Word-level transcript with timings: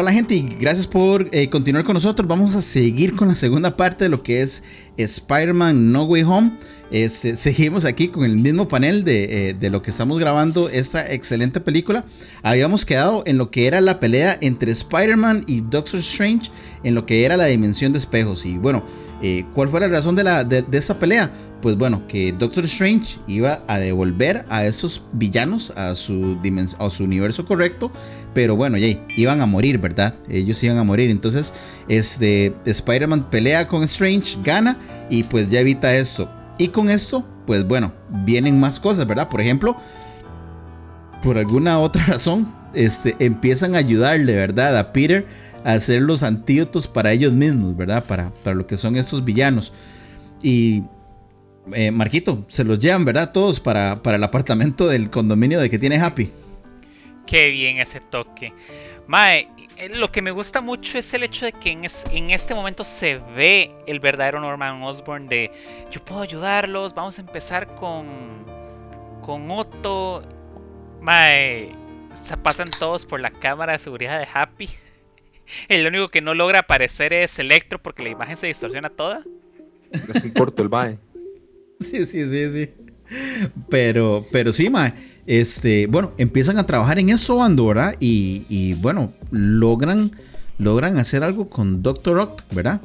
Hola, 0.00 0.12
gente 0.12 0.34
y 0.34 0.56
gracias 0.58 0.86
por 0.86 1.28
eh, 1.30 1.50
continuar 1.50 1.84
con 1.84 1.92
nosotros. 1.92 2.26
Vamos 2.26 2.54
a 2.54 2.62
seguir 2.62 3.14
con 3.14 3.28
la 3.28 3.34
segunda 3.34 3.76
parte 3.76 4.04
de 4.04 4.08
lo 4.08 4.22
que 4.22 4.40
es 4.40 4.64
Spider-Man 4.96 5.92
No 5.92 6.04
Way 6.04 6.22
Home. 6.22 6.58
Eh, 6.90 7.10
seguimos 7.10 7.84
aquí 7.84 8.08
con 8.08 8.24
el 8.24 8.38
mismo 8.38 8.66
panel 8.66 9.04
de, 9.04 9.50
eh, 9.50 9.52
de, 9.52 9.68
lo 9.68 9.82
que 9.82 9.90
estamos 9.90 10.18
grabando 10.18 10.70
esta 10.70 11.04
excelente 11.04 11.60
película. 11.60 12.06
Habíamos 12.42 12.86
quedado 12.86 13.24
en 13.26 13.36
lo 13.36 13.50
que 13.50 13.66
era 13.66 13.82
la 13.82 14.00
pelea 14.00 14.38
entre 14.40 14.72
Spider-Man 14.72 15.44
y 15.46 15.60
Doctor 15.60 16.00
Strange 16.00 16.50
en 16.82 16.94
lo 16.94 17.04
que 17.04 17.26
era 17.26 17.36
la 17.36 17.44
dimensión 17.44 17.92
de 17.92 17.98
espejos. 17.98 18.46
Y 18.46 18.56
bueno, 18.56 18.82
¿cuál 19.52 19.68
fue 19.68 19.80
la 19.80 19.88
razón 19.88 20.16
de, 20.16 20.24
la, 20.24 20.44
de 20.44 20.64
esta 20.78 20.98
pelea? 20.98 21.30
Pues 21.60 21.76
bueno, 21.76 22.06
que 22.06 22.32
Doctor 22.32 22.64
Strange 22.64 23.18
iba 23.26 23.62
a 23.66 23.78
devolver 23.78 24.44
a 24.48 24.64
esos 24.64 25.02
villanos 25.12 25.70
a 25.76 25.94
su, 25.94 26.38
a 26.78 26.90
su 26.90 27.04
universo 27.04 27.44
correcto, 27.44 27.92
pero 28.34 28.56
bueno, 28.56 28.78
ya 28.78 28.98
iban 29.16 29.40
a 29.40 29.46
morir, 29.46 29.78
¿verdad? 29.78 30.14
Ellos 30.28 30.62
iban 30.62 30.78
a 30.78 30.84
morir. 30.84 31.10
Entonces, 31.10 31.54
este, 31.88 32.54
Spider-Man 32.64 33.30
pelea 33.30 33.66
con 33.66 33.82
Strange, 33.82 34.38
gana 34.44 34.78
y 35.10 35.24
pues 35.24 35.48
ya 35.48 35.60
evita 35.60 35.94
esto. 35.94 36.30
Y 36.58 36.68
con 36.68 36.90
esto, 36.90 37.26
pues 37.46 37.66
bueno, 37.66 37.92
vienen 38.24 38.58
más 38.60 38.78
cosas, 38.80 39.06
¿verdad? 39.06 39.28
Por 39.28 39.40
ejemplo, 39.40 39.76
por 41.22 41.38
alguna 41.38 41.78
otra 41.78 42.04
razón, 42.06 42.52
este, 42.74 43.16
empiezan 43.18 43.74
a 43.74 43.78
ayudarle, 43.78 44.36
¿verdad? 44.36 44.76
A 44.78 44.92
Peter 44.92 45.26
a 45.64 45.72
hacer 45.72 46.00
los 46.00 46.22
antídotos 46.22 46.88
para 46.88 47.12
ellos 47.12 47.32
mismos, 47.32 47.76
¿verdad? 47.76 48.04
Para, 48.04 48.30
para 48.30 48.54
lo 48.56 48.66
que 48.66 48.76
son 48.76 48.96
estos 48.96 49.24
villanos. 49.24 49.72
Y 50.42 50.84
eh, 51.72 51.90
Marquito, 51.90 52.44
se 52.48 52.64
los 52.64 52.78
llevan, 52.78 53.04
¿verdad? 53.04 53.32
Todos 53.32 53.60
para, 53.60 54.02
para 54.02 54.16
el 54.16 54.24
apartamento 54.24 54.88
del 54.88 55.10
condominio 55.10 55.60
de 55.60 55.70
que 55.70 55.78
tiene 55.78 56.00
Happy. 56.00 56.30
Qué 57.26 57.48
bien 57.50 57.78
ese 57.78 58.00
toque. 58.00 58.52
Mae, 59.06 59.48
eh, 59.76 59.88
lo 59.88 60.10
que 60.10 60.22
me 60.22 60.30
gusta 60.30 60.60
mucho 60.60 60.98
es 60.98 61.12
el 61.14 61.22
hecho 61.22 61.46
de 61.46 61.52
que 61.52 61.70
en, 61.70 61.82
en, 61.84 62.30
este 62.30 62.54
momento 62.54 62.84
se 62.84 63.18
ve 63.36 63.72
el 63.86 64.00
verdadero 64.00 64.40
Norman 64.40 64.82
Osborn 64.82 65.28
de 65.28 65.50
yo 65.90 66.04
puedo 66.04 66.22
ayudarlos, 66.22 66.94
vamos 66.94 67.18
a 67.18 67.22
empezar 67.22 67.74
con 67.74 68.44
con 69.20 69.50
Otto. 69.50 70.22
Mae, 71.00 71.74
se 72.12 72.36
pasan 72.36 72.66
todos 72.78 73.06
por 73.06 73.20
la 73.20 73.30
cámara 73.30 73.74
de 73.74 73.78
seguridad 73.78 74.18
de 74.18 74.26
Happy. 74.32 74.68
El 75.68 75.86
único 75.86 76.08
que 76.08 76.20
no 76.20 76.34
logra 76.34 76.60
aparecer 76.60 77.12
es 77.12 77.38
Electro 77.38 77.80
porque 77.80 78.02
la 78.02 78.10
imagen 78.10 78.36
se 78.36 78.48
distorsiona 78.48 78.90
toda. 78.90 79.22
Es 79.92 80.24
un 80.24 80.30
corto 80.30 80.62
el 80.62 80.68
Mae. 80.68 80.98
Sí, 81.80 82.04
sí, 82.04 82.28
sí, 82.28 82.50
sí. 82.50 82.70
Pero, 83.68 84.24
pero 84.30 84.52
sí, 84.52 84.70
ma, 84.70 84.94
este, 85.26 85.86
bueno, 85.86 86.12
empiezan 86.18 86.58
a 86.58 86.66
trabajar 86.66 86.98
en 86.98 87.10
eso, 87.10 87.38
¿verdad? 87.38 87.96
Y, 87.98 88.44
y 88.48 88.74
bueno, 88.74 89.12
logran, 89.30 90.12
logran 90.58 90.98
hacer 90.98 91.22
algo 91.22 91.48
con 91.48 91.82
Doctor 91.82 92.16
Rock, 92.16 92.42
¿verdad? 92.52 92.80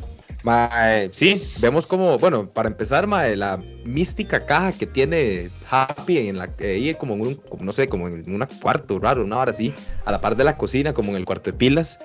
sí, 1.11 1.43
vemos 1.59 1.87
como, 1.87 2.20
bueno, 2.20 2.47
para 2.47 2.70
empezar, 2.70 3.08
ma, 3.08 3.25
la 3.27 3.61
mística 3.83 4.45
caja 4.45 4.71
que 4.73 4.86
tiene 4.86 5.49
Happy 5.70 6.27
en 6.27 6.37
la, 6.37 6.52
ahí 6.59 6.93
como 6.95 7.15
en 7.15 7.21
un, 7.21 7.41
no 7.59 7.73
sé, 7.73 7.87
como 7.87 8.08
en 8.08 8.31
un 8.31 8.47
cuarto 8.61 8.99
raro, 8.99 9.23
una 9.23 9.39
hora 9.39 9.52
así, 9.52 9.73
a 10.05 10.11
la 10.11 10.21
par 10.21 10.36
de 10.36 10.43
la 10.43 10.55
cocina, 10.55 10.93
como 10.93 11.11
en 11.11 11.17
el 11.17 11.25
cuarto 11.25 11.52
de 11.52 11.58
pilas 11.58 11.99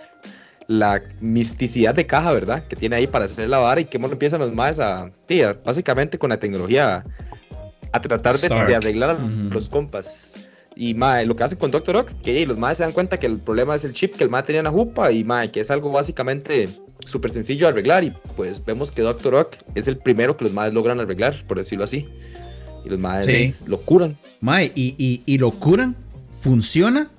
la 0.70 1.02
misticidad 1.20 1.96
de 1.96 2.06
caja, 2.06 2.32
¿verdad? 2.32 2.64
Que 2.68 2.76
tiene 2.76 2.94
ahí 2.94 3.08
para 3.08 3.24
hacer 3.24 3.48
la 3.48 3.58
vara 3.58 3.80
y 3.80 3.86
que 3.86 3.98
bueno, 3.98 4.12
empiezan 4.12 4.38
los 4.38 4.54
más 4.54 4.78
a, 4.78 5.10
tía, 5.26 5.58
básicamente 5.64 6.16
con 6.16 6.30
la 6.30 6.38
tecnología 6.38 7.04
a 7.90 8.00
tratar 8.00 8.36
de, 8.36 8.76
arreglar 8.76 9.18
los 9.18 9.68
compas. 9.68 10.36
Y 10.76 10.94
mae, 10.94 11.26
lo 11.26 11.34
que 11.34 11.42
hacen 11.42 11.58
con 11.58 11.72
Doctor 11.72 11.96
Rock, 11.96 12.12
que 12.22 12.46
los 12.46 12.56
más 12.56 12.76
se 12.76 12.84
dan 12.84 12.92
cuenta 12.92 13.18
que 13.18 13.26
el 13.26 13.38
problema 13.38 13.74
es 13.74 13.84
el 13.84 13.94
chip 13.94 14.14
que 14.14 14.22
el 14.22 14.30
mae 14.30 14.44
tenía 14.44 14.60
en 14.60 14.64
la 14.66 14.70
jupa 14.70 15.10
y 15.10 15.24
mae, 15.24 15.50
que 15.50 15.58
es 15.58 15.72
algo 15.72 15.90
básicamente 15.90 16.68
súper 17.04 17.32
sencillo 17.32 17.66
de 17.66 17.72
arreglar. 17.72 18.04
Y 18.04 18.12
pues 18.36 18.64
vemos 18.64 18.92
que 18.92 19.02
Doctor 19.02 19.32
Rock 19.32 19.56
es 19.74 19.88
el 19.88 19.98
primero 19.98 20.36
que 20.36 20.44
los 20.44 20.52
más 20.52 20.72
logran 20.72 21.00
arreglar, 21.00 21.34
por 21.48 21.58
decirlo 21.58 21.82
así. 21.82 22.08
Y 22.84 22.88
los 22.90 23.00
más 23.00 23.26
lo 23.66 23.80
curan. 23.80 24.16
Mae, 24.40 24.70
y, 24.76 24.94
y, 24.96 25.24
y 25.26 25.38
lo 25.38 25.50
curan, 25.50 25.96
funciona 26.38 27.10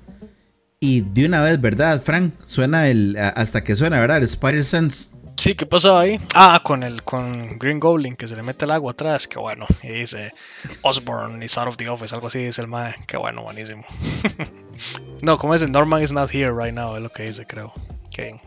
y 0.83 1.01
de 1.01 1.27
una 1.27 1.41
vez, 1.43 1.61
¿verdad, 1.61 2.01
Frank? 2.01 2.33
Suena 2.43 2.87
el. 2.87 3.15
Hasta 3.35 3.63
que 3.63 3.75
suena, 3.75 3.99
¿verdad? 3.99 4.17
El 4.17 4.23
Spider 4.23 4.65
Sense. 4.65 5.11
Sí, 5.37 5.53
¿qué 5.53 5.67
pasó 5.67 5.97
ahí? 5.97 6.19
Ah, 6.33 6.59
con 6.63 6.81
el 6.81 7.03
con 7.03 7.59
Green 7.59 7.79
Goblin 7.79 8.15
que 8.15 8.27
se 8.27 8.35
le 8.35 8.41
mete 8.41 8.65
el 8.65 8.71
agua 8.71 8.91
atrás, 8.91 9.27
que 9.27 9.37
bueno. 9.37 9.67
Y 9.83 9.89
dice 9.89 10.33
Osborne 10.81 11.43
is 11.45 11.55
out 11.57 11.67
of 11.67 11.77
the 11.77 11.87
office, 11.87 12.13
algo 12.13 12.27
así 12.27 12.39
dice 12.39 12.61
el 12.61 12.67
mae. 12.67 12.95
Qué 13.07 13.15
bueno, 13.15 13.43
buenísimo. 13.43 13.83
no, 15.21 15.37
como 15.37 15.53
es 15.53 15.67
Norman 15.69 16.01
is 16.01 16.11
not 16.11 16.33
here 16.33 16.51
right 16.51 16.73
now, 16.73 16.95
es 16.95 17.03
lo 17.03 17.11
que 17.11 17.23
dice, 17.23 17.45
creo. 17.45 17.71
Okay. 18.07 18.41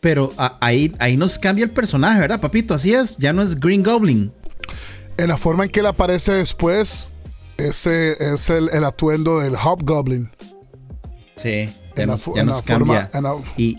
Pero 0.00 0.34
ahí, 0.60 0.94
ahí 0.98 1.16
nos 1.16 1.38
cambia 1.38 1.64
el 1.64 1.70
personaje, 1.70 2.20
¿verdad, 2.20 2.40
papito? 2.40 2.74
Así 2.74 2.92
es, 2.92 3.16
ya 3.16 3.32
no 3.32 3.40
es 3.40 3.58
Green 3.58 3.82
Goblin. 3.82 4.32
En 5.16 5.28
la 5.28 5.38
forma 5.38 5.64
en 5.64 5.70
que 5.70 5.80
él 5.80 5.86
aparece 5.86 6.32
después, 6.32 7.08
ese 7.56 8.16
es 8.34 8.50
el, 8.50 8.68
el 8.70 8.84
atuendo 8.84 9.40
del 9.40 9.56
Hobgoblin. 9.56 10.30
Sí, 11.36 11.68
ya 11.96 12.06
nos, 12.06 12.62
cambia. 12.62 13.10
y, 13.56 13.78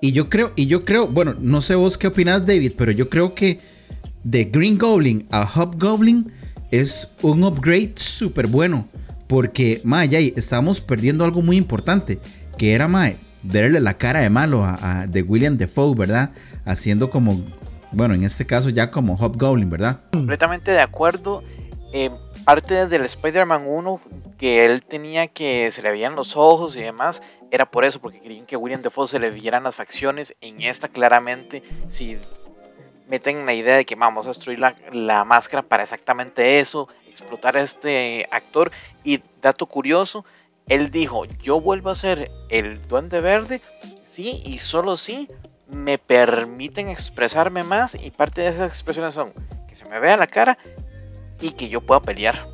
y 0.00 0.12
yo 0.12 0.28
creo, 0.28 0.52
y 0.56 0.66
yo 0.66 0.84
creo, 0.84 1.08
bueno, 1.08 1.34
no 1.38 1.60
sé 1.60 1.74
vos 1.74 1.96
qué 1.98 2.08
opinas, 2.08 2.44
David, 2.44 2.72
pero 2.76 2.90
yo 2.90 3.08
creo 3.08 3.34
que 3.34 3.60
de 4.24 4.44
Green 4.44 4.78
Goblin 4.78 5.26
a 5.30 5.46
Hobgoblin 5.46 6.32
es 6.70 7.14
un 7.22 7.44
upgrade 7.44 7.92
súper 7.96 8.46
bueno. 8.48 8.88
Porque, 9.26 9.80
mae, 9.84 10.08
ya 10.08 10.18
estamos 10.18 10.80
perdiendo 10.80 11.24
algo 11.24 11.40
muy 11.40 11.56
importante. 11.56 12.18
Que 12.58 12.74
era, 12.74 12.88
mae, 12.88 13.16
verle 13.42 13.80
la 13.80 13.94
cara 13.94 14.20
de 14.20 14.30
malo 14.30 14.64
a, 14.64 15.06
de 15.08 15.22
William 15.22 15.56
Defoe, 15.56 15.94
¿verdad? 15.94 16.30
Haciendo 16.64 17.10
como, 17.10 17.42
bueno, 17.92 18.14
en 18.14 18.24
este 18.24 18.46
caso 18.46 18.70
ya 18.70 18.90
como 18.90 19.16
Hobgoblin, 19.16 19.70
¿verdad? 19.70 20.00
Completamente 20.12 20.70
de 20.70 20.80
acuerdo. 20.80 21.42
Eh, 21.92 22.10
parte 22.44 22.86
del 22.86 23.04
Spider-Man 23.04 23.64
1 23.66 24.00
que 24.38 24.64
él 24.64 24.82
tenía 24.82 25.28
que 25.28 25.70
se 25.72 25.82
le 25.82 25.90
veían 25.90 26.14
los 26.14 26.36
ojos 26.36 26.76
y 26.76 26.82
demás, 26.82 27.22
era 27.50 27.70
por 27.70 27.84
eso, 27.84 28.00
porque 28.00 28.20
querían 28.20 28.46
que 28.46 28.56
William 28.56 28.82
Defoe 28.82 29.06
se 29.06 29.18
le 29.18 29.30
vieran 29.30 29.64
las 29.64 29.74
facciones. 29.74 30.34
En 30.40 30.60
esta 30.60 30.88
claramente, 30.88 31.62
si 31.88 32.18
meten 33.08 33.46
la 33.46 33.54
idea 33.54 33.76
de 33.76 33.84
que 33.84 33.94
vamos 33.94 34.26
a 34.26 34.30
destruir 34.30 34.58
la, 34.58 35.24
máscara 35.24 35.62
para 35.62 35.84
exactamente 35.84 36.60
eso, 36.60 36.88
explotar 37.08 37.56
a 37.56 37.62
este 37.62 38.26
actor. 38.30 38.70
Y 39.04 39.22
dato 39.40 39.66
curioso, 39.66 40.24
él 40.66 40.90
dijo, 40.90 41.24
yo 41.42 41.60
vuelvo 41.60 41.90
a 41.90 41.94
ser 41.94 42.30
el 42.48 42.86
duende 42.88 43.20
verde, 43.20 43.60
sí, 44.08 44.42
y 44.44 44.58
solo 44.58 44.96
si 44.96 45.28
me 45.68 45.98
permiten 45.98 46.88
expresarme 46.88 47.62
más. 47.62 47.94
Y 47.94 48.10
parte 48.10 48.42
de 48.42 48.48
esas 48.48 48.68
expresiones 48.68 49.14
son 49.14 49.32
que 49.68 49.76
se 49.76 49.84
me 49.84 50.00
vea 50.00 50.16
la 50.16 50.26
cara 50.26 50.58
y 51.44 51.52
que 51.52 51.68
yo 51.68 51.82
pueda 51.82 52.00
pelear. 52.00 52.48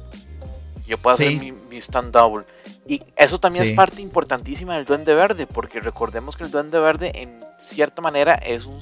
Yo 0.86 0.98
puedo 0.98 1.14
hacer 1.14 1.38
mi, 1.38 1.76
stand 1.78 2.12
double. 2.12 2.44
Y 2.88 3.02
eso 3.14 3.38
también 3.38 3.64
es 3.64 3.72
parte 3.72 4.02
importantísima 4.02 4.74
del 4.74 4.84
Duende 4.84 5.14
Verde, 5.14 5.46
porque 5.46 5.78
recordemos 5.80 6.36
que 6.36 6.42
el 6.42 6.50
Duende 6.50 6.80
Verde 6.80 7.12
en 7.14 7.44
cierta 7.60 8.02
manera 8.02 8.34
es 8.34 8.66
un 8.66 8.80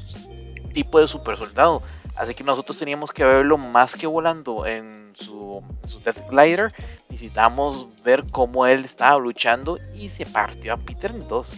tipo 0.72 0.98
de 0.98 1.06
super 1.06 1.36
soldado. 1.36 1.82
Así 2.16 2.34
que 2.34 2.42
nosotros 2.42 2.78
teníamos 2.78 3.12
que 3.12 3.22
verlo 3.22 3.58
más 3.58 3.94
que 3.94 4.06
volando 4.06 4.64
en 4.64 5.12
su, 5.14 5.62
su 5.86 6.00
Death 6.00 6.26
Glider. 6.30 6.72
Necesitamos 7.10 7.88
ver 8.02 8.24
cómo 8.32 8.66
él 8.66 8.86
estaba 8.86 9.20
luchando 9.20 9.78
y 9.94 10.08
se 10.08 10.24
partió 10.24 10.72
a 10.72 10.76
Peter 10.78 11.10
en 11.10 11.28
dos. 11.28 11.48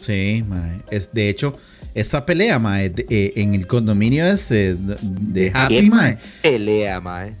Sí, 0.00 0.44
Es, 0.90 1.14
de 1.14 1.28
hecho, 1.28 1.56
esa 1.94 2.24
pelea, 2.26 2.58
mae, 2.58 2.92
eh, 3.08 3.32
en 3.36 3.54
el 3.54 3.66
condominio 3.66 4.26
ese 4.26 4.76
de, 4.78 5.50
Happy, 5.54 5.82
mae. 5.90 6.18
Pelea, 6.42 7.00
mae. 7.00 7.36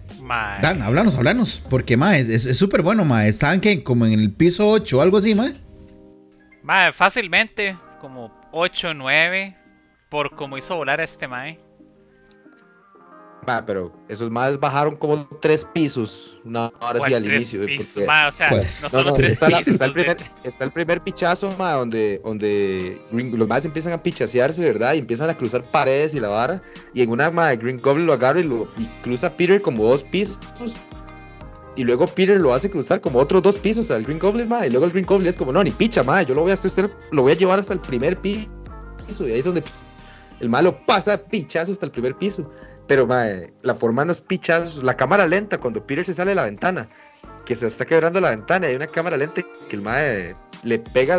Dan, 0.62 0.82
háblanos, 0.82 1.14
háblanos. 1.16 1.62
Porque, 1.68 1.96
mae, 1.96 2.20
es 2.20 2.56
súper 2.56 2.82
bueno, 2.82 3.04
mae. 3.04 3.28
Estaban 3.28 3.60
que 3.60 3.82
como 3.82 4.06
en 4.06 4.12
el 4.12 4.32
piso 4.32 4.68
8 4.68 4.98
o 4.98 5.00
algo 5.00 5.18
así, 5.18 5.34
mae. 5.34 5.54
Mae, 6.62 6.92
fácilmente, 6.92 7.76
como 8.00 8.32
8 8.52 8.88
o 8.90 8.94
9, 8.94 9.56
por 10.08 10.34
como 10.36 10.58
hizo 10.58 10.76
volar 10.76 11.00
a 11.00 11.04
este 11.04 11.26
mae. 11.26 11.58
Va, 13.48 13.66
pero 13.66 13.92
esos 14.08 14.30
más 14.30 14.60
bajaron 14.60 14.94
como 14.94 15.26
tres 15.40 15.64
pisos 15.64 16.38
una 16.44 16.72
hora 16.80 17.00
así 17.02 17.12
al 17.12 17.26
inicio. 17.26 17.66
Pisos, 17.66 18.04
ma, 18.06 18.28
o 18.28 18.32
sea, 18.32 18.50
Pues, 18.50 18.84
no 18.84 18.90
solo 18.90 19.02
No, 19.04 19.10
no, 19.10 19.16
tres 19.16 19.32
está, 19.32 19.48
la- 19.50 19.58
pisos, 19.58 19.72
está 19.74 19.84
el 19.86 19.92
primer, 19.92 20.16
está 20.44 20.64
el 20.64 20.70
primer 20.70 21.00
pichazo, 21.00 21.50
ma, 21.58 21.72
donde, 21.72 22.20
donde 22.24 23.00
Green- 23.10 23.36
los 23.36 23.48
más 23.48 23.64
empiezan 23.64 23.94
a 23.94 23.98
pichasearse, 23.98 24.64
¿verdad? 24.64 24.94
Y 24.94 24.98
empiezan 24.98 25.28
a 25.28 25.34
cruzar 25.36 25.68
paredes 25.70 26.14
y 26.14 26.20
la 26.20 26.28
vara. 26.28 26.60
Y 26.94 27.02
en 27.02 27.10
una, 27.10 27.32
ma, 27.32 27.52
Green 27.56 27.80
Goblin 27.80 28.06
lo 28.06 28.12
agarra 28.12 28.38
y, 28.38 28.44
lo, 28.44 28.68
y 28.78 28.86
cruza 29.02 29.26
a 29.28 29.36
Peter 29.36 29.60
como 29.60 29.88
dos 29.88 30.04
pisos. 30.04 30.38
Y 31.74 31.84
luego 31.84 32.06
Peter 32.06 32.40
lo 32.40 32.52
hace 32.54 32.70
cruzar 32.70 33.00
como 33.00 33.18
otros 33.18 33.42
dos 33.42 33.56
pisos 33.58 33.90
al 33.90 34.04
Green 34.04 34.18
Goblin, 34.20 34.46
ma. 34.48 34.64
Y 34.66 34.70
luego 34.70 34.84
el 34.86 34.92
Green 34.92 35.06
Goblin 35.06 35.28
es 35.28 35.36
como, 35.36 35.50
no, 35.52 35.64
ni 35.64 35.70
picha, 35.72 36.04
ma. 36.04 36.22
Yo 36.22 36.34
lo 36.34 36.42
voy 36.42 36.50
a 36.52 36.54
hacer, 36.54 36.68
usted 36.68 36.90
lo 37.10 37.22
voy 37.22 37.32
a 37.32 37.34
llevar 37.34 37.58
hasta 37.58 37.72
el 37.72 37.80
primer 37.80 38.18
piso. 38.20 38.46
Y 39.26 39.32
ahí 39.32 39.38
es 39.40 39.44
donde 39.46 39.64
el 40.42 40.48
malo 40.48 40.84
pasa 40.84 41.24
pichazo 41.24 41.70
hasta 41.70 41.86
el 41.86 41.92
primer 41.92 42.16
piso. 42.16 42.50
Pero, 42.88 43.06
ma, 43.06 43.26
la 43.62 43.76
forma 43.76 44.02
de 44.02 44.08
los 44.08 44.20
pichazos, 44.20 44.82
la 44.82 44.96
cámara 44.96 45.28
lenta, 45.28 45.58
cuando 45.58 45.86
Peter 45.86 46.04
se 46.04 46.12
sale 46.12 46.32
de 46.32 46.34
la 46.34 46.44
ventana 46.44 46.88
que 47.46 47.54
se 47.54 47.68
está 47.68 47.84
quebrando 47.84 48.20
la 48.20 48.30
ventana 48.30 48.66
y 48.66 48.70
hay 48.70 48.76
una 48.76 48.88
cámara 48.88 49.16
lenta 49.16 49.42
que 49.68 49.76
el 49.76 49.82
mae 49.82 50.34
le 50.64 50.78
pega 50.80 51.16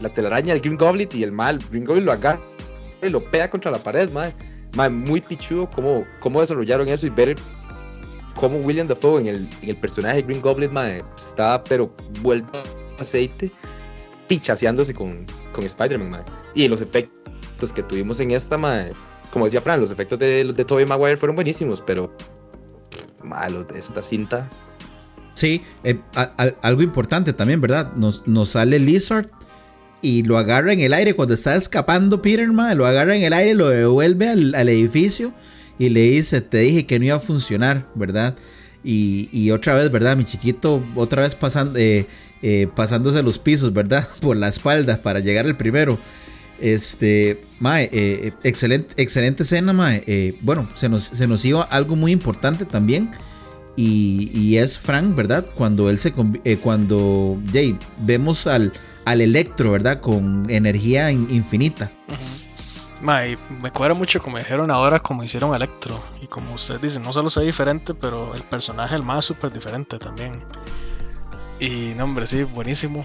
la 0.00 0.08
telaraña 0.10 0.52
al 0.52 0.60
Green 0.60 0.76
Goblin 0.76 1.08
y 1.12 1.22
el 1.22 1.32
mae, 1.32 1.52
el 1.52 1.58
Green 1.70 1.84
Goblin 1.84 2.04
lo 2.04 2.12
agarra 2.12 2.40
y 3.02 3.08
lo 3.08 3.22
pega 3.22 3.48
contra 3.48 3.70
la 3.70 3.78
pared, 3.82 4.10
mae. 4.12 4.34
Mae, 4.74 4.90
muy 4.90 5.22
pichudo 5.22 5.66
cómo, 5.70 6.02
cómo 6.20 6.40
desarrollaron 6.40 6.88
eso 6.88 7.06
y 7.06 7.10
ver 7.10 7.36
cómo 8.34 8.58
William 8.58 8.86
Dafoe 8.86 9.22
en 9.22 9.26
el, 9.28 9.48
en 9.62 9.70
el 9.70 9.76
personaje 9.78 10.20
Green 10.20 10.42
Goblin, 10.42 10.74
mae, 10.74 11.02
está 11.16 11.62
pero 11.62 11.94
vuelto 12.20 12.62
aceite, 12.98 13.50
pichaseándose 14.28 14.92
con, 14.92 15.24
con 15.52 15.64
Spider-Man, 15.64 16.10
mae. 16.10 16.22
Y 16.54 16.68
los 16.68 16.82
efectos 16.82 17.16
que 17.72 17.82
tuvimos 17.82 18.20
en 18.20 18.30
esta, 18.30 18.58
mae, 18.58 18.92
como 19.30 19.44
decía 19.44 19.60
Fran, 19.60 19.80
los 19.80 19.90
efectos 19.90 20.18
de, 20.18 20.44
de 20.44 20.64
Tobey 20.64 20.86
Maguire 20.86 21.16
fueron 21.16 21.36
buenísimos, 21.36 21.82
pero 21.82 22.14
mae, 23.22 23.50
los 23.50 23.66
de 23.66 23.78
esta 23.78 24.02
cinta 24.02 24.48
Sí, 25.36 25.60
eh, 25.84 25.98
algo 26.62 26.80
importante 26.80 27.34
también, 27.34 27.60
¿verdad? 27.60 27.92
Nos, 27.94 28.48
sale 28.48 28.78
Lizard 28.78 29.26
y 30.00 30.22
lo 30.22 30.38
agarra 30.38 30.72
en 30.72 30.80
el 30.80 30.94
aire 30.94 31.14
cuando 31.14 31.34
está 31.34 31.54
escapando 31.56 32.22
Peter, 32.22 32.50
mae, 32.50 32.74
lo 32.74 32.86
agarra 32.86 33.14
en 33.14 33.22
el 33.22 33.34
aire, 33.34 33.54
lo 33.54 33.68
devuelve 33.68 34.30
al, 34.30 34.68
edificio 34.70 35.34
y 35.78 35.90
le 35.90 36.00
dice, 36.00 36.40
te 36.40 36.58
dije 36.58 36.86
que 36.86 36.98
no 36.98 37.04
iba 37.04 37.16
a 37.16 37.20
funcionar, 37.20 37.86
¿verdad? 37.94 38.34
Y, 38.82 39.28
y 39.30 39.50
otra 39.50 39.74
vez, 39.74 39.90
¿verdad? 39.90 40.16
Mi 40.16 40.24
chiquito, 40.24 40.82
otra 40.94 41.20
vez 41.20 41.34
pasando, 41.34 41.78
eh, 41.78 42.06
eh, 42.40 42.68
pasándose 42.74 43.22
los 43.22 43.38
pisos, 43.38 43.74
¿verdad? 43.74 44.08
Por 44.22 44.38
la 44.38 44.48
espalda 44.48 45.02
para 45.02 45.20
llegar 45.20 45.44
al 45.44 45.58
primero. 45.58 45.98
Este, 46.60 47.44
mae, 47.58 47.88
eh, 47.92 48.32
excelente, 48.42 48.94
excelente 49.00 49.42
escena, 49.42 49.72
mae. 49.72 50.02
Eh, 50.06 50.36
bueno, 50.42 50.68
se 50.74 50.88
nos, 50.88 51.04
se 51.04 51.26
nos 51.26 51.44
iba 51.44 51.62
algo 51.62 51.96
muy 51.96 52.12
importante 52.12 52.64
también. 52.64 53.10
Y, 53.78 54.56
es 54.56 54.78
Frank, 54.78 55.14
¿verdad? 55.14 55.44
Cuando 55.54 55.90
él 55.90 55.98
se 55.98 56.12
eh, 56.44 56.56
cuando 56.56 57.38
Jay 57.52 57.76
vemos 58.00 58.46
al, 58.46 58.72
al 59.04 59.20
Electro, 59.20 59.72
¿verdad? 59.72 60.00
Con 60.00 60.48
energía 60.48 61.10
in- 61.10 61.26
infinita. 61.28 61.90
Ujú. 62.08 63.04
Ma, 63.04 63.26
y 63.26 63.36
me 63.60 63.70
cuadra 63.70 63.92
mucho 63.92 64.22
como 64.22 64.38
dijeron 64.38 64.70
ahora, 64.70 64.98
como 65.00 65.22
hicieron 65.22 65.54
Electro. 65.54 66.02
Y 66.22 66.26
como 66.26 66.54
ustedes 66.54 66.80
dicen, 66.80 67.02
no 67.02 67.12
solo 67.12 67.28
se 67.28 67.40
ve 67.40 67.46
diferente, 67.46 67.92
pero 67.92 68.34
el 68.34 68.42
personaje 68.44 68.94
del 68.94 69.04
más 69.04 69.26
súper 69.26 69.52
diferente 69.52 69.98
también. 69.98 70.42
Y 71.60 71.92
no, 71.96 72.04
hombre, 72.04 72.26
sí, 72.26 72.44
buenísimo. 72.44 73.02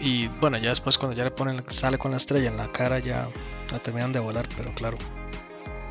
Y 0.00 0.28
bueno, 0.40 0.58
ya 0.58 0.68
después 0.70 0.96
cuando 0.96 1.16
ya 1.16 1.24
le 1.24 1.30
ponen, 1.30 1.62
sale 1.68 1.98
con 1.98 2.12
la 2.12 2.16
estrella 2.18 2.48
en 2.50 2.56
la 2.56 2.68
cara, 2.68 2.98
ya 3.00 3.28
la 3.72 3.78
terminan 3.80 4.12
de 4.12 4.20
volar, 4.20 4.48
pero 4.56 4.72
claro. 4.74 4.96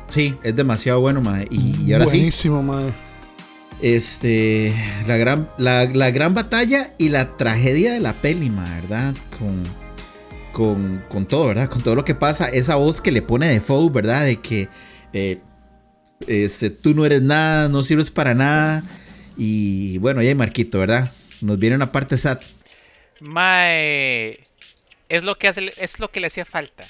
Sí, 0.08 0.34
es 0.42 0.56
demasiado 0.56 1.00
bueno, 1.00 1.20
mae. 1.20 1.46
Y, 1.50 1.82
y 1.84 1.92
ahora 1.92 2.06
sí, 2.06 2.16
Buenísimo, 2.18 2.62
madre. 2.62 2.92
este, 3.80 4.74
la 5.06 5.16
gran, 5.16 5.48
la, 5.58 5.84
la 5.84 6.10
gran 6.10 6.34
batalla 6.34 6.94
y 6.98 7.10
la 7.10 7.30
tragedia 7.32 7.92
de 7.92 8.00
la 8.00 8.14
peli, 8.14 8.48
mae, 8.50 8.80
¿verdad? 8.80 9.14
Con, 9.38 9.62
con, 10.52 11.04
con 11.08 11.26
todo, 11.26 11.48
¿verdad? 11.48 11.68
Con 11.68 11.82
todo 11.82 11.94
lo 11.94 12.04
que 12.04 12.14
pasa, 12.14 12.48
esa 12.48 12.76
voz 12.76 13.00
que 13.00 13.12
le 13.12 13.22
pone 13.22 13.48
de 13.48 13.60
Foe, 13.60 13.90
¿verdad? 13.90 14.24
De 14.24 14.36
que 14.40 14.68
eh, 15.12 15.40
este, 16.26 16.70
tú 16.70 16.94
no 16.94 17.04
eres 17.04 17.22
nada, 17.22 17.68
no 17.68 17.82
sirves 17.82 18.10
para 18.10 18.34
nada. 18.34 18.82
Y 19.36 19.98
bueno, 19.98 20.22
ya 20.22 20.30
hay 20.30 20.34
Marquito, 20.34 20.78
¿verdad? 20.80 21.12
Nos 21.42 21.58
viene 21.58 21.76
una 21.76 21.92
parte 21.92 22.16
sad. 22.16 22.38
Mae, 23.20 24.40
es 25.08 25.22
lo 25.22 25.36
que 25.36 25.48
hace, 25.48 25.72
es 25.76 25.98
lo 25.98 26.10
que 26.10 26.20
le 26.20 26.28
hacía 26.28 26.44
falta. 26.44 26.86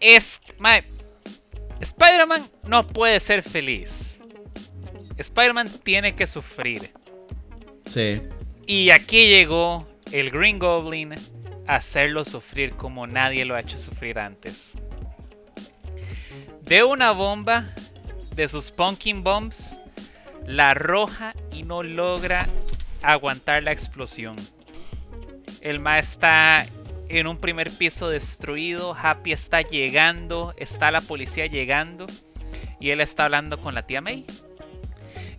Es, 0.00 0.40
mae, 0.58 0.84
Spider-Man 1.80 2.48
no 2.64 2.86
puede 2.86 3.18
ser 3.20 3.42
feliz. 3.42 4.20
Spider-Man 5.16 5.70
tiene 5.82 6.14
que 6.14 6.26
sufrir. 6.26 6.92
Sí. 7.86 8.22
Y 8.66 8.90
aquí 8.90 9.28
llegó 9.28 9.88
el 10.12 10.30
Green 10.30 10.58
Goblin 10.58 11.14
a 11.66 11.76
hacerlo 11.76 12.24
sufrir 12.24 12.72
como 12.72 13.06
nadie 13.06 13.44
lo 13.44 13.54
ha 13.54 13.60
hecho 13.60 13.78
sufrir 13.78 14.18
antes. 14.18 14.76
De 16.62 16.84
una 16.84 17.10
bomba 17.10 17.74
de 18.34 18.48
sus 18.48 18.70
pumpkin 18.70 19.22
bombs, 19.22 19.80
la 20.46 20.70
arroja 20.70 21.34
y 21.50 21.64
no 21.64 21.82
logra 21.82 22.48
aguantar 23.02 23.62
la 23.62 23.72
explosión. 23.72 24.36
El 25.62 25.78
ma 25.78 26.00
está 26.00 26.66
en 27.08 27.26
un 27.28 27.38
primer 27.38 27.70
piso 27.70 28.08
destruido, 28.08 28.96
Happy 29.00 29.32
está 29.32 29.62
llegando, 29.62 30.54
está 30.56 30.90
la 30.90 31.00
policía 31.00 31.46
llegando 31.46 32.06
y 32.80 32.90
él 32.90 33.00
está 33.00 33.26
hablando 33.26 33.60
con 33.60 33.74
la 33.74 33.86
tía 33.86 34.00
May. 34.00 34.26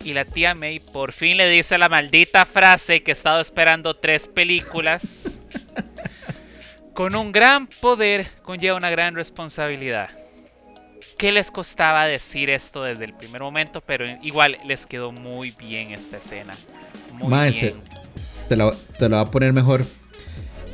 Y 0.02 0.14
la 0.14 0.24
tía 0.24 0.54
May 0.54 0.80
por 0.80 1.12
fin 1.12 1.36
le 1.36 1.48
dice 1.48 1.76
la 1.76 1.90
maldita 1.90 2.46
frase 2.46 3.02
que 3.02 3.10
he 3.10 3.12
estado 3.12 3.40
esperando 3.40 3.94
tres 3.94 4.28
películas. 4.28 5.40
Con 6.94 7.16
un 7.16 7.32
gran 7.32 7.66
poder 7.66 8.28
conlleva 8.42 8.76
una 8.76 8.90
gran 8.90 9.14
responsabilidad. 9.14 10.10
¿Qué 11.18 11.32
les 11.32 11.50
costaba 11.50 12.06
decir 12.06 12.50
esto 12.50 12.82
desde 12.82 13.04
el 13.04 13.14
primer 13.14 13.42
momento? 13.42 13.80
Pero 13.80 14.06
igual 14.22 14.58
les 14.64 14.86
quedó 14.86 15.10
muy 15.10 15.50
bien 15.50 15.90
esta 15.90 16.16
escena. 16.16 16.56
Muy 17.12 17.50
bien. 17.50 17.74
Te 18.48 18.56
lo, 18.56 18.72
te 18.72 19.08
lo 19.08 19.16
va 19.16 19.22
a 19.22 19.30
poner 19.30 19.52
mejor. 19.52 19.84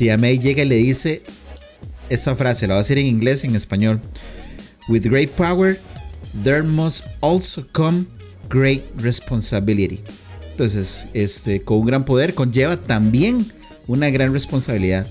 Tía 0.01 0.17
May 0.17 0.39
llega 0.39 0.63
y 0.63 0.67
le 0.67 0.77
dice 0.77 1.23
esa 2.09 2.35
frase, 2.35 2.67
la 2.67 2.73
va 2.73 2.81
a 2.81 2.83
decir 2.83 2.97
en 2.97 3.05
inglés 3.05 3.45
y 3.45 3.49
en 3.49 3.55
español. 3.55 4.01
With 4.89 5.03
great 5.03 5.33
power, 5.33 5.79
there 6.43 6.63
must 6.63 7.07
also 7.21 7.67
come 7.73 8.07
great 8.49 8.83
responsibility. 8.97 10.01
Entonces, 10.53 11.07
este, 11.13 11.61
con 11.61 11.81
un 11.81 11.87
gran 11.87 12.07
poder 12.07 12.33
conlleva 12.33 12.79
también 12.79 13.45
una 13.87 14.09
gran 14.09 14.33
responsabilidad. 14.33 15.07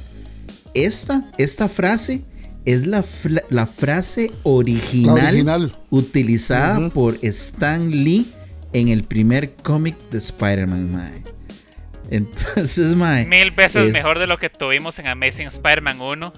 Esta, 0.73 1.29
esta 1.37 1.69
frase 1.69 2.23
es 2.65 2.87
la, 2.87 3.05
la 3.51 3.67
frase 3.67 4.31
original, 4.41 5.15
La 5.17 5.27
original. 5.29 5.77
utilizada 5.91 6.89
por 6.89 7.15
Stan 7.21 7.91
Lee 7.91 8.25
en 8.73 8.87
el 8.87 9.03
primer 9.03 9.53
cómic 9.57 9.95
de 10.09 10.17
Spider-Man. 10.17 11.25
Entonces, 12.11 12.95
mae. 12.95 13.25
Mil 13.25 13.51
veces 13.51 13.87
es- 13.87 13.93
mejor 13.93 14.19
de 14.19 14.27
lo 14.27 14.37
que 14.37 14.49
tuvimos 14.49 14.97
en 14.99 15.07
Amazing 15.07 15.47
Spider-Man 15.47 16.01
1. 16.01 16.33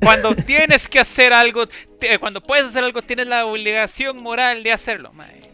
Cuando 0.00 0.34
tienes 0.46 0.88
que 0.88 0.98
hacer 1.00 1.32
algo, 1.32 1.66
te- 1.98 2.18
cuando 2.18 2.40
puedes 2.42 2.66
hacer 2.66 2.84
algo, 2.84 3.02
tienes 3.02 3.26
la 3.26 3.46
obligación 3.46 4.22
moral 4.22 4.62
de 4.62 4.72
hacerlo. 4.72 5.12
mae. 5.12 5.50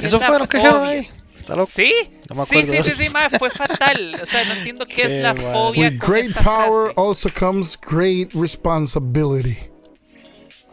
Eso 0.00 0.20
fue 0.20 0.38
lo 0.38 0.46
que 0.48 0.58
ahí. 0.58 1.08
Está 1.36 1.54
loco. 1.54 1.70
¿Sí? 1.72 1.92
No 2.28 2.34
me 2.34 2.44
sí, 2.46 2.58
acuerdo 2.58 2.82
sí, 2.82 2.90
sí, 2.90 3.04
sí, 3.04 3.08
mae, 3.10 3.30
fue 3.30 3.48
fatal. 3.50 4.16
O 4.20 4.26
sea, 4.26 4.44
no 4.44 4.54
entiendo 4.54 4.84
qué 4.86 5.02
es 5.02 5.22
la 5.22 5.34
mal. 5.34 5.52
fobia 5.52 5.88
With 5.90 5.98
con 5.98 6.10
great 6.10 6.26
esta 6.26 6.40
power 6.42 6.92
frase. 6.92 6.94
also 6.96 7.28
comes 7.38 7.78
great 7.80 8.32
responsibility. 8.34 9.56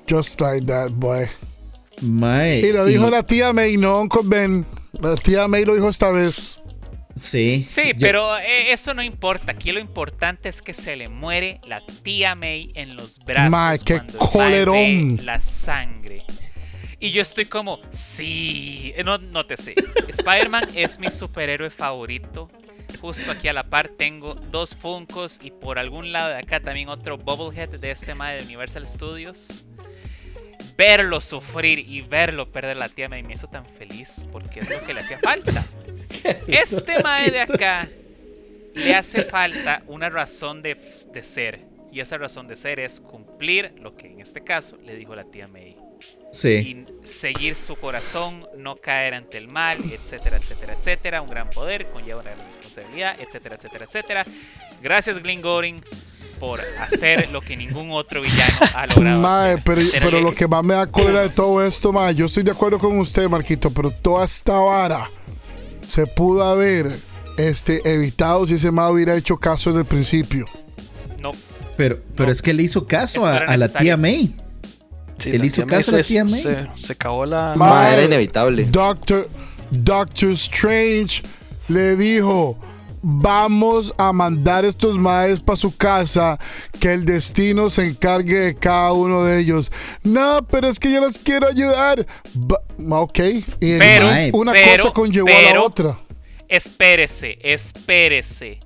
Just 0.10 0.42
like 0.42 0.66
that, 0.66 0.90
boy. 0.92 1.28
mae, 2.02 2.60
Y 2.62 2.72
lo 2.74 2.88
y- 2.88 2.94
dijo 2.94 3.10
la 3.10 3.24
tía 3.24 3.54
May, 3.54 3.78
no 3.78 4.02
Uncle 4.02 4.22
Ben. 4.26 4.66
La 4.94 5.16
tía 5.16 5.48
May 5.48 5.66
lo 5.66 5.76
dijo 5.76 5.90
esta 5.90 6.10
vez. 6.10 6.55
Sí. 7.16 7.64
Sí, 7.64 7.94
yo- 7.96 8.00
pero 8.00 8.38
eh, 8.38 8.72
eso 8.74 8.94
no 8.94 9.02
importa. 9.02 9.54
Aquí 9.54 9.72
lo 9.72 9.80
importante 9.80 10.50
es 10.50 10.62
que 10.62 10.74
se 10.74 10.96
le 10.96 11.08
muere 11.08 11.62
la 11.66 11.82
tía 12.04 12.36
May 12.36 12.72
en 12.76 12.96
los 12.98 13.20
brazos. 13.20 13.52
Mae, 13.52 13.80
qué 13.80 14.02
colerón. 14.18 15.20
La 15.24 15.40
sangre. 15.40 16.24
Y 17.00 17.12
yo 17.12 17.22
estoy 17.22 17.46
como, 17.46 17.80
sí. 17.92 18.94
Eh, 18.98 19.04
No, 19.04 19.18
no 19.18 19.46
te 19.46 19.56
sé. 19.58 19.76
Spider-Man 20.10 20.64
es 20.76 21.00
mi 21.00 21.08
superhéroe 21.08 21.70
favorito. 21.70 22.50
Justo 23.00 23.30
aquí 23.32 23.48
a 23.50 23.54
la 23.54 23.64
par 23.70 23.90
tengo 23.90 24.36
dos 24.36 24.76
Funkos 24.76 25.40
y 25.42 25.52
por 25.52 25.78
algún 25.80 26.12
lado 26.12 26.30
de 26.30 26.38
acá 26.38 26.60
también 26.62 26.90
otro 26.90 27.18
Bubblehead 27.18 27.70
de 27.80 27.92
este 27.92 28.16
mae 28.16 28.38
de 28.38 28.44
Universal 28.44 28.88
Studios. 28.88 29.66
Verlo 30.78 31.22
sufrir 31.22 31.80
y 31.80 32.02
verlo 32.02 32.52
perder 32.52 32.78
la 32.78 32.90
tía 32.90 33.08
May 33.08 33.24
me 33.24 33.34
hizo 33.34 33.48
tan 33.48 33.66
feliz 33.66 34.26
porque 34.32 34.60
es 34.60 34.70
lo 34.70 34.86
que 34.86 34.94
le 34.94 35.02
hacía 35.02 35.20
falta. 35.20 35.64
Este 36.48 37.02
mae 37.04 37.32
de 37.32 37.42
acá 37.42 37.88
le 38.74 38.96
hace 38.96 39.24
falta 39.24 39.84
una 39.88 40.10
razón 40.10 40.62
de, 40.62 40.76
de 41.14 41.24
ser. 41.24 41.62
Y 41.92 42.02
esa 42.02 42.18
razón 42.18 42.48
de 42.48 42.56
ser 42.58 42.80
es 42.80 43.00
cumplir 43.00 43.74
lo 43.82 43.96
que 43.96 44.08
en 44.08 44.20
este 44.20 44.44
caso 44.44 44.78
le 44.84 44.96
dijo 44.96 45.16
la 45.16 45.24
tía 45.24 45.48
May. 45.48 45.78
Sí. 46.32 46.50
y 46.50 47.08
seguir 47.08 47.56
su 47.56 47.78
corazón, 47.78 48.46
no 48.58 48.76
caer 48.76 49.14
ante 49.14 49.38
el 49.38 49.48
mal, 49.48 49.78
etcétera, 49.90 50.36
etcétera, 50.36 50.74
etcétera. 50.78 51.22
Un 51.22 51.30
gran 51.30 51.50
poder 51.50 51.86
conlleva 51.88 52.20
una 52.20 52.32
gran 52.32 52.46
responsabilidad, 52.48 53.16
etcétera, 53.22 53.56
etcétera, 53.56 53.86
etcétera. 53.86 54.26
Gracias, 54.82 55.24
Glenn 55.24 55.42
Goring, 55.42 55.82
por 56.38 56.60
hacer 56.82 57.30
lo 57.32 57.40
que 57.40 57.56
ningún 57.56 57.92
otro 57.92 58.22
villano 58.22 58.54
ha 58.74 58.86
logrado 58.88 59.22
Mae, 59.22 59.52
hacer. 59.54 59.64
pero, 59.64 59.82
pero 60.02 60.20
lo 60.20 60.36
que 60.36 60.46
más 60.46 60.62
me 60.66 60.74
da 60.74 60.86
cólera 60.88 61.22
de 61.22 61.30
todo 61.30 61.66
esto, 61.66 61.94
mae, 61.94 62.14
yo 62.14 62.26
estoy 62.26 62.44
de 62.44 62.52
acuerdo 62.52 62.80
con 62.80 63.00
usted, 63.00 63.30
Marquito, 63.30 63.70
pero 63.72 63.90
toda 63.90 64.26
esta 64.26 64.60
vara 64.60 65.10
se 65.88 66.08
pudo 66.08 66.44
haber 66.44 66.96
este, 67.38 67.82
evitado 67.94 68.46
si 68.48 68.56
ese 68.56 68.72
mae 68.72 68.92
hubiera 68.92 69.16
hecho 69.16 69.38
caso 69.38 69.70
desde 69.72 69.82
el 69.82 69.86
principio. 69.88 70.46
No, 71.22 71.32
Pero, 71.78 72.00
pero 72.16 72.28
No. 72.28 72.32
es 72.32 72.42
que 72.42 72.54
le 72.54 72.64
hizo 72.64 72.88
caso 72.88 73.26
a, 73.26 73.58
la 73.58 73.68
tía. 73.70 73.98
May. 73.98 74.36
Sí, 75.18 75.32
Él 75.32 75.46
hizo 75.46 75.66
caso 75.66 75.96
a 75.96 75.98
la 76.00 76.04
se- 76.04 76.14
tía 76.14 76.24
May. 76.26 76.40
Se, 76.40 76.68
se 76.74 76.94
acabó 76.94 77.26
la. 77.26 77.54
Ma- 77.58 77.90
era 77.94 78.04
inevitable. 78.04 78.66
Doctor, 78.66 79.30
Doctor 79.72 80.32
Strange 80.32 81.24
le 81.68 81.96
dijo, 81.96 82.58
vamos 83.08 83.94
a 84.00 84.12
mandar 84.12 84.66
estos 84.66 84.98
maes 84.98 85.40
para 85.40 85.58
su 85.58 85.76
casa, 85.78 86.40
que 86.80 86.92
el 86.92 87.06
destino 87.06 87.70
se 87.70 87.86
encargue 87.86 88.34
de 88.40 88.56
cada 88.56 88.94
uno 88.94 89.24
de 89.24 89.40
ellos. 89.40 89.72
No, 90.04 90.40
pero 90.50 90.68
es 90.68 90.80
que 90.80 90.92
yo 90.92 91.00
los 91.02 91.20
quiero 91.20 91.48
ayudar. 91.48 92.06
Ba- 92.34 92.62
ok, 93.02 93.20
y 93.60 93.78
Pero- 93.78 94.10
una 94.34 94.54
pero- 94.54 94.84
cosa 94.86 94.94
conllevó 94.94 95.28
a 95.30 95.54
la 95.54 95.62
otra. 95.62 96.00
espérese, 96.48 97.38
espérese. 97.44 98.60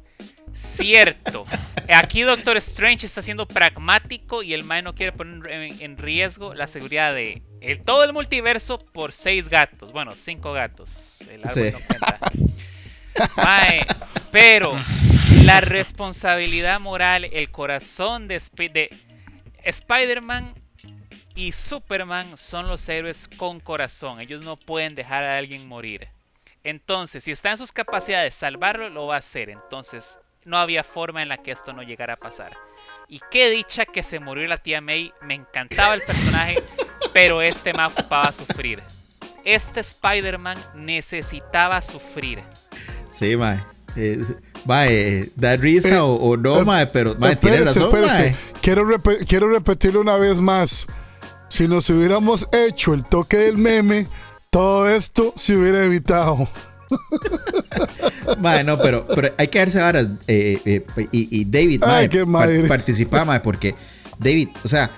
Cierto. 0.54 1.46
Aquí 1.94 2.22
Doctor 2.22 2.56
Strange 2.58 3.06
está 3.08 3.22
siendo 3.22 3.46
pragmático 3.48 4.42
y 4.44 4.54
el 4.54 4.64
Mae 4.64 4.82
no 4.82 4.94
quiere 4.96 5.12
poner 5.12 5.52
en, 5.52 5.82
en 5.82 5.98
riesgo 5.98 6.54
la 6.54 6.68
seguridad 6.68 7.14
de 7.14 7.42
el, 7.62 7.82
todo 7.82 8.04
el 8.06 8.14
multiverso 8.14 8.80
por 8.80 9.12
seis 9.12 9.50
gatos. 9.50 9.92
Bueno, 9.92 10.14
cinco 10.16 10.54
gatos. 10.54 11.20
El 11.30 11.42
árbol 11.46 11.52
Sí. 11.54 11.72
no 11.74 11.80
cuenta. 11.88 12.20
Mae, 13.38 13.82
pero 14.32 14.78
la 15.44 15.62
responsabilidad 15.62 16.80
moral, 16.80 17.26
el 17.26 17.50
corazón 17.52 18.28
de, 18.28 18.36
Sp- 18.38 18.70
de 18.72 18.90
Spider-Man 19.64 20.54
y 21.36 21.52
Superman 21.52 22.38
son 22.38 22.68
los 22.68 22.88
héroes 22.90 23.28
con 23.38 23.60
corazón. 23.60 24.20
Ellos 24.20 24.42
no 24.42 24.58
pueden 24.58 24.96
dejar 24.96 25.24
a 25.24 25.38
alguien 25.38 25.68
morir. 25.68 26.08
Entonces, 26.64 27.24
si 27.24 27.32
está 27.32 27.52
en 27.52 27.58
sus 27.58 27.72
capacidades 27.72 28.36
salvarlo, 28.36 28.90
lo 28.90 29.08
va 29.08 29.16
a 29.16 29.20
hacer. 29.20 29.50
Entonces, 29.50 30.20
no 30.44 30.58
había 30.58 30.84
forma 30.84 31.22
en 31.22 31.30
la 31.30 31.38
que 31.38 31.52
esto 31.52 31.72
no 31.74 31.84
llegara 31.84 32.14
a 32.14 32.18
pasar. 32.18 32.54
Y 33.08 33.22
qué 33.32 33.50
dicha 33.50 33.86
que 33.86 34.04
se 34.04 34.20
murió 34.20 34.48
la 34.48 34.58
tía 34.58 34.82
May. 34.82 35.14
Me 35.22 35.36
encantaba 35.36 35.94
el 35.94 36.02
personaje, 36.02 36.62
pero 37.14 37.42
este 37.42 37.74
me 37.74 37.86
ocupaba 37.86 38.32
sufrir. 38.34 38.82
Este 39.46 39.80
Spider-Man 39.80 40.58
necesitaba 40.76 41.82
sufrir. 41.82 42.44
Sí, 43.10 43.36
mae. 43.38 43.60
Eh, 44.02 44.24
mae, 44.66 45.30
da 45.36 45.56
risa 45.58 46.04
o, 46.06 46.16
o 46.16 46.38
no, 46.38 46.62
eh, 46.62 46.66
mae, 46.66 46.88
pero 46.88 47.16
mae, 47.20 47.36
tiene 47.36 47.58
razón, 47.66 47.92
mae. 48.08 48.36
Quiero, 48.62 48.86
repe- 48.88 49.26
quiero 49.28 49.50
repetirlo 49.50 50.00
una 50.02 50.16
vez 50.16 50.38
más. 50.40 50.88
Si 51.50 51.68
nos 51.68 51.90
hubiéramos 51.90 52.48
hecho 52.54 52.94
el 52.94 53.04
toque 53.04 53.36
del 53.38 53.58
meme, 53.58 54.08
todo 54.50 54.88
esto 54.88 55.34
se 55.36 55.56
hubiera 55.58 55.84
evitado. 55.84 56.48
Mae, 58.40 58.64
no, 58.64 58.78
pero, 58.78 59.06
pero 59.06 59.34
hay 59.38 59.48
que 59.48 59.60
darse 59.60 59.80
varas. 59.80 60.08
eh, 60.28 60.60
eh, 60.66 60.86
y, 61.12 61.42
y 61.42 61.46
David, 61.46 61.84
Ay, 61.84 61.90
mae, 61.90 62.10
qué 62.10 62.26
par- 62.26 62.68
participa, 62.68 63.26
mae, 63.26 63.40
porque 63.40 63.76
David, 64.18 64.50
o 64.64 64.68
sea, 64.68 64.90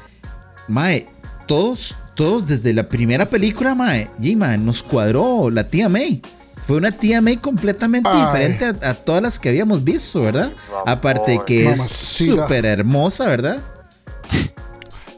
mae, 0.67 1.07
todos, 1.47 1.95
todos 2.15 2.47
desde 2.47 2.73
la 2.73 2.87
primera 2.87 3.25
película, 3.29 3.75
mae, 3.75 4.09
y, 4.21 4.35
mae, 4.35 4.57
nos 4.57 4.83
cuadró 4.83 5.49
la 5.49 5.69
tía 5.69 5.89
May. 5.89 6.21
Fue 6.67 6.77
una 6.77 6.91
tía 6.91 7.21
May 7.21 7.37
completamente 7.37 8.09
Ay. 8.11 8.25
diferente 8.25 8.85
a, 8.85 8.91
a 8.91 8.93
todas 8.93 9.21
las 9.21 9.39
que 9.39 9.49
habíamos 9.49 9.83
visto, 9.83 10.21
¿verdad? 10.21 10.51
Aparte 10.85 11.31
de 11.31 11.45
que 11.45 11.69
es 11.69 11.81
súper 11.81 12.65
hermosa, 12.65 13.27
¿verdad? 13.27 13.59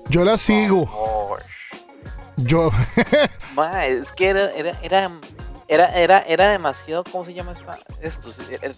Yo 0.09 0.23
la 0.23 0.38
sigo. 0.38 1.38
Yo. 2.38 2.71
ma, 3.55 3.85
es 3.85 4.09
que 4.12 4.29
era, 4.29 4.51
era, 4.51 4.71
era, 4.81 5.12
era, 5.67 5.85
era, 5.95 6.19
era 6.21 6.51
demasiado, 6.51 7.03
¿cómo 7.03 7.25
se 7.25 7.33
llama 7.33 7.53
esta, 7.53 7.77
esto? 8.01 8.29
El, 8.62 8.75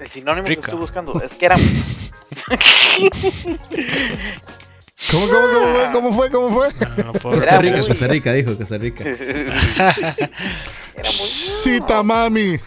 el 0.00 0.08
sinónimo 0.08 0.46
Rica. 0.46 0.60
que 0.60 0.66
estoy 0.66 0.80
buscando. 0.80 1.20
Es 1.22 1.32
que 1.34 1.46
era. 1.46 1.56
¿Cómo, 5.10 5.28
cómo, 5.28 5.42
cómo 5.52 5.52
fue? 5.74 5.92
¿Cómo 5.92 6.12
fue? 6.12 6.30
¿Cómo 6.30 6.48
fue? 6.50 6.68
No, 6.96 7.04
no 7.04 7.12
puedo- 7.12 7.36
Costa 7.36 7.54
Era 7.54 7.58
Rica, 7.62 7.76
muy- 7.78 7.88
Costa 7.88 8.06
Rica, 8.08 8.32
dijo 8.32 8.56
Costa 8.56 8.78
Rica. 8.78 9.04
era 9.08 9.52
muy. 10.96 11.28
Cita 11.28 12.02
mami. 12.02 12.58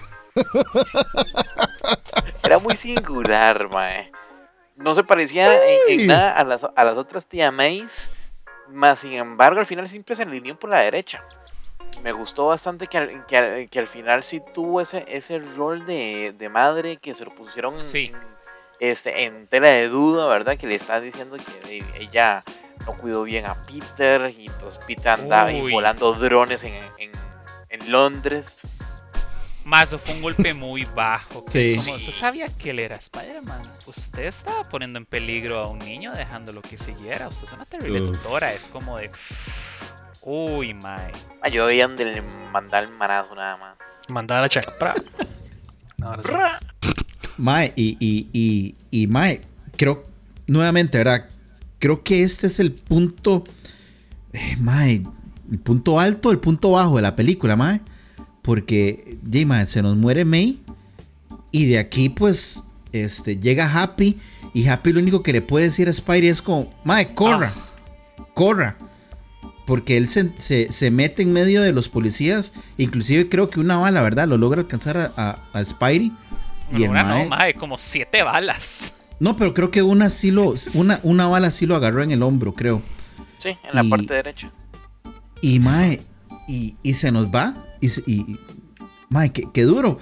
Era 2.43 2.59
muy 2.59 2.75
singular, 2.77 3.69
mae. 3.69 4.11
No 4.77 4.95
se 4.95 5.03
parecía 5.03 5.59
en, 5.89 6.07
nada 6.07 6.31
a 6.37 6.43
las, 6.43 6.63
a 6.63 6.83
las 6.83 6.97
otras 6.97 7.25
tía 7.25 7.51
Mays. 7.51 8.09
Más 8.69 8.99
sin 8.99 9.13
embargo, 9.13 9.59
al 9.59 9.65
final 9.65 9.89
siempre 9.89 10.15
se 10.15 10.23
alineó 10.23 10.57
por 10.57 10.69
la 10.69 10.79
derecha. 10.79 11.23
Me 12.03 12.13
gustó 12.13 12.47
bastante 12.47 12.87
que 12.87 12.97
al, 12.97 13.25
que 13.27 13.37
al- 13.37 13.69
que 13.69 13.79
al 13.79 13.87
final 13.87 14.23
sí 14.23 14.41
tuvo 14.53 14.81
ese, 14.81 15.03
ese 15.07 15.39
rol 15.39 15.85
de, 15.85 16.33
de 16.37 16.49
madre 16.49 16.97
que 16.97 17.13
se 17.13 17.25
lo 17.25 17.35
pusieron 17.35 17.75
en, 17.75 17.83
Sí. 17.83 18.11
en- 18.13 18.30
este, 18.81 19.23
en 19.25 19.45
tela 19.47 19.69
de 19.69 19.87
duda, 19.87 20.25
¿verdad? 20.27 20.57
Que 20.57 20.65
le 20.67 20.75
están 20.75 21.03
diciendo 21.03 21.37
que 21.37 21.83
ella 21.99 22.43
no 22.85 22.93
cuidó 22.97 23.21
bien 23.23 23.45
a 23.45 23.53
Peter 23.63 24.33
y 24.35 24.47
entonces 24.47 24.83
Peter 24.85 25.09
andaba 25.09 25.49
ahí 25.49 25.61
Uy. 25.61 25.71
volando 25.71 26.13
drones 26.15 26.63
en, 26.63 26.73
en, 26.97 27.11
en 27.69 27.91
Londres. 27.91 28.57
Más 29.63 29.91
fue 29.91 30.15
un 30.15 30.23
golpe 30.23 30.53
muy 30.55 30.85
bajo. 30.85 31.45
que 31.45 31.51
Sí. 31.51 31.75
como, 31.77 31.97
¿Usted 31.97 32.11
sabía 32.11 32.47
que 32.49 32.71
él 32.71 32.79
era 32.79 32.95
Spider-Man? 32.95 33.61
Usted 33.85 34.25
estaba 34.25 34.63
poniendo 34.63 34.97
en 34.97 35.05
peligro 35.05 35.59
a 35.59 35.67
un 35.67 35.77
niño 35.77 36.11
dejándolo 36.13 36.63
que 36.63 36.79
siguiera. 36.79 37.27
Usted 37.27 37.43
es 37.45 37.53
una 37.53 37.65
terrible 37.65 38.01
Uf. 38.01 38.17
tutora. 38.23 38.51
Es 38.51 38.67
como 38.67 38.97
de. 38.97 39.11
Uy, 40.23 40.73
mae. 40.73 41.11
Ah, 41.43 41.49
yo 41.49 41.67
veía 41.67 41.87
donde 41.87 42.05
le 42.05 42.21
mandaba 42.51 42.83
el 42.83 42.91
manazo 42.91 43.35
nada 43.35 43.57
más. 43.57 43.77
Mandar 44.09 44.39
a 44.39 44.41
la 44.41 44.49
chaca. 44.49 44.71
Pra. 44.79 44.95
Mae, 47.41 47.73
y, 47.75 47.97
y, 47.99 48.27
y, 48.33 48.75
y 48.91 49.07
Mae, 49.07 49.41
creo, 49.77 50.03
nuevamente, 50.47 50.97
¿verdad? 50.97 51.25
Creo 51.79 52.03
que 52.03 52.23
este 52.23 52.47
es 52.47 52.59
el 52.59 52.71
punto, 52.71 53.43
eh, 54.33 54.55
Mae, 54.59 55.01
el 55.51 55.59
punto 55.59 55.99
alto, 55.99 56.31
el 56.31 56.39
punto 56.39 56.71
bajo 56.71 56.95
de 56.97 57.01
la 57.01 57.15
película, 57.15 57.55
Mae. 57.55 57.81
Porque, 58.41 59.17
ya, 59.29 59.45
Mae, 59.45 59.65
se 59.65 59.81
nos 59.81 59.97
muere 59.97 60.25
May 60.25 60.59
y 61.51 61.65
de 61.65 61.79
aquí, 61.79 62.09
pues, 62.09 62.63
este, 62.93 63.37
llega 63.37 63.71
Happy 63.81 64.17
y 64.53 64.67
Happy 64.67 64.91
lo 64.93 64.99
único 64.99 65.23
que 65.23 65.33
le 65.33 65.41
puede 65.41 65.65
decir 65.65 65.87
a 65.89 65.93
Spidey 65.93 66.27
es 66.29 66.41
como, 66.41 66.73
Mae, 66.83 67.13
corra, 67.13 67.53
corra. 68.33 68.77
Porque 69.67 69.95
él 69.95 70.07
se, 70.09 70.31
se- 70.37 70.71
se 70.71 70.91
mete 70.91 71.21
en 71.21 71.31
medio 71.31 71.61
de 71.61 71.71
los 71.71 71.87
policías, 71.87 72.51
inclusive 72.77 73.29
creo 73.29 73.47
que 73.49 73.59
una 73.59 73.77
bala, 73.77 74.01
¿verdad? 74.01 74.27
Lo 74.27 74.37
logra 74.37 74.61
alcanzar 74.61 74.97
a, 74.97 75.11
a- 75.15 75.49
a 75.53 75.63
Spidey. 75.65 76.11
Y 76.71 76.83
el 76.83 76.89
Una 76.91 77.03
mae- 77.03 77.23
no, 77.23 77.29
mae, 77.29 77.53
como 77.53 77.77
siete 77.77 78.23
balas. 78.23 78.93
no, 79.19 79.35
pero 79.37 79.53
creo 79.53 79.71
que 79.71 79.81
una 79.83 80.09
sí 80.09 80.31
lo. 80.31 80.53
Una, 80.75 80.99
una 81.03 81.27
bala 81.27 81.51
sí 81.51 81.65
lo 81.65 81.75
agarró 81.75 82.03
en 82.03 82.11
el 82.11 82.23
hombro, 82.23 82.53
creo. 82.53 82.81
Sí, 83.39 83.49
en 83.49 83.73
la 83.73 83.83
Y- 83.83 83.89
parte 83.89 84.13
derecha. 84.13 84.51
Y 85.41 85.59
mae. 85.59 86.01
Y, 86.47 86.75
y 86.83 86.93
se 86.93 87.11
nos 87.11 87.27
va. 87.27 87.53
Y, 87.79 87.87
y- 88.11 88.37
mae, 89.09 89.31
qué, 89.31 89.43
qué 89.53 89.63
duro. 89.63 89.99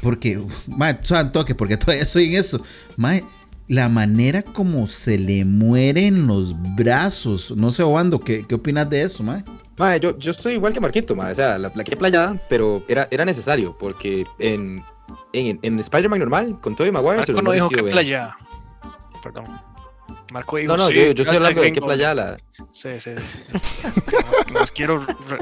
Porque. 0.00 0.40
Mae, 0.66 0.98
suave 1.02 1.30
toque, 1.30 1.54
porque 1.54 1.76
todavía 1.78 2.02
estoy 2.02 2.26
en 2.34 2.40
eso. 2.40 2.60
Mae, 2.96 3.22
la 3.68 3.88
manera 3.88 4.42
como 4.42 4.86
se 4.88 5.18
le 5.18 5.44
mueren 5.44 6.26
los 6.26 6.54
brazos. 6.74 7.54
No 7.56 7.70
sé, 7.70 7.82
Obando, 7.84 8.20
¿qué, 8.20 8.44
qué 8.46 8.56
opinas 8.56 8.88
de 8.90 9.02
eso, 9.02 9.22
mae? 9.22 9.44
Mae, 9.78 9.98
yo, 10.00 10.18
yo 10.18 10.32
estoy 10.32 10.54
igual 10.54 10.72
que 10.72 10.80
Marquito, 10.80 11.14
mae. 11.16 11.32
O 11.32 11.34
sea, 11.34 11.58
la 11.58 11.70
plaqué 11.70 11.96
playada, 11.96 12.36
pero 12.48 12.82
era, 12.88 13.06
era 13.10 13.24
necesario, 13.24 13.76
porque 13.78 14.26
en, 14.38 14.82
en, 15.32 15.58
en 15.62 15.78
Spider-Man 15.78 16.18
normal, 16.20 16.58
con 16.60 16.74
Tobey 16.76 16.92
Maguire, 16.92 17.24
se 17.24 17.32
Marco 17.32 17.42
lo 17.52 17.58
no 17.58 17.68
dijo 17.68 17.82
Ben. 17.84 17.92
playa. 17.92 18.36
Perdón. 19.22 19.44
Marco 20.32 20.56
dijo 20.56 20.68
No, 20.72 20.76
no, 20.78 20.88
sí, 20.88 20.94
yo, 20.94 21.12
yo 21.12 21.22
estoy 21.22 21.36
hablando 21.36 21.60
de 21.60 21.72
qué 21.72 21.80
playa 21.80 22.14
la. 22.14 22.36
Sí, 22.70 22.98
sí, 22.98 23.10
sí. 23.22 23.38
Nos, 23.82 24.52
nos 24.52 24.70
quiero 24.70 24.98
re- 25.28 25.38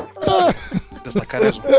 destacar 1.04 1.42
eso. 1.44 1.62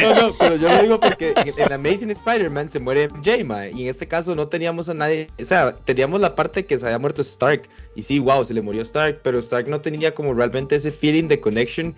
No, 0.00 0.14
no, 0.14 0.34
pero 0.38 0.56
yo 0.56 0.68
lo 0.68 0.82
digo 0.82 1.00
porque 1.00 1.34
en, 1.36 1.52
en 1.56 1.72
Amazing 1.72 2.10
Spider-Man 2.10 2.68
se 2.68 2.78
muere 2.80 3.08
MJ, 3.08 3.44
mae, 3.44 3.72
y 3.72 3.82
en 3.82 3.88
este 3.88 4.06
caso 4.08 4.34
no 4.34 4.48
teníamos 4.48 4.88
a 4.88 4.94
nadie, 4.94 5.28
o 5.40 5.44
sea, 5.44 5.74
teníamos 5.74 6.20
la 6.20 6.34
parte 6.34 6.64
que 6.64 6.78
se 6.78 6.86
había 6.86 6.98
muerto 6.98 7.20
Stark, 7.22 7.68
y 7.94 8.02
sí, 8.02 8.18
wow, 8.18 8.44
se 8.44 8.54
le 8.54 8.62
murió 8.62 8.82
Stark, 8.82 9.20
pero 9.22 9.38
Stark 9.40 9.68
no 9.68 9.80
tenía 9.80 10.12
como 10.14 10.32
realmente 10.34 10.76
ese 10.76 10.90
feeling 10.92 11.28
de 11.28 11.40
connection 11.40 11.94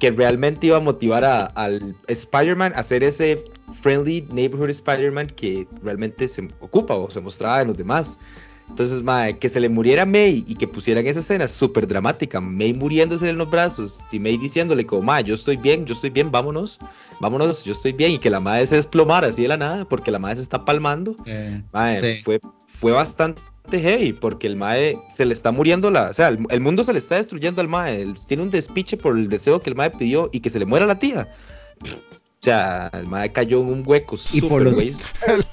que 0.00 0.10
realmente 0.10 0.66
iba 0.68 0.76
a 0.78 0.80
motivar 0.80 1.24
a- 1.24 1.44
al 1.46 1.94
Spider-Man 2.08 2.72
a 2.74 2.82
ser 2.82 3.04
ese 3.04 3.44
friendly 3.84 4.26
neighborhood 4.32 4.70
Spider-Man 4.70 5.26
que 5.36 5.66
realmente 5.82 6.26
se 6.26 6.48
ocupa 6.60 6.94
o 6.94 7.10
se 7.10 7.20
mostraba 7.20 7.60
en 7.60 7.68
los 7.68 7.76
demás. 7.76 8.18
Entonces, 8.66 9.02
mae, 9.02 9.38
que 9.38 9.50
se 9.50 9.60
le 9.60 9.68
muriera 9.68 10.06
May 10.06 10.42
y 10.48 10.54
que 10.54 10.66
pusieran 10.66 11.06
esa 11.06 11.20
escena 11.20 11.46
súper 11.48 11.86
dramática, 11.86 12.40
May 12.40 12.72
muriéndose 12.72 13.28
en 13.28 13.36
los 13.36 13.50
brazos 13.50 14.00
y 14.10 14.18
May 14.18 14.38
diciéndole 14.38 14.86
como, 14.86 15.02
mae, 15.02 15.22
yo 15.22 15.34
estoy 15.34 15.58
bien, 15.58 15.84
yo 15.84 15.92
estoy 15.92 16.08
bien, 16.08 16.30
vámonos, 16.30 16.78
vámonos, 17.20 17.62
yo 17.66 17.72
estoy 17.72 17.92
bien, 17.92 18.12
y 18.12 18.18
que 18.18 18.30
la 18.30 18.40
madre 18.40 18.64
se 18.64 18.76
desplomara 18.76 19.26
así 19.28 19.42
de 19.42 19.48
la 19.48 19.58
nada 19.58 19.84
porque 19.84 20.10
la 20.10 20.18
madre 20.18 20.36
se 20.36 20.42
está 20.44 20.64
palmando, 20.64 21.14
Eh, 21.26 21.62
mae, 21.74 22.00
sí. 22.00 22.22
fue, 22.24 22.40
fue 22.66 22.92
bastante 22.92 23.42
heavy 23.70 24.14
porque 24.14 24.46
el 24.46 24.56
mae 24.56 24.96
se 25.12 25.26
le 25.26 25.34
está 25.34 25.52
muriendo 25.52 25.90
la, 25.90 26.08
o 26.08 26.14
sea, 26.14 26.28
el, 26.28 26.38
el 26.48 26.60
mundo 26.60 26.84
se 26.84 26.94
le 26.94 26.98
está 27.00 27.16
destruyendo 27.16 27.60
al 27.60 27.68
mae, 27.68 28.14
tiene 28.26 28.42
un 28.42 28.50
despiche 28.50 28.96
por 28.96 29.18
el 29.18 29.28
deseo 29.28 29.60
que 29.60 29.68
el 29.68 29.76
mae 29.76 29.90
pidió 29.90 30.30
y 30.32 30.40
que 30.40 30.48
se 30.48 30.58
le 30.58 30.64
muera 30.64 30.86
la 30.86 30.98
tía. 30.98 31.28
Sea, 32.44 32.90
el 32.92 33.06
mae 33.06 33.32
cayó 33.32 33.60
en 33.62 33.68
un 33.68 33.82
hueco 33.86 34.16
Y 34.32 34.40
por 34.42 34.62
súper 34.64 34.84
los-. 34.86 35.00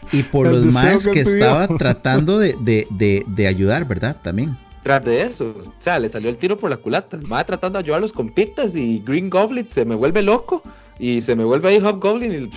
Y 0.12 0.24
por 0.24 0.48
los 0.48 0.66
más 0.66 1.06
que 1.08 1.12
que 1.14 1.20
estaba 1.22 1.68
tratando 1.70 2.38
de, 2.38 2.56
de, 2.60 2.86
de, 2.90 3.24
de 3.28 3.48
ayudar, 3.48 3.86
¿verdad? 3.88 4.18
También. 4.22 4.58
Tras 4.84 5.06
de 5.06 5.22
eso, 5.22 5.54
o 5.58 5.74
sea, 5.80 6.00
le 6.00 6.10
salió 6.10 6.30
el 6.30 6.38
tiro 6.38 6.58
por 6.58 6.70
la 6.70 6.78
culata. 6.78 7.16
El 7.16 7.24
mae 7.24 7.46
tratando 7.46 7.78
de 7.78 7.84
ayudar 7.84 8.00
a 8.00 8.02
los 8.02 8.12
compitas 8.12 8.76
y 8.76 9.00
Green 9.06 9.30
Goblin 9.30 9.70
se 9.70 9.86
me 9.86 9.96
vuelve 9.96 10.22
loco 10.22 10.64
y 11.00 11.22
se 11.22 11.36
me 11.36 11.44
vuelve 11.44 11.70
ahí 11.70 11.80
Hobgoblin 11.80 12.32
y 12.34 12.50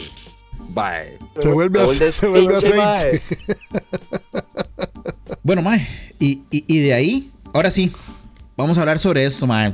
bye. 0.70 1.18
Se 1.40 1.48
vuelve, 1.50 1.80
el 1.82 1.90
ace- 1.90 2.10
se 2.12 2.26
vuelve 2.26 2.54
aceite. 2.54 3.22
Bueno, 5.42 5.60
mae, 5.60 5.86
y, 6.18 6.40
y, 6.50 6.64
y 6.66 6.78
de 6.80 6.94
ahí, 6.94 7.30
ahora 7.52 7.70
sí, 7.70 7.92
vamos 8.56 8.78
a 8.78 8.80
hablar 8.80 8.98
sobre 8.98 9.26
esto, 9.26 9.46
mae. 9.46 9.72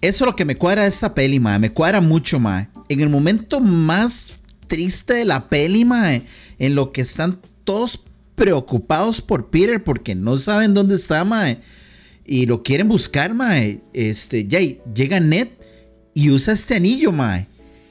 Eso 0.00 0.24
es 0.24 0.30
lo 0.30 0.36
que 0.36 0.44
me 0.44 0.56
cuadra 0.56 0.82
de 0.82 0.88
esta 0.88 1.14
peli, 1.14 1.40
mae. 1.40 1.58
Me 1.58 1.70
cuadra 1.72 2.00
mucho, 2.00 2.38
mae. 2.38 2.68
En 2.88 3.00
el 3.00 3.08
momento 3.08 3.60
más 3.60 4.40
triste 4.66 5.14
de 5.14 5.24
la 5.24 5.48
peli, 5.48 5.84
mae, 5.84 6.22
en 6.58 6.74
lo 6.74 6.92
que 6.92 7.00
están 7.00 7.40
todos 7.64 8.00
preocupados 8.34 9.20
por 9.20 9.50
Peter 9.50 9.82
porque 9.82 10.14
no 10.14 10.36
saben 10.36 10.74
dónde 10.74 10.96
está, 10.96 11.24
mae. 11.24 11.58
Y 12.24 12.46
lo 12.46 12.62
quieren 12.62 12.88
buscar, 12.88 13.34
mae. 13.34 13.80
Este, 13.92 14.46
Jay, 14.48 14.80
llega 14.94 15.20
Ned 15.20 15.48
y 16.14 16.30
usa 16.30 16.54
este 16.54 16.76
anillo, 16.76 17.12
mae. 17.12 17.48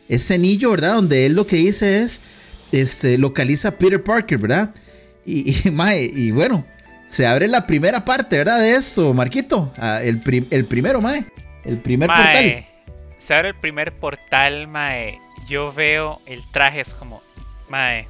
Este 0.08 0.36
anillo, 0.36 0.72
¿verdad? 0.72 0.96
Donde 0.96 1.26
él 1.26 1.34
lo 1.34 1.48
que 1.48 1.56
dice 1.56 2.04
es, 2.04 2.22
este, 2.72 3.18
localiza 3.18 3.70
a 3.70 3.72
Peter 3.72 4.04
Parker, 4.04 4.38
¿verdad? 4.38 4.74
Y, 5.26 5.56
y, 5.68 5.72
mae, 5.72 6.04
y 6.04 6.32
bueno, 6.32 6.66
se 7.08 7.26
abre 7.26 7.48
la 7.48 7.66
primera 7.66 8.06
parte, 8.06 8.38
¿verdad? 8.38 8.60
De 8.60 8.76
esto, 8.76 9.14
Marquito. 9.14 9.74
El, 10.04 10.22
el 10.50 10.66
primero, 10.66 11.02
mae. 11.02 11.26
El 11.66 11.80
primer 11.80 12.08
portal. 12.08 12.34
Mae, 12.34 12.68
se 13.18 13.34
abre 13.34 13.50
el 13.50 13.56
primer 13.56 13.92
portal, 13.92 14.68
mae. 14.68 15.20
Yo 15.48 15.74
veo 15.74 16.22
el 16.26 16.44
traje, 16.52 16.82
es 16.82 16.94
como, 16.94 17.22
mae. 17.70 18.08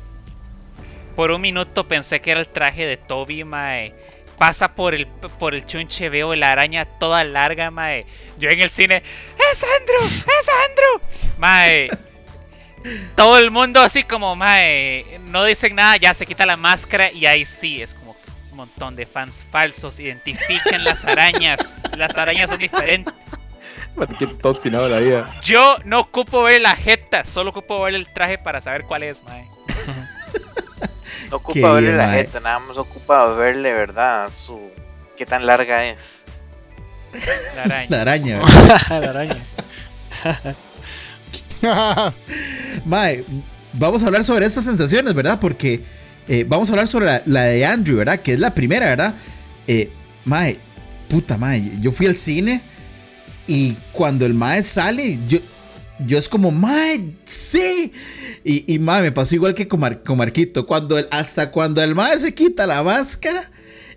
Por 1.16 1.32
un 1.32 1.42
minuto 1.42 1.88
pensé 1.88 2.20
que 2.20 2.32
era 2.32 2.42
el 2.42 2.50
traje 2.50 2.86
de 2.86 2.98
Toby, 2.98 3.44
mae. 3.46 3.94
Pasa 4.38 4.76
por 4.76 4.94
el, 4.94 5.08
por 5.08 5.56
el 5.56 5.66
chunche, 5.66 6.10
veo 6.10 6.36
la 6.36 6.52
araña 6.52 6.84
toda 6.86 7.24
larga, 7.24 7.72
mae. 7.72 8.06
Yo 8.38 8.50
en 8.50 8.60
el 8.60 8.70
cine, 8.70 8.98
¡Es 9.52 9.64
Andrew! 9.64 10.06
¡Es 10.06 10.50
Andrew! 10.70 11.36
Mae. 11.38 11.88
Todo 13.16 13.38
el 13.38 13.50
mundo 13.52 13.80
así 13.80 14.04
como, 14.04 14.36
mae. 14.36 15.20
No 15.28 15.46
dicen 15.46 15.76
nada, 15.76 15.96
ya 15.96 16.14
se 16.14 16.26
quita 16.26 16.46
la 16.46 16.58
máscara 16.58 17.10
y 17.12 17.26
ahí 17.26 17.46
sí, 17.46 17.82
es 17.82 17.94
como 17.94 18.18
un 18.52 18.58
montón 18.58 18.98
de 18.98 19.06
fans 19.06 19.44
falsos. 19.50 20.02
Identifican 20.02 20.84
las 20.84 21.06
arañas. 21.06 21.82
Las 21.96 22.18
arañas 22.18 22.50
son 22.50 22.60
diferentes. 22.60 23.14
Qué 24.20 24.28
todo 24.28 24.52
obstinado 24.52 24.90
la 24.90 25.00
vida. 25.00 25.26
Yo 25.44 25.78
no 25.86 26.02
ocupo 26.02 26.44
ver 26.44 26.62
la 26.62 26.76
jeta, 26.76 27.26
solo 27.26 27.52
ocupo 27.52 27.82
ver 27.82 27.96
el 27.96 28.08
traje 28.12 28.38
para 28.38 28.60
saber 28.62 28.84
cuál 28.84 29.04
es, 29.04 29.24
mae. 29.24 29.48
No 31.32 31.40
Qué 31.40 31.60
ocupa 31.60 31.72
verle 31.74 31.90
bien, 31.90 31.98
la 31.98 32.08
mae. 32.08 32.18
jeta, 32.26 32.40
nada 32.40 32.60
más 32.60 32.78
ocupa 32.78 33.26
verle, 33.36 33.74
¿verdad? 33.74 34.30
Su. 34.36 34.60
qué 35.18 35.26
tan 35.26 35.46
larga 35.46 35.86
es. 35.86 35.98
La 37.56 37.64
araña. 37.64 37.88
La 37.90 38.02
araña. 38.02 38.42
¿verdad? 38.42 38.86
la 41.62 41.90
araña. 41.90 42.16
Mae, 42.86 43.26
vamos 43.74 44.04
a 44.04 44.08
hablar 44.08 44.24
sobre 44.24 44.46
estas 44.46 44.66
sensaciones, 44.66 45.14
¿verdad? 45.14 45.40
Porque 45.40 45.84
eh, 46.28 46.46
vamos 46.48 46.70
a 46.70 46.74
hablar 46.74 46.88
sobre 46.88 47.06
la, 47.06 47.24
la 47.26 47.44
de 47.44 47.66
Andrew, 47.66 47.98
¿verdad? 47.98 48.20
Que 48.20 48.34
es 48.34 48.40
la 48.40 48.54
primera, 48.54 48.88
¿verdad? 48.88 49.16
Eh, 49.68 49.92
mae, 50.26 50.58
puta 51.08 51.38
mae, 51.38 51.72
yo 51.80 51.92
fui 51.92 52.08
al 52.08 52.18
cine 52.18 52.62
y 53.48 53.74
cuando 53.92 54.26
el 54.26 54.34
mae 54.34 54.64
sale, 54.64 55.20
yo, 55.28 55.40
yo 56.06 56.18
es 56.18 56.28
como, 56.30 56.52
mae, 56.52 57.14
sí. 57.24 57.92
Y, 58.44 58.74
y 58.74 58.80
mae, 58.80 59.02
me 59.02 59.12
pasó 59.12 59.36
igual 59.36 59.54
que 59.54 59.68
con, 59.68 59.80
Mar- 59.80 60.04
con 60.04 60.18
Marquito. 60.18 60.66
Cuando 60.66 60.98
el- 60.98 61.08
hasta 61.12 61.52
cuando 61.52 61.82
el 61.84 61.96
mae 61.96 62.18
se 62.18 62.34
quita 62.34 62.68
la 62.68 62.84
máscara, 62.84 63.50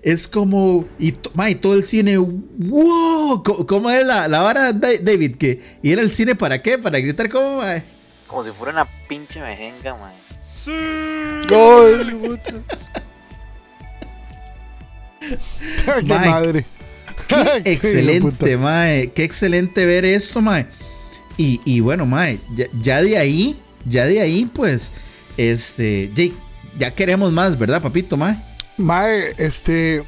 es 0.02 0.28
como, 0.28 0.87
y 0.98 1.12
to- 1.12 1.30
mae, 1.34 1.54
todo 1.54 1.74
el 1.74 1.84
cine, 1.84 2.16
wow, 2.18 3.42
¿cómo 3.42 3.90
es 3.90 4.04
la, 4.04 4.28
la 4.28 4.40
vara, 4.40 4.72
Da- 4.72 4.98
David? 5.00 5.37
Que 5.37 5.61
ir 5.82 5.98
al 5.98 6.11
cine 6.12 6.34
para 6.34 6.62
qué? 6.62 6.78
Para 6.78 6.98
gritar 7.00 7.28
como, 7.28 7.58
mae. 7.58 7.82
Como 8.26 8.44
si 8.44 8.50
fuera 8.50 8.72
una 8.72 8.88
pinche 9.08 9.40
mejenga. 9.40 9.96
Gol, 11.48 12.40
Qué 15.20 16.02
Mike, 16.02 16.14
madre. 16.30 16.66
Qué 17.28 17.62
excelente, 17.72 18.56
mae. 18.56 19.12
Qué 19.12 19.24
excelente 19.24 19.84
ver 19.86 20.04
esto, 20.04 20.40
mae. 20.40 20.66
Y, 21.36 21.60
y 21.64 21.80
bueno, 21.80 22.06
mae, 22.06 22.40
ya, 22.54 22.66
ya 22.80 23.02
de 23.02 23.16
ahí, 23.16 23.56
ya 23.86 24.06
de 24.06 24.20
ahí, 24.20 24.50
pues, 24.52 24.92
este, 25.36 26.10
Jake, 26.14 26.34
ya 26.78 26.90
queremos 26.90 27.32
más, 27.32 27.58
¿verdad, 27.58 27.80
papito, 27.80 28.16
mae? 28.16 28.36
Mae, 28.76 29.34
este. 29.38 30.04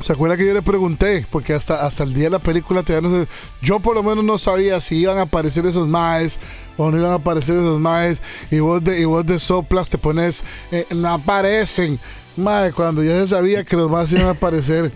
¿Se 0.00 0.12
acuerda 0.12 0.36
que 0.36 0.46
yo 0.46 0.54
le 0.54 0.62
pregunté? 0.62 1.26
Porque 1.30 1.52
hasta, 1.52 1.84
hasta 1.84 2.04
el 2.04 2.14
día 2.14 2.24
de 2.24 2.30
la 2.30 2.38
película 2.38 2.82
todavía 2.82 3.08
no 3.10 3.22
sé. 3.22 3.28
Yo 3.60 3.80
por 3.80 3.94
lo 3.94 4.02
menos 4.02 4.24
no 4.24 4.38
sabía 4.38 4.80
si 4.80 4.96
iban 4.96 5.18
a 5.18 5.22
aparecer 5.22 5.66
esos 5.66 5.86
maes 5.88 6.38
o 6.78 6.90
no 6.90 6.96
iban 6.96 7.10
a 7.12 7.16
aparecer 7.16 7.56
esos 7.56 7.78
maes. 7.78 8.22
Y 8.50 8.60
vos 8.60 8.82
de, 8.82 8.98
y 9.00 9.04
vos 9.04 9.26
de 9.26 9.38
soplas 9.38 9.90
te 9.90 9.98
pones. 9.98 10.42
eh, 10.70 10.86
no 10.90 11.12
aparecen. 11.12 12.00
Mae, 12.36 12.72
cuando 12.72 13.02
ya 13.02 13.12
se 13.12 13.26
sabía 13.26 13.62
que 13.64 13.76
los 13.76 13.90
maes 13.90 14.10
iban 14.12 14.28
a 14.28 14.30
aparecer. 14.30 14.90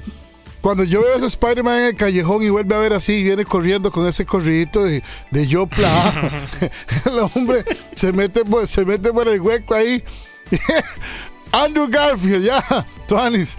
Cuando 0.64 0.82
yo 0.82 1.02
veo 1.02 1.12
a 1.12 1.16
ese 1.18 1.26
Spider-Man 1.26 1.78
en 1.78 1.84
el 1.88 1.94
callejón 1.94 2.42
y 2.42 2.48
vuelve 2.48 2.74
a 2.74 2.78
ver 2.78 2.94
así, 2.94 3.22
viene 3.22 3.44
corriendo 3.44 3.92
con 3.92 4.06
ese 4.08 4.24
corridito 4.24 4.82
de, 4.82 5.02
de 5.30 5.46
Yopla. 5.46 6.40
el 7.04 7.18
hombre 7.18 7.66
se 7.94 8.14
mete, 8.14 8.46
por, 8.46 8.66
se 8.66 8.82
mete 8.82 9.12
por 9.12 9.28
el 9.28 9.42
hueco 9.42 9.74
ahí. 9.74 10.02
Andrew 11.52 11.86
Garfield, 11.86 12.46
ya, 12.46 12.86
Tuanis. 13.06 13.58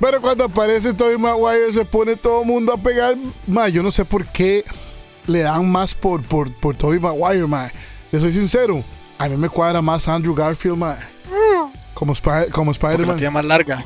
Pero 0.00 0.20
cuando 0.20 0.42
aparece 0.42 0.92
Tobey 0.92 1.16
Maguire 1.16 1.72
se 1.72 1.84
pone 1.84 2.16
todo 2.16 2.40
el 2.40 2.48
mundo 2.48 2.72
a 2.72 2.76
pegar. 2.76 3.16
Ma, 3.46 3.68
yo 3.68 3.84
no 3.84 3.92
sé 3.92 4.04
por 4.04 4.26
qué 4.26 4.64
le 5.28 5.42
dan 5.42 5.70
más 5.70 5.94
por, 5.94 6.24
por, 6.24 6.52
por 6.54 6.74
Tobey 6.74 6.98
Maguire, 6.98 7.46
ma. 7.46 7.70
Le 8.10 8.18
soy 8.18 8.32
sincero, 8.32 8.82
a 9.16 9.28
mí 9.28 9.36
me 9.36 9.48
cuadra 9.48 9.80
más 9.80 10.08
Andrew 10.08 10.34
Garfield, 10.34 10.76
ma. 10.76 10.98
Como, 12.02 12.16
Spy- 12.16 12.50
como 12.50 12.72
la 12.72 12.74
Spider-Man. 12.74 13.16
tiene 13.16 13.30
más 13.30 13.44
larga. 13.44 13.80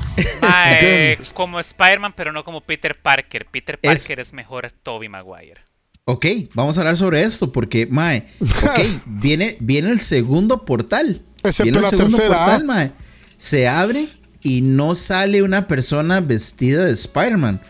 Como 1.35 1.59
Spider-Man, 1.59 2.13
pero 2.15 2.31
no 2.33 2.43
como 2.43 2.61
Peter 2.61 2.99
Parker. 2.99 3.45
Peter 3.45 3.77
Es- 3.79 4.01
Parker 4.01 4.19
es, 4.21 4.33
mejor 4.33 4.71
Toby 4.71 5.07
Maguire. 5.07 5.61
Ok, 6.05 6.25
vamos 6.55 6.75
a 6.77 6.81
hablar 6.81 6.97
sobre 6.97 7.21
esto, 7.21 7.51
porque, 7.51 7.85
mae, 7.85 8.27
ok, 8.41 8.79
viene, 9.05 9.57
viene 9.59 9.89
el 9.91 9.99
segundo 10.01 10.65
portal. 10.65 11.21
Excepto 11.43 11.63
viene 11.63 11.77
el 11.77 11.83
la 11.83 11.89
segundo 11.91 12.17
tercera, 12.17 12.37
portal, 12.39 12.61
ah. 12.61 12.65
mae. 12.65 12.91
Se 13.37 13.67
abre 13.67 14.07
y 14.41 14.61
no 14.63 14.95
sale 14.95 15.43
una 15.43 15.67
persona 15.67 16.19
vestida 16.19 16.85
de 16.85 16.93
Spider-Man. 16.93 17.61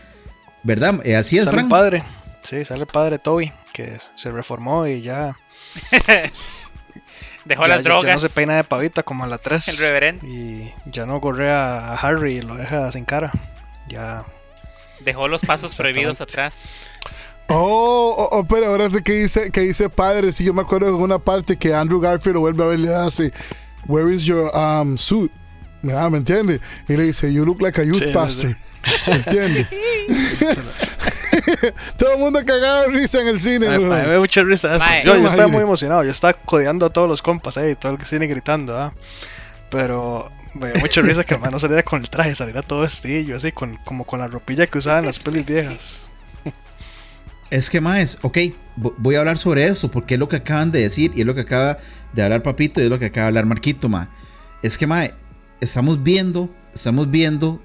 ¿Verdad? 0.62 1.00
Eh, 1.04 1.14
Así 1.14 1.36
es, 1.36 1.44
Sale 1.44 1.56
el 1.56 1.60
Frank. 1.66 1.70
padre. 1.70 2.04
Sí, 2.42 2.64
sale 2.64 2.80
el 2.80 2.86
padre 2.86 3.18
Toby, 3.18 3.52
que 3.74 3.98
se 4.14 4.30
reformó 4.30 4.86
y 4.86 5.02
ya. 5.02 5.36
Dejó 7.48 7.62
ya- 7.62 7.68
las 7.68 7.82
drogas. 7.82 8.04
Ya 8.04 8.12
no 8.12 8.20
se 8.20 8.28
peina 8.28 8.56
de 8.56 8.64
pavita 8.64 9.02
como 9.02 9.24
a 9.24 9.26
la 9.26 9.38
3. 9.38 9.68
El 9.68 9.78
reverendo. 9.78 10.26
Y 10.26 10.70
ya 10.84 11.06
no 11.06 11.18
correa 11.20 11.92
a 11.92 11.94
Harry 11.94 12.36
y 12.36 12.42
lo 12.42 12.54
deja 12.56 12.92
sin 12.92 13.06
cara. 13.06 13.32
Ya. 13.88 14.24
Dejó 15.00 15.28
los 15.28 15.40
pasos 15.40 15.74
prohibidos 15.74 16.20
atrás. 16.20 16.76
Oh, 17.46 18.14
oh, 18.18 18.38
oh, 18.38 18.44
pero 18.44 18.66
ahora 18.66 18.90
sé 18.90 19.02
que 19.02 19.12
dice, 19.12 19.50
que 19.50 19.62
dice 19.62 19.88
padre. 19.88 20.30
Sí, 20.32 20.44
yo 20.44 20.52
me 20.52 20.60
acuerdo 20.60 20.88
de 20.88 20.92
una 20.92 21.18
parte 21.18 21.56
que 21.56 21.72
Andrew 21.72 21.98
Garfield 21.98 22.34
lo 22.34 22.40
vuelve 22.40 22.62
a 22.62 22.66
ver 22.66 22.78
y 22.80 22.82
le 22.82 22.94
hace, 22.94 23.32
Where 23.86 24.14
is 24.14 24.24
your 24.24 24.54
um, 24.54 24.98
suit? 24.98 25.32
Ah, 25.90 26.10
¿Me 26.10 26.18
entiende? 26.18 26.60
Y 26.86 26.96
le 26.98 27.04
dice, 27.04 27.32
You 27.32 27.46
look 27.46 27.62
like 27.62 27.80
a 27.80 27.84
youth 27.84 28.02
Sí, 28.02 28.10
pastor. 28.12 28.56
¿Me 29.06 29.14
entiende? 29.14 29.66
Todo 31.96 32.14
el 32.14 32.18
mundo 32.18 32.40
cagado 32.44 32.82
de 32.82 32.88
risa 32.88 33.20
en 33.20 33.28
el 33.28 33.40
cine. 33.40 33.68
A 33.68 33.78
mí 33.78 33.84
weón. 33.84 34.02
me 34.02 34.10
dio 34.10 34.20
mucha 34.20 34.42
risa 34.42 34.76
eso. 34.76 34.84
Yo, 35.04 35.16
yo 35.16 35.26
estaba 35.26 35.48
muy 35.48 35.62
emocionado. 35.62 36.04
Yo 36.04 36.10
estaba 36.10 36.32
codeando 36.32 36.86
a 36.86 36.90
todos 36.90 37.08
los 37.08 37.22
compas 37.22 37.56
ahí, 37.58 37.74
todo 37.74 37.92
el 37.92 37.98
que 37.98 38.04
cine 38.04 38.26
gritando, 38.26 38.76
¿ah? 38.76 38.94
Pero 39.70 40.30
me 40.54 40.72
dio 40.72 40.80
mucha 40.80 41.00
risa 41.02 41.24
que 41.24 41.34
el 41.34 41.40
man 41.40 41.50
no 41.52 41.58
saliera 41.58 41.82
con 41.82 42.00
el 42.00 42.08
traje, 42.08 42.34
saliera 42.34 42.62
todo 42.62 42.80
vestillo, 42.80 43.36
así, 43.36 43.52
con, 43.52 43.76
como 43.84 44.04
con 44.04 44.20
la 44.20 44.28
ropilla 44.28 44.66
que 44.66 44.78
usaban 44.78 45.00
en 45.00 45.06
las 45.06 45.18
pelis 45.18 45.44
viejas. 45.44 46.04
Es 47.50 47.70
que 47.70 47.80
más, 47.80 48.18
ok, 48.22 48.36
vo- 48.76 48.94
voy 48.98 49.14
a 49.14 49.20
hablar 49.20 49.38
sobre 49.38 49.66
eso 49.66 49.90
porque 49.90 50.14
es 50.14 50.20
lo 50.20 50.28
que 50.28 50.36
acaban 50.36 50.70
de 50.70 50.82
decir 50.82 51.12
y 51.14 51.20
es 51.20 51.26
lo 51.26 51.34
que 51.34 51.40
acaba 51.42 51.78
de 52.12 52.22
hablar 52.22 52.42
Papito 52.42 52.80
y 52.80 52.84
es 52.84 52.90
lo 52.90 52.98
que 52.98 53.06
acaba 53.06 53.24
de 53.24 53.28
hablar 53.28 53.46
Marquito, 53.46 53.88
ma. 53.88 54.10
Es 54.62 54.76
que, 54.76 54.86
ma, 54.86 55.08
estamos 55.60 56.02
viendo 56.02 56.50
estamos 56.74 57.10
viendo 57.10 57.60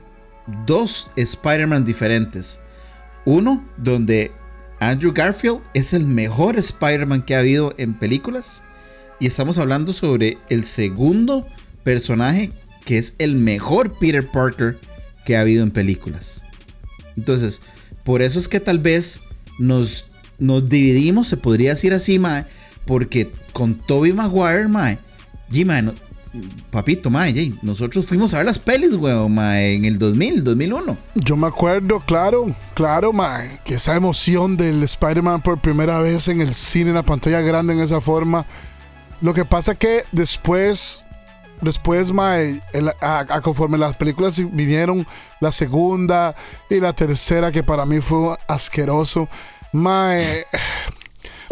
dos 0.66 1.12
Spider-Man 1.16 1.84
diferentes. 1.86 2.60
Uno 3.26 3.64
donde 3.78 4.32
Andrew 4.80 5.14
Garfield 5.14 5.62
es 5.74 5.94
el 5.94 6.06
mejor 6.06 6.58
Spider-Man 6.58 7.24
que 7.24 7.36
ha 7.36 7.40
habido 7.40 7.74
en 7.78 7.94
películas. 7.94 8.64
Y 9.20 9.28
estamos 9.28 9.58
hablando 9.58 9.94
sobre 9.94 10.38
el 10.50 10.66
segundo 10.66 11.48
personaje 11.84 12.52
que 12.86 12.98
es 12.98 13.16
el 13.20 13.36
mejor 13.36 13.98
Peter 13.98 14.28
Parker 14.28 14.78
que 15.26 15.38
ha 15.38 15.42
habido 15.42 15.64
en 15.64 15.72
películas. 15.72 16.44
Entonces, 17.16 17.62
por 18.04 18.22
eso 18.22 18.40
es 18.40 18.48
que 18.50 18.60
tal 18.60 18.80
vez 18.80 19.22
nos, 19.58 20.06
nos 20.40 20.68
dividimos, 20.68 21.30
se 21.30 21.38
podría 21.38 21.70
decir 21.70 21.94
así, 21.94 22.20
mae, 22.20 22.46
porque 22.86 23.32
con 23.54 23.76
Toby 23.76 24.12
Maguire, 24.12 24.68
mae, 24.68 24.98
G, 25.50 25.66
no- 25.84 25.94
papito, 26.70 27.10
mae, 27.10 27.34
Jay, 27.34 27.54
nosotros 27.62 28.06
fuimos 28.06 28.34
a 28.34 28.38
ver 28.38 28.46
las 28.46 28.60
pelis, 28.60 28.96
weón, 28.96 29.34
mae, 29.34 29.76
en 29.76 29.86
el 29.86 30.00
2000, 30.00 30.44
2001. 30.44 30.98
Yo 31.16 31.36
me 31.36 31.48
acuerdo, 31.48 32.00
claro, 32.00 32.56
claro, 32.74 33.14
mae, 33.14 33.60
que 33.64 33.76
esa 33.76 33.96
emoción 33.96 34.58
del 34.58 34.84
Spider-Man 34.84 35.42
por 35.42 35.60
primera 35.60 36.00
vez 36.00 36.28
en 36.28 36.42
el 36.42 36.54
cine, 36.54 36.90
en 36.90 36.96
la 36.96 37.04
pantalla 37.04 37.42
grande, 37.42 37.74
en 37.74 37.82
esa 37.82 38.02
forma. 38.02 38.46
Lo 39.22 39.34
que 39.34 39.46
pasa 39.46 39.76
que 39.76 40.04
después, 40.12 41.06
después, 41.62 42.12
mae, 42.12 42.62
a 43.02 43.42
conforme 43.42 43.78
las 43.78 43.96
películas 43.96 44.42
vinieron, 44.52 45.06
la 45.40 45.52
segunda 45.52 46.36
y 46.70 46.80
la 46.80 46.94
tercera, 46.94 47.52
que 47.52 47.64
para 47.64 47.86
mí 47.86 48.02
fue 48.02 48.36
asqueroso, 48.48 49.30
mae. 49.72 50.46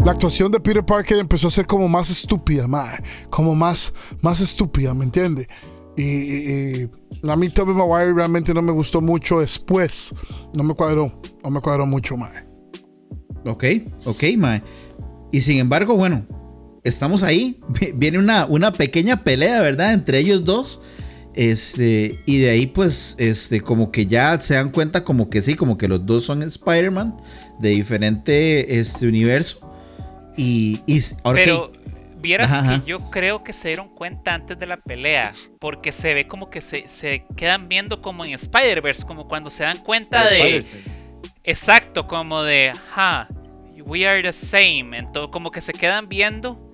La 0.05 0.11
actuación 0.13 0.51
de 0.51 0.59
Peter 0.59 0.83
Parker 0.83 1.19
empezó 1.19 1.47
a 1.47 1.51
ser 1.51 1.67
como 1.67 1.87
más 1.87 2.09
estúpida, 2.09 2.67
mae, 2.67 2.97
como 3.29 3.53
más, 3.53 3.93
más 4.21 4.41
estúpida, 4.41 4.93
¿me 4.93 5.05
entiende? 5.05 5.47
Y, 5.95 6.03
y- 6.03 6.89
y 7.21 7.29
a 7.29 7.35
mí 7.35 7.49
Tobey 7.49 7.75
Maguire 7.75 8.13
realmente 8.13 8.53
no 8.53 8.61
me 8.61 8.71
gustó 8.71 8.99
mucho 9.01 9.41
después. 9.41 10.13
No 10.55 10.63
me 10.63 10.73
cuadró, 10.73 11.21
no 11.43 11.49
me 11.51 11.61
cuadró 11.61 11.85
mucho, 11.85 12.17
mae. 12.17 12.45
Ok, 13.45 13.63
ok, 14.05 14.23
mae. 14.37 14.63
Y 15.31 15.41
sin 15.41 15.59
embargo, 15.59 15.95
bueno, 15.95 16.25
estamos 16.83 17.21
ahí. 17.23 17.59
Vi- 17.79 17.91
Viene 17.95 18.17
una, 18.17 18.45
una 18.45 18.71
pequeña 18.71 19.23
pelea, 19.23 19.61
¿verdad? 19.61 19.93
Entre 19.93 20.17
ellos 20.19 20.43
dos. 20.43 20.81
Este, 21.33 22.19
y 22.25 22.39
de 22.39 22.49
ahí, 22.49 22.67
pues, 22.67 23.15
este, 23.19 23.61
como 23.61 23.91
que 23.91 24.05
ya 24.07 24.39
se 24.41 24.55
dan 24.55 24.71
cuenta, 24.71 25.03
como 25.03 25.29
que 25.29 25.41
sí, 25.41 25.53
como 25.55 25.77
que 25.77 25.87
los 25.87 26.05
dos 26.05 26.23
son 26.25 26.41
Spider-Man 26.41 27.15
de 27.59 27.69
diferente 27.69 28.79
este, 28.79 29.07
universo. 29.07 29.70
Y, 30.37 30.81
y 30.85 30.99
ahora 31.23 31.41
Pero 31.43 31.71
vieras 32.21 32.51
Ajá, 32.51 32.59
ajá. 32.59 32.79
que 32.81 32.87
yo 32.87 33.09
creo 33.09 33.43
que 33.43 33.53
se 33.53 33.69
dieron 33.69 33.89
cuenta 33.89 34.33
antes 34.33 34.57
de 34.57 34.67
la 34.67 34.77
pelea, 34.77 35.33
porque 35.59 35.91
se 35.91 36.13
ve 36.13 36.27
como 36.27 36.49
que 36.49 36.61
se, 36.61 36.87
se 36.87 37.25
quedan 37.35 37.67
viendo 37.67 38.01
como 38.01 38.23
en 38.25 38.33
Spider-Verse, 38.33 39.05
como 39.05 39.27
cuando 39.27 39.49
se 39.49 39.63
dan 39.63 39.79
cuenta 39.79 40.29
de... 40.29 40.63
Exacto, 41.43 42.07
como 42.07 42.43
de, 42.43 42.71
ha, 42.95 43.27
we 43.85 44.07
are 44.07 44.21
the 44.21 44.33
same. 44.33 44.97
Entonces, 44.97 45.31
como 45.31 45.51
que 45.51 45.61
se 45.61 45.73
quedan 45.73 46.07
viendo. 46.07 46.67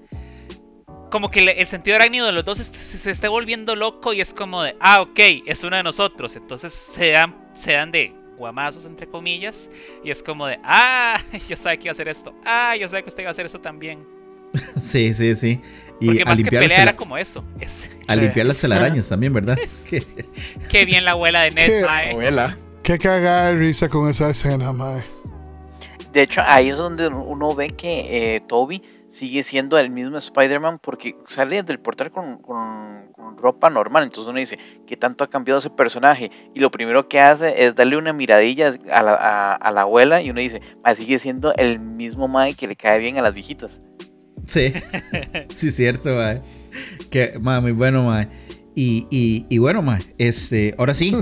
Como 1.10 1.32
que 1.32 1.40
el 1.40 1.68
sentido 1.68 1.96
arácnido 1.96 2.26
de 2.26 2.34
los 2.34 2.44
dos 2.44 2.58
se 2.58 3.12
está 3.12 3.30
volviendo 3.30 3.78
loco 3.78 4.12
y 4.12 4.20
es 4.20 4.34
como 4.34 4.62
de, 4.64 4.76
ah, 4.82 5.02
ok, 5.02 5.20
es 5.46 5.64
uno 5.64 5.78
de 5.78 5.84
nosotros. 5.84 6.36
Entonces 6.36 6.74
se 6.74 7.12
dan, 7.12 7.50
se 7.56 7.74
dan 7.74 7.92
de 7.92 8.14
guamazos, 8.38 8.86
entre 8.86 9.08
comillas. 9.08 9.70
Y 10.04 10.12
es 10.12 10.22
como 10.24 10.48
de, 10.48 10.60
ah, 10.64 11.20
yo 11.50 11.56
sabía 11.56 11.78
que 11.78 11.84
iba 11.86 11.92
a 11.92 11.94
hacer 11.94 12.08
esto. 12.08 12.34
Ah, 12.46 12.76
yo 12.76 12.88
sabía 12.88 13.04
que 13.04 13.10
usted 13.10 13.24
iba 13.24 13.30
a 13.30 13.32
hacer 13.32 13.46
eso 13.46 13.60
también. 13.60 14.06
sí, 14.78 15.14
sí, 15.14 15.36
sí. 15.36 15.62
Y 16.00 16.08
Porque 16.08 16.22
a 16.22 16.26
más 16.26 16.42
que 16.42 16.50
pelea 16.50 16.84
era 16.84 16.96
como 16.96 17.18
eso. 17.18 17.44
Es, 17.60 17.90
a 18.08 18.16
limpiar 18.16 18.46
las 18.46 18.60
telarañas 18.60 19.10
también, 19.10 19.34
¿verdad? 19.34 19.58
Qué 20.70 20.86
bien 20.86 21.06
la 21.06 21.12
abuela 21.12 21.42
de 21.42 21.52
Ned, 21.52 21.68
¿Qué? 21.68 21.86
mae. 21.86 22.12
Abuela. 22.12 22.58
Qué 22.84 22.98
cagada 22.98 23.52
de 23.52 23.58
risa 23.58 23.90
con 23.90 24.10
esa 24.10 24.30
escena, 24.30 24.72
mae. 24.72 25.04
De 26.14 26.22
hecho, 26.24 26.42
ahí 26.46 26.70
es 26.70 26.78
donde 26.78 27.08
uno 27.08 27.54
ve 27.54 27.70
que 27.72 28.36
eh, 28.36 28.42
Toby 28.48 28.82
sigue 29.12 29.44
siendo 29.44 29.78
el 29.78 29.90
mismo 29.90 30.18
Spider-Man 30.18 30.80
porque 30.82 31.16
sale 31.28 31.64
del 31.64 31.80
portal 31.80 32.12
con, 32.12 32.38
con- 32.40 33.08
con 33.14 33.38
ropa 33.38 33.70
normal. 33.70 34.04
Entonces 34.04 34.30
uno 34.30 34.40
dice, 34.40 34.56
¿qué 34.86 34.98
tanto 34.98 35.24
ha 35.24 35.30
cambiado 35.30 35.60
ese 35.60 35.70
personaje? 35.70 36.32
Y 36.54 36.60
lo 36.60 36.70
primero 36.72 37.08
que 37.08 37.20
hace 37.20 37.66
es 37.66 37.76
darle 37.76 37.98
una 37.98 38.14
miradilla 38.14 38.76
a 38.92 39.04
la, 39.04 39.14
a- 39.14 39.56
a 39.56 39.72
la 39.72 39.82
abuela 39.82 40.22
y 40.22 40.30
uno 40.30 40.40
dice, 40.42 40.62
"Ma, 40.84 40.94
sigue 40.96 41.20
siendo 41.20 41.54
el 41.56 41.80
mismo 41.80 42.28
Mae 42.28 42.54
que 42.54 42.68
le 42.68 42.76
cae 42.76 43.00
bien 43.00 43.18
a 43.18 43.22
las 43.22 43.34
viejitas. 43.34 43.80
Sí, 44.46 44.72
sí, 45.50 45.72
cierto, 45.72 46.10
mae. 46.16 46.42
Que, 47.10 47.34
mae, 47.42 47.60
muy 47.62 47.72
bueno, 47.72 48.04
mae. 48.04 48.28
Y, 48.76 49.08
y, 49.10 49.46
y 49.50 49.58
bueno, 49.58 49.82
mae, 49.82 50.02
este, 50.18 50.76
ahora 50.78 50.94
sí. 50.94 51.16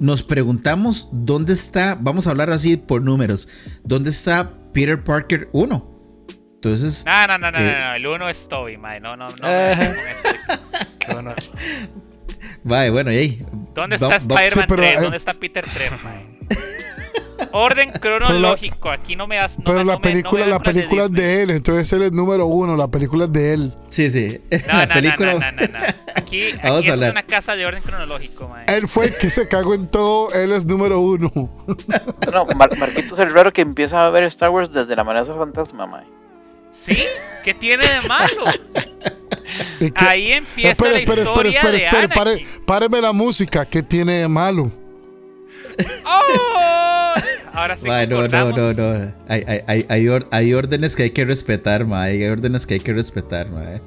Nos 0.00 0.22
preguntamos 0.22 1.08
dónde 1.12 1.52
está, 1.52 1.98
vamos 2.00 2.26
a 2.26 2.30
hablar 2.30 2.50
así 2.50 2.78
por 2.78 3.02
números, 3.02 3.46
¿dónde 3.84 4.08
está 4.08 4.50
Peter 4.72 4.98
Parker 5.02 5.50
1? 5.52 5.95
Entonces, 6.66 7.04
No, 7.06 7.26
no, 7.26 7.38
no, 7.38 7.50
no, 7.52 7.58
Eh. 7.58 7.76
no, 7.78 7.84
no, 7.84 7.94
el 7.94 8.06
uno 8.06 8.28
es 8.28 8.48
Toby, 8.48 8.76
mae. 8.76 9.00
No, 9.00 9.16
no, 9.16 9.28
no. 9.28 9.34
metas 9.48 10.88
con 11.12 11.28
eso. 11.28 11.52
Bueno 12.64 13.12
y 13.12 13.16
ahí. 13.16 13.46
¿Dónde 13.74 13.96
está 13.96 14.16
Spider-Man 14.16 14.50
sí, 14.64 14.68
pero, 14.68 14.82
3? 14.82 14.96
eh, 14.98 15.00
¿Dónde 15.02 15.16
está 15.16 15.34
Peter 15.34 15.64
3, 15.72 15.92
mae? 16.02 16.36
Orden 17.52 17.90
cronológico, 17.90 18.90
aquí 18.90 19.16
no 19.16 19.26
me 19.26 19.36
das. 19.36 19.58
No 19.58 19.64
Pero 19.64 19.78
me, 19.78 19.84
la 19.84 19.92
no 19.94 19.98
me- 20.00 20.02
no 20.02 20.08
me 20.08 20.10
película, 20.22 20.46
la 20.46 20.58
película 20.58 21.04
es 21.04 21.12
de 21.12 21.42
él, 21.42 21.50
entonces 21.52 21.90
él 21.92 22.02
es 22.02 22.12
número 22.12 22.44
uno, 22.46 22.76
la 22.76 22.88
película 22.88 23.24
es 23.24 23.32
de 23.32 23.54
él. 23.54 23.72
Sí, 23.88 24.10
sí. 24.10 24.40
No, 24.66 24.74
la 24.78 24.86
no, 24.86 24.94
película. 24.94 25.32
no, 25.34 25.38
no, 25.40 25.50
no, 25.52 25.68
no. 25.68 25.78
Aquí, 26.16 26.48
aquí 26.52 26.58
Vamos 26.62 26.80
a 26.82 26.86
es 26.86 26.90
hablar. 26.90 27.10
una 27.12 27.22
casa 27.22 27.56
de 27.56 27.64
orden 27.64 27.82
cronológico, 27.82 28.48
mae. 28.48 28.64
Él 28.68 28.88
fue 28.88 29.06
el 29.06 29.14
que 29.18 29.30
se 29.30 29.48
cagó 29.48 29.74
en 29.74 29.86
todo, 29.88 30.32
él 30.34 30.52
es 30.52 30.66
número 30.66 31.00
uno. 31.00 31.30
No, 31.34 32.46
Mar- 32.56 32.76
Marquito 32.76 33.14
es 33.14 33.20
el 33.20 33.32
raro 33.32 33.52
que 33.52 33.62
empieza 33.62 34.04
a 34.04 34.10
ver 34.10 34.24
Star 34.24 34.50
Wars 34.50 34.72
desde 34.72 34.94
la 34.94 35.02
amenaza 35.02 35.32
fantasma, 35.34 35.86
Mae. 35.86 36.04
¿Sí? 36.84 36.98
¿Qué 37.44 37.54
tiene 37.54 37.84
de 37.86 38.08
malo? 38.08 38.44
¿Y 39.80 39.90
qué- 39.90 40.04
Ahí 40.04 40.32
empieza 40.32 40.70
Espere, 40.72 40.90
la 40.92 40.98
espere, 41.00 41.20
historia 41.22 41.60
espere, 41.60 41.76
espere, 41.78 41.86
espere, 41.86 42.08
de 42.08 42.14
pare- 42.14 42.30
Anakin. 42.44 42.64
páreme 42.66 43.00
la 43.00 43.12
música, 43.12 43.64
¿qué 43.66 43.82
tiene 43.82 44.20
de 44.20 44.28
malo? 44.28 44.70
¡Oh! 46.04 47.14
Ahora 47.52 47.76
sí 47.76 47.86
Mae, 47.86 48.06
no, 48.06 48.26
no, 48.28 48.50
no, 48.52 48.72
no. 48.74 49.12
Hay, 49.28 49.42
hay, 49.46 49.60
hay, 49.66 49.86
hay 49.88 50.08
or- 50.08 50.28
hay 50.30 50.52
órdenes 50.54 50.94
que 50.96 51.04
hay 51.04 51.10
que 51.10 51.24
respetar, 51.24 51.86
mae. 51.86 52.12
Hay 52.12 52.24
órdenes 52.24 52.66
que 52.66 52.74
hay 52.74 52.80
que 52.80 52.92
respetar, 52.92 53.50
mae. 53.50 53.80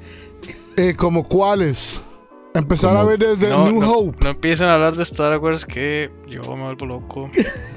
Eh, 0.76 0.94
¿Como 0.96 1.26
cuáles? 1.28 2.00
Empezar 2.54 2.96
a 2.96 3.04
ver 3.04 3.18
desde 3.20 3.48
No, 3.50 3.66
New 3.70 3.80
no, 3.80 3.92
Hope. 3.92 4.18
no 4.24 4.30
empiecen 4.30 4.66
a 4.68 4.74
hablar 4.74 4.94
de 4.96 5.04
Star 5.04 5.38
Wars 5.38 5.64
que 5.64 6.10
yo 6.26 6.42
me 6.56 6.64
vuelvo 6.64 6.86
loco 6.86 7.30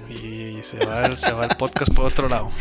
y 0.10 0.58
se 0.64 0.78
va, 0.86 1.02
el- 1.02 1.18
se 1.18 1.32
va 1.32 1.46
el 1.46 1.56
podcast 1.58 1.94
por 1.94 2.06
otro 2.06 2.28
lado. 2.28 2.48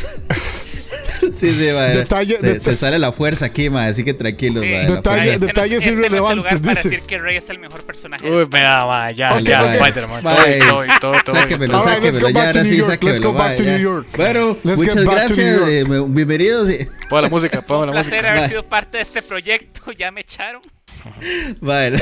Sí, 1.33 1.55
sí, 1.55 1.69
mae. 1.73 1.97
Detalle- 2.05 2.39
se, 2.39 2.47
deta- 2.55 2.63
se 2.65 2.77
sale 2.77 2.99
la 2.99 3.13
fuerza 3.13 3.47
aquí, 3.47 3.71
mae. 3.71 3.91
Así 3.91 4.03
que 4.05 4.13
tranquilos, 4.15 4.63
Sí. 4.63 4.71
la 4.71 4.87
Detalle- 4.89 5.33
Este 5.35 5.47
detalles 5.47 5.79
este 5.79 5.79
no 5.79 5.79
es 5.79 5.87
el 5.87 5.93
irrelevantes, 5.99 6.37
lugar 6.37 6.61
para 6.61 6.75
decir 6.83 7.01
que 7.03 7.19
Rey 7.19 7.37
es 7.37 7.49
el 7.51 7.59
mejor 7.59 7.85
personaje. 7.85 8.29
Uy, 8.29 8.43
Star 8.43 8.51
vea, 8.51 8.85
va, 8.85 9.11
ya, 9.13 9.35
Ok, 9.35 9.41
ya. 9.43 9.65
Spider-Man. 9.75 10.23
Todo, 10.23 10.35
Bye. 10.37 10.59
todo, 10.59 10.85
todo, 11.01 11.13
todo. 11.25 11.35
Sáquemelo, 11.37 11.81
sáquemelo. 11.81 12.29
Ya, 12.31 12.47
ahora 12.49 12.65
sí, 12.65 12.81
sáquemelo. 12.81 13.09
Let's 13.17 13.21
go 13.27 13.33
back 13.33 13.49
mae, 13.49 13.57
to 13.57 13.63
ya. 13.63 13.71
New 13.73 13.81
York. 13.83 14.07
Bueno, 14.17 14.57
muchas 14.65 15.05
gracias. 15.05 15.61
Eh, 15.69 15.85
me- 15.89 16.05
bienvenidos. 16.07 16.69
eh. 16.69 16.89
Ponga 17.09 17.23
la 17.23 17.29
música, 17.29 17.63
ponga 17.63 17.81
Un 17.83 17.87
la 17.87 17.93
placer 17.93 18.13
música. 18.15 18.29
haber 18.31 18.41
Bye. 18.43 18.49
sido 18.49 18.63
parte 18.69 18.97
de 18.99 19.03
este 19.05 19.23
proyecto. 19.23 19.93
Ya 19.93 20.11
me 20.11 20.23
echaron. 20.23 20.61
Vale. 21.61 22.01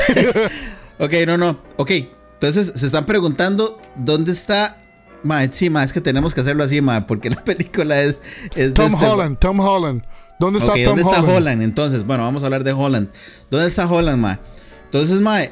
ok, 0.99 1.13
no, 1.27 1.37
no. 1.37 1.63
Ok, 1.77 1.91
entonces 2.35 2.73
se 2.75 2.87
están 2.87 3.07
preguntando 3.07 3.81
dónde 3.97 4.33
está. 4.33 4.77
Ma, 5.23 5.51
sí, 5.53 5.71
ma, 5.71 5.85
es 5.85 5.93
que 5.93 6.01
tenemos 6.01 6.35
que 6.35 6.41
hacerlo 6.41 6.65
así, 6.65 6.81
ma, 6.81 7.07
porque 7.07 7.31
la 7.31 7.37
película 7.45 8.01
es. 8.03 8.19
es 8.55 8.75
Tom 8.75 8.87
este- 8.93 9.07
Holland, 9.07 9.39
Tom 9.39 9.61
Holland. 9.61 10.03
¿Dónde 10.39 10.59
está 10.61 10.73
Ok, 10.73 10.79
Tom 10.79 10.85
¿dónde 10.87 11.03
está 11.03 11.21
Holland? 11.21 11.37
Holland? 11.37 11.63
Entonces, 11.63 12.05
bueno, 12.05 12.23
vamos 12.25 12.43
a 12.43 12.47
hablar 12.47 12.65
de 12.65 12.73
Holland. 12.73 13.09
¿Dónde 13.51 13.67
está 13.67 13.87
Holland, 13.87 14.19
ma? 14.19 14.39
Entonces, 14.87 15.21
ma, 15.21 15.43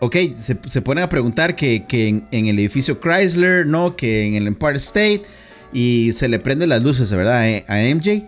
ok, 0.00 0.16
se, 0.36 0.58
se 0.68 0.82
ponen 0.82 1.04
a 1.04 1.08
preguntar 1.08 1.54
que, 1.54 1.84
que 1.86 2.08
en, 2.08 2.26
en 2.32 2.46
el 2.46 2.58
edificio 2.58 2.98
Chrysler, 3.00 3.66
¿no? 3.66 3.94
Que 3.96 4.26
en 4.26 4.34
el 4.34 4.46
Empire 4.48 4.76
State. 4.76 5.22
Y 5.72 6.12
se 6.14 6.28
le 6.28 6.38
prenden 6.40 6.68
las 6.68 6.82
luces, 6.82 7.10
¿verdad? 7.12 7.48
eh, 7.48 7.64
A 7.68 7.76
MJ. 7.94 8.26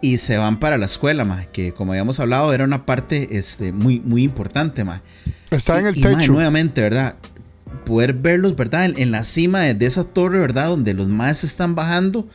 Y 0.00 0.18
se 0.18 0.36
van 0.36 0.60
para 0.60 0.78
la 0.78 0.86
escuela, 0.86 1.24
ma. 1.24 1.44
Que 1.46 1.72
como 1.72 1.90
habíamos 1.92 2.20
hablado, 2.20 2.52
era 2.52 2.62
una 2.64 2.86
parte 2.86 3.28
este, 3.36 3.72
muy, 3.72 3.98
muy 3.98 4.22
importante, 4.22 4.84
ma. 4.84 5.02
Está 5.50 5.80
en 5.80 5.86
el 5.86 5.98
y, 5.98 6.02
techo. 6.02 6.30
nuevamente, 6.32 6.80
¿verdad? 6.82 7.16
Poder 7.84 8.12
verlos, 8.14 8.54
¿verdad? 8.56 8.84
En, 8.86 8.98
en 8.98 9.10
la 9.10 9.24
cima 9.24 9.60
de, 9.62 9.74
de 9.74 9.86
esa 9.86 10.04
torre, 10.04 10.38
¿verdad? 10.38 10.68
Donde 10.68 10.94
los 10.94 11.08
maes 11.08 11.44
están 11.44 11.74
bajando. 11.74 12.28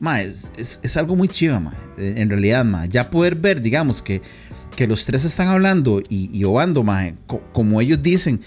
mae, 0.00 0.24
es, 0.24 0.52
es- 0.56 0.80
es 0.82 0.96
algo 0.96 1.16
muy 1.16 1.28
chiva, 1.28 1.58
mae. 1.60 1.74
En 1.96 2.28
realidad. 2.28 2.64
Ya 2.88 3.10
poder 3.10 3.34
ver, 3.34 3.60
digamos, 3.60 4.02
que, 4.02 4.20
que 4.76 4.86
los 4.86 5.04
tres 5.06 5.24
están 5.24 5.48
hablando 5.48 6.00
y, 6.08 6.30
y 6.36 6.44
obando, 6.44 6.84
co- 7.26 7.42
como 7.52 7.80
ellos 7.80 8.02
dicen. 8.02 8.40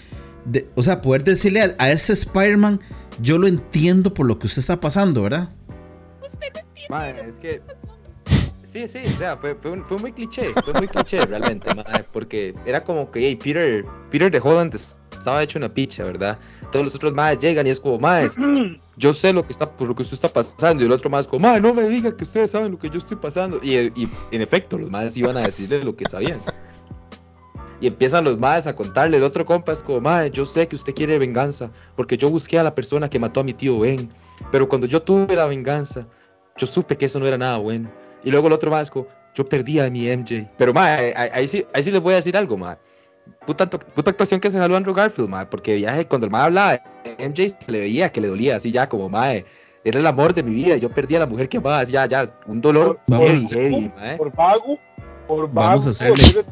de- 0.44 0.68
o 0.74 0.82
sea, 0.82 1.00
poder 1.02 1.24
decirle 1.24 1.62
a, 1.62 1.74
a 1.78 1.90
este 1.90 2.12
Spider-Man, 2.12 2.80
yo 3.20 3.38
lo 3.38 3.46
entiendo 3.46 4.14
por 4.14 4.26
lo 4.26 4.38
que 4.38 4.46
usted 4.46 4.60
está 4.60 4.80
pasando, 4.80 5.22
¿verdad? 5.22 5.50
Mae, 6.88 7.28
es 7.28 7.36
que. 7.36 7.60
Sí, 8.72 8.88
sí, 8.88 9.00
o 9.04 9.18
sea, 9.18 9.36
fue, 9.36 9.54
fue, 9.56 9.70
un- 9.72 9.84
fue 9.84 9.98
muy 9.98 10.12
cliché, 10.12 10.54
fue 10.64 10.72
muy 10.72 10.88
cliché 10.88 11.26
realmente, 11.26 11.68
mae, 11.74 12.04
porque 12.10 12.54
era 12.64 12.82
como 12.82 13.10
que, 13.10 13.20
hey, 13.20 13.36
Peter, 13.36 13.84
Peter 14.10 14.30
de 14.30 14.40
Holland 14.42 14.74
es- 14.74 14.96
estaba 15.16 15.42
hecho 15.42 15.58
una 15.58 15.72
picha, 15.72 16.04
¿verdad? 16.04 16.38
Todos 16.70 16.86
los 16.86 16.94
otros 16.94 17.12
más 17.12 17.36
llegan 17.38 17.66
y 17.66 17.70
es 17.70 17.78
como, 17.78 17.98
más, 17.98 18.34
yo 18.96 19.12
sé 19.12 19.34
lo 19.34 19.42
que 19.46 19.52
está, 19.52 19.70
por 19.70 19.88
lo 19.88 19.94
que 19.94 20.00
usted 20.02 20.14
está 20.14 20.28
pasando. 20.28 20.82
Y 20.82 20.86
el 20.86 20.92
otro 20.92 21.10
más 21.10 21.26
como, 21.26 21.46
más, 21.46 21.60
no 21.60 21.74
me 21.74 21.82
diga 21.86 22.16
que 22.16 22.24
ustedes 22.24 22.50
saben 22.52 22.72
lo 22.72 22.78
que 22.78 22.88
yo 22.88 22.96
estoy 22.98 23.18
pasando. 23.18 23.60
Y, 23.62 23.76
y 23.76 24.08
en 24.30 24.40
efecto, 24.40 24.78
los 24.78 24.90
más 24.90 25.14
iban 25.18 25.36
a 25.36 25.42
decirle 25.42 25.84
lo 25.84 25.94
que 25.94 26.06
sabían. 26.08 26.40
Y 27.80 27.88
empiezan 27.88 28.24
los 28.24 28.38
madres 28.38 28.66
a 28.68 28.74
contarle. 28.74 29.18
El 29.18 29.22
otro 29.24 29.44
compa 29.44 29.72
es 29.72 29.82
como, 29.82 30.00
madre, 30.00 30.30
yo 30.30 30.46
sé 30.46 30.66
que 30.66 30.76
usted 30.76 30.94
quiere 30.94 31.18
venganza, 31.18 31.70
porque 31.94 32.16
yo 32.16 32.30
busqué 32.30 32.58
a 32.58 32.62
la 32.62 32.74
persona 32.74 33.10
que 33.10 33.18
mató 33.18 33.40
a 33.40 33.44
mi 33.44 33.52
tío 33.52 33.78
Ben. 33.80 34.08
Pero 34.50 34.68
cuando 34.68 34.86
yo 34.86 35.02
tuve 35.02 35.34
la 35.36 35.46
venganza, 35.46 36.06
yo 36.56 36.66
supe 36.66 36.96
que 36.96 37.06
eso 37.06 37.18
no 37.20 37.26
era 37.26 37.36
nada 37.36 37.58
bueno. 37.58 37.90
Y 38.24 38.30
luego 38.30 38.46
el 38.46 38.52
otro 38.52 38.70
como, 38.70 39.06
yo 39.34 39.44
perdí 39.44 39.80
a 39.80 39.90
mi 39.90 40.08
MJ. 40.14 40.46
Pero 40.56 40.72
madre, 40.72 41.14
ahí, 41.16 41.48
sí, 41.48 41.66
ahí 41.72 41.82
sí 41.82 41.90
les 41.90 42.00
voy 42.00 42.12
a 42.12 42.16
decir 42.16 42.36
algo, 42.36 42.56
madre. 42.56 42.78
Puta, 43.46 43.68
puta, 43.68 44.10
actuación 44.10 44.40
que 44.40 44.50
se 44.50 44.58
jaló 44.58 44.76
Andrew 44.76 44.94
Garfield, 44.94 45.28
madre, 45.28 45.46
porque 45.50 45.76
viaje, 45.76 46.06
cuando 46.06 46.26
el 46.26 46.32
madre 46.32 46.46
hablaba, 46.46 46.82
MJ 47.18 47.48
se 47.48 47.72
le 47.72 47.80
veía 47.80 48.10
que 48.10 48.20
le 48.20 48.28
dolía 48.28 48.56
así 48.56 48.72
ya 48.72 48.88
como, 48.88 49.08
madre, 49.08 49.44
era 49.84 50.00
el 50.00 50.06
amor 50.06 50.34
de 50.34 50.42
mi 50.42 50.54
vida, 50.54 50.76
yo 50.76 50.90
perdí 50.90 51.16
a 51.16 51.20
la 51.20 51.26
mujer 51.26 51.48
que 51.48 51.58
amaba, 51.58 51.84
ya, 51.84 52.06
ya, 52.06 52.24
un 52.46 52.60
dolor 52.60 52.98
por, 53.06 53.18
heavy, 53.18 53.46
heavy, 53.48 53.92
Por 54.16 54.32
vago, 54.32 54.78
por 55.26 55.52
vago, 55.52 55.68
Vamos 55.68 55.86
a 55.86 55.90
hacerle... 55.90 56.44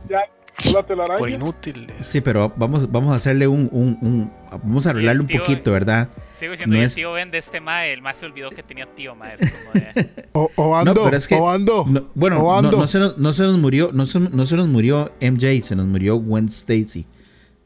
Por 1.19 1.31
inútil. 1.31 1.87
Sí, 2.01 2.21
pero 2.21 2.53
vamos, 2.57 2.91
vamos 2.91 3.13
a 3.13 3.17
hacerle 3.17 3.49
un, 3.49 3.69
un, 3.73 3.99
un 4.03 4.33
vamos 4.51 4.87
a 4.87 4.91
arreglarle 4.91 5.23
un 5.23 5.29
poquito, 5.29 5.73
¿verdad? 5.73 6.09
Sigo 6.39 6.53
diciendo, 6.53 6.77
no 6.77 6.83
el 6.83 6.93
tío 6.93 7.13
Ben 7.13 7.31
de 7.31 7.39
este 7.39 7.61
mae, 7.61 7.93
el 7.93 8.03
más 8.03 8.19
se 8.19 8.27
olvidó 8.27 8.51
que 8.51 8.63
tenía 8.63 8.87
tío 8.95 9.15
mae. 9.15 9.37
De... 9.37 10.09
o, 10.33 10.51
o, 10.57 10.77
ando, 10.77 10.95
no, 10.95 11.05
pero 11.05 11.17
es 11.17 11.27
que, 11.27 11.35
o 11.35 11.49
ando, 11.49 11.87
no, 11.89 12.11
bueno, 12.15 12.41
o 12.41 12.57
ando. 12.57 12.73
No, 12.73 12.79
no, 12.79 12.87
se 12.87 12.99
nos, 12.99 13.17
no 13.17 13.33
se 13.33 13.45
nos 13.45 13.59
murió, 13.59 13.91
no 13.93 14.07
se, 14.07 14.21
no 14.21 14.47
se 14.47 14.57
nos 14.57 14.69
murió 14.69 15.13
MJ, 15.21 15.63
se 15.63 15.77
nos 15.77 15.87
murió 15.87 16.17
Gwen 16.17 16.47
Stacy, 16.47 17.07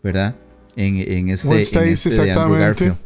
¿verdad? 0.03 0.37
En, 0.77 0.97
en 0.97 1.31
este, 1.31 1.49
Gwen 1.49 1.59
en 1.59 1.65
Stacy, 1.65 1.93
este 1.93 2.11
de 2.23 2.33
Andrew 2.33 2.59
Garfield. 2.59 2.97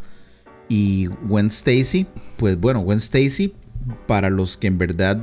Y 0.68 1.06
Gwen 1.06 1.46
Stacy, 1.46 2.06
pues 2.36 2.58
bueno, 2.58 2.80
Gwen 2.80 2.98
Stacy, 2.98 3.54
para 4.06 4.28
los 4.28 4.58
que 4.58 4.66
en 4.66 4.76
verdad, 4.76 5.18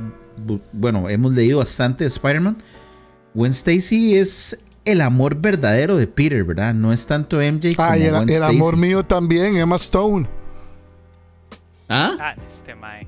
bueno, 0.72 1.08
hemos 1.08 1.34
leído 1.34 1.58
bastante 1.58 2.04
de 2.04 2.08
Spider-Man, 2.08 2.56
Gwen 3.36 3.52
Stacy 3.52 4.16
es 4.16 4.64
el 4.84 5.00
amor 5.02 5.36
verdadero 5.36 5.96
de 5.96 6.06
Peter, 6.06 6.42
¿verdad? 6.44 6.72
No 6.74 6.92
es 6.92 7.06
tanto 7.06 7.36
MJ 7.38 7.74
como 7.76 7.88
ah, 7.90 7.98
y 7.98 8.02
el, 8.04 8.10
Gwen 8.12 8.22
el 8.28 8.34
Stacy. 8.34 8.56
amor 8.56 8.76
mío 8.76 9.02
también, 9.04 9.56
Emma 9.56 9.76
Stone. 9.76 10.26
¿Ah? 11.88 12.12
Ah, 12.18 12.34
este 12.46 12.74
mae. 12.74 13.06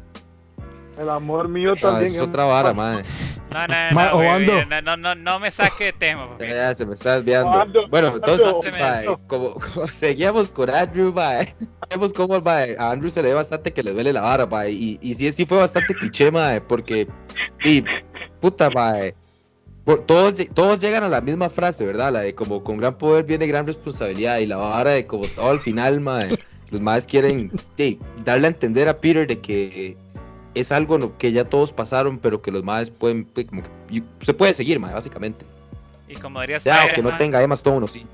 El 0.98 1.08
amor 1.08 1.48
mío 1.48 1.74
Ah, 1.76 1.80
también. 1.80 2.14
es 2.14 2.20
otra 2.20 2.44
vara, 2.44 2.72
madre. 2.74 3.04
No, 3.52 3.66
no, 3.66 3.74
Ma- 3.92 4.10
no, 4.10 4.16
Obando. 4.18 4.64
no, 4.66 4.82
no, 4.82 4.96
no, 4.98 5.14
no 5.14 5.40
me 5.40 5.50
saque 5.50 5.84
de 5.84 5.92
tema. 5.94 6.28
porque- 6.36 6.48
Ya, 6.48 6.74
se 6.74 6.84
me 6.84 6.92
está 6.94 7.16
desviando. 7.16 7.62
Ando, 7.62 7.86
bueno, 7.88 8.08
entonces, 8.16 8.72
mae, 8.78 9.06
como, 9.26 9.54
como 9.54 9.86
seguíamos 9.90 10.50
con 10.50 10.68
Andrew, 10.68 11.12
mae, 11.12 11.54
vemos 11.90 12.12
cómo 12.12 12.38
mae, 12.40 12.76
a 12.78 12.90
Andrew 12.90 13.08
se 13.08 13.22
le 13.22 13.28
ve 13.28 13.34
bastante 13.34 13.72
que 13.72 13.82
le 13.82 13.92
duele 13.92 14.12
la 14.12 14.20
vara, 14.20 14.46
mae, 14.46 14.72
y, 14.72 14.98
y 15.00 15.14
sí, 15.14 15.30
sí 15.32 15.46
fue 15.46 15.56
bastante 15.58 15.94
cliché, 15.94 16.30
mae, 16.30 16.60
porque, 16.60 17.08
y, 17.64 17.82
puta, 18.40 18.68
mae, 18.68 19.14
todos, 19.96 20.34
todos 20.54 20.78
llegan 20.78 21.02
a 21.04 21.08
la 21.08 21.20
misma 21.20 21.48
frase, 21.50 21.84
¿verdad? 21.86 22.12
La 22.12 22.20
de 22.20 22.34
como 22.34 22.62
con 22.62 22.76
gran 22.78 22.96
poder 22.98 23.24
viene 23.24 23.46
gran 23.46 23.66
responsabilidad, 23.66 24.38
y 24.38 24.46
la 24.46 24.56
vara 24.56 24.90
de 24.90 25.06
como 25.06 25.26
todo 25.26 25.50
al 25.50 25.58
final, 25.60 26.00
mae, 26.00 26.38
los 26.70 26.80
maes 26.80 27.06
quieren 27.06 27.50
sí, 27.76 27.98
darle 28.24 28.46
a 28.46 28.50
entender 28.50 28.88
a 28.88 28.98
Peter 28.98 29.26
de 29.26 29.38
que 29.40 29.96
es 30.54 30.72
algo 30.72 30.98
no- 30.98 31.16
que 31.16 31.32
ya 31.32 31.44
todos 31.44 31.72
pasaron, 31.72 32.18
pero 32.18 32.42
que 32.42 32.50
los 32.50 32.64
maes 32.64 32.90
pueden, 32.90 33.24
pues, 33.24 33.46
como 33.46 33.62
que, 33.62 33.68
y- 33.90 34.02
se 34.22 34.34
puede 34.34 34.52
seguir, 34.52 34.78
mae, 34.78 34.92
básicamente. 34.92 35.44
Y 36.08 36.14
como 36.16 36.40
diría 36.40 36.58
Ya, 36.58 36.82
aunque 36.82 37.02
no 37.02 37.16
tenga 37.16 37.42
Emma 37.42 37.54
Stone, 37.54 37.86
sí. 37.88 38.06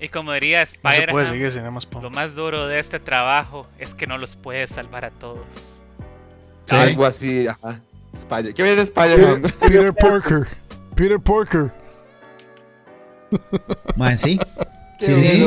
y 0.00 0.08
como 0.08 0.32
diría 0.32 0.60
No 0.60 0.66
se 0.66 0.78
puede 0.78 0.94
Spider-Man, 0.94 1.26
seguir 1.26 1.50
sin 1.52 1.64
Emma 1.64 1.78
Stone. 1.78 2.02
lo 2.02 2.10
más 2.10 2.34
duro 2.34 2.66
de 2.68 2.78
este 2.78 2.98
trabajo 3.00 3.66
es 3.78 3.94
que 3.94 4.06
no 4.06 4.18
los 4.18 4.36
puedes 4.36 4.70
salvar 4.70 5.04
a 5.04 5.10
todos. 5.10 5.80
Sí. 6.66 6.76
Algo 6.76 7.04
así, 7.04 7.46
ajá. 7.46 7.80
Spider. 8.12 8.52
¿Qué 8.52 8.62
viene 8.62 8.84
Peter, 8.84 9.04
Spider-Man? 9.16 9.52
Peter 9.60 9.94
Porker. 9.94 10.46
Peter 10.94 11.18
Porker. 11.18 11.72
Mae, 13.96 14.16
sí. 14.18 14.38
Sí, 15.00 15.10
sí. 15.20 15.42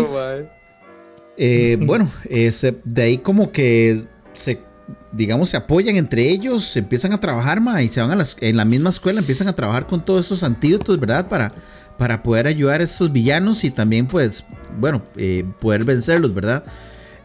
Eh, 1.37 1.77
bueno, 1.79 2.11
eh, 2.29 2.51
se- 2.51 2.75
de 2.83 3.01
ahí 3.03 3.17
como 3.19 3.53
que 3.53 4.03
se, 4.33 4.59
digamos, 5.13 5.47
se 5.47 5.55
apoyan 5.55 5.95
entre 5.95 6.29
ellos, 6.29 6.75
empiezan 6.75 7.13
a 7.13 7.21
trabajar, 7.21 7.61
ma, 7.61 7.81
y 7.81 7.87
se 7.87 8.01
van 8.01 8.11
a 8.11 8.17
las, 8.17 8.35
en 8.41 8.57
la 8.57 8.65
misma 8.65 8.89
escuela, 8.89 9.19
empiezan 9.21 9.47
a 9.47 9.53
trabajar 9.53 9.87
con 9.87 10.03
todos 10.03 10.25
esos 10.25 10.43
antídotos, 10.43 10.99
¿verdad? 10.99 11.29
Para, 11.29 11.53
para 11.97 12.21
poder 12.21 12.47
ayudar 12.47 12.81
a 12.81 12.83
estos 12.83 13.13
villanos 13.13 13.63
y 13.63 13.71
también, 13.71 14.07
pues, 14.07 14.43
bueno, 14.77 15.01
eh, 15.15 15.45
poder 15.61 15.85
vencerlos, 15.85 16.33
¿verdad? 16.33 16.65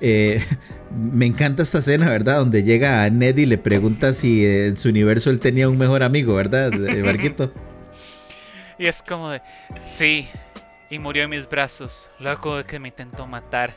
Eh, 0.01 0.41
me 0.97 1.27
encanta 1.27 1.65
esta 1.65 1.79
escena, 1.79 2.09
¿verdad? 2.11 2.39
Donde 2.39 2.63
llega 2.63 3.03
a 3.03 3.11
Ned 3.11 3.39
y 3.39 3.47
le 3.47 3.59
pregunta 3.59 4.13
si 4.13 4.47
en 4.47 4.77
su 4.77 4.89
universo 4.89 5.31
él 5.31 5.41
tenía 5.41 5.69
un 5.69 5.79
mejor 5.79 6.05
amigo, 6.05 6.35
¿verdad? 6.37 6.73
El 6.73 7.03
barquito. 7.03 7.53
Y 8.81 8.87
es 8.87 9.03
como 9.03 9.29
de, 9.29 9.43
sí, 9.87 10.27
y 10.89 10.99
murió 10.99 11.25
en 11.25 11.31
mis 11.31 11.47
brazos, 11.47 12.11
luego 12.19 12.57
de 12.57 12.65
que 12.65 12.79
me 12.79 12.89
intentó 12.89 13.27
matar. 13.27 13.75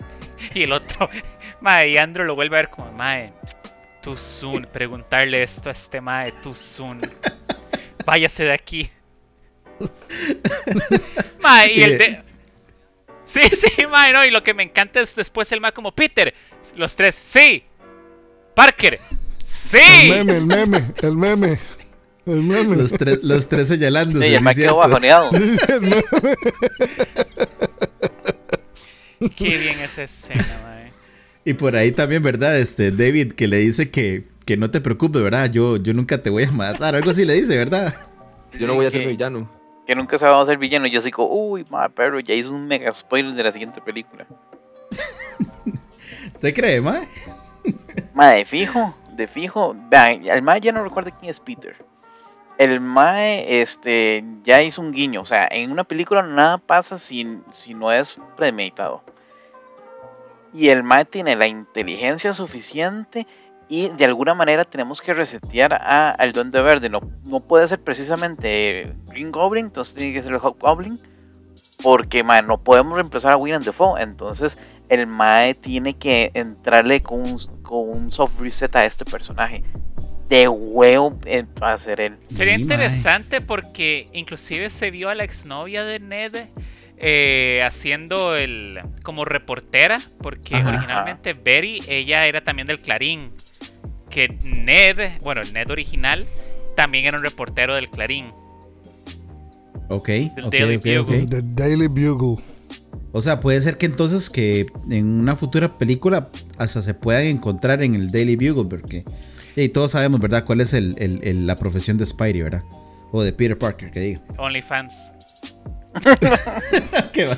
Y 0.54 0.64
el 0.64 0.72
otro, 0.72 1.10
mae, 1.60 1.90
y 1.90 1.98
Andrew 1.98 2.26
lo 2.26 2.36
vuelve 2.36 2.56
a 2.56 2.62
ver 2.62 2.70
como, 2.70 2.90
mae, 2.94 3.34
too 4.02 4.16
soon, 4.16 4.66
preguntarle 4.72 5.44
esto 5.44 5.68
a 5.68 5.74
este 5.74 6.00
mae, 6.00 6.32
too 6.42 6.56
soon. 6.56 7.02
Váyase 8.06 8.46
de 8.46 8.54
aquí. 8.54 8.90
Mae, 11.42 11.74
y 11.74 11.84
el 11.84 11.98
de... 11.98 12.24
Sí, 13.26 13.42
sí, 13.50 13.86
mae, 13.88 14.14
no, 14.14 14.24
y 14.24 14.32
lo 14.32 14.42
que 14.42 14.54
me 14.54 14.64
encanta 14.64 15.02
es 15.02 15.16
después 15.18 15.52
el 15.52 15.60
mae 15.60 15.74
como, 15.74 15.92
Peter, 15.92 16.34
los 16.76 16.96
tres, 16.96 17.16
sí, 17.16 17.66
Parker, 18.56 19.02
sí. 19.44 19.80
El 19.82 20.26
meme, 20.26 20.38
el 20.38 20.46
meme, 20.46 20.94
el 21.02 21.18
meme. 21.18 21.58
Los, 22.26 22.92
tres 22.92 23.20
los 23.22 23.48
tres 23.50 23.68
señalando. 23.68 24.22
Sí, 24.22 24.34
el 24.34 24.46
quedó 24.56 24.78
bajoneado. 24.78 25.30
Qué 29.36 29.58
bien 29.58 29.80
esa 29.80 30.04
escena, 30.04 30.46
mae. 30.64 30.94
Y 31.46 31.54
por 31.54 31.76
ahí 31.76 31.92
también, 31.92 32.24
¿verdad? 32.24 32.58
Este 32.58 32.92
David 32.92 33.34
que 33.34 33.48
le 33.48 33.58
dice 33.58 33.92
que, 33.92 34.28
que 34.46 34.56
no 34.56 34.72
te 34.72 34.80
preocupes, 34.80 35.22
¿verdad? 35.22 35.52
Yo, 35.52 35.76
yo 35.78 35.94
nunca 35.94 36.24
te 36.24 36.30
voy 36.30 36.44
a 36.44 36.52
matar. 36.52 36.96
Algo 36.96 37.10
así 37.12 37.26
le 37.26 37.34
dice, 37.34 37.58
¿verdad? 37.58 37.94
Yo 38.58 38.68
no 38.68 38.76
voy 38.76 38.86
a 38.86 38.92
ser 38.92 39.06
villano. 39.06 39.50
Que 39.86 39.96
nunca 39.96 40.18
se 40.18 40.26
va 40.26 40.40
a 40.40 40.44
hacer 40.44 40.58
villano. 40.58 40.88
Yo 40.88 41.02
digo, 41.02 41.28
uy, 41.30 41.66
ma, 41.70 41.90
pero 41.90 42.22
ya 42.22 42.34
hizo 42.34 42.54
un 42.54 42.68
mega 42.68 42.94
spoiler 42.94 43.34
de 43.34 43.44
la 43.44 43.52
siguiente 43.52 43.82
película. 43.82 44.26
¿Te 46.40 46.54
cree, 46.54 46.80
ma? 46.80 47.02
Ma, 48.14 48.30
de 48.32 48.46
fijo, 48.46 48.96
de 49.14 49.28
fijo. 49.28 49.76
Vean, 49.90 50.26
el 50.26 50.42
Mae 50.42 50.62
ya 50.62 50.72
no 50.72 50.84
recuerda 50.84 51.12
quién 51.12 51.30
es 51.30 51.40
Peter. 51.40 51.76
El 52.58 52.80
Mae 52.82 53.62
este, 53.62 54.24
ya 54.44 54.62
hizo 54.62 54.82
un 54.82 54.92
guiño. 54.92 55.22
O 55.22 55.26
sea, 55.26 55.48
en 55.50 55.72
una 55.72 55.84
película 55.84 56.22
nada 56.22 56.58
pasa 56.58 57.00
si, 57.00 57.40
si 57.52 57.74
no 57.74 57.92
es 57.92 58.20
premeditado. 58.36 59.02
Y 60.54 60.70
el 60.70 60.84
Mae 60.84 61.06
tiene 61.06 61.36
la 61.36 61.48
inteligencia 61.48 62.34
suficiente 62.34 63.26
y 63.68 63.90
de 63.90 64.06
alguna 64.06 64.36
manera 64.36 64.66
tenemos 64.66 65.02
que 65.02 65.14
resetear 65.14 65.74
a, 65.74 66.12
al 66.12 66.32
Duende 66.32 66.62
Verde. 66.62 66.90
No, 66.90 67.00
no 67.26 67.40
puede 67.40 67.68
ser 67.68 67.82
precisamente 67.82 68.94
Green 69.08 69.32
Goblin, 69.32 69.66
entonces 69.66 69.96
tiene 69.96 70.14
que 70.14 70.22
ser 70.22 70.34
el 70.34 70.40
Hobgoblin. 70.40 71.00
Porque 71.82 72.24
mae, 72.24 72.44
no 72.44 72.60
podemos 72.60 72.96
reemplazar 72.96 73.32
a 73.32 73.38
William 73.38 73.64
Defoe. 73.64 74.02
Entonces 74.02 74.58
el 74.90 75.08
Mae 75.08 75.56
tiene 75.56 75.96
que 75.96 76.32
entrarle 76.34 77.02
con 77.02 77.22
un, 77.22 77.38
con 77.64 77.90
un 77.90 78.12
soft 78.12 78.40
reset 78.40 78.76
a 78.76 78.86
este 78.86 79.06
personaje. 79.06 79.64
De 80.34 80.48
huevo 80.48 81.20
eh, 81.28 81.46
va 81.62 81.74
a 81.74 81.78
ser 81.78 82.02
él. 82.02 82.18
Sería 82.28 82.58
interesante 82.58 83.40
porque 83.40 84.08
inclusive 84.14 84.72
se 84.72 84.90
vio 84.90 85.10
a 85.10 85.14
la 85.14 85.24
exnovia 85.24 85.84
de 85.84 86.00
Ned 86.00 86.48
eh, 86.98 87.62
haciendo 87.64 88.36
el 88.36 88.80
como 89.04 89.26
reportera, 89.26 90.02
porque 90.18 90.56
Ajá. 90.56 90.70
originalmente 90.70 91.34
Betty, 91.34 91.84
ella 91.88 92.26
era 92.26 92.44
también 92.44 92.66
del 92.66 92.80
Clarín, 92.80 93.30
que 94.10 94.28
Ned, 94.44 95.20
bueno, 95.22 95.42
el 95.42 95.54
Ned 95.54 95.70
original, 95.70 96.26
también 96.76 97.06
era 97.06 97.20
un 97.20 97.24
reportero 97.24 97.76
del 97.76 97.92
Clarín. 97.92 98.32
Ok, 99.90 100.08
Del 100.08 100.50
Daily 100.50 100.78
Bugle. 100.78 101.00
ok. 101.22 101.30
The 101.30 101.42
Daily 101.44 101.86
Bugle. 101.86 102.44
O 103.12 103.22
sea, 103.22 103.40
puede 103.40 103.62
ser 103.62 103.78
que 103.78 103.86
entonces 103.86 104.32
que 104.32 104.66
en 104.90 105.06
una 105.06 105.36
futura 105.36 105.78
película 105.78 106.30
hasta 106.58 106.82
se 106.82 106.96
puedan 106.96 107.26
encontrar 107.26 107.84
en 107.84 107.94
el 107.94 108.10
Daily 108.10 108.36
Bugle, 108.36 108.68
porque 108.68 109.06
y 109.56 109.70
todos 109.70 109.92
sabemos, 109.92 110.20
¿verdad? 110.20 110.44
¿Cuál 110.46 110.62
es 110.62 110.74
el, 110.74 110.96
el- 110.98 111.20
el- 111.24 111.48
la 111.48 111.58
profesión 111.58 111.98
de 111.98 112.06
Spidey, 112.06 112.42
¿verdad? 112.42 112.64
O 113.12 113.22
de 113.24 113.32
Peter 113.34 113.58
Parker, 113.58 113.92
que 113.92 114.00
diga. 114.00 114.22
OnlyFans. 114.38 115.12
Qué 117.14 117.26
va- 117.26 117.38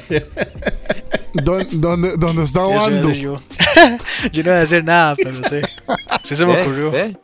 ¿Dó- 1.34 1.65
¿Dónde, 1.71 2.15
dónde 2.17 2.43
está 2.43 2.65
Wando? 2.65 3.10
yo. 3.12 3.36
yo 4.32 4.43
no 4.43 4.49
iba 4.49 4.56
a 4.56 4.60
decir 4.62 4.84
nada, 4.86 5.15
pero 5.17 5.43
sí. 5.43 5.60
Sí 6.23 6.36
se 6.36 6.45
me 6.45 6.62
ocurrió. 6.62 6.91
¿Ve? 6.91 7.17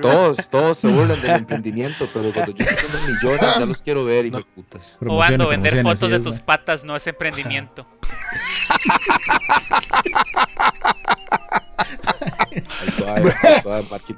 Todos, 0.00 0.48
todos 0.48 0.78
se 0.78 0.88
burlan 0.88 1.20
del 1.20 1.30
emprendimiento, 1.36 2.08
pero 2.12 2.32
cuando 2.32 2.52
yo 2.52 2.64
tengo 2.64 2.80
unos 2.90 3.08
millones 3.08 3.40
ya 3.58 3.66
los 3.66 3.82
quiero 3.82 4.04
ver, 4.04 4.26
hijo 4.26 4.38
de 4.38 4.44
putas. 4.44 4.96
O 5.06 5.48
vender 5.48 5.82
fotos 5.82 6.10
de 6.10 6.20
tus 6.20 6.40
patas 6.40 6.84
no 6.84 6.96
es 6.96 7.06
emprendimiento. 7.06 7.86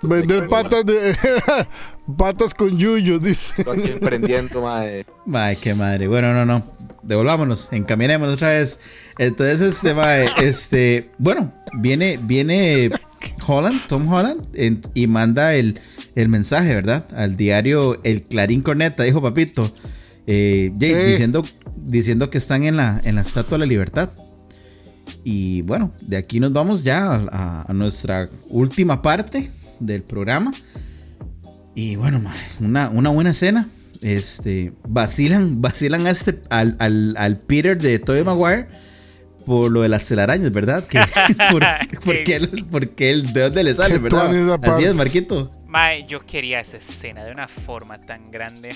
Vender 0.03 0.49
patas 0.49 0.85
de. 0.87 1.15
patas 2.17 2.55
con 2.55 2.77
yuyos, 2.77 3.23
dice. 3.23 3.53
Estoy 3.59 3.81
aquí 3.81 3.91
emprendiendo, 3.93 4.63
mae. 4.63 5.05
Mae, 5.27 5.57
qué 5.57 5.75
madre. 5.75 6.09
Bueno, 6.09 6.33
no, 6.33 6.45
no. 6.45 6.65
Devolvámonos, 7.03 7.73
encaminémonos 7.73 8.35
otra 8.35 8.51
vez. 8.51 8.81
Entonces, 9.19 9.61
este, 9.63 9.95
mae, 9.95 10.29
este, 10.39 11.11
bueno, 11.19 11.53
viene, 11.75 12.19
viene 12.23 12.91
Holland, 13.47 13.81
Tom 13.87 14.13
Holland, 14.13 14.47
en- 14.55 14.83
y 14.95 15.07
manda 15.07 15.55
el, 15.55 15.81
el 16.15 16.29
mensaje, 16.29 16.75
¿verdad? 16.75 17.07
Al 17.17 17.37
diario 17.37 17.99
El 18.05 18.23
Clarín 18.23 18.63
Corneta, 18.63 19.05
dijo 19.05 19.23
Papito. 19.23 19.73
eh, 20.27 20.73
Jay, 20.79 20.93
Eh. 20.93 21.07
diciendo, 21.07 21.45
diciendo 21.77 22.31
que 22.31 22.39
están 22.39 22.65
en 22.65 22.77
la, 22.77 23.01
en 23.05 23.15
la 23.15 23.23
Estatua 23.23 23.57
de 23.57 23.61
la 23.61 23.67
Libertad. 23.67 24.11
Y 25.25 25.63
bueno, 25.63 25.93
de 26.01 26.17
aquí 26.17 26.41
nos 26.41 26.53
vamos 26.53 26.83
ya 26.85 27.05
a, 27.15 27.29
a- 27.31 27.65
a 27.69 27.73
nuestra 27.73 28.29
última 28.49 29.03
parte 29.03 29.51
del 29.81 30.03
programa. 30.03 30.53
Y 31.75 31.97
bueno, 31.97 32.21
una, 32.61 32.89
una 32.91 33.11
buena 33.11 33.31
escena. 33.31 33.69
Este, 34.01 34.73
vacilan, 34.89 35.61
vacilan 35.61 36.07
a 36.07 36.11
este, 36.11 36.41
al, 36.51 36.77
al, 36.79 37.15
al 37.17 37.37
Peter 37.37 37.77
de 37.81 37.99
Tobey 37.99 38.23
Maguire 38.25 38.69
por 39.45 39.71
lo 39.71 39.81
de 39.81 39.89
las 39.89 40.07
telarañas, 40.07 40.53
¿verdad? 40.53 40.85
Que, 40.87 41.01
por, 41.51 41.63
porque, 42.05 42.37
él, 42.37 42.67
porque 42.71 43.11
él, 43.11 43.33
¿de 43.33 43.41
dónde 43.43 43.65
le 43.65 43.75
sale, 43.75 43.99
verdad? 43.99 44.31
Así 44.75 44.85
es, 44.85 44.95
Marquito. 44.95 45.51
Mae, 45.69 46.05
yo 46.07 46.21
quería 46.25 46.61
esa 46.61 46.79
escena 46.79 47.25
de 47.25 47.31
una 47.31 47.47
forma 47.47 48.01
tan 48.01 48.25
grande. 48.31 48.75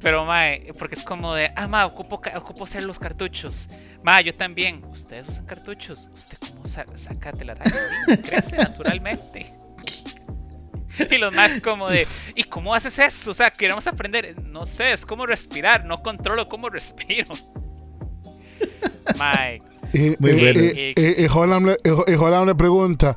Pero, 0.00 0.24
mae, 0.24 0.72
porque 0.78 0.94
es 0.96 1.02
como 1.02 1.34
de, 1.34 1.50
ah, 1.56 1.66
mae, 1.68 1.84
ocupo, 1.84 2.20
ocupo 2.36 2.64
hacer 2.64 2.82
los 2.82 2.98
cartuchos. 2.98 3.68
Mae, 4.02 4.22
yo 4.24 4.34
también. 4.34 4.82
¿Ustedes 4.90 5.28
usan 5.28 5.46
cartuchos? 5.46 6.10
¿Usted 6.12 6.36
cómo 6.38 6.66
sa 6.66 6.84
saca 6.96 7.32
telarañas? 7.32 7.74
Sí, 8.08 8.16
Crece 8.22 8.56
naturalmente. 8.58 9.46
Y 11.10 11.16
los 11.16 11.34
más 11.34 11.58
como 11.62 11.88
de, 11.88 12.06
¿y 12.34 12.44
cómo 12.44 12.74
haces 12.74 12.98
eso? 12.98 13.30
O 13.30 13.34
sea, 13.34 13.50
queremos 13.50 13.86
aprender. 13.86 14.38
No 14.42 14.66
sé, 14.66 14.92
es 14.92 15.06
como 15.06 15.24
respirar. 15.24 15.84
No 15.86 15.98
controlo 16.02 16.48
cómo 16.48 16.68
respiro. 16.68 17.28
Mae, 19.16 19.58
Y, 19.94 20.16
Muy 20.18 20.30
y- 20.30 20.40
bueno. 20.40 20.60
y- 20.60 20.94
y- 20.96 21.24
y 21.24 21.28
Holland, 21.32 21.66
le- 21.66 21.78
y- 21.84 22.12
y 22.12 22.14
Holland 22.14 22.46
le 22.46 22.54
pregunta. 22.54 23.16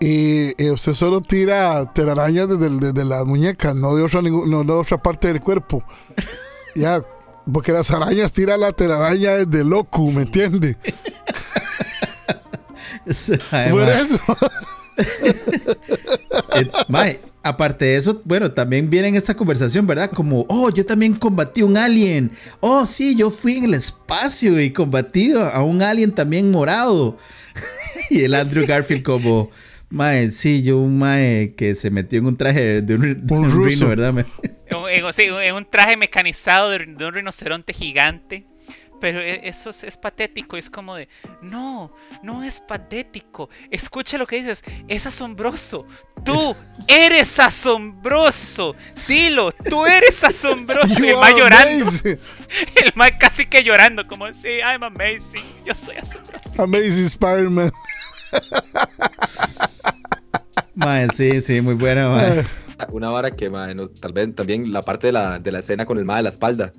Y, 0.00 0.62
y 0.62 0.70
usted 0.70 0.94
solo 0.94 1.20
tira 1.20 1.92
telarañas 1.92 2.48
desde, 2.48 3.04
las 3.04 3.24
muñecas, 3.24 3.74
no 3.74 3.96
de, 3.96 4.04
otra, 4.04 4.22
no 4.22 4.62
de 4.64 4.72
otra 4.72 5.02
parte 5.02 5.28
del 5.28 5.40
cuerpo. 5.40 5.82
ya, 6.76 7.02
porque 7.52 7.72
las 7.72 7.90
arañas 7.90 8.32
tiran 8.32 8.60
la 8.60 8.72
telaraña 8.72 9.32
desde 9.32 9.64
loco, 9.64 10.06
¿me 10.10 10.22
entiende? 10.22 10.76
Por 13.70 13.88
eso. 13.88 14.20
Eh, 16.54 17.20
aparte 17.44 17.84
de 17.84 17.96
eso, 17.96 18.20
bueno, 18.24 18.50
también 18.50 18.90
viene 18.90 19.08
en 19.08 19.14
esta 19.14 19.32
conversación, 19.34 19.86
¿verdad? 19.86 20.10
Como, 20.10 20.44
oh, 20.48 20.70
yo 20.70 20.84
también 20.84 21.14
combatí 21.14 21.62
un 21.62 21.76
alien. 21.76 22.32
Oh, 22.58 22.84
sí, 22.84 23.14
yo 23.14 23.30
fui 23.30 23.58
en 23.58 23.64
el 23.64 23.74
espacio 23.74 24.60
y 24.60 24.72
combatí 24.72 25.32
a 25.32 25.50
a 25.50 25.62
un 25.62 25.80
alien 25.82 26.12
también 26.12 26.50
morado. 26.50 27.16
y 28.10 28.24
el 28.24 28.34
Andrew 28.34 28.66
Garfield 28.66 29.04
como, 29.04 29.50
mae, 29.90 30.30
sí, 30.30 30.62
yo 30.62 30.78
un 30.78 30.98
mae 30.98 31.54
que 31.56 31.74
se 31.74 31.90
metió 31.90 32.18
en 32.18 32.26
un 32.26 32.36
traje 32.36 32.82
de 32.82 32.94
un, 32.94 33.26
de 33.26 33.34
Un 33.34 33.44
un 33.46 33.50
ruso. 33.52 33.68
rino, 33.68 33.88
¿verdad? 33.88 34.18
en, 34.18 34.26
en- 35.04 35.12
sí, 35.12 35.22
en 35.24 35.54
un 35.54 35.64
traje 35.64 35.96
mecanizado 35.96 36.70
de, 36.70 36.86
de 36.86 37.04
un 37.06 37.14
rinoceronte 37.14 37.72
gigante. 37.72 38.46
Pero 39.00 39.20
e- 39.20 39.48
eso 39.48 39.70
es, 39.70 39.84
es 39.84 39.96
patético, 39.96 40.56
es 40.56 40.68
como 40.68 40.96
de, 40.96 41.08
no, 41.40 41.94
no 42.24 42.42
es 42.42 42.60
patético. 42.60 43.48
Escucha 43.70 44.18
lo 44.18 44.26
que 44.26 44.36
dices, 44.40 44.64
es 44.88 45.06
asombroso. 45.06 45.86
Tú 46.24 46.56
eres 46.88 47.38
asombroso. 47.38 48.74
Silo, 48.94 49.52
tú 49.52 49.86
eres 49.86 50.22
asombroso. 50.24 50.96
El 51.04 51.14
ma 51.16 51.26
are 51.28 51.38
llorando, 51.38 51.84
amazing. 51.86 52.18
el 52.84 52.92
ma 52.96 53.16
casi 53.16 53.46
que 53.46 53.62
llorando, 53.62 54.04
como, 54.08 54.34
sí, 54.34 54.48
I'm 54.58 54.82
amazing, 54.82 55.44
yo 55.64 55.74
soy 55.76 55.96
asombroso. 55.96 56.60
Amazing 56.60 57.04
Spider-Man. 57.06 57.70
Mae, 60.74 61.08
sí, 61.12 61.40
sí, 61.40 61.60
muy 61.60 61.74
buena, 61.74 62.08
mae. 62.08 62.44
Una 62.92 63.10
vara 63.10 63.30
que, 63.32 63.50
mae, 63.50 63.74
no, 63.74 63.88
tal 63.88 64.12
vez 64.12 64.34
también 64.34 64.72
la 64.72 64.84
parte 64.84 65.08
de 65.08 65.12
la, 65.12 65.38
de 65.38 65.50
la 65.50 65.58
escena 65.58 65.84
con 65.86 65.98
el 65.98 66.04
mae 66.04 66.18
de 66.18 66.22
la 66.24 66.28
espalda. 66.28 66.72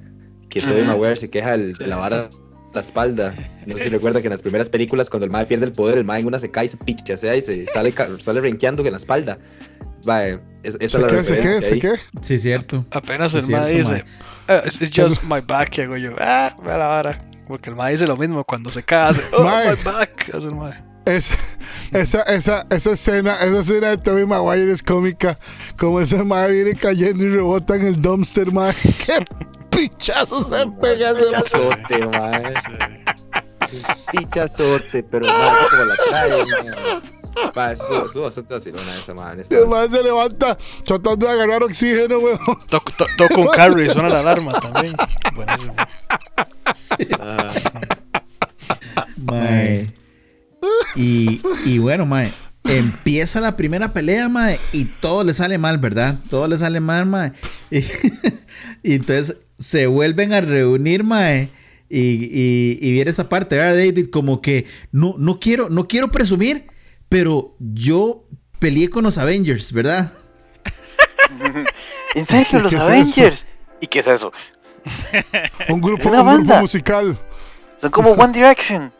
Que 0.49 0.61
Tobey 0.61 0.83
Maguire 0.85 1.15
se 1.15 1.29
queja 1.29 1.51
del- 1.51 1.73
de 1.73 1.85
la 1.87 1.97
vara 1.97 2.21
de 2.23 2.29
la 2.73 2.81
espalda. 2.81 3.33
No 3.67 3.75
sé 3.75 3.81
si 3.83 3.87
Es- 3.87 3.93
recuerda 3.93 4.21
que 4.21 4.27
en 4.27 4.31
las 4.31 4.41
primeras 4.41 4.69
películas, 4.69 5.09
cuando 5.09 5.25
el 5.25 5.31
mae 5.31 5.45
pierde 5.45 5.65
el 5.65 5.73
poder, 5.73 5.97
el 5.97 6.05
mae 6.05 6.21
en 6.21 6.27
una 6.27 6.39
se 6.39 6.49
cae 6.49 6.65
y 6.65 6.67
se 6.69 6.77
picha, 6.77 7.17
sea, 7.17 7.35
y 7.35 7.41
se 7.41 7.65
sale, 7.67 7.91
sale 7.91 8.41
renqueando 8.41 8.83
en 8.83 8.91
la 8.91 8.97
espalda. 8.97 9.37
Mae, 10.05 10.39
es- 10.63 10.77
esa 10.79 10.97
¿Se 10.99 11.05
es 11.05 11.11
la 11.13 11.17
qué? 11.17 11.23
¿Se 11.25 11.39
qué? 11.39 11.61
¿Se 11.61 11.79
qué? 11.79 11.91
Sí, 12.21 12.39
cierto. 12.39 12.85
Apenas 12.91 13.33
Sí, 13.33 13.39
el 13.39 13.49
ma 13.49 13.65
cierto, 13.67 13.91
dice, 13.91 14.05
"Ah, 14.47 14.61
it's, 14.65 14.81
it's 14.81 14.91
just 14.97 15.23
my 15.23 15.41
back, 15.45 15.77
y 15.77 15.81
hago 15.81 15.97
yo, 15.97 16.15
ah, 16.19 16.55
ve 16.63 16.69
la 16.71 16.87
vara. 16.87 17.29
Porque 17.47 17.69
el 17.69 17.75
ma 17.75 17.89
dice 17.89 18.07
lo 18.07 18.15
mismo 18.15 18.43
cuando 18.45 18.69
se 18.71 18.81
cae, 18.81 19.09
hace, 19.09 19.21
oh, 19.33 19.43
Mae. 19.43 19.71
my 19.75 19.83
back, 19.83 20.29
hace 20.33 20.47
el 20.47 20.55
ma. 20.55 20.85
Es- 21.05 21.33
esa, 21.91 22.21
esa, 22.23 22.65
esa 22.69 22.91
escena, 22.91 23.35
esa 23.37 23.59
escena 23.61 23.89
de 23.89 23.97
Tobey 23.97 24.25
Maguire 24.25 24.71
es 24.71 24.83
cómica. 24.83 25.37
Como 25.77 25.99
ese 26.01 26.23
madre 26.23 26.53
viene 26.63 26.75
cayendo 26.75 27.25
y 27.25 27.29
rebota 27.29 27.75
en 27.75 27.85
el 27.87 28.01
dumpster, 28.01 28.51
madre. 28.51 28.75
¡Qué 29.05 29.25
pichazo 29.69 30.43
se 30.43 30.67
pega! 30.81 31.13
Pichazote. 31.15 32.09
Sí. 33.67 33.83
Pichazote, 34.11 35.03
pero 35.03 35.27
así 35.27 35.65
como 35.69 35.83
la 35.85 35.95
trae, 36.09 36.45
estuvo 38.05 38.23
bastante 38.23 38.53
vacilona 38.55 38.95
esa. 38.95 39.13
Y 39.49 39.55
el 39.55 39.67
mae 39.67 39.87
se 39.89 40.03
levanta 40.03 40.57
tratando 40.83 41.27
de 41.27 41.31
agarrar 41.31 41.63
oxígeno, 41.63 42.17
weón. 42.19 42.39
Toco, 42.67 42.91
to- 42.97 43.05
toco 43.17 43.41
un 43.41 43.47
carro 43.49 43.81
y 43.81 43.89
suena 43.89 44.09
la 44.09 44.19
alarma 44.19 44.51
también. 44.59 44.95
Buenísimo. 45.35 45.73
Ah, 47.19 47.53
Mae. 49.17 49.87
Y, 50.95 51.41
y 51.65 51.77
bueno, 51.79 52.05
mae. 52.05 52.31
Empieza 52.65 53.39
la 53.39 53.55
primera 53.55 53.93
pelea, 53.93 54.27
mae, 54.29 54.59
y 54.73 54.85
todo 54.85 55.23
le 55.23 55.33
sale 55.33 55.57
mal, 55.57 55.77
¿verdad? 55.77 56.19
Todo 56.29 56.47
le 56.47 56.57
sale 56.57 56.79
mal, 56.79 57.05
mae. 57.05 57.31
Y, 57.71 58.91
y 58.91 58.95
entonces 58.95 59.37
se 59.57 59.87
vuelven 59.87 60.33
a 60.33 60.41
reunir, 60.41 61.03
mae. 61.03 61.49
Y, 61.89 61.99
y- 61.99 62.79
y 62.81 62.91
viene 62.91 63.09
esa 63.11 63.29
parte, 63.29 63.55
¿verdad, 63.55 63.75
David? 63.77 64.09
Como 64.11 64.41
que 64.41 64.65
no, 64.91 65.15
no, 65.17 65.39
quiero, 65.39 65.69
no 65.69 65.87
quiero 65.87 66.11
presumir, 66.11 66.67
pero 67.07 67.55
yo 67.59 68.25
peleé 68.59 68.89
con 68.89 69.03
los 69.05 69.17
Avengers, 69.17 69.71
¿verdad? 69.71 70.11
¿En 72.15 72.27
serio, 72.27 72.59
los 72.59 72.69
¿Qué 72.69 72.75
es 72.77 72.81
Avengers? 72.83 73.45
¿Y 73.81 73.87
qué 73.87 73.99
es 73.99 74.07
eso? 74.07 74.31
Un 75.69 75.81
grupo, 75.81 76.09
Una 76.09 76.21
un 76.21 76.27
grupo 76.27 76.37
banda. 76.47 76.61
musical. 76.61 77.19
Son 77.79 77.91
como 77.91 78.11
One 78.11 78.33
Direction. 78.33 78.91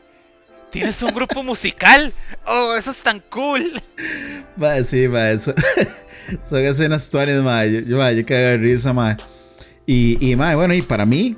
¿Tienes 0.71 1.01
un 1.01 1.13
grupo 1.13 1.41
musical? 1.43 2.13
Oh, 2.45 2.75
eso 2.77 2.91
es 2.91 3.01
tan 3.01 3.21
cool. 3.31 3.81
Mae, 4.57 4.83
sí, 4.83 5.07
mae, 5.07 5.33
eso- 5.33 5.53
son 6.49 6.63
escenas 6.63 7.09
tuanes, 7.09 7.41
mae. 7.41 7.71
Yo, 7.71 7.79
yo, 7.81 8.11
yo 8.11 8.25
cago 8.25 8.39
de 8.39 8.57
risa, 8.57 8.93
mae. 8.93 9.17
Y, 9.87 10.17
y 10.19 10.35
mae, 10.35 10.55
bueno, 10.55 10.73
y 10.75 10.81
para 10.81 11.05
mí, 11.05 11.35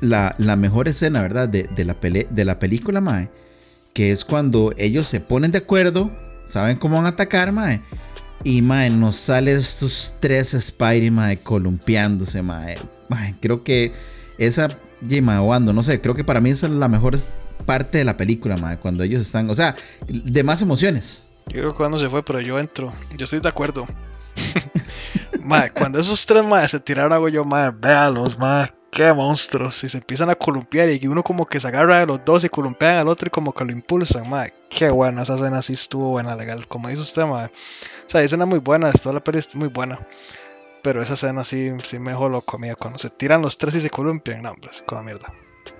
la, 0.00 0.34
la 0.38 0.54
mejor 0.56 0.86
escena, 0.86 1.22
¿verdad? 1.22 1.48
De, 1.48 1.64
de 1.64 1.84
la 1.84 1.98
pele- 2.00 2.28
de 2.30 2.44
la 2.44 2.58
película, 2.58 3.00
mae. 3.00 3.30
Que 3.94 4.12
es 4.12 4.24
cuando 4.24 4.72
ellos 4.76 5.08
se 5.08 5.20
ponen 5.20 5.50
de 5.50 5.58
acuerdo, 5.58 6.12
saben 6.44 6.76
cómo 6.76 6.96
van 6.96 7.06
a 7.06 7.10
atacar, 7.10 7.50
mae. 7.52 7.80
Y, 8.44 8.62
mae, 8.62 8.90
nos 8.90 9.16
sale 9.16 9.52
estos 9.54 10.14
tres 10.20 10.56
Spidey, 10.58 11.10
mae, 11.10 11.38
columpiándose. 11.38 12.42
Mae, 12.42 12.76
creo 13.40 13.64
que 13.64 13.92
esa, 14.38 14.68
Wando, 15.42 15.72
no 15.72 15.82
sé, 15.82 16.00
creo 16.00 16.14
que 16.14 16.22
para 16.22 16.40
mí 16.40 16.50
esa 16.50 16.66
es 16.66 16.72
la 16.72 16.88
mejor 16.88 17.16
parte 17.66 17.98
de 17.98 18.04
la 18.04 18.16
película, 18.16 18.56
mae. 18.56 18.78
Cuando 18.78 19.02
ellos 19.02 19.22
están, 19.22 19.48
o 19.50 19.56
sea, 19.56 19.76
de 20.06 20.42
más 20.42 20.62
emociones. 20.62 21.28
Yo 21.46 21.60
creo 21.60 21.70
que 21.72 21.78
cuando 21.78 21.98
se 21.98 22.08
fue, 22.08 22.22
pero 22.22 22.40
yo 22.40 22.58
entro. 22.58 22.92
Yo 23.16 23.24
estoy 23.24 23.40
de 23.40 23.48
acuerdo. 23.48 23.86
Mae, 25.42 25.70
cuando 25.70 25.98
esos 25.98 26.26
tres 26.26 26.44
mae 26.44 26.68
se 26.68 26.78
tiraron 26.78 27.12
hago 27.12 27.28
yo, 27.28 27.44
mae, 27.44 27.70
véalos, 27.70 28.38
mae, 28.38 28.70
qué 28.90 29.12
monstruos. 29.14 29.82
Y 29.82 29.88
se 29.88 29.96
empiezan 29.98 30.28
a 30.28 30.34
columpiar 30.34 30.90
y 30.90 31.06
uno 31.06 31.22
como 31.22 31.46
que 31.46 31.58
se 31.58 31.68
agarra 31.68 32.00
de 32.00 32.06
los 32.06 32.22
dos 32.24 32.44
y 32.44 32.50
columpian 32.50 32.96
al 32.96 33.08
otro 33.08 33.28
y 33.28 33.30
como 33.30 33.54
que 33.54 33.64
lo 33.64 33.72
impulsan, 33.72 34.28
mae. 34.28 34.52
Qué 34.68 34.90
buena, 34.90 35.22
esa 35.22 35.36
escena 35.36 35.62
sí 35.62 35.72
estuvo 35.72 36.10
buena, 36.10 36.36
legal. 36.36 36.68
Como 36.68 36.88
dice 36.88 37.00
usted, 37.00 37.24
mae. 37.24 37.46
O 37.46 37.50
sea, 38.10 38.22
escena 38.22 38.44
muy 38.44 38.58
buena, 38.58 38.92
toda 38.92 39.14
la 39.14 39.24
peli 39.24 39.38
es 39.38 39.54
muy 39.56 39.68
buena. 39.68 39.98
Pero 40.82 41.02
esa 41.02 41.14
escena 41.14 41.44
sí, 41.44 41.72
sí 41.82 41.98
me 41.98 42.10
dejó 42.10 42.28
loco. 42.28 42.58
Cuando 42.78 42.98
se 42.98 43.10
tiran 43.10 43.42
los 43.42 43.56
tres 43.58 43.74
y 43.74 43.80
se 43.80 43.90
columpian, 43.90 44.42
no, 44.42 44.50
hombre, 44.50 44.70
es 44.70 44.82
como 44.82 45.02
mierda. 45.02 45.32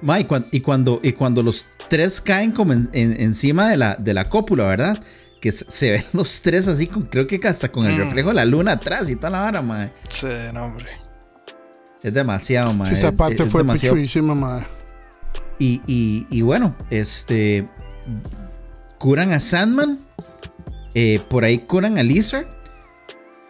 Ma, 0.03 0.20
y, 0.20 0.24
cuan- 0.24 0.47
y 0.53 0.61
cuando, 0.61 1.01
y 1.03 1.12
cuando 1.12 1.43
los 1.43 1.66
tres 1.89 2.20
caen 2.20 2.53
como 2.53 2.72
en- 2.72 2.89
en- 2.93 3.20
encima 3.20 3.68
de 3.68 3.76
la, 3.76 3.95
de 3.97 4.14
la 4.14 4.28
cópula, 4.28 4.64
¿verdad? 4.64 4.99
Que 5.41 5.51
se, 5.53 5.91
ven 5.93 6.05
los 6.12 6.41
tres 6.43 6.68
así, 6.68 6.86
con, 6.86 7.05
creo 7.05 7.26
que 7.26 7.41
hasta 7.47 7.70
con 7.70 7.86
el 7.86 7.95
Mm. 7.95 7.99
reflejo 7.99 8.28
de 8.28 8.34
la 8.34 8.45
luna 8.45 8.72
atrás 8.72 9.09
y 9.11 9.16
toda 9.16 9.30
la 9.30 9.41
vara, 9.41 9.62
ma. 9.62 9.91
Sí, 10.09 10.26
no, 10.55 10.64
hombre. 10.66 10.86
Es 12.03 12.14
demasiado, 12.14 12.72
ma. 12.72 12.86
Sí, 12.86 12.95
esa 12.95 13.09
es- 13.09 13.14
parte 13.14 13.43
es 13.43 13.51
fue 13.51 13.62
demasiado. 13.62 13.95
pichuísima, 13.97 14.34
madre. 14.34 14.66
Y, 15.59 15.80
y, 15.86 16.26
y 16.30 16.43
bueno, 16.43 16.76
este. 16.91 17.66
curan 18.99 19.32
a 19.32 19.41
Sandman, 19.41 19.99
eh, 20.95 21.20
por 21.28 21.45
ahí 21.45 21.59
curan 21.59 21.99
a 21.99 22.03
Lizard, 22.03 22.47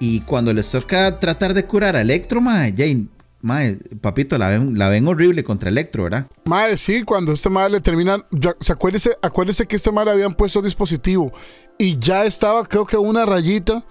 y 0.01 0.21
cuando 0.21 0.53
les 0.53 0.71
toca 0.71 1.19
tratar 1.21 1.55
de 1.55 1.65
curar 1.65 1.97
a 1.97 2.01
Electro, 2.03 2.41
mae, 2.41 2.73
ya, 2.73 2.87
y- 2.87 3.09
mae, 3.41 3.77
papito, 4.01 4.37
la 4.39 4.49
ven, 4.49 4.79
la 4.79 4.89
ven 4.89 5.07
horrible 5.09 5.45
contra 5.45 5.69
Electro, 5.71 6.05
¿verdad? 6.05 6.27
Madre, 6.45 6.77
sí, 6.77 7.03
cuando 7.05 7.33
este 7.33 7.49
madre 7.51 7.73
le 7.73 7.81
terminan. 7.81 8.25
ya- 8.31 8.57
acuérdese, 8.71 9.17
acuérdese 9.23 9.67
que 9.67 9.77
este 9.77 9.93
madre 9.93 10.07
le 10.07 10.13
habían 10.15 10.35
puesto 10.35 10.61
dispositivo 10.63 11.33
y 11.79 11.99
ya 11.99 12.25
estaba, 12.25 12.65
creo 12.65 12.85
que 12.85 12.97
una 12.97 13.25
rayita 13.27 13.85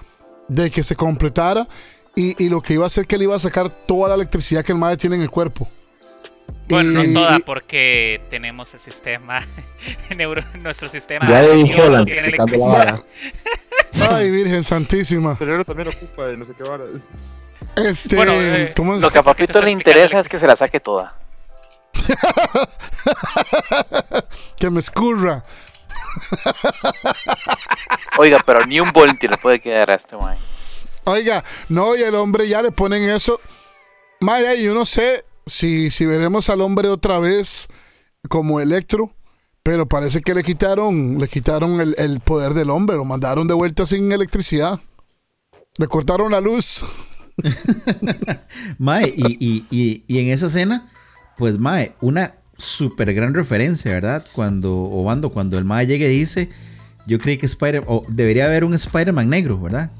de 0.49 0.69
que 0.71 0.83
se 0.83 0.95
completara. 0.95 1.67
Y, 2.15 2.43
y 2.43 2.49
lo 2.49 2.61
que 2.61 2.73
iba 2.73 2.83
a 2.83 2.87
hacer 2.87 3.05
que 3.05 3.15
le 3.15 3.25
iba 3.25 3.35
a 3.35 3.39
sacar 3.39 3.69
toda 3.69 4.09
la 4.09 4.15
electricidad 4.15 4.65
que 4.65 4.71
el 4.71 4.77
madre 4.79 4.97
tiene 4.97 5.17
en 5.17 5.21
el 5.21 5.29
cuerpo. 5.29 5.67
Bueno, 6.67 7.03
Y- 7.03 7.09
no 7.09 7.21
toda, 7.21 7.37
y- 7.37 7.41
porque 7.43 8.19
tenemos 8.29 8.73
el 8.73 8.79
sistema, 8.79 9.39
neuro, 10.17 10.41
nuestro 10.63 10.89
sistema 10.89 11.29
Ya 11.29 11.43
Holland 11.43 12.05
tiene 12.11 12.31
la. 12.35 13.03
Ay, 14.09 14.31
Virgen 14.31 14.63
Santísima. 14.63 15.33
El 15.33 15.37
cerebro 15.37 15.63
también 15.65 15.89
ocupa 15.89 16.25
de 16.27 16.37
no 16.37 16.45
sé 16.45 16.53
qué 16.57 16.63
vara. 16.63 16.85
Este. 17.75 18.15
Bueno, 18.15 18.33
eh, 18.33 18.71
¿cómo 18.75 18.95
es? 18.95 19.01
Lo 19.01 19.09
que 19.09 19.19
a 19.19 19.23
Papito 19.23 19.61
le 19.61 19.71
interesa 19.71 20.19
es 20.19 20.27
que 20.27 20.39
se 20.39 20.47
la 20.47 20.55
saque 20.55 20.79
toda. 20.79 21.15
que 24.57 24.69
me 24.69 24.79
escurra. 24.79 25.43
Oiga, 28.17 28.41
pero 28.45 28.65
ni 28.65 28.79
un 28.79 28.91
voltio 28.91 29.29
le 29.29 29.37
puede 29.37 29.59
quedar 29.59 29.91
a 29.91 29.95
este 29.95 30.17
man. 30.17 30.37
Oiga, 31.05 31.43
no, 31.69 31.95
y 31.95 32.01
el 32.01 32.15
hombre 32.15 32.47
ya 32.47 32.61
le 32.61 32.71
ponen 32.71 33.09
eso. 33.09 33.39
Maya, 34.19 34.55
yo 34.55 34.73
no 34.73 34.85
sé 34.85 35.25
si, 35.45 35.91
si 35.91 36.05
veremos 36.05 36.49
al 36.49 36.61
hombre 36.61 36.89
otra 36.89 37.19
vez 37.19 37.67
como 38.29 38.59
Electro, 38.59 39.11
pero 39.63 39.85
parece 39.85 40.21
que 40.21 40.33
le 40.33 40.43
quitaron, 40.43 41.19
le 41.19 41.27
quitaron 41.27 41.79
el, 41.79 41.95
el 41.97 42.19
poder 42.19 42.53
del 42.53 42.71
hombre, 42.71 42.97
lo 42.97 43.05
mandaron 43.05 43.47
de 43.47 43.53
vuelta 43.53 43.85
sin 43.85 44.11
electricidad. 44.11 44.79
Le 45.77 45.87
cortaron 45.87 46.31
la 46.31 46.41
luz. 46.41 46.83
Mae, 48.77 49.13
y, 49.15 49.37
y, 49.39 49.65
y, 49.69 50.03
y 50.07 50.19
en 50.19 50.27
esa 50.27 50.47
escena, 50.47 50.89
pues 51.37 51.57
Mae, 51.59 51.93
una 52.01 52.35
súper 52.57 53.13
gran 53.13 53.33
referencia, 53.33 53.91
¿verdad? 53.91 54.25
Cuando, 54.33 54.73
Obando, 54.75 55.31
cuando 55.31 55.57
el 55.57 55.65
Mae 55.65 55.85
llega 55.85 56.05
y 56.05 56.19
dice, 56.19 56.49
yo 57.05 57.19
creí 57.19 57.37
que 57.37 57.45
Spider, 57.45 57.83
o 57.87 58.03
debería 58.09 58.45
haber 58.45 58.63
un 58.63 58.73
Spider-Man 58.73 59.29
negro, 59.29 59.59
¿verdad? 59.59 59.91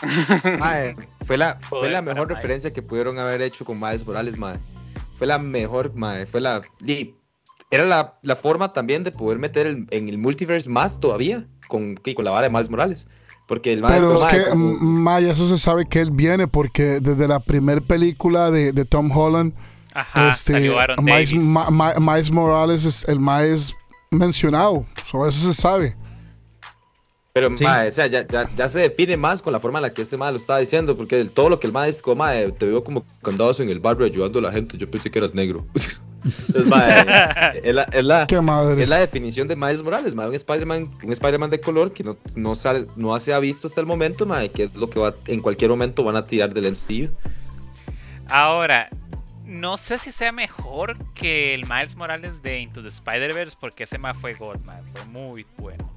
Mae, 0.58 0.94
fue 1.26 1.36
la, 1.36 1.58
fue 1.60 1.78
Joder, 1.80 1.92
la 1.92 2.02
mejor 2.02 2.28
referencia 2.28 2.72
que 2.72 2.82
pudieron 2.82 3.18
haber 3.18 3.42
hecho 3.42 3.64
con 3.64 3.78
Miles 3.78 4.06
Morales, 4.06 4.38
mae. 4.38 4.56
Fue 5.16 5.26
la 5.26 5.38
mejor, 5.38 5.94
mae. 5.94 6.24
Fue 6.26 6.40
la. 6.40 6.62
y 6.84 7.14
era 7.70 7.84
la, 7.84 8.18
la 8.22 8.34
forma 8.34 8.70
también 8.70 9.04
de 9.04 9.10
poder 9.12 9.38
meter 9.38 9.66
el- 9.66 9.86
en 9.90 10.08
el 10.08 10.16
multiverse 10.18 10.68
más 10.68 10.98
todavía 10.98 11.46
con, 11.68 11.94
que 11.96 12.14
con 12.14 12.24
la 12.24 12.30
vara 12.30 12.46
de 12.48 12.52
Miles 12.52 12.70
Morales. 12.70 13.08
Porque 13.50 13.72
el 13.72 13.80
Pero 13.82 14.24
es 14.24 14.32
que, 14.32 14.48
como- 14.50 14.74
Maya, 14.78 15.32
eso 15.32 15.48
se 15.48 15.58
sabe 15.58 15.84
que 15.86 15.98
él 15.98 16.12
viene 16.12 16.46
porque 16.46 17.00
desde 17.00 17.26
la 17.26 17.40
primera 17.40 17.80
película 17.80 18.48
de, 18.52 18.70
de 18.70 18.84
Tom 18.84 19.10
Holland, 19.10 19.52
Ajá, 19.92 20.30
este, 20.30 20.70
Miles. 21.02 21.32
Ma- 21.34 21.68
Ma- 21.68 21.94
Miles 21.98 22.30
Morales 22.30 22.84
es 22.84 23.08
el 23.08 23.18
más 23.18 23.74
mencionado. 24.12 24.86
So, 25.10 25.26
eso 25.26 25.52
se 25.52 25.60
sabe. 25.60 25.96
Pero, 27.32 27.56
Sí. 27.56 27.62
mae, 27.62 27.88
o 27.88 27.92
sea, 27.92 28.08
ya, 28.08 28.26
ya, 28.26 28.50
ya 28.56 28.68
se 28.68 28.80
define 28.80 29.16
más 29.16 29.40
con 29.40 29.52
la 29.52 29.60
forma 29.60 29.78
en 29.78 29.84
la 29.84 29.92
que 29.94 30.02
este 30.02 30.16
mae 30.16 30.32
lo 30.32 30.38
estaba 30.38 30.58
diciendo, 30.58 30.96
porque 30.96 31.20
el- 31.20 31.30
todo 31.30 31.48
lo 31.48 31.60
que 31.60 31.68
el 31.68 31.72
mae 31.72 31.86
dice, 31.86 32.02
como, 32.02 32.16
mae, 32.16 32.50
te 32.50 32.66
veo 32.66 32.82
como 32.82 33.04
que 33.06 33.30
andabas 33.30 33.60
en 33.60 33.68
el 33.70 33.78
barrio 33.78 34.04
ayudando 34.04 34.40
a 34.40 34.42
la 34.42 34.50
gente, 34.52 34.76
yo 34.76 34.90
pensé 34.90 35.10
que 35.12 35.20
eras 35.20 35.32
negro. 35.32 35.64
Entonces, 36.24 36.66
mae, 36.66 37.04
es 37.62 37.72
la, 37.74 37.82
es 37.84 38.04
la- 38.04 38.26
Qué 38.26 38.40
madre. 38.40 38.82
es 38.82 38.88
la 38.88 38.98
definición 38.98 39.46
de 39.46 39.54
Miles 39.54 39.82
Morales, 39.84 40.12
mae, 40.14 40.28
un 40.28 40.34
Spider-Man 40.34 40.88
un 41.04 41.12
Spider-Man 41.12 41.50
de 41.50 41.60
color 41.60 41.92
que 41.92 42.02
no, 42.02 42.16
no, 42.34 42.54
sale- 42.56 42.86
no 42.96 43.18
se 43.20 43.32
ha 43.32 43.38
visto 43.38 43.68
hasta 43.68 43.80
el 43.80 43.86
momento, 43.86 44.26
mae, 44.26 44.50
que 44.50 44.64
es 44.64 44.74
lo 44.74 44.90
que 44.90 44.98
va, 44.98 45.14
en 45.28 45.40
cualquier 45.40 45.70
momento 45.70 46.02
van 46.02 46.16
a 46.16 46.26
tirar 46.26 46.52
del 46.52 46.66
MCU. 46.72 47.10
Ahora, 48.28 48.88
no 49.46 49.76
sé 49.76 49.98
si 49.98 50.12
sea 50.12 50.32
mejor 50.32 50.96
que 51.14 51.54
el 51.54 51.64
Miles 51.66 51.96
Morales 51.96 52.42
de 52.42 52.60
Into 52.60 52.82
the 52.82 52.88
Spider-Verse, 52.88 53.56
porque 53.60 53.84
ese 53.84 53.98
más 53.98 54.16
fue 54.16 54.34
God, 54.34 54.58
man, 54.66 54.82
fue 54.94 55.04
muy 55.06 55.46
bueno. 55.58 55.89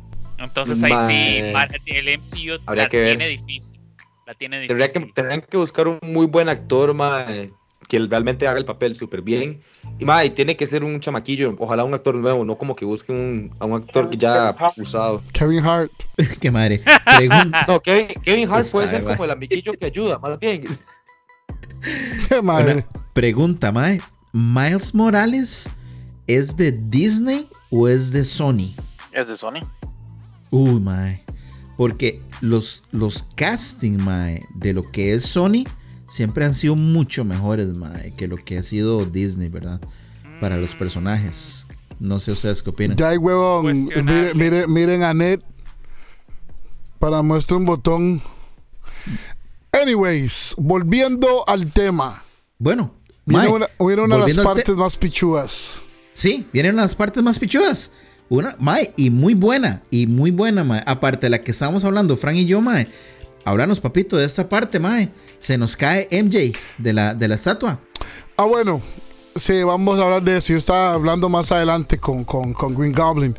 Entonces 0.44 0.82
ahí 0.84 0.94
sí, 1.08 1.52
el 1.86 2.18
MCU 2.20 2.62
Habría 2.66 2.84
la 2.84 2.90
que 2.90 3.00
ver. 3.00 3.18
tiene 3.18 3.28
difícil. 3.38 3.80
La 4.26 4.34
tiene 4.34 4.68
Tendría 4.68 4.90
que, 4.90 5.00
tendrían 5.14 5.42
que 5.42 5.58
buscar 5.58 5.88
un 5.88 6.00
muy 6.02 6.26
buen 6.28 6.48
actor, 6.50 6.94
mae, 6.94 7.52
que 7.90 8.00
realmente 8.00 8.48
haga 8.48 8.58
el 8.58 8.64
papel 8.66 8.96
súper 8.96 9.22
bien. 9.22 9.62
Y 10.00 10.06
mae, 10.06 10.30
tiene 10.30 10.56
que 10.56 10.66
ser 10.66 10.84
un 10.84 11.00
chamaquillo, 11.02 11.56
ojalá 11.60 11.84
un 11.84 11.94
actor 11.94 12.16
nuevo, 12.16 12.46
no 12.46 12.58
como 12.58 12.74
que 12.76 12.86
busquen 12.86 13.18
un, 13.20 13.56
a 13.60 13.66
un 13.66 13.82
actor 13.84 14.10
que 14.10 14.18
ya 14.18 14.56
usado. 14.78 15.22
Kevin 15.34 15.66
Hart. 15.66 15.92
Qué 16.40 16.50
madre. 16.52 16.82
No, 17.68 17.82
Kevin, 17.82 18.08
Kevin 18.24 18.46
Hart 18.48 18.60
Pues 18.62 18.72
puede 18.72 18.88
sabe, 18.88 19.00
ser 19.00 19.04
mae. 19.04 19.16
como 19.18 19.26
el 19.26 19.32
amiguillo 19.32 19.74
que 19.74 19.86
ayuda, 19.86 20.18
más 20.20 20.40
bien. 20.40 20.64
Qué 22.30 22.42
madre. 22.42 22.74
Una 22.74 22.86
pregunta, 23.14 23.72
Mae. 23.72 24.02
¿Miles 24.32 24.96
Morales 24.96 25.70
es 26.28 26.56
de 26.56 26.72
Disney 26.72 27.48
o 27.70 27.88
es 27.88 28.12
de 28.12 28.24
Sony? 28.24 28.74
Es 29.12 29.28
de 29.28 29.36
Sony. 29.38 29.60
Uy, 30.54 30.80
Mae. 30.80 31.24
Porque 31.78 32.22
los, 32.42 32.84
los 32.92 33.24
casting, 33.36 33.98
Mae, 33.98 34.44
de 34.54 34.74
lo 34.74 34.84
que 34.84 35.16
es 35.16 35.26
Sony 35.26 35.64
siempre 36.08 36.46
han 36.46 36.54
sido 36.54 36.76
mucho 36.76 37.26
mejores, 37.26 37.76
Mae, 37.76 38.14
que 38.14 38.28
lo 38.28 38.38
que 38.38 38.60
ha 38.60 38.64
sido 38.64 39.06
Disney, 39.06 39.50
¿verdad? 39.50 39.82
Para 40.40 40.58
los 40.58 40.76
personajes. 40.76 41.66
No 42.00 42.20
sé 42.20 42.34
ustedes 42.34 42.62
qué 42.62 42.70
opinan. 42.70 42.98
Ya 42.98 43.10
hay 43.10 43.18
huevón. 43.18 43.66
Miren, 43.66 44.38
miren, 44.38 44.72
miren 44.72 45.04
a 45.04 45.14
Ned. 45.16 45.40
Para 47.00 47.24
muestra 47.24 47.58
un 47.58 47.66
botón. 47.66 48.22
Anyways, 49.72 50.54
volviendo 50.58 51.44
al 51.48 51.66
tema. 51.72 52.24
Bueno, 52.60 52.94
Viene 53.26 53.48
una, 53.48 53.68
viene 53.80 54.02
una 54.02 54.26
de 54.26 54.34
las 54.34 54.46
partes 54.46 54.76
más 54.76 54.98
pichudas. 54.98 55.72
Sí, 56.14 56.48
vienen 56.52 56.76
las 56.76 56.94
partes 56.94 57.24
más 57.24 57.40
pichudas. 57.40 57.94
Una, 58.30 58.56
mae, 58.60 58.94
y 58.98 59.10
muy 59.10 59.34
buena, 59.34 59.84
y 59.92 60.08
muy 60.08 60.32
buena, 60.32 60.64
mae. 60.64 60.82
Aparte 60.86 61.28
de 61.28 61.30
la 61.30 61.40
que 61.40 61.52
estábamos 61.52 61.84
hablando, 61.86 62.16
Frank 62.18 62.38
y 62.38 62.46
yo, 62.46 62.62
mae. 62.62 62.88
Háblanos, 63.46 63.80
papito, 63.80 64.18
de 64.18 64.26
esta 64.26 64.48
parte, 64.48 64.80
mae. 64.80 65.10
Se 65.40 65.58
nos 65.58 65.76
cae 65.76 66.08
MJ 66.12 66.58
de 66.78 66.94
la, 66.94 67.14
de 67.14 67.28
la 67.28 67.36
estatua. 67.36 67.80
Ah, 68.38 68.46
bueno. 68.46 68.82
Sí, 69.36 69.64
vamos 69.64 70.00
a 70.00 70.04
hablar 70.04 70.22
de 70.22 70.38
eso. 70.38 70.54
Yo 70.54 70.60
estaba 70.60 70.94
hablando 70.94 71.28
más 71.28 71.52
adelante 71.52 71.98
con, 71.98 72.24
con, 72.24 72.54
con 72.54 72.76
Green 72.76 72.94
Goblin. 72.94 73.38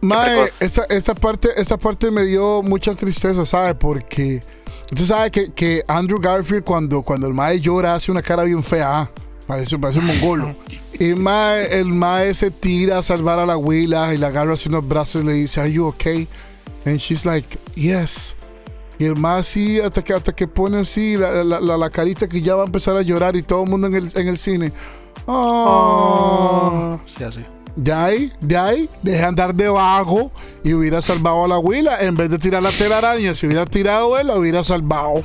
Mae, 0.00 0.48
esa, 0.60 0.84
esa 0.90 1.14
parte, 1.14 1.48
esa 1.56 1.78
parte 1.78 2.10
me 2.10 2.24
dio 2.24 2.62
mucha 2.62 2.94
tristeza, 2.94 3.46
¿sabe? 3.46 3.74
Porque 3.74 4.42
usted 4.90 5.04
sabe 5.04 5.30
que, 5.30 5.52
que 5.52 5.82
Andrew 5.88 6.20
Garfield 6.20 6.64
cuando, 6.64 7.02
cuando 7.02 7.26
el 7.26 7.34
Mae 7.34 7.60
llora 7.60 7.94
hace 7.94 8.12
una 8.12 8.22
cara 8.22 8.44
bien 8.44 8.62
fea. 8.62 9.00
ah, 9.00 9.10
Parece, 9.46 9.78
parece 9.78 10.00
un 10.00 10.06
mongolo. 10.06 10.56
Y 10.98 11.10
el 11.10 11.16
mae, 11.16 11.78
el 11.78 11.86
mae 11.86 12.34
se 12.34 12.50
tira 12.50 12.98
a 12.98 13.02
salvar 13.02 13.38
a 13.38 13.46
la 13.46 13.52
abuela 13.52 14.12
y 14.12 14.18
la 14.18 14.28
agarra 14.28 14.54
así 14.54 14.68
en 14.68 14.72
los 14.74 14.86
brazos 14.88 15.22
y 15.22 15.26
le 15.26 15.32
dice, 15.34 15.60
¿Are 15.60 15.70
you 15.70 15.84
okay? 15.86 16.26
And 16.84 16.96
she's 16.98 17.24
like, 17.24 17.58
Yes. 17.74 18.34
Y 18.98 19.04
el 19.04 19.14
mae 19.16 19.40
así, 19.40 19.78
hasta 19.78 20.02
que, 20.02 20.14
hasta 20.14 20.32
que 20.34 20.48
pone 20.48 20.78
así 20.78 21.16
la, 21.16 21.44
la, 21.44 21.60
la- 21.60 21.76
la 21.76 21.90
carita 21.90 22.26
que 22.28 22.40
ya 22.40 22.54
va 22.56 22.62
a 22.62 22.66
empezar 22.66 22.96
a 22.96 23.02
llorar 23.02 23.36
y 23.36 23.42
todo 23.42 23.62
el 23.64 23.70
mundo 23.70 23.86
en 23.88 23.94
el, 23.94 24.10
en 24.14 24.26
el 24.28 24.38
cine. 24.38 24.72
Oh. 25.26 26.98
Sí, 27.06 27.22
así. 27.24 27.40
De 27.76 27.92
ahí, 27.92 28.32
de 28.40 28.56
ahí, 28.56 28.88
deje 29.02 29.22
andar 29.22 29.54
debajo 29.54 30.32
y 30.64 30.72
hubiera 30.72 31.02
salvado 31.02 31.44
a 31.44 31.48
la 31.48 31.54
abuela. 31.56 32.00
En 32.00 32.14
vez 32.16 32.30
de 32.30 32.38
tirar 32.38 32.62
la 32.62 32.70
telaraña, 32.70 33.34
si 33.34 33.46
hubiera 33.46 33.66
tirado 33.66 34.16
él, 34.18 34.28
la 34.28 34.36
hubiera 34.36 34.64
salvado. 34.64 35.24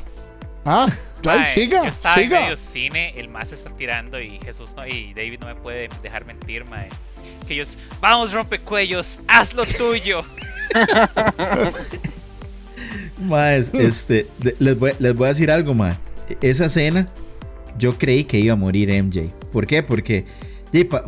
Ah, 0.65 0.87
ay, 1.29 1.39
Mae, 1.39 1.47
siga, 1.47 1.83
yo 1.83 1.89
estaba 1.89 2.15
en 2.15 2.23
siga. 2.23 2.39
medio 2.41 2.57
cine, 2.57 3.13
el 3.17 3.27
más 3.29 3.51
está 3.51 3.69
tirando 3.75 4.19
y 4.21 4.39
Jesús 4.43 4.73
no, 4.75 4.87
y 4.87 5.13
David 5.13 5.39
no 5.41 5.47
me 5.47 5.55
puede 5.55 5.89
dejar 6.01 6.25
mentir, 6.25 6.67
mae. 6.69 6.89
Que 7.47 7.53
ellos, 7.55 7.77
vamos 7.99 8.31
rompecuellos, 8.31 9.19
haz 9.27 9.53
lo 9.53 9.65
tuyo. 9.65 10.23
Más, 13.21 13.73
este, 13.73 14.27
les 14.59 14.75
voy, 14.77 14.93
les 14.99 15.13
voy 15.13 15.25
a 15.25 15.29
decir 15.29 15.51
algo, 15.51 15.73
mae. 15.73 15.97
Esa 16.41 16.65
escena, 16.65 17.07
yo 17.77 17.97
creí 17.97 18.23
que 18.23 18.39
iba 18.39 18.53
a 18.53 18.57
morir 18.57 18.89
MJ. 19.03 19.31
¿Por 19.51 19.67
qué? 19.67 19.83
Porque 19.83 20.25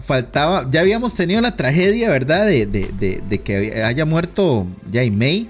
faltaba, 0.06 0.68
ya 0.70 0.82
habíamos 0.82 1.16
tenido 1.16 1.42
la 1.42 1.56
tragedia, 1.56 2.10
¿verdad? 2.12 2.46
De, 2.46 2.66
de- 2.66 2.92
de- 3.00 3.22
de 3.28 3.38
que 3.42 3.82
haya 3.84 4.06
muerto 4.06 4.68
ya 4.92 5.02
May. 5.12 5.50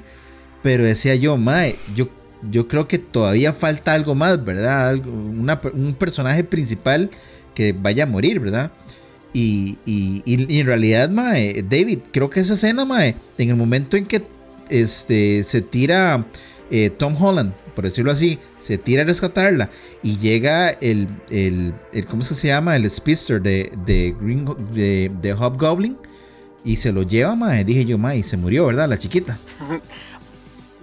Pero 0.62 0.86
decía 0.86 1.16
yo, 1.16 1.36
mae, 1.36 1.76
yo, 1.94 2.08
yo 2.52 2.68
creo 2.68 2.88
que 2.88 2.98
todavía 2.98 3.54
falta 3.54 3.94
algo 3.94 4.16
más, 4.16 4.44
¿verdad? 4.44 4.96
Un 5.06 5.96
personaje 5.98 6.44
principal 6.44 7.10
que 7.54 7.74
vaya 7.74 8.04
a 8.04 8.08
morir, 8.08 8.40
¿verdad? 8.40 8.72
Y, 9.34 9.78
en 10.26 10.66
realidad, 10.68 11.10
David, 11.10 12.00
creo 12.12 12.30
que 12.30 12.40
esa 12.40 12.54
escena, 12.54 12.86
mae, 12.86 13.16
en 13.38 13.50
el 13.50 13.56
momento 13.56 13.98
en 13.98 14.06
que 14.06 14.22
este, 14.70 15.44
se 15.44 15.62
tira 15.62 16.26
eh, 16.70 16.90
Tom 16.90 17.16
Holland, 17.20 17.54
por 17.76 17.84
decirlo 17.84 18.12
así, 18.12 18.40
se 18.58 18.78
tira 18.78 19.02
a 19.02 19.06
rescatarla 19.06 19.70
y 20.04 20.18
llega 20.18 20.70
el, 20.70 21.08
el, 21.32 21.74
¿cómo 22.08 22.22
es 22.22 22.30
que 22.30 22.36
se 22.36 22.48
llama? 22.48 22.76
El 22.76 22.90
Speedster 22.90 23.42
de, 23.42 23.72
de, 23.86 24.16
Green, 24.20 24.46
de, 24.74 25.12
de 25.22 25.34
Hobgoblin. 25.34 25.98
y 26.64 26.76
se 26.76 26.92
lo 26.92 27.04
lleva, 27.04 27.36
mae. 27.36 27.66
Dije 27.66 27.86
yo, 27.86 27.98
mae, 27.98 28.20
y 28.20 28.24
se 28.24 28.38
murió, 28.38 28.68
¿verdad? 28.68 28.88
La 28.88 28.98
chiquita. 28.98 29.38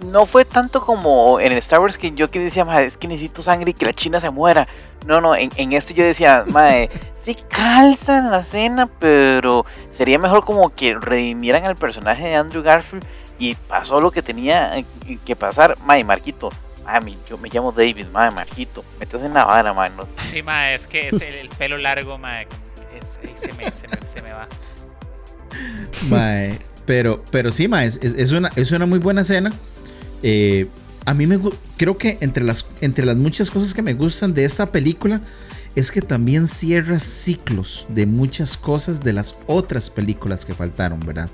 No 0.05 0.25
fue 0.25 0.45
tanto 0.45 0.83
como 0.85 1.39
en 1.39 1.51
Star 1.53 1.79
Wars 1.79 1.97
que 1.97 2.11
yo 2.11 2.27
que 2.29 2.39
decía, 2.39 2.65
"Ma, 2.65 2.81
es 2.81 2.97
que 2.97 3.07
necesito 3.07 3.41
sangre 3.41 3.71
y 3.71 3.73
que 3.73 3.85
la 3.85 3.93
china 3.93 4.19
se 4.19 4.29
muera. 4.29 4.67
No, 5.05 5.21
no, 5.21 5.35
en, 5.35 5.49
en 5.55 5.73
este 5.73 5.93
yo 5.93 6.03
decía, 6.03 6.43
madre, 6.47 6.89
sí 7.25 7.35
calza 7.49 8.17
en 8.17 8.31
la 8.31 8.39
escena, 8.39 8.87
pero 8.99 9.65
sería 9.95 10.17
mejor 10.19 10.43
como 10.45 10.73
que 10.73 10.95
redimieran 10.99 11.65
al 11.65 11.75
personaje 11.75 12.23
de 12.29 12.35
Andrew 12.35 12.63
Garfield 12.63 13.05
y 13.39 13.55
pasó 13.55 13.99
lo 14.01 14.11
que 14.11 14.21
tenía 14.21 14.77
eh, 14.77 14.85
que 15.25 15.35
pasar. 15.35 15.75
Mae, 15.85 16.03
Marquito, 16.03 16.51
mami, 16.83 17.17
yo 17.29 17.37
me 17.37 17.49
llamo 17.49 17.71
David, 17.71 18.05
madre, 18.11 18.31
Marquito, 18.35 18.83
metes 18.99 19.21
en 19.23 19.33
la 19.33 19.45
vara, 19.45 19.73
man. 19.73 19.95
No, 19.97 20.07
Sí, 20.29 20.41
ma, 20.43 20.71
es 20.73 20.87
que 20.87 21.07
es 21.09 21.21
el, 21.21 21.35
el 21.35 21.49
pelo 21.49 21.77
largo, 21.77 22.17
ma. 22.17 22.41
es- 22.41 22.47
se, 23.35 23.53
me, 23.53 23.63
se, 23.71 23.87
me, 23.87 23.95
se 24.07 24.21
me 24.21 24.33
va. 24.33 24.47
Mae, 26.09 26.59
pero, 26.85 27.23
pero 27.31 27.51
sí, 27.51 27.67
mae, 27.67 27.85
es, 27.85 27.97
es- 28.03 28.13
es 28.15 28.31
una, 28.31 28.49
es 28.55 28.71
una 28.71 28.85
muy 28.85 28.99
buena 28.99 29.21
escena. 29.21 29.51
Eh, 30.23 30.67
a 31.05 31.13
mí 31.13 31.25
me 31.27 31.39
creo 31.77 31.97
que 31.97 32.17
entre 32.21 32.43
las, 32.43 32.65
entre 32.81 33.05
las 33.05 33.17
muchas 33.17 33.49
cosas 33.49 33.73
que 33.73 33.81
me 33.81 33.93
gustan 33.93 34.33
de 34.33 34.45
esta 34.45 34.71
película 34.71 35.21
es 35.75 35.91
que 35.91 36.01
también 36.01 36.47
cierra 36.47 36.99
ciclos 36.99 37.87
de 37.89 38.05
muchas 38.05 38.57
cosas 38.57 39.01
de 39.01 39.13
las 39.13 39.35
otras 39.47 39.89
películas 39.89 40.45
que 40.45 40.53
faltaron, 40.53 40.99
¿verdad? 40.99 41.29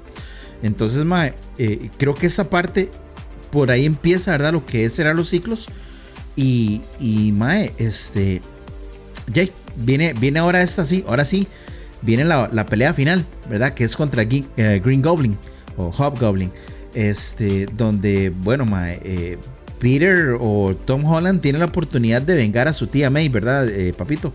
Entonces, 0.62 1.04
mae, 1.06 1.34
eh, 1.58 1.90
creo 1.98 2.16
que 2.16 2.28
esa 2.28 2.50
parte 2.50 2.90
por 3.52 3.72
ahí 3.72 3.86
empieza, 3.86 4.32
¿verdad? 4.32 4.54
Lo 4.54 4.66
que 4.66 4.86
es 4.86 4.94
cerrar 4.94 5.16
los 5.16 5.30
ciclos. 5.30 5.68
Y, 6.36 6.82
y 7.00 7.32
mae, 7.32 7.74
este. 7.78 8.42
Ya 9.32 9.44
viene, 9.76 10.14
viene 10.14 10.40
ahora 10.40 10.62
esta 10.62 10.86
sí, 10.86 11.04
ahora 11.08 11.26
sí. 11.26 11.48
Viene 12.02 12.26
la, 12.26 12.50
la 12.54 12.66
pelea 12.66 12.94
final, 12.94 13.26
¿verdad? 13.50 13.74
Que 13.74 13.84
es 13.84 13.96
contra 13.96 14.24
eh, 14.24 14.82
Green 14.84 15.02
Goblin 15.02 15.38
o 15.78 15.90
Hobgoblin. 15.90 16.52
Este, 16.98 17.68
donde, 17.68 18.32
bueno, 18.32 18.66
mae, 18.66 19.00
eh, 19.04 19.38
Peter 19.80 20.36
o 20.40 20.74
Tom 20.86 21.06
Holland 21.06 21.42
tienen 21.42 21.60
la 21.60 21.68
oportunidad 21.68 22.24
de 22.24 22.36
vengar 22.36 22.68
a 22.68 22.74
su 22.74 22.88
tía 22.88 23.12
May, 23.12 23.30
¿verdad, 23.30 23.70
eh, 23.70 23.94
papito? 23.96 24.34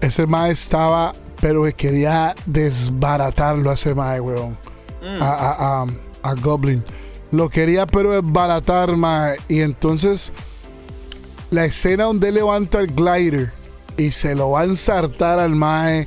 Ese 0.00 0.28
mae 0.28 0.52
estaba, 0.52 1.12
pero 1.40 1.64
que 1.64 1.72
quería 1.72 2.36
desbaratarlo 2.46 3.68
a 3.70 3.74
ese 3.74 3.94
mae, 3.96 4.20
weón. 4.20 4.56
Mm. 5.02 5.20
A, 5.22 5.26
a, 5.32 5.82
a- 5.82 5.86
a 6.22 6.34
Goblin. 6.34 6.84
Lo 7.32 7.48
quería, 7.48 7.84
pero 7.86 8.12
desbaratar, 8.22 8.96
mae. 8.96 9.38
Y 9.48 9.60
entonces, 9.60 10.30
la 11.50 11.64
escena 11.64 12.04
donde 12.04 12.28
él 12.28 12.36
levanta 12.36 12.78
el 12.80 12.86
glider 12.94 13.50
y 13.96 14.12
se 14.12 14.36
lo 14.36 14.50
va 14.50 14.60
a 14.60 14.64
ensartar 14.64 15.40
al 15.40 15.56
mae. 15.56 16.06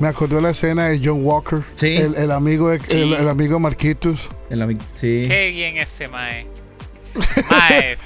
Me 0.00 0.08
acordó 0.08 0.40
la 0.40 0.50
escena 0.50 0.88
de 0.88 1.00
John 1.04 1.24
Walker. 1.24 1.62
Sí. 1.74 1.96
El, 1.96 2.14
el 2.16 2.30
amigo 2.30 2.70
de, 2.70 2.80
el, 2.88 3.12
el 3.12 3.28
amigo 3.28 3.60
Marquitos. 3.60 4.18
El 4.48 4.62
ami- 4.62 4.78
sí. 4.94 5.26
Qué 5.28 5.50
bien 5.50 5.76
ese 5.76 6.08
mae. 6.08 6.46
Mae. 7.50 7.98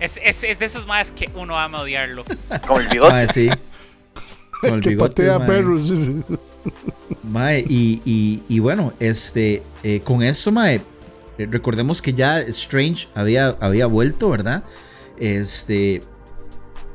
Es, 0.00 0.18
es, 0.22 0.42
es 0.44 0.58
de 0.58 0.64
esos 0.66 0.86
maes 0.86 1.12
que 1.12 1.28
uno 1.34 1.58
ama 1.58 1.80
odiarlo. 1.82 2.24
Como 2.66 2.80
el 2.80 2.88
bigote. 2.88 3.12
Mae, 3.12 3.28
sí. 3.28 3.48
Con 4.60 4.74
el 4.74 4.80
que 4.82 4.88
bigote, 4.90 5.26
patea 5.26 5.38
mae. 5.38 5.48
perros. 5.48 5.86
sí, 5.88 5.96
sí. 5.96 6.36
Mae, 7.22 7.60
y, 7.68 8.00
y- 8.04 8.42
y 8.48 8.58
bueno, 8.60 8.92
este, 8.98 9.62
eh, 9.82 10.00
con 10.00 10.22
eso, 10.22 10.50
Mae, 10.50 10.80
eh, 11.38 11.46
recordemos 11.50 12.00
que 12.00 12.12
ya 12.14 12.40
Strange 12.40 13.08
había, 13.14 13.48
había 13.60 13.86
vuelto, 13.86 14.30
¿verdad? 14.30 14.64
Este, 15.18 15.96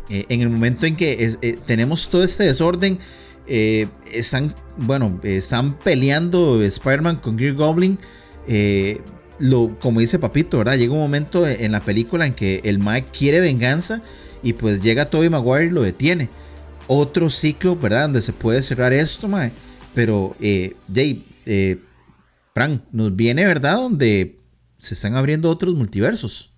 eh, 0.09 0.25
en 0.29 0.41
el 0.41 0.49
momento 0.49 0.85
en 0.85 0.95
que 0.95 1.23
es- 1.23 1.37
eh, 1.41 1.55
tenemos 1.65 2.09
todo 2.09 2.23
este 2.23 2.43
desorden, 2.45 2.99
eh, 3.47 3.87
están, 4.11 4.53
bueno, 4.77 5.19
están 5.23 5.77
peleando 5.79 6.63
Spider-Man 6.63 7.17
con 7.17 7.37
Green 7.37 7.55
Goblin. 7.55 7.99
eh, 8.47 9.01
lo, 9.41 9.79
como 9.79 9.99
dice 9.99 10.19
Papito, 10.19 10.59
¿verdad? 10.59 10.77
Llega 10.77 10.93
un 10.93 10.99
momento 10.99 11.47
en 11.47 11.71
la 11.71 11.79
película 11.79 12.27
en 12.27 12.33
que 12.33 12.61
el 12.63 12.77
Mike 12.77 13.09
quiere 13.11 13.39
venganza 13.39 14.01
y 14.43 14.53
pues 14.53 14.81
llega 14.81 15.09
Tobey 15.09 15.29
Maguire 15.29 15.65
y 15.65 15.71
lo 15.71 15.81
detiene. 15.81 16.29
Otro 16.87 17.29
ciclo, 17.29 17.75
¿verdad? 17.75 18.03
Donde 18.03 18.21
se 18.21 18.33
puede 18.33 18.61
cerrar 18.61 18.93
esto, 18.93 19.27
Mae. 19.27 19.51
Pero, 19.95 20.35
eh, 20.39 20.75
Jay, 20.93 21.25
eh, 21.45 21.79
Frank, 22.53 22.83
nos 22.91 23.15
viene, 23.15 23.45
¿verdad? 23.45 23.77
Donde 23.77 24.37
se 24.77 24.93
están 24.93 25.15
abriendo 25.15 25.49
otros 25.49 25.73
multiversos. 25.73 26.53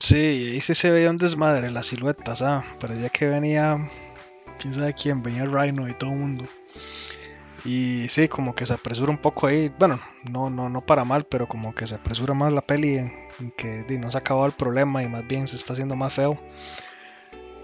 Sí, 0.00 0.14
ahí 0.14 0.60
sí 0.60 0.74
se 0.74 0.90
veía 0.90 1.10
un 1.10 1.18
desmadre, 1.18 1.70
las 1.70 1.86
siluetas, 1.86 2.40
ah. 2.42 2.64
Parecía 2.80 3.08
que 3.08 3.26
venía, 3.26 3.90
quién 4.58 4.74
sabe 4.74 4.94
quién, 4.94 5.22
venía 5.22 5.46
Rhino 5.46 5.88
y 5.88 5.94
todo 5.94 6.10
el 6.10 6.16
mundo. 6.16 6.44
Y 7.64 8.06
sí, 8.08 8.28
como 8.28 8.54
que 8.54 8.66
se 8.66 8.72
apresura 8.72 9.10
un 9.10 9.18
poco 9.18 9.46
ahí, 9.46 9.70
bueno, 9.78 10.00
no, 10.30 10.48
no, 10.48 10.68
no 10.68 10.80
para 10.80 11.04
mal, 11.04 11.24
pero 11.24 11.48
como 11.48 11.74
que 11.74 11.86
se 11.86 11.96
apresura 11.96 12.32
más 12.34 12.52
la 12.52 12.60
peli 12.60 12.98
en, 12.98 13.12
en 13.40 13.50
que 13.50 13.82
di, 13.82 13.98
no 13.98 14.10
se 14.10 14.16
ha 14.16 14.20
acabado 14.20 14.46
el 14.46 14.52
problema 14.52 15.02
y 15.02 15.08
más 15.08 15.26
bien 15.26 15.48
se 15.48 15.56
está 15.56 15.72
haciendo 15.72 15.96
más 15.96 16.12
feo. 16.12 16.38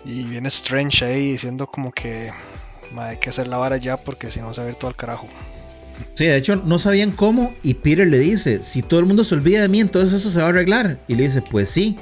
Y 0.04 0.24
viene 0.24 0.48
Strange 0.48 1.04
ahí 1.04 1.32
diciendo 1.32 1.66
como 1.66 1.92
que 1.92 2.30
"Ma, 2.92 3.08
hay 3.08 3.16
que 3.18 3.30
hacer 3.30 3.48
la 3.48 3.56
vara 3.56 3.76
ya 3.76 3.96
porque 3.96 4.30
si 4.30 4.40
no 4.40 4.52
se 4.52 4.60
va 4.60 4.66
a 4.66 4.70
ir 4.70 4.76
todo 4.76 4.88
al 4.88 4.96
carajo. 4.96 5.28
Sí, 6.14 6.24
de 6.24 6.36
hecho, 6.36 6.56
no 6.56 6.78
sabían 6.78 7.12
cómo. 7.12 7.54
Y 7.62 7.74
Peter 7.74 8.06
le 8.06 8.18
dice: 8.18 8.62
Si 8.62 8.82
todo 8.82 9.00
el 9.00 9.06
mundo 9.06 9.24
se 9.24 9.34
olvida 9.34 9.62
de 9.62 9.68
mí, 9.68 9.80
entonces 9.80 10.12
eso 10.20 10.28
se 10.28 10.40
va 10.40 10.46
a 10.46 10.48
arreglar. 10.48 10.98
Y 11.08 11.14
le 11.14 11.24
dice: 11.24 11.40
Pues 11.40 11.70
sí. 11.70 11.96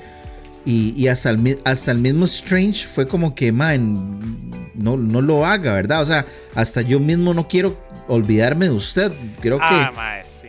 Y, 0.65 0.95
y 0.97 1.09
hasta, 1.09 1.31
el, 1.31 1.59
hasta 1.65 1.91
el 1.93 1.99
mismo 1.99 2.25
Strange 2.25 2.87
fue 2.87 3.09
como 3.09 3.35
que, 3.35 3.51
man, 3.53 4.71
no, 4.75 4.97
no 4.97 5.21
lo 5.21 5.45
haga, 5.45 5.75
¿verdad? 5.75 6.03
O 6.03 6.07
sea, 6.07 6.25
hasta 6.55 6.83
yo 6.83 7.01
mismo 7.01 7.35
no 7.35 7.49
quiero 7.49 7.77
olvidarme 8.09 8.67
de 8.67 8.73
usted. 8.73 9.13
Creo 9.41 9.59
que. 9.59 9.65
Ah, 9.69 9.93
mae, 9.95 10.25
sí. 10.25 10.49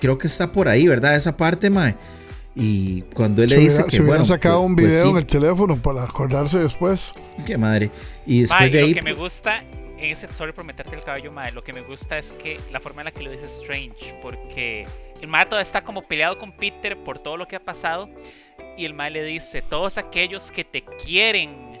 creo 0.00 0.18
que 0.18 0.26
está 0.26 0.50
por 0.50 0.68
ahí, 0.68 0.86
¿verdad? 0.88 1.14
Esa 1.16 1.36
parte, 1.36 1.70
mae. 1.70 1.94
Y 2.56 3.02
cuando 3.14 3.42
él 3.42 3.50
le 3.50 3.56
Se 3.56 3.60
dice 3.62 3.74
hubiera, 3.76 3.90
que 3.90 3.96
se 3.96 4.02
bueno, 4.02 4.24
sacado 4.24 4.60
que- 4.60 4.66
un 4.66 4.74
pues 4.76 4.86
video 4.88 5.02
sí, 5.02 5.08
en 5.10 5.16
el 5.16 5.26
teléfono 5.26 5.76
para 5.76 6.04
acordarse 6.04 6.58
después. 6.58 7.10
qué 7.46 7.58
madre. 7.58 7.90
Y 8.26 8.40
después 8.42 8.60
Mae, 8.60 8.70
de 8.70 8.80
lo 8.80 8.86
ahí, 8.86 8.94
que 8.94 9.02
me 9.02 9.12
gusta 9.12 9.62
en 9.98 10.10
ese, 10.12 10.28
sorry 10.34 10.52
por 10.52 10.64
meterte 10.64 10.94
el 10.94 11.02
cabello, 11.02 11.32
mae, 11.32 11.50
lo 11.52 11.64
que 11.64 11.72
me 11.72 11.80
gusta 11.82 12.18
es 12.18 12.32
que 12.32 12.60
la 12.72 12.78
forma 12.80 13.00
en 13.02 13.06
la 13.06 13.10
que 13.10 13.22
lo 13.22 13.30
dice 13.30 13.46
Strange, 13.46 14.14
porque 14.22 14.86
el 15.20 15.28
mae 15.28 15.46
todavía 15.46 15.62
está 15.62 15.82
como 15.82 16.02
peleado 16.02 16.38
con 16.38 16.52
Peter 16.52 16.96
por 16.96 17.18
todo 17.18 17.36
lo 17.36 17.48
que 17.48 17.56
ha 17.56 17.60
pasado, 17.64 18.08
y 18.76 18.84
el 18.84 18.94
mae 18.94 19.10
le 19.10 19.22
dice, 19.24 19.62
todos 19.62 19.98
aquellos 19.98 20.50
que 20.50 20.64
te 20.64 20.82
quieren, 20.84 21.80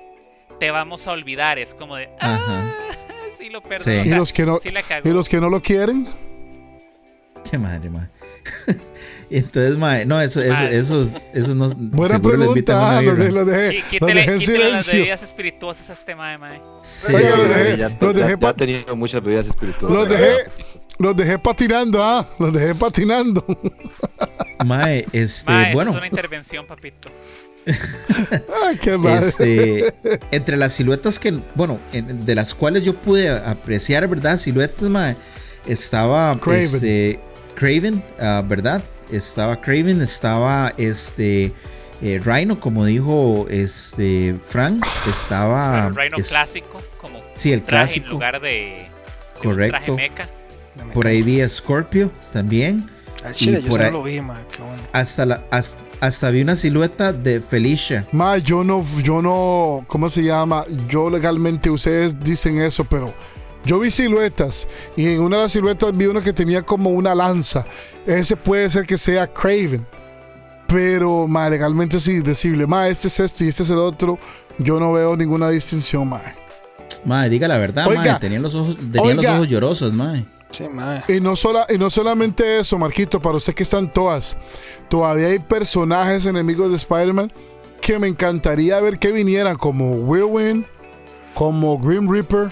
te 0.60 0.70
vamos 0.70 1.06
a 1.06 1.12
olvidar, 1.12 1.58
es 1.58 1.74
como 1.74 1.96
de, 1.96 2.08
ah, 2.20 2.34
Ajá. 2.34 2.74
sí 3.36 3.48
lo 3.50 3.62
perdono, 3.62 3.78
Sí. 3.84 3.90
o 3.90 4.04
Y 4.04 4.08
los 4.18 4.32
que 4.32 4.46
no- 4.46 4.58
sí 4.58 4.70
la 4.70 4.82
cagó. 4.82 5.08
Y 5.08 5.12
los 5.12 5.28
que 5.28 5.40
no 5.40 5.50
lo 5.50 5.60
quieren, 5.60 6.08
qué 7.50 7.58
madre, 7.58 7.90
mae. 7.90 8.08
Entonces, 9.30 9.76
mae, 9.76 10.04
no, 10.06 10.20
eso, 10.20 10.40
eso, 10.42 10.66
esos, 10.66 11.22
esos 11.32 11.54
no. 11.54 11.70
buena 11.74 12.16
seguro 12.16 12.36
le 12.36 12.44
invitan 12.46 12.76
pregunta. 12.78 12.90
una 12.90 13.00
birra. 13.00 13.24
de- 13.24 13.32
los 13.32 13.46
dejé, 13.46 13.84
Quítele, 13.90 14.14
dejé 14.14 14.32
en 14.32 14.38
quítele 14.38 14.58
las 14.58 14.66
silencio. 14.68 14.92
bebidas 14.94 15.22
espirituosas 15.22 15.90
a 15.90 15.92
este 15.94 16.14
mae, 16.14 16.38
mae. 16.38 16.60
Sí, 16.82 17.14
Oiga, 17.14 17.30
sí, 17.30 17.36
lo 17.36 17.48
sí. 17.48 17.54
dejé- 17.54 17.76
ya, 17.76 17.88
los 17.88 18.00
ya- 18.00 18.12
dejé 18.12 18.30
ya 18.30 18.36
pa- 18.38 18.48
ha 18.50 18.54
tenido 18.54 18.96
muchas 18.96 19.22
bebidas 19.22 19.46
espirituales. 19.46 19.96
Los 19.96 20.08
dejé, 20.08 20.32
los 20.98 21.16
dejé 21.16 21.38
patinando, 21.38 22.02
ah, 22.02 22.26
los 22.38 22.52
dejé 22.52 22.74
patinando. 22.74 23.44
Mae, 24.64 25.06
este, 25.12 25.50
Mae, 25.50 25.64
eso 25.64 25.72
bueno, 25.74 25.90
es 25.92 25.96
una 25.96 26.06
intervención, 26.06 26.66
papito. 26.66 27.08
Ay, 28.66 28.76
qué 28.80 28.96
mal. 28.98 29.18
este, 29.22 29.94
entre 30.30 30.56
las 30.56 30.74
siluetas 30.74 31.18
que, 31.18 31.32
bueno, 31.54 31.78
en- 31.92 32.24
de 32.26 32.34
las 32.34 32.54
cuales 32.54 32.82
yo 32.82 32.94
pude 32.94 33.28
apreciar, 33.30 34.06
¿verdad? 34.06 34.36
Siluetas, 34.36 34.88
mae, 34.90 35.16
estaba 35.66 36.38
Craven. 36.38 36.60
este 36.62 37.20
Craven, 37.54 38.02
ah, 38.20 38.42
¿verdad? 38.46 38.82
Estaba 39.16 39.60
Craven, 39.60 40.00
estaba 40.02 40.72
este 40.76 41.52
eh, 42.02 42.20
Rhino, 42.24 42.58
como 42.60 42.84
dijo 42.84 43.46
este 43.48 44.34
Frank, 44.48 44.84
estaba 45.08 45.86
el 45.88 45.94
Rhino 45.94 46.16
es- 46.18 46.28
clásico, 46.30 46.82
como 47.00 47.20
sí, 47.34 47.52
el 47.52 47.62
traje 47.62 47.98
en 47.98 48.02
clásico, 48.02 48.10
lugar 48.12 48.40
de, 48.40 48.48
de 48.48 49.48
un 49.48 49.56
traje 49.56 49.86
correcto. 49.86 49.96
mecha. 49.96 50.28
Por 50.92 51.06
ahí 51.06 51.22
vi 51.22 51.40
a 51.40 51.48
Scorpio 51.48 52.10
también. 52.32 52.84
Chile, 53.32 53.62
yo 53.62 53.68
por 53.70 53.80
ahí- 53.80 53.90
lo 53.92 54.02
vi, 54.02 54.20
ma, 54.20 54.42
qué 54.54 54.60
bueno. 54.62 54.82
Hasta 54.92 55.24
la 55.24 55.44
hasta, 55.50 55.80
hasta 56.00 56.28
vi 56.30 56.42
una 56.42 56.56
silueta 56.56 57.12
de 57.12 57.40
Felicia. 57.40 58.06
Ma, 58.12 58.36
yo 58.36 58.64
no, 58.64 58.84
yo 59.02 59.22
no, 59.22 59.84
¿cómo 59.86 60.10
se 60.10 60.22
llama? 60.24 60.64
Yo 60.88 61.08
legalmente, 61.08 61.70
ustedes 61.70 62.20
dicen 62.20 62.60
eso, 62.60 62.84
pero 62.84 63.14
yo 63.64 63.78
vi 63.78 63.90
siluetas 63.90 64.68
y 64.96 65.08
en 65.08 65.20
una 65.20 65.36
de 65.36 65.42
las 65.44 65.52
siluetas 65.52 65.96
vi 65.96 66.06
uno 66.06 66.20
que 66.20 66.32
tenía 66.32 66.62
como 66.62 66.90
una 66.90 67.14
lanza. 67.14 67.64
Ese 68.06 68.36
puede 68.36 68.68
ser 68.70 68.86
que 68.86 68.98
sea 68.98 69.26
Craven, 69.26 69.86
pero 70.66 71.26
ma, 71.26 71.48
legalmente 71.48 71.96
es 71.96 72.08
indecible. 72.08 72.66
Ma, 72.66 72.88
este 72.88 73.08
es 73.08 73.20
este 73.20 73.44
y 73.46 73.48
este 73.48 73.62
es 73.62 73.70
el 73.70 73.78
otro. 73.78 74.18
Yo 74.58 74.78
no 74.78 74.92
veo 74.92 75.16
ninguna 75.16 75.48
distinción, 75.48 76.08
ma. 76.08 76.20
Madre, 77.04 77.30
diga 77.30 77.48
la 77.48 77.58
verdad, 77.58 77.86
Oiga, 77.86 78.00
madre. 78.00 78.18
Tenían 78.20 78.42
los 78.42 78.54
ojos, 78.54 78.76
tenían 78.76 79.16
los 79.16 79.24
oiga. 79.24 79.34
ojos 79.36 79.48
llorosos, 79.48 79.92
madre. 79.92 80.24
Sí, 80.50 80.64
ma. 80.70 81.02
Y 81.08 81.20
no, 81.20 81.34
sola, 81.34 81.66
y 81.68 81.78
no 81.78 81.90
solamente 81.90 82.60
eso, 82.60 82.78
Marquito, 82.78 83.20
para 83.20 83.36
usted 83.36 83.54
que 83.54 83.64
están 83.64 83.92
todas. 83.92 84.36
Todavía 84.88 85.28
hay 85.28 85.38
personajes 85.38 86.26
enemigos 86.26 86.70
de 86.70 86.76
Spider-Man 86.76 87.32
que 87.80 87.98
me 87.98 88.06
encantaría 88.06 88.80
ver 88.80 88.98
que 88.98 89.10
vinieran, 89.12 89.56
como 89.56 89.90
Whirlwind, 89.90 90.64
como 91.34 91.78
Grim 91.78 92.10
Reaper, 92.10 92.50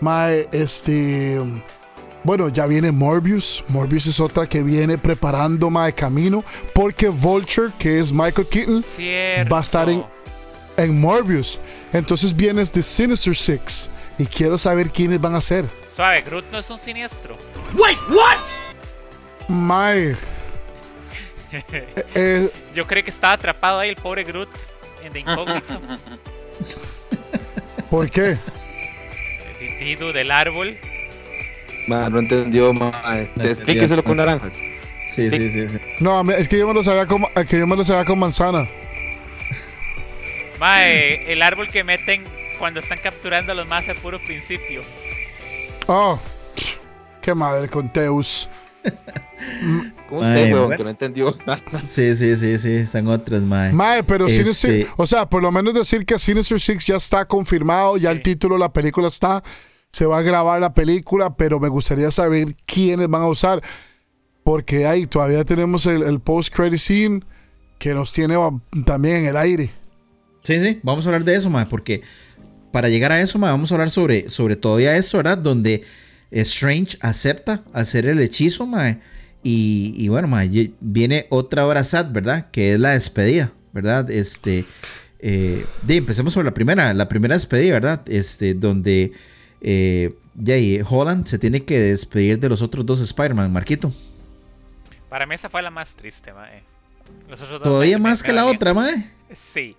mae, 0.00 0.48
este, 0.52 1.38
Bueno, 2.22 2.48
ya 2.48 2.66
viene 2.66 2.90
Morbius. 2.92 3.62
Morbius 3.68 4.06
es 4.06 4.18
otra 4.20 4.46
que 4.46 4.62
viene 4.62 4.96
preparando 4.98 5.68
más 5.70 5.86
de 5.86 5.92
camino. 5.94 6.42
Porque 6.72 7.08
Vulture, 7.08 7.70
que 7.78 7.98
es 8.00 8.12
Michael 8.12 8.46
Keaton, 8.48 8.82
Cierto. 8.82 9.54
va 9.54 9.58
a 9.58 9.62
estar 9.62 9.88
en, 9.90 10.04
en 10.76 11.00
Morbius. 11.00 11.58
Entonces 11.92 12.34
vienes 12.34 12.72
de 12.72 12.82
Sinister 12.82 13.36
Six. 13.36 13.90
Y 14.18 14.26
quiero 14.26 14.56
saber 14.58 14.90
quiénes 14.90 15.20
van 15.20 15.34
a 15.34 15.40
ser. 15.40 15.66
Suave, 15.88 16.22
Groot 16.22 16.44
no 16.52 16.58
es 16.60 16.70
un 16.70 16.78
siniestro. 16.78 17.36
Mae. 19.48 20.16
Eh, 21.52 21.64
eh, 22.14 22.50
Yo 22.74 22.86
creo 22.86 23.02
que 23.04 23.10
estaba 23.10 23.34
atrapado 23.34 23.80
ahí 23.80 23.90
el 23.90 23.96
pobre 23.96 24.24
Groot 24.24 24.48
en 25.02 25.12
The 25.12 25.18
Incógnito. 25.20 25.80
¿Por 27.90 28.10
qué? 28.10 28.38
Del 29.78 30.30
árbol. 30.30 30.76
Ma, 31.86 32.08
no 32.08 32.18
entendió, 32.18 32.72
ma. 32.72 32.92
Este, 33.18 33.48
explíqueselo 33.48 34.02
con 34.02 34.16
naranjas. 34.16 34.54
Sí, 35.06 35.30
sí, 35.30 35.50
sí. 35.50 35.68
sí. 35.68 35.78
No, 36.00 36.18
a 36.18 36.34
es 36.34 36.48
que 36.48 36.58
yo 36.58 36.66
me 36.66 36.74
lo 36.74 36.82
sabía 36.82 37.06
con, 37.06 37.24
es 37.34 37.46
que 37.46 37.58
yo 37.58 37.66
me 37.66 37.76
lo 37.76 37.84
sabía 37.84 38.04
con 38.04 38.18
manzana. 38.18 38.68
Mae, 40.58 41.30
el 41.30 41.42
árbol 41.42 41.68
que 41.68 41.84
meten 41.84 42.24
cuando 42.58 42.80
están 42.80 42.98
capturando 42.98 43.52
a 43.52 43.54
los 43.54 43.66
más 43.66 43.88
al 43.88 43.96
puro 43.96 44.18
principio. 44.18 44.82
Oh, 45.86 46.18
qué 47.20 47.34
madre 47.34 47.68
con 47.68 47.92
Teus. 47.92 48.48
¿Cómo 50.08 50.20
usted, 50.20 50.52
weón, 50.52 50.76
que 50.76 50.84
no 50.84 50.90
entendió? 50.90 51.36
Sí, 51.86 52.14
sí, 52.14 52.36
sí, 52.36 52.58
sí, 52.58 52.72
están 52.72 53.08
otras, 53.08 53.42
mae. 53.42 53.72
Mae, 53.72 54.02
pero 54.02 54.26
Este- 54.26 54.44
Sinister, 54.44 54.86
o 54.96 55.06
sea, 55.06 55.28
por 55.28 55.42
lo 55.42 55.50
menos 55.50 55.74
decir 55.74 56.04
que 56.04 56.18
Sinister 56.18 56.60
Six 56.60 56.86
ya 56.86 56.96
está 56.96 57.24
confirmado, 57.24 57.96
ya 57.96 58.10
el 58.10 58.22
título 58.22 58.54
de 58.56 58.60
la 58.60 58.72
película 58.72 59.08
está, 59.08 59.42
se 59.90 60.06
va 60.06 60.18
a 60.18 60.22
grabar 60.22 60.60
la 60.60 60.74
película, 60.74 61.34
pero 61.36 61.58
me 61.58 61.68
gustaría 61.68 62.10
saber 62.10 62.54
quiénes 62.66 63.08
van 63.08 63.22
a 63.22 63.28
usar, 63.28 63.62
porque 64.42 64.86
ahí 64.86 65.06
todavía 65.06 65.44
tenemos 65.44 65.86
el, 65.86 66.02
el 66.02 66.20
post-credit 66.20 66.78
scene 66.78 67.20
que 67.78 67.94
nos 67.94 68.12
tiene 68.12 68.36
oh, 68.36 68.60
también 68.84 69.16
en 69.16 69.26
el 69.26 69.36
aire. 69.36 69.70
Sí, 70.42 70.60
sí, 70.60 70.80
vamos 70.82 71.06
a 71.06 71.08
hablar 71.08 71.24
de 71.24 71.34
eso, 71.34 71.48
mae, 71.48 71.66
porque 71.66 72.02
para 72.70 72.88
llegar 72.88 73.12
a 73.12 73.20
eso, 73.20 73.38
mae, 73.38 73.50
vamos 73.50 73.72
a 73.72 73.76
hablar 73.76 73.90
sobre, 73.90 74.30
sobre 74.30 74.56
todavía 74.56 74.96
eso, 74.96 75.16
¿verdad? 75.16 75.38
Donde 75.38 75.82
Strange 76.42 76.96
acepta 77.00 77.62
hacer 77.72 78.06
el 78.06 78.20
hechizo, 78.20 78.66
mae. 78.66 79.00
Y, 79.42 79.94
y 79.96 80.08
bueno, 80.08 80.26
mae, 80.28 80.72
viene 80.80 81.26
otra 81.30 81.66
hora 81.66 81.84
sad, 81.84 82.10
¿verdad? 82.10 82.50
Que 82.50 82.74
es 82.74 82.80
la 82.80 82.90
despedida, 82.90 83.52
¿verdad? 83.72 84.10
Este. 84.10 84.64
eh, 85.20 85.64
de, 85.82 85.96
empecemos 85.96 86.32
sobre 86.32 86.46
la 86.46 86.54
primera, 86.54 86.92
la 86.94 87.08
primera 87.08 87.34
despedida, 87.34 87.74
¿verdad? 87.74 88.02
Este, 88.08 88.54
donde 88.54 89.12
eh, 89.60 90.14
Holland 90.88 91.26
se 91.26 91.38
tiene 91.38 91.64
que 91.64 91.78
despedir 91.78 92.38
de 92.38 92.48
los 92.48 92.62
otros 92.62 92.84
dos 92.84 93.00
Spider-Man, 93.00 93.52
Marquito. 93.52 93.92
Para 95.08 95.26
mí 95.26 95.34
esa 95.34 95.48
fue 95.48 95.62
la 95.62 95.70
más 95.70 95.94
triste, 95.94 96.32
mae. 96.32 96.62
Los 97.28 97.40
otros 97.42 97.60
dos 97.60 97.62
Todavía 97.62 97.98
más 97.98 98.22
que 98.22 98.32
la 98.32 98.44
bien. 98.44 98.56
otra, 98.56 98.74
mae. 98.74 99.10
Sí. 99.34 99.76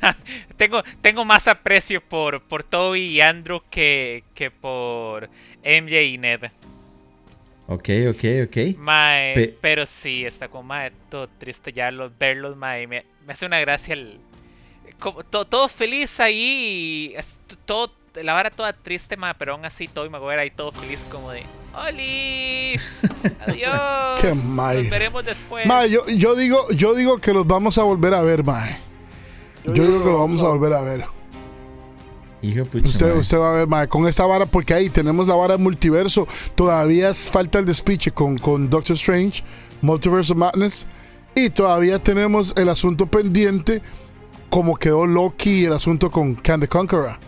tengo, 0.56 0.82
tengo 1.00 1.24
más 1.24 1.48
aprecio 1.48 2.00
por, 2.00 2.42
por 2.42 2.64
Toby 2.64 3.00
y 3.00 3.20
Andrew 3.20 3.60
que, 3.70 4.24
que 4.34 4.50
por 4.50 5.28
MJ 5.62 6.02
y 6.02 6.18
Ned. 6.18 6.44
Ok, 7.66 7.88
ok, 8.10 8.24
ok. 8.46 8.76
Mae, 8.78 9.32
Pe- 9.34 9.56
pero 9.60 9.86
sí, 9.86 10.24
está 10.26 10.48
como 10.48 10.64
mae, 10.64 10.90
todo 11.08 11.28
triste 11.38 11.72
ya 11.72 11.90
los, 11.92 12.10
verlos, 12.18 12.56
mae. 12.56 12.86
Me, 12.88 13.04
me 13.24 13.32
hace 13.32 13.46
una 13.46 13.60
gracia 13.60 13.94
el. 13.94 14.18
como 14.98 15.22
to- 15.22 15.44
todo 15.44 15.68
feliz 15.68 16.18
ahí. 16.18 17.12
y 17.12 17.16
es 17.16 17.38
t- 17.46 17.54
todo, 17.64 17.92
la 18.14 18.32
vara 18.32 18.50
toda 18.50 18.72
triste, 18.72 19.16
mae, 19.16 19.34
pero 19.38 19.52
aún 19.52 19.64
así 19.64 19.86
Toby 19.86 20.08
Maguire 20.08 20.40
ahí 20.42 20.50
todo 20.50 20.72
feliz, 20.72 21.06
como 21.08 21.30
de. 21.30 21.44
¡Olis! 21.72 23.08
¡Adiós! 23.46 24.20
Qué 24.20 24.34
mae. 24.56 24.78
Nos 24.82 24.90
veremos 24.90 25.24
después. 25.24 25.64
Mae, 25.64 25.88
yo, 25.88 26.04
yo 26.08 26.34
digo, 26.34 26.66
yo 26.72 26.94
digo 26.94 27.18
que 27.18 27.32
los 27.32 27.46
vamos 27.46 27.78
a 27.78 27.84
volver 27.84 28.14
a 28.14 28.22
ver, 28.22 28.42
mae. 28.42 28.78
Yo 29.66 29.72
digo 29.84 29.98
que 30.00 30.04
los 30.10 30.18
vamos 30.18 30.42
a 30.42 30.48
volver 30.48 30.72
a 30.72 30.80
ver. 30.80 31.04
Hijo 32.42 32.60
de 32.60 32.64
pucha, 32.64 32.86
Usted, 32.88 33.16
usted 33.16 33.38
va 33.38 33.50
a 33.50 33.54
ver, 33.56 33.66
mae, 33.68 33.86
con 33.88 34.06
esta 34.06 34.24
vara, 34.24 34.46
porque 34.46 34.72
ahí 34.72 34.88
tenemos 34.88 35.28
la 35.28 35.34
vara 35.34 35.58
multiverso. 35.58 36.26
Todavía 36.54 37.12
falta 37.12 37.58
el 37.58 37.66
despiche 37.66 38.10
con, 38.12 38.38
con 38.38 38.70
Doctor 38.70 38.96
Strange, 38.96 39.42
Multiverse 39.82 40.32
of 40.32 40.38
Madness. 40.38 40.86
Y 41.34 41.50
todavía 41.50 41.98
tenemos 42.02 42.54
el 42.56 42.68
asunto 42.70 43.06
pendiente, 43.06 43.82
como 44.48 44.74
quedó 44.76 45.06
Loki 45.06 45.50
y 45.50 45.64
el 45.66 45.74
asunto 45.74 46.10
con 46.10 46.34
Can 46.34 46.60
the 46.60 46.68
Conqueror. 46.68 47.18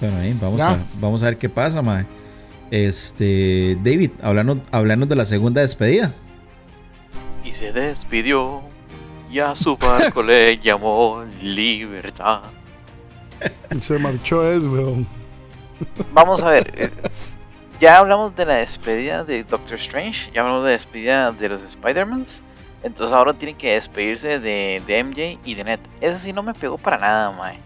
Bueno, 0.00 0.16
ahí 0.18 0.36
vamos 0.40 0.58
Ya. 0.58 0.70
a, 0.70 0.84
vamos 1.00 1.22
a 1.22 1.26
ver 1.26 1.36
qué 1.36 1.48
pasa, 1.48 1.82
mae. 1.82 2.06
Este, 2.70 3.76
David, 3.82 4.12
hablando, 4.22 4.60
hablando 4.70 5.06
de 5.06 5.16
la 5.16 5.26
segunda 5.26 5.60
despedida. 5.60 6.14
Y 7.44 7.52
se 7.52 7.72
despidió. 7.72 8.62
Y 9.30 9.38
a 9.38 9.54
su 9.54 9.76
barco 9.76 10.22
le 10.22 10.58
llamó 10.62 11.24
libertad. 11.40 12.42
Se 13.80 13.98
marchó 13.98 14.44
es, 14.50 14.66
weón. 14.66 15.06
Vamos 16.12 16.42
a 16.42 16.50
ver. 16.50 16.72
eh, 16.76 16.90
Ya 17.80 17.98
hablamos 17.98 18.34
de 18.36 18.44
la 18.44 18.54
despedida 18.56 19.24
de 19.24 19.44
Doctor 19.44 19.78
Strange. 19.78 20.30
Ya 20.32 20.40
hablamos 20.42 20.64
de 20.64 20.70
la 20.70 20.76
despedida 20.76 21.32
de 21.32 21.48
los 21.48 21.62
Spider-Mans. 21.62 22.42
Entonces 22.82 23.14
ahora 23.14 23.34
tienen 23.34 23.56
que 23.56 23.72
despedirse 23.74 24.38
de, 24.40 24.82
de 24.86 25.04
MJ 25.04 25.38
y 25.44 25.54
de 25.54 25.64
Ned. 25.64 25.80
Eso 26.00 26.18
sí 26.18 26.32
no 26.32 26.42
me 26.42 26.54
pegó 26.54 26.76
para 26.78 26.98
nada, 26.98 27.30
mae. 27.30 27.58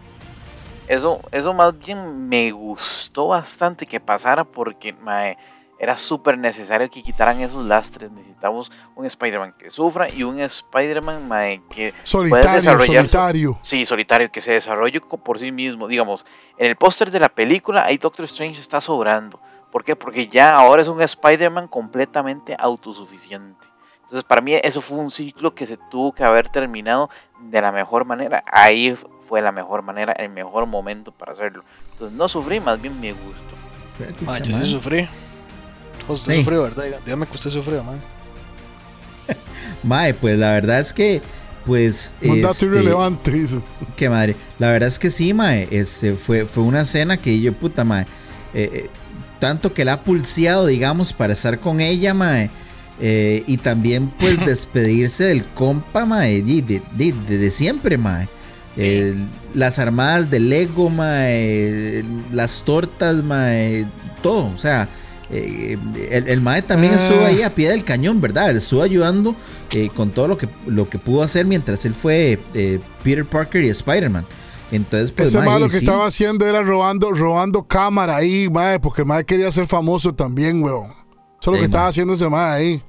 Eso, 0.87 1.21
eso 1.33 1.55
más 1.55 1.77
bien 1.79 2.29
me 2.29 2.51
gustó 2.53 3.29
bastante 3.29 3.87
que 3.87 4.01
pasara 4.01 4.45
porque, 4.45 4.93
mae, 4.93 5.39
era 5.85 5.99
súper 5.99 6.39
necesario 6.39 6.91
que 6.91 7.03
quitaran 7.03 7.43
esos 7.43 7.63
lastres. 7.63 8.11
Necesitamos 8.11 8.73
un 8.97 9.05
Spider-Man 9.05 9.53
que 9.59 9.71
sufra 9.71 10.09
y 10.11 10.23
un 10.23 10.41
Spider-Man, 10.41 11.63
que 11.69 11.93
Solitario, 12.05 12.53
desarrollar 12.53 12.97
solitario. 13.03 13.59
Sí, 13.61 13.85
solitario, 13.85 14.33
que 14.33 14.41
se 14.41 14.53
desarrolle 14.53 15.03
por 15.03 15.39
sí 15.39 15.53
mismo. 15.53 15.87
Digamos, 15.87 16.25
en 16.57 16.69
el 16.69 16.77
póster 16.77 17.11
de 17.11 17.21
la 17.21 17.29
película, 17.29 17.85
ahí 17.85 17.99
Doctor 17.99 18.25
Strange 18.25 18.63
está 18.63 18.81
sobrando. 18.81 19.39
¿Por 19.71 19.85
qué? 19.85 19.95
Porque 19.95 20.27
ya 20.27 20.57
ahora 20.57 20.81
es 20.81 20.89
un 20.89 21.03
Spider-Man 21.03 21.69
completamente 21.69 22.57
autosuficiente. 22.59 23.67
Entonces, 24.05 24.25
para 24.25 24.41
mí, 24.41 24.55
eso 24.55 24.81
fue 24.81 24.97
un 24.97 25.11
ciclo 25.11 25.55
que 25.55 25.67
se 25.67 25.77
tuvo 25.91 26.13
que 26.13 26.25
haber 26.25 26.49
terminado 26.49 27.11
de 27.41 27.61
la 27.61 27.73
mejor 27.73 28.07
manera. 28.07 28.43
Ahí 28.51 28.97
fue 29.29 29.43
la 29.43 29.53
mejor 29.53 29.83
manera, 29.83 30.15
el 30.15 30.31
mejor 30.31 30.65
momento 30.65 31.13
para 31.13 31.33
hacerlo. 31.33 31.63
Entonces, 31.93 32.17
no 32.17 32.27
sufrí, 32.27 32.59
más 32.59 32.81
bien 32.81 32.99
me 32.99 33.13
gustó. 33.13 34.25
Ma, 34.25 34.39
yo 34.39 34.57
sí 34.57 34.65
sufrí. 34.65 35.07
Usted 36.09 36.33
Sí. 36.35 36.39
sufrió, 36.41 36.63
¿verdad? 36.63 36.85
Dígame 37.05 37.27
que 37.27 37.35
usted 37.35 37.51
sufrió, 37.51 37.83
man. 37.83 38.01
Mae, 39.83 40.15
pues 40.15 40.39
la 40.39 40.53
verdad 40.53 40.81
es 40.81 40.93
que, 40.93 41.23
pues. 41.65 42.15
Un 42.23 42.43
dato 42.43 42.53
este, 42.53 42.67
irrelevante, 42.67 43.31
dice. 43.31 43.61
Qué 43.97 44.09
madre. 44.09 44.37
La 44.59 44.71
verdad 44.71 44.89
es 44.89 44.99
que 44.99 45.11
sí, 45.11 45.33
mae. 45.35 45.69
Este, 45.71 46.15
fue, 46.15 46.45
fue 46.47 46.63
una 46.65 46.83
escena 46.83 47.17
que 47.17 47.41
yo, 47.41 47.53
puta, 47.53 47.85
mae. 47.85 48.03
eh, 48.55 48.71
eh, 48.73 48.91
tanto 49.39 49.73
que 49.75 49.85
la 49.85 49.95
ha 49.95 50.05
pulseado, 50.05 50.67
digamos, 50.67 51.13
para 51.13 51.33
estar 51.35 51.59
con 51.61 51.81
ella, 51.81 52.15
mae. 52.15 52.51
eh, 53.01 53.43
y 53.47 53.57
también, 53.59 54.09
pues, 54.11 54.39
despedirse 54.47 55.25
del 55.25 55.47
compa, 55.49 56.05
mae. 56.07 56.43
De, 56.43 56.63
de, 56.63 56.83
de- 56.97 57.13
de- 57.27 57.39
de 57.39 57.51
siempre, 57.51 57.97
mae. 57.99 58.29
Sí. 58.71 58.83
Eh, 58.85 59.15
las 59.55 59.79
armadas 59.79 60.31
de 60.31 60.41
Lego, 60.41 60.91
mae. 60.91 62.05
Las 62.33 62.63
tortas, 62.63 63.23
mae. 63.23 63.87
Todo, 64.23 64.53
o 64.53 64.59
sea. 64.59 64.89
Eh, 65.35 65.79
el, 66.11 66.29
el 66.29 66.41
mae 66.41 66.63
también 66.63 66.93
Ah. 66.95 66.97
estuvo 66.97 67.25
ahí 67.25 67.43
a 67.43 67.55
pie 67.55 67.71
del 67.71 67.85
cañón, 67.85 68.21
¿verdad? 68.21 68.57
Estuvo 68.57 68.83
ayudando 68.83 69.35
eh, 69.73 69.89
con 69.95 70.11
todo 70.11 70.29
lo 70.29 70.39
que, 70.39 70.49
lo 70.67 70.89
que 70.89 70.99
pudo 70.99 71.23
hacer 71.23 71.47
mientras 71.47 71.85
él 71.85 71.95
fue 71.95 72.41
eh, 72.55 72.81
Peter 73.03 73.25
Parker 73.29 73.65
y 73.65 73.69
Spider-Man. 73.69 74.27
Entonces, 74.71 75.13
pues, 75.13 75.29
Ese 75.29 75.39
mae, 75.39 75.61
lo 75.61 75.67
que 75.67 75.73
sí, 75.73 75.79
estaba 75.85 76.07
haciendo 76.07 76.47
era 76.47 76.63
robando, 76.63 77.13
robando 77.13 77.63
cámara 77.67 78.17
ahí, 78.17 78.49
mae, 78.51 78.81
porque 78.81 79.03
el 79.03 79.07
mae 79.09 79.25
quería 79.25 79.51
ser 79.53 79.67
famoso 79.67 80.15
también, 80.15 80.63
weón. 80.63 80.87
Eso 81.41 81.51
es 81.51 81.57
lo 81.57 81.59
que 81.59 81.65
estaba 81.65 81.89
haciendo 81.89 82.15
ese 82.15 82.29
mae 82.29 82.51
ahí. 82.53 82.83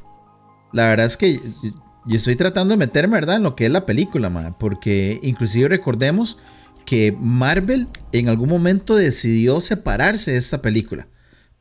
la 0.71 0.87
verdad 0.87 1.05
es 1.05 1.17
que 1.17 1.33
yo- 1.35 1.41
yo 2.07 2.15
estoy 2.17 2.35
tratando 2.35 2.71
de 2.73 2.77
meterme, 2.77 3.15
¿verdad? 3.15 3.37
En 3.37 3.43
lo 3.43 3.55
que 3.55 3.65
es 3.65 3.71
la 3.71 3.85
película, 3.85 4.29
mae, 4.29 4.53
porque 4.59 5.19
inclusive 5.23 5.67
recordemos 5.69 6.37
que 6.85 7.15
Marvel 7.19 7.87
en 8.11 8.29
algún 8.29 8.47
momento 8.49 8.95
decidió 8.95 9.59
separarse 9.59 10.31
de 10.33 10.37
esta 10.37 10.61
película. 10.61 11.07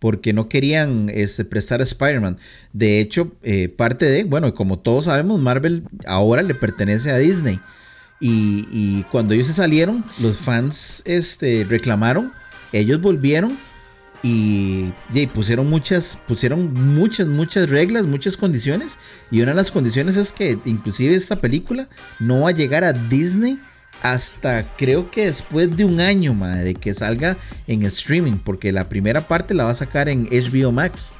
Porque 0.05 0.35
no 0.35 0.51
querían 0.51 1.09
este, 1.09 1.47
prestar 1.47 1.81
a 1.81 1.85
Spider-Man. 1.85 2.37
De 2.75 3.01
hecho, 3.01 3.33
eh, 3.43 3.71
parte 3.71 4.05
de, 4.05 4.25
bueno, 4.25 4.53
como 4.53 4.79
todos 4.79 5.07
sabemos, 5.07 5.41
Marvel 5.41 5.85
ahora 6.07 6.43
le 6.43 6.55
pertenece 6.55 7.11
a 7.11 7.17
Disney. 7.17 7.59
Y, 8.21 9.03
cuando 9.05 9.33
ellos 9.33 9.47
se 9.47 9.55
salieron, 9.55 10.05
los 10.19 10.37
fans 10.37 11.03
este, 11.07 11.65
reclamaron, 11.67 12.33
ellos 12.73 13.01
volvieron 13.01 13.57
y, 14.23 14.93
y 15.15 15.27
pusieron 15.29 15.71
muchas, 15.71 16.19
pusieron 16.29 16.75
muchas, 16.75 17.27
muchas 17.27 17.71
reglas, 17.71 18.05
muchas 18.05 18.37
condiciones. 18.37 18.99
Y 19.31 19.41
una 19.41 19.53
de 19.53 19.57
las 19.57 19.71
condiciones 19.71 20.19
es 20.19 20.33
que 20.33 20.59
inclusive 20.67 21.15
esta 21.15 21.41
película 21.41 21.89
no 22.21 22.41
va 22.41 22.51
a 22.51 22.53
llegar 22.53 22.85
a 22.85 22.93
Disney 22.93 23.59
hasta 24.03 24.77
creo 24.77 25.11
que 25.11 25.27
después 25.27 25.75
de 25.77 25.85
un 25.85 26.01
año, 26.01 26.35
mae, 26.35 26.65
de 26.65 26.75
que 26.75 26.95
salga 26.95 27.37
en 27.67 27.83
streaming, 27.85 28.39
porque 28.45 28.73
la 28.73 28.89
primera 28.89 29.27
parte 29.27 29.55
la 29.55 29.65
va 29.65 29.71
a 29.71 29.75
sacar 29.75 30.09
en 30.09 30.27
HBO 30.27 30.73
Max, 30.73 31.15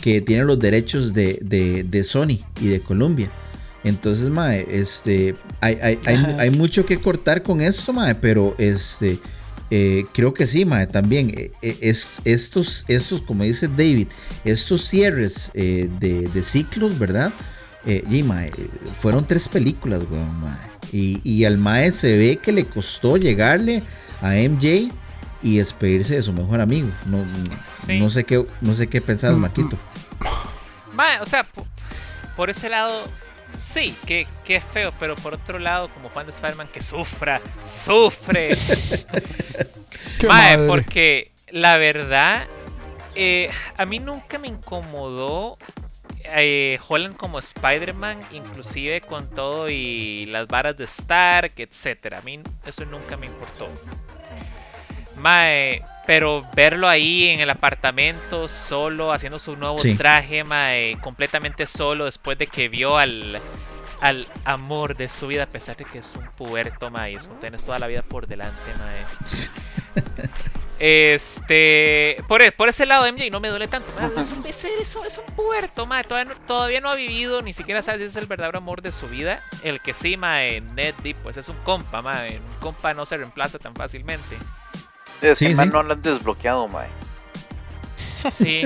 que 0.00 0.20
tiene 0.20 0.44
los 0.44 0.58
derechos 0.58 1.12
de, 1.14 1.38
de, 1.42 2.04
Sony 2.04 2.38
y 2.60 2.68
de 2.68 2.80
Columbia. 2.80 3.30
Entonces, 3.84 4.30
mae, 4.30 4.66
este, 4.70 5.36
hay, 5.60 5.78
hay, 5.82 5.98
hay, 6.38 6.50
mucho 6.50 6.86
que 6.86 6.98
cortar 6.98 7.42
con 7.42 7.60
esto, 7.60 7.92
mae, 7.92 8.14
pero 8.14 8.54
este, 8.58 9.18
eh, 9.70 10.04
creo 10.12 10.32
que 10.32 10.46
sí, 10.46 10.64
mae, 10.64 10.86
también. 10.86 11.30
eh, 11.30 11.52
eh, 11.62 11.78
es- 11.82 12.14
estos, 12.24 12.84
estos, 12.88 13.20
como 13.20 13.44
dice 13.44 13.68
David, 13.68 14.08
estos 14.44 14.82
cierres 14.82 15.50
de, 15.54 15.88
de 16.32 16.42
ciclos, 16.42 16.98
¿verdad? 16.98 17.32
Y, 17.86 17.96
eh, 17.96 18.52
fueron 18.98 19.26
tres 19.26 19.48
películas, 19.48 20.02
weón, 20.10 20.40
mae. 20.40 20.73
Y, 20.96 21.20
y 21.24 21.44
al 21.44 21.58
mae 21.58 21.90
se 21.90 22.16
ve 22.16 22.36
que 22.36 22.52
le 22.52 22.66
costó 22.66 23.16
llegarle 23.16 23.82
a 24.22 24.34
MJ 24.34 24.92
y 25.42 25.56
despedirse 25.58 26.14
de 26.14 26.22
su 26.22 26.32
mejor 26.32 26.60
amigo. 26.60 26.88
No, 27.06 27.24
Sí. 27.74 27.98
no 27.98 28.08
sé 28.08 28.22
qué, 28.22 28.46
no 28.60 28.74
sé 28.74 28.86
qué 28.86 29.00
pensás, 29.00 29.36
Marquito. 29.36 29.76
Mae, 30.92 31.18
o 31.20 31.26
sea, 31.26 31.42
po- 31.42 31.66
por 32.36 32.48
ese 32.50 32.68
lado, 32.68 33.08
sí, 33.58 33.96
que, 34.06 34.28
que 34.44 34.54
es 34.56 34.64
feo, 34.64 34.92
pero 35.00 35.16
por 35.16 35.34
otro 35.34 35.58
lado, 35.58 35.88
como 35.88 36.10
fan 36.10 36.26
de 36.26 36.30
Spider-Man, 36.30 36.68
que 36.72 36.80
sufra, 36.80 37.40
sufre. 37.64 38.56
Qué 40.20 40.28
Mae, 40.28 40.56
madre. 40.56 40.68
porque 40.68 41.32
la 41.50 41.76
verdad, 41.76 42.44
eh, 43.16 43.50
a 43.76 43.84
mí 43.84 43.98
nunca 43.98 44.38
me 44.38 44.46
incomodó 44.48 45.58
eh, 46.24 46.78
Holland 46.88 47.16
como 47.16 47.38
Spider-Man, 47.38 48.18
inclusive 48.32 49.00
con 49.00 49.28
todo 49.30 49.68
y 49.70 50.26
las 50.26 50.46
varas 50.46 50.76
de 50.76 50.84
Stark, 50.84 51.52
etcétera. 51.56 52.18
A 52.18 52.22
mí 52.22 52.40
eso 52.66 52.84
nunca 52.86 53.16
me 53.16 53.26
importó. 53.26 53.68
Mae, 55.16 55.82
pero 56.06 56.44
verlo 56.54 56.88
ahí 56.88 57.28
en 57.28 57.40
el 57.40 57.48
apartamento 57.50 58.48
solo, 58.48 59.12
haciendo 59.12 59.38
su 59.38 59.56
nuevo 59.56 59.78
Sí. 59.78 59.94
traje, 59.94 60.42
mae, 60.44 60.96
completamente 61.00 61.66
solo 61.66 62.06
después 62.06 62.36
de 62.36 62.46
que 62.48 62.68
vio 62.68 62.98
al, 62.98 63.40
al 64.00 64.26
amor 64.44 64.96
de 64.96 65.08
su 65.08 65.28
vida, 65.28 65.44
a 65.44 65.46
pesar 65.46 65.76
de 65.76 65.84
que 65.84 65.98
es 65.98 66.14
un 66.16 66.26
puberto, 66.36 66.90
mae, 66.90 67.14
es 67.14 67.26
un 67.26 67.38
tienes 67.38 67.64
toda 67.64 67.78
la 67.78 67.86
vida 67.86 68.02
por 68.02 68.26
delante, 68.26 68.58
mae. 68.78 70.02
Este, 70.78 72.22
por, 72.28 72.42
e- 72.42 72.52
por 72.52 72.68
ese 72.68 72.84
lado 72.84 73.06
MJ 73.10 73.30
no 73.30 73.40
me 73.40 73.48
duele 73.48 73.68
tanto. 73.68 73.90
mae, 73.98 74.10
es, 74.20 74.30
un, 74.32 74.44
es, 74.46 74.64
es 74.64 74.96
un- 74.96 75.06
es 75.06 75.18
un 75.18 75.34
puberto, 75.34 75.86
mae, 75.86 76.02
todavía, 76.04 76.34
no, 76.34 76.40
todavía 76.46 76.80
no 76.80 76.90
ha 76.90 76.94
vivido, 76.94 77.42
ni 77.42 77.52
siquiera 77.52 77.82
sabe 77.82 77.98
si 77.98 78.04
es 78.04 78.16
el 78.16 78.26
verdadero 78.26 78.58
amor 78.58 78.82
de 78.82 78.92
su 78.92 79.08
vida. 79.08 79.40
El 79.62 79.80
que 79.80 79.94
sí, 79.94 80.16
mae, 80.16 80.60
Ned 80.60 80.94
Deep, 81.02 81.16
pues 81.22 81.36
es 81.36 81.48
un 81.48 81.56
compa, 81.58 82.02
mae, 82.02 82.38
un 82.38 82.54
compa 82.60 82.92
no 82.94 83.06
se 83.06 83.16
reemplaza 83.16 83.58
tan 83.58 83.74
fácilmente. 83.74 84.36
Es 85.22 85.30
que 85.30 85.36
Sí, 85.36 85.46
el 85.46 85.56
man 85.56 85.68
sí. 85.68 85.72
no 85.72 85.82
lo 85.82 85.92
han 85.94 86.02
desbloqueado, 86.02 86.68
mae. 86.68 86.88
Sí, 88.30 88.62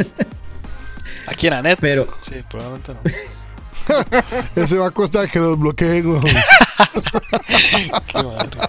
Aquí 1.27 1.47
en 1.49 1.53
Anet. 1.53 1.79
Pero- 1.81 2.09
Sí, 2.23 2.43
probablemente 2.49 2.95
no. 2.95 3.01
Ese 4.63 4.77
va 4.79 4.89
a 4.89 4.91
costar 4.91 5.29
que 5.31 5.39
los 5.39 5.59
bloqueen, 5.59 6.07
weón. 6.07 6.23
Qué 8.07 8.23
madre. 8.23 8.69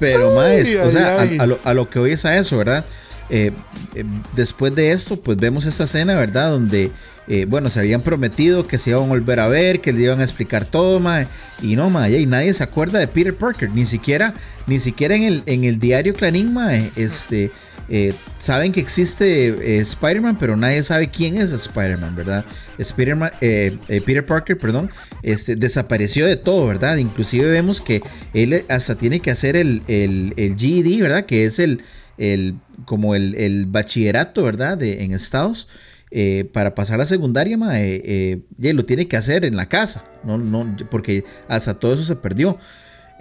Pero, 0.00 0.34
más, 0.34 0.46
Ay, 0.46 0.76
o 0.76 0.90
sea, 0.90 1.20
ay. 1.20 1.36
A, 1.38 1.46
lo, 1.46 1.60
a 1.62 1.74
lo 1.74 1.88
que 1.88 2.00
hoy 2.00 2.12
es 2.12 2.24
a 2.24 2.36
eso, 2.36 2.58
¿verdad? 2.58 2.84
Eh, 3.30 3.52
eh, 3.94 4.04
después 4.34 4.74
de 4.74 4.90
esto, 4.90 5.20
pues 5.20 5.38
vemos 5.38 5.64
esta 5.64 5.84
escena, 5.84 6.16
¿verdad? 6.16 6.50
Donde, 6.50 6.90
eh, 7.28 7.46
bueno, 7.48 7.70
se 7.70 7.78
habían 7.78 8.02
prometido 8.02 8.66
que 8.66 8.76
se 8.76 8.90
iban 8.90 9.04
a 9.04 9.06
volver 9.06 9.38
a 9.38 9.46
ver, 9.46 9.80
que 9.80 9.92
le 9.92 10.02
iban 10.02 10.20
a 10.20 10.24
explicar 10.24 10.64
todo, 10.64 10.98
mae. 10.98 11.28
Y 11.62 11.76
no, 11.76 11.90
mae, 11.90 12.18
y 12.18 12.26
nadie 12.26 12.52
se 12.52 12.64
acuerda 12.64 12.98
de 12.98 13.06
Peter 13.06 13.34
Parker, 13.34 13.70
ni 13.70 13.86
siquiera, 13.86 14.34
ni 14.66 14.80
siquiera 14.80 15.14
en 15.14 15.22
el, 15.22 15.42
en 15.46 15.64
el 15.64 15.78
diario 15.78 16.14
Clarín, 16.14 16.52
mae, 16.52 16.90
este, 16.96 17.52
eh, 17.90 18.14
saben 18.38 18.72
que 18.72 18.80
existe 18.80 19.48
eh, 19.48 19.80
Spider-Man, 19.80 20.38
pero 20.38 20.56
nadie 20.56 20.82
sabe 20.82 21.10
quién 21.10 21.36
es 21.36 21.50
Spider-Man, 21.52 22.14
¿verdad? 22.14 22.44
Spider-Man, 22.78 23.32
eh, 23.40 23.76
eh, 23.88 24.00
Peter 24.00 24.24
Parker, 24.24 24.56
perdón, 24.58 24.90
este, 25.22 25.56
desapareció 25.56 26.24
de 26.26 26.36
todo, 26.36 26.66
¿verdad? 26.68 26.96
Inclusive 26.96 27.50
vemos 27.50 27.80
que 27.80 28.00
él 28.32 28.64
hasta 28.68 28.94
tiene 28.94 29.20
que 29.20 29.30
hacer 29.30 29.56
el, 29.56 29.82
el, 29.88 30.56
GED, 30.56 31.00
¿verdad? 31.02 31.26
Que 31.26 31.44
es 31.44 31.58
el, 31.58 31.82
el 32.16 32.54
como 32.84 33.14
el, 33.14 33.34
el 33.34 33.66
bachillerato, 33.66 34.42
¿verdad? 34.44 34.82
En 34.82 35.12
Estados. 35.12 35.68
eh, 36.10 36.48
para 36.52 36.74
pasar 36.74 36.98
la 36.98 37.06
secundaria, 37.06 37.56
ma, 37.56 37.78
eh, 37.80 38.42
lo 38.58 38.84
tiene 38.84 39.06
que 39.06 39.16
hacer 39.16 39.44
en 39.44 39.56
la 39.56 39.66
casa, 39.68 40.04
no, 40.24 40.38
no, 40.38 40.76
porque 40.90 41.24
hasta 41.48 41.74
todo 41.78 41.94
eso 41.94 42.04
se 42.04 42.16
perdió. 42.16 42.58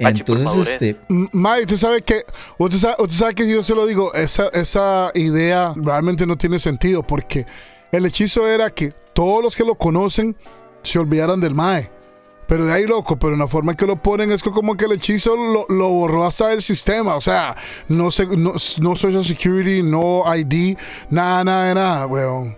Entonces, 0.07 0.67
este, 0.67 0.95
M- 1.09 1.27
Mae, 1.33 1.61
usted 1.61 1.77
sabe 1.77 2.01
que, 2.01 2.23
usted 2.57 2.77
sabe, 2.79 2.95
usted 2.99 3.15
sabe 3.17 3.35
que 3.35 3.43
si 3.43 3.51
yo 3.53 3.63
se 3.63 3.75
lo 3.75 3.85
digo, 3.85 4.13
esa, 4.13 4.47
esa 4.53 5.11
idea 5.13 5.73
realmente 5.75 6.25
no 6.25 6.37
tiene 6.37 6.57
sentido 6.59 7.03
porque 7.03 7.45
el 7.91 8.05
hechizo 8.05 8.47
era 8.47 8.69
que 8.69 8.93
todos 9.13 9.43
los 9.43 9.55
que 9.55 9.63
lo 9.63 9.75
conocen 9.75 10.35
se 10.83 10.99
olvidaran 10.99 11.41
del 11.41 11.53
Mae. 11.55 11.91
Pero 12.47 12.65
de 12.65 12.73
ahí 12.73 12.87
loco, 12.87 13.19
pero 13.19 13.33
en 13.33 13.39
la 13.39 13.47
forma 13.47 13.73
en 13.73 13.77
que 13.77 13.85
lo 13.85 14.01
ponen 14.01 14.31
es 14.31 14.41
que 14.41 14.49
como 14.49 14.75
que 14.75 14.85
el 14.85 14.93
hechizo 14.93 15.35
lo, 15.35 15.65
lo 15.69 15.89
borró 15.89 16.25
hasta 16.25 16.47
del 16.47 16.63
sistema. 16.63 17.15
O 17.15 17.21
sea, 17.21 17.55
no, 17.89 18.09
sé, 18.09 18.25
no, 18.25 18.53
no 18.79 18.95
Social 18.95 19.23
Security, 19.23 19.83
no 19.83 20.23
ID, 20.35 20.75
nada, 21.11 21.43
nada 21.43 21.65
de 21.67 21.75
nada, 21.75 22.05
weón. 22.07 22.57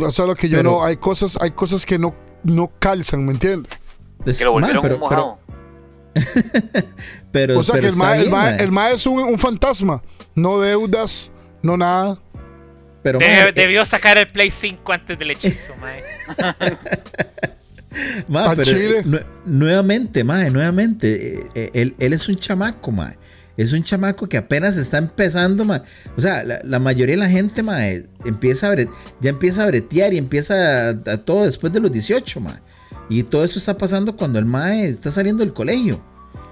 O 0.00 0.10
sea, 0.12 0.26
lo 0.26 0.36
que 0.36 0.48
yo 0.48 0.58
Pero- 0.58 0.70
no, 0.72 0.84
hay 0.84 0.96
cosas, 0.98 1.36
hay 1.40 1.50
cosas 1.52 1.84
que 1.86 1.98
no, 1.98 2.14
no 2.44 2.70
calzan, 2.78 3.24
¿me 3.24 3.32
entiendes? 3.32 3.72
es- 4.26 4.38
Que 4.38 4.44
lo 4.44 4.52
volvieron 4.52 4.80
pero, 4.82 4.94
un 4.96 5.00
mojado. 5.00 5.38
pero, 5.46 5.59
pero- 7.32 7.58
O 7.58 7.64
sea 7.64 7.74
pero 7.74 7.82
que 7.82 7.88
el 7.88 7.96
mae, 7.96 8.20
el 8.22 8.30
mae- 8.30 8.56
el 8.62 8.72
mae 8.72 8.94
es 8.94 9.06
un, 9.06 9.18
un 9.22 9.38
fantasma. 9.38 10.02
No 10.34 10.60
deudas, 10.60 11.30
no 11.62 11.76
nada. 11.76 12.18
Pero, 13.02 13.18
Debe- 13.18 13.48
eh, 13.48 13.52
debió 13.54 13.84
sacar 13.84 14.18
el 14.18 14.28
Play 14.28 14.50
5 14.50 14.92
antes 14.92 15.18
del 15.18 15.30
hechizo, 15.30 15.72
mae. 15.80 16.02
Ma, 18.28 18.50
Al 18.50 18.56
pero, 18.56 18.70
chile. 18.72 18.98
eh, 19.00 19.04
nue- 19.04 19.26
nuevamente, 19.46 20.22
mae, 20.22 20.50
nuevamente, 20.50 21.40
eh, 21.54 21.70
él, 21.74 21.94
él 21.98 22.12
es 22.12 22.28
un 22.28 22.36
chamaco, 22.36 22.92
mae. 22.92 23.18
Es 23.56 23.72
un 23.72 23.82
chamaco 23.82 24.28
que 24.28 24.36
apenas 24.38 24.76
está 24.76 24.98
empezando, 24.98 25.64
mae. 25.64 25.82
O 26.16 26.20
sea, 26.20 26.44
la, 26.44 26.60
la 26.62 26.78
mayoría 26.78 27.14
de 27.16 27.20
la 27.20 27.28
gente, 27.28 27.62
mae, 27.62 28.06
empieza 28.24 28.68
a 28.68 28.74
bre- 28.74 28.90
ya 29.20 29.30
empieza 29.30 29.64
a 29.64 29.66
bretear 29.66 30.14
y 30.14 30.18
empieza 30.18 30.54
a, 30.54 30.88
a 30.90 31.16
todo 31.18 31.44
después 31.44 31.72
de 31.72 31.80
los 31.80 31.90
18, 31.90 32.40
mae. 32.40 32.60
Y 33.10 33.24
todo 33.24 33.44
eso 33.44 33.58
está 33.58 33.76
pasando 33.76 34.16
cuando 34.16 34.38
el 34.38 34.46
mae 34.46 34.88
está 34.88 35.10
saliendo 35.10 35.44
del 35.44 35.52
colegio. 35.52 36.00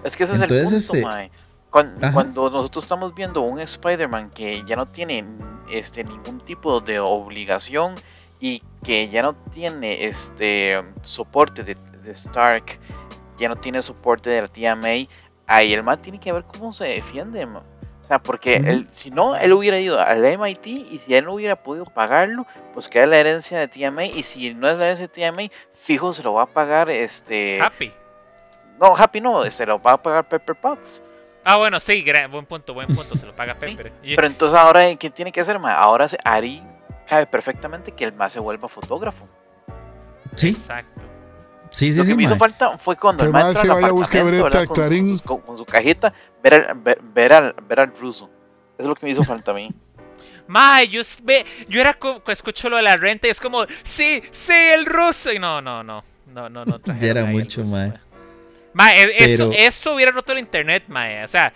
Es 0.05 0.17
que 0.17 0.25
ese 0.25 0.35
Entonces, 0.35 0.73
es 0.73 0.91
el 0.95 1.03
punto, 1.03 1.09
este- 1.09 1.17
mae. 1.17 1.31
Cuan- 1.71 1.95
Ajá. 2.03 2.13
Cuando, 2.13 2.51
nosotros 2.51 2.85
estamos 2.85 3.15
viendo 3.15 3.43
un 3.43 3.61
Spider-Man 3.61 4.31
que 4.31 4.65
ya 4.67 4.75
no 4.75 4.87
tiene 4.87 5.25
este, 5.71 6.03
ningún 6.03 6.41
tipo 6.41 6.81
de 6.81 6.99
obligación 6.99 7.95
y 8.41 8.63
que 8.85 9.09
ya 9.11 9.23
no 9.23 9.35
tiene 9.53 10.07
este 10.07 10.83
soporte 11.03 11.63
de, 11.63 11.77
de 12.03 12.11
Stark, 12.13 12.79
ya 13.39 13.49
no 13.49 13.57
tiene 13.57 13.83
soporte 13.83 14.31
de 14.31 14.43
la 14.43 14.49
tía 14.49 14.75
May, 14.75 15.09
ahí 15.47 15.73
el 15.75 15.83
man 15.83 16.01
tiene 16.01 16.19
que 16.19 16.33
ver 16.33 16.45
cómo 16.45 16.73
se 16.73 16.85
defiende. 16.85 17.47
O 18.09 18.11
sea, 18.11 18.19
porque 18.21 18.57
él, 18.57 18.89
si 18.91 19.11
no, 19.11 19.37
él 19.37 19.53
hubiera 19.53 19.79
ido 19.79 20.01
al 20.01 20.23
MIT 20.23 20.67
y 20.67 20.99
si 21.05 21.15
él 21.15 21.27
no 21.27 21.35
hubiera 21.35 21.57
podido 21.57 21.85
pagarlo, 21.85 22.47
pues 22.73 22.89
queda 22.89 23.05
la 23.05 23.19
herencia 23.19 23.59
de 23.59 23.69
tía 23.69 23.91
May 23.91 24.19
y 24.19 24.23
si 24.23 24.55
no 24.55 24.67
es 24.67 24.79
la 24.79 24.87
herencia 24.87 25.09
de 25.09 25.13
tía 25.13 25.31
May, 25.31 25.53
fijo 25.75 26.15
se 26.15 26.23
lo 26.23 26.33
va 26.33 26.45
a 26.45 26.47
pagar 26.47 26.89
este... 26.89 27.61
Happy. 27.61 27.93
No, 28.81 28.97
Happy 28.97 29.21
no, 29.21 29.45
se 29.51 29.67
lo 29.67 29.79
va 29.79 29.93
a 29.93 30.03
pagar 30.03 30.27
Pepper 30.27 30.57
Potts. 30.57 31.03
Ah, 31.45 31.57
bueno, 31.59 31.79
sí, 31.81 32.03
buen 32.31 32.47
punto, 32.47 32.73
buen 32.73 32.87
punto, 32.87 33.15
se 33.15 33.27
lo 33.27 33.37
paga 33.37 33.55
Sí, 33.61 33.67
Pepper. 33.67 33.93
Y- 34.03 34.15
Pero 34.17 34.27
entonces 34.27 34.59
ahora, 34.59 34.95
¿qué 34.97 35.11
tiene 35.11 35.31
que 35.31 35.43
hacer, 35.43 35.59
ma? 35.59 35.75
Ahora 35.75 36.09
se, 36.09 36.17
Ari 36.25 36.63
cabe 37.07 37.27
perfectamente 37.27 37.93
que 37.93 38.05
el 38.05 38.15
más 38.15 38.33
se 38.33 38.41
vuelva 38.41 38.69
fotógrafo. 38.69 39.29
Sí, 40.35 40.49
Exacto. 40.51 41.03
sí, 41.71 41.93
sí, 41.93 41.99
Lo 41.99 42.05
sí, 42.05 42.11
que 42.13 42.17
me 42.17 42.23
hizo 42.25 42.37
falta 42.37 42.79
fue 42.79 42.97
cuando 42.97 43.19
Que 43.21 43.25
el 43.25 43.29
el 43.29 43.33
man 43.33 43.43
mae 43.43 43.49
entra 43.51 43.63
se 43.63 43.69
vaya 43.69 43.87
a 43.89 43.91
buscar 43.93 44.23
con- 45.25 45.41
con 45.41 45.59
su 45.59 45.65
cajita, 45.65 46.13
ver 46.43 46.55
al, 46.55 46.79
ver, 46.79 47.01
ver 47.03 47.33
al, 47.33 47.55
ver 47.69 47.81
al 47.81 47.97
ruso. 47.97 48.31
Eso 48.79 48.83
es 48.83 48.87
lo 48.87 48.95
que 48.95 49.07
me 49.07 49.13
hizo 49.13 49.23
falta 49.25 49.51
a 49.51 49.55
mí. 49.55 49.71
Mae, 50.47 50.89
yo, 50.89 51.03
ve, 51.25 51.45
yo 51.69 51.81
era 51.81 51.95
como, 51.95 52.23
escucho 52.29 52.69
lo 52.71 52.77
de 52.77 52.83
la 52.83 52.97
renta 52.97 53.27
y 53.27 53.31
es 53.31 53.41
como, 53.41 53.67
sí, 53.83 54.23
sí, 54.31 54.53
el 54.75 54.87
ruso. 54.87 55.33
Y 55.33 55.39
no, 55.39 55.61
no, 55.61 55.83
no, 55.83 56.03
no, 56.27 56.49
no, 56.49 56.65
no. 56.65 56.81
Ya 56.99 57.09
era 57.09 57.25
mucho, 57.25 57.61
ruso, 57.63 57.73
mae. 57.77 57.93
Mae, 58.73 59.03
e- 59.03 59.25
eso, 59.25 59.51
Pero- 59.51 59.63
eso 59.63 59.95
hubiera 59.95 60.11
roto 60.13 60.33
el 60.33 60.39
internet, 60.39 60.85
mae. 60.89 61.23
O 61.25 61.29
sea, 61.29 61.53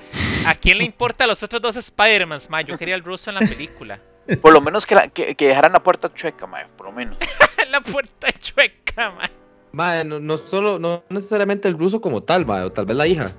¿a 0.47 0.55
quién 0.55 0.78
le 0.78 0.85
importa 0.85 1.24
a 1.24 1.26
los 1.26 1.43
otros 1.43 1.62
dos 1.62 1.76
Spider-Mans, 1.76 2.51
mae? 2.51 2.64
Yo 2.64 2.76
quería 2.76 2.95
el 2.95 3.03
ruso 3.05 3.30
en 3.30 3.37
la 3.37 3.41
película. 3.49 3.99
Por 4.41 4.53
lo 4.53 4.61
menos 4.61 4.85
que, 4.87 4.95
la- 4.95 5.09
que, 5.09 5.35
que 5.35 5.49
dejaran 5.49 5.72
la 5.72 5.83
puerta 5.83 6.12
chueca, 6.12 6.47
ma, 6.47 6.59
por 6.76 6.87
lo 6.87 6.93
menos. 6.93 7.16
la 7.70 7.80
puerta 7.80 8.30
chueca, 8.33 9.11
mae. 9.11 9.30
Mae, 9.72 10.05
no, 10.05 10.18
no 10.20 10.37
solo, 10.37 10.78
no 10.78 11.03
necesariamente 11.09 11.66
el 11.66 11.78
ruso 11.78 12.01
como 12.01 12.22
tal, 12.22 12.45
mae, 12.45 12.62
o 12.62 12.70
tal 12.72 12.85
vez 12.85 12.97
la 12.97 13.07
hija. 13.07 13.33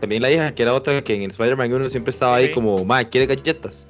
También 0.00 0.22
la 0.22 0.30
hija, 0.30 0.54
que 0.54 0.62
era 0.62 0.72
otra 0.74 1.02
que 1.02 1.14
en 1.22 1.30
Spider-Man 1.30 1.72
1 1.72 1.90
siempre 1.90 2.10
estaba 2.10 2.38
Sí. 2.38 2.44
ahí 2.44 2.50
como, 2.52 2.84
mae, 2.84 3.08
quiere 3.08 3.26
galletas, 3.26 3.86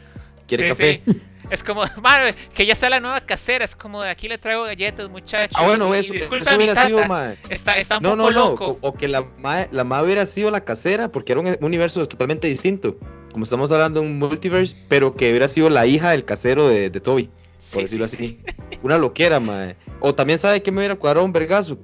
quiere 0.47 0.65
Sí, 0.65 0.69
café. 0.71 1.03
sí. 1.07 1.21
Es 1.51 1.65
como, 1.65 1.83
madre, 2.03 2.35
que 2.55 2.65
ya 2.67 2.75
sea 2.75 2.91
la 2.91 3.01
nueva 3.01 3.21
casera. 3.21 3.65
Es 3.65 3.75
como, 3.75 4.03
de 4.03 4.11
aquí 4.11 4.29
le 4.29 4.39
traigo 4.39 4.63
galletas, 4.65 5.09
muchachos. 5.11 5.57
Ah, 5.59 5.65
bueno, 5.65 5.93
eso, 5.95 6.13
eso 6.13 6.15
disculpa 6.15 6.51
a 6.51 6.57
mi 6.57 6.65
hubiera 6.65 6.87
sido, 6.87 6.97
tata. 6.99 7.09
mae. 7.09 7.39
Está, 7.49 7.73
está 7.79 7.97
un 7.99 8.03
No, 8.05 8.11
poco 8.11 8.23
no, 8.23 8.31
no. 8.31 8.51
loco. 8.51 8.79
O, 8.83 8.89
o 8.89 8.95
que 8.95 9.09
la 9.09 9.23
mae, 9.39 9.69
la 9.73 9.83
mae 9.85 10.05
hubiera 10.05 10.27
sido 10.27 10.51
la 10.51 10.61
casera, 10.63 11.09
porque 11.11 11.33
era 11.33 11.41
un 11.41 11.57
universo 11.61 12.05
totalmente 12.07 12.47
distinto. 12.47 12.97
Como 13.33 13.45
estamos 13.45 13.71
hablando 13.73 14.01
de 14.01 14.07
un 14.07 14.19
multiverse, 14.19 14.77
pero 14.89 15.15
que 15.15 15.29
hubiera 15.31 15.49
sido 15.49 15.71
la 15.71 15.87
hija 15.87 16.11
del 16.11 16.25
casero 16.25 16.69
de, 16.69 16.91
de 16.91 17.01
Toby, 17.01 17.31
por 17.73 17.83
decirlo 17.83 18.07
sí, 18.09 18.15
así. 18.17 18.27
sí. 18.71 18.79
Una 18.83 18.99
loquera, 18.99 19.39
mae. 19.41 19.77
O 20.01 20.15
también 20.15 20.39
sabe 20.39 20.63
que 20.63 20.71
me 20.73 20.79
hubiera 20.79 20.97
cuadrado 20.97 21.25
un 21.25 21.33
vergazo. 21.33 21.79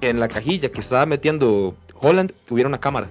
Que 0.00 0.08
en 0.10 0.18
la 0.20 0.28
cajilla 0.28 0.70
que 0.70 0.80
estaba 0.80 1.06
metiendo 1.06 1.76
Holland 1.94 2.32
tuviera 2.46 2.68
una 2.68 2.78
cámara. 2.80 3.08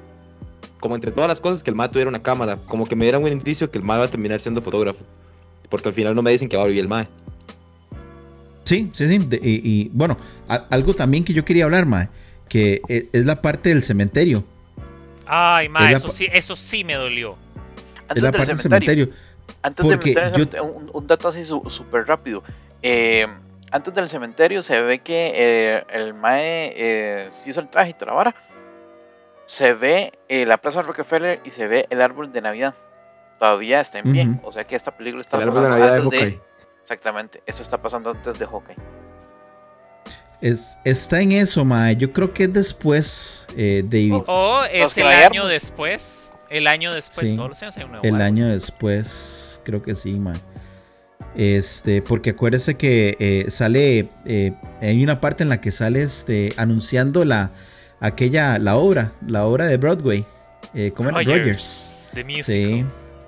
Como 0.83 0.95
entre 0.95 1.11
todas 1.13 1.29
las 1.29 1.39
cosas 1.39 1.63
que 1.63 1.69
el 1.69 1.77
mae 1.77 1.87
tuviera 1.87 2.09
una 2.09 2.21
cámara. 2.21 2.57
Como 2.67 2.85
que 2.85 2.93
me 2.97 3.05
diera 3.05 3.17
un 3.17 3.25
indicio 3.29 3.71
que 3.71 3.77
el 3.77 3.85
mae 3.85 3.99
va 3.99 4.03
a 4.03 4.07
terminar 4.09 4.41
siendo 4.41 4.61
fotógrafo. 4.61 4.99
Porque 5.69 5.87
al 5.87 5.93
final 5.93 6.13
no 6.13 6.21
me 6.21 6.29
dicen 6.29 6.49
que 6.49 6.57
va 6.57 6.63
a 6.63 6.65
vivir 6.67 6.81
el 6.81 6.89
mae. 6.89 7.07
Sí, 8.65 8.89
sí, 8.91 9.05
sí. 9.07 9.17
de- 9.17 9.39
y, 9.41 9.61
y, 9.63 9.89
bueno, 9.93 10.17
a- 10.49 10.65
algo 10.71 10.93
también 10.93 11.23
que 11.23 11.31
yo 11.31 11.45
quería 11.45 11.63
hablar, 11.63 11.85
mae, 11.85 12.09
que 12.49 12.81
e- 12.89 13.07
es, 13.13 13.25
la 13.25 13.41
parte 13.41 13.69
del 13.69 13.81
cementerio. 13.81 14.43
Ay, 15.25 15.69
ma, 15.69 15.85
Es 15.85 15.91
la 15.91 15.97
eso 15.99 16.07
sí, 16.09 16.27
eso 16.33 16.55
sí 16.57 16.83
me 16.83 16.95
dolió. 16.95 17.31
Es 17.31 18.01
Antes 18.09 18.23
la 18.23 18.31
del 18.31 18.37
parte 18.37 18.51
del 18.51 18.59
cementerio. 18.61 19.05
cementerio. 19.05 19.57
Antes 19.61 19.85
Porque 19.85 20.13
del 20.13 20.31
cementerio, 20.33 20.63
yo- 20.63 20.63
un, 20.65 20.91
un 20.93 21.07
dato 21.07 21.29
así 21.29 21.45
su- 21.45 21.63
súper 21.69 22.05
rápido. 22.07 22.43
Eh, 22.81 23.25
antes 23.71 23.93
del 23.95 24.09
cementerio 24.09 24.61
se 24.61 24.81
ve 24.81 24.99
que 24.99 25.31
eh, 25.33 25.83
el 25.93 26.13
Mae 26.13 26.73
eh, 26.75 27.27
se 27.31 27.49
hizo 27.51 27.61
el 27.61 27.69
traje 27.69 27.91
y 27.91 27.93
toda 27.93 28.07
la 28.07 28.13
vara. 28.13 28.35
Se 29.45 29.73
ve 29.73 30.13
eh, 30.29 30.45
la 30.45 30.57
Plaza 30.57 30.81
Rockefeller 30.81 31.41
y 31.43 31.51
se 31.51 31.67
ve 31.67 31.85
el 31.89 32.01
árbol 32.01 32.31
de 32.31 32.41
Navidad. 32.41 32.73
Todavía 33.39 33.81
está 33.81 33.99
en 33.99 34.11
pie. 34.11 34.27
O 34.43 34.51
sea 34.51 34.63
que 34.65 34.75
esta 34.75 34.95
película 34.95 35.21
está 35.21 35.37
El 35.37 35.49
árbol 35.49 35.63
de 35.63 35.69
Navidad 35.69 35.91
de 35.93 35.99
antes 35.99 36.09
de- 36.11 36.17
Hawkeye. 36.17 36.41
Exactamente. 36.81 37.43
Esto 37.45 37.61
está 37.61 37.81
pasando 37.81 38.11
antes 38.11 38.39
de 38.39 38.45
Hawkeye. 38.45 38.77
Es, 40.41 40.77
está 40.83 41.21
en 41.21 41.31
eso, 41.31 41.63
mae. 41.63 41.95
Yo 41.95 42.11
creo 42.11 42.33
que 42.33 42.43
es 42.43 42.53
después, 42.53 43.47
eh, 43.55 43.81
David. 43.85 44.23
O 44.27 44.63
es 44.71 44.93
que 44.93 45.01
el 45.01 45.07
no 45.07 45.13
hay 45.13 45.23
año 45.23 45.47
después. 45.47 46.31
El 46.49 46.67
año 46.67 46.93
después. 46.93 47.19
Sí. 47.27 47.35
Todos 47.35 47.49
los 47.49 47.61
años 47.63 47.77
hay 47.77 47.83
un 47.83 47.91
nuevo 47.91 48.03
El 48.05 48.15
árbol. 48.15 48.21
año 48.27 48.47
después, 48.49 49.61
creo 49.65 49.81
que 49.81 49.95
sí, 49.95 50.19
mae. 50.19 50.35
Este, 51.35 52.01
porque 52.01 52.31
acuérdese 52.31 52.75
que 52.77 53.15
eh, 53.19 53.45
sale, 53.49 54.09
eh, 54.25 54.53
hay 54.81 55.03
una 55.03 55.19
parte 55.19 55.43
en 55.43 55.49
la 55.49 55.59
que 55.61 55.71
sale 55.71 56.01
este, 56.01 56.53
anunciando 56.57 57.25
la, 57.25 57.49
aquella, 58.07 58.59
la 58.59 58.75
obra, 58.75 59.11
la 59.27 59.45
obra 59.45 59.65
de 59.67 59.77
Broadway. 59.77 60.25
Eh, 60.73 60.91
¿Cómo 60.95 61.09
era? 61.09 61.19
Rogers. 61.21 62.09
The 62.13 62.23
musical. 62.23 62.43
Sí, 62.45 62.85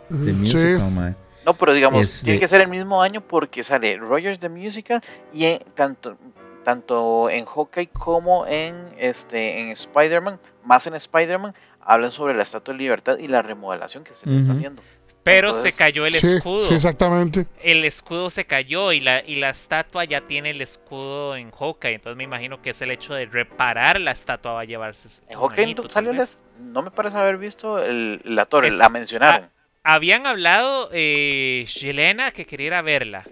The 0.09 0.15
Sí. 0.25 0.33
Musical, 0.33 0.91
mae. 0.91 1.15
No, 1.45 1.53
pero 1.53 1.73
digamos, 1.73 2.01
Es 2.01 2.23
tiene 2.23 2.35
de- 2.35 2.39
que 2.41 2.47
ser 2.47 2.61
el 2.61 2.67
mismo 2.67 3.01
año 3.01 3.21
porque 3.21 3.63
sale 3.63 3.97
Rogers 3.97 4.39
the 4.39 4.49
Musical 4.49 5.01
y 5.33 5.45
en- 5.45 5.63
tanto, 5.75 6.17
tanto 6.63 7.29
en 7.29 7.45
Hawkeye 7.45 7.87
como 7.87 8.45
en 8.47 8.75
este 8.97 9.59
en 9.61 9.69
Spider-Man, 9.69 10.39
más 10.63 10.87
en 10.87 10.95
Spider-Man, 10.95 11.53
hablan 11.81 12.11
sobre 12.11 12.33
la 12.33 12.41
Estatua 12.43 12.73
de 12.73 12.79
Libertad 12.79 13.17
y 13.19 13.27
la 13.27 13.43
remodelación 13.43 14.03
que 14.03 14.13
se 14.15 14.27
le 14.27 14.37
está 14.39 14.53
haciendo. 14.53 14.81
Pero 15.25 15.47
Entonces- 15.49 15.73
se 15.73 15.77
cayó 15.77 16.05
el 16.05 16.13
Sí, 16.13 16.27
escudo. 16.35 16.67
sí, 16.67 16.75
exactamente. 16.75 17.47
el 17.63 17.83
escudo 17.83 18.29
se 18.29 18.45
cayó 18.45 18.91
y 18.91 18.99
la, 18.99 19.23
y 19.25 19.35
la 19.35 19.49
estatua 19.49 20.05
ya 20.05 20.21
tiene 20.21 20.51
el 20.51 20.61
escudo 20.61 21.35
en 21.35 21.49
Hawkeye. 21.49 21.95
Entonces 21.95 22.15
me 22.15 22.23
imagino 22.25 22.61
que 22.61 22.69
es 22.69 22.81
el 22.83 22.91
hecho 22.91 23.15
de 23.15 23.25
reparar 23.25 23.99
la 23.99 24.11
estatua 24.11 24.53
va 24.53 24.61
a 24.61 24.65
llevarse. 24.65 25.23
En 25.27 25.39
Hawkeye 25.39 25.75
salió 25.89 26.13
les- 26.13 26.43
no 26.59 26.83
me 26.83 26.91
parece 26.91 27.17
haber 27.17 27.37
visto 27.37 27.79
el- 27.83 28.21
la 28.23 28.45
torre, 28.45 28.67
Es- 28.67 28.77
la 28.77 28.87
mencionaron. 28.89 29.49
Habían 29.83 30.27
hablado 30.27 30.89
eh, 30.93 31.65
Yelena 31.75 32.29
que 32.29 32.45
quería 32.45 32.67
ir 32.67 32.73
a 32.75 32.81
verla. 32.83 33.23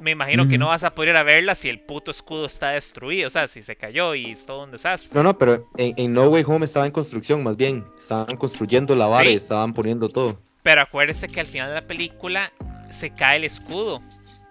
Me 0.00 0.12
imagino 0.12 0.48
que 0.48 0.56
no 0.58 0.68
vas 0.68 0.84
a 0.84 0.94
poder 0.94 1.10
ir 1.10 1.16
a 1.16 1.22
verla 1.22 1.54
si 1.54 1.68
el 1.68 1.80
puto 1.80 2.12
escudo 2.12 2.46
está 2.46 2.70
destruido. 2.70 3.26
O 3.26 3.30
sea, 3.30 3.46
si 3.48 3.62
se 3.62 3.76
cayó 3.76 4.14
y 4.14 4.30
es 4.30 4.46
todo 4.46 4.62
un 4.62 4.70
desastre. 4.70 5.16
No, 5.18 5.22
no, 5.24 5.36
pero 5.36 5.68
en, 5.76 5.92
en 5.96 6.12
No 6.12 6.28
Way 6.28 6.44
Home 6.46 6.64
estaba 6.64 6.86
en 6.86 6.92
construcción, 6.92 7.42
más 7.42 7.56
bien. 7.56 7.84
Estaban 7.98 8.36
construyendo 8.36 8.94
la 8.94 9.06
vara 9.06 9.24
Sí. 9.24 9.32
y 9.32 9.34
estaban 9.34 9.74
poniendo 9.74 10.08
todo. 10.08 10.40
Pero 10.68 10.82
acuérdese 10.82 11.28
que 11.28 11.40
al 11.40 11.46
final 11.46 11.70
de 11.70 11.76
la 11.76 11.86
película 11.86 12.52
se 12.90 13.08
cae 13.08 13.38
el 13.38 13.44
escudo. 13.44 14.02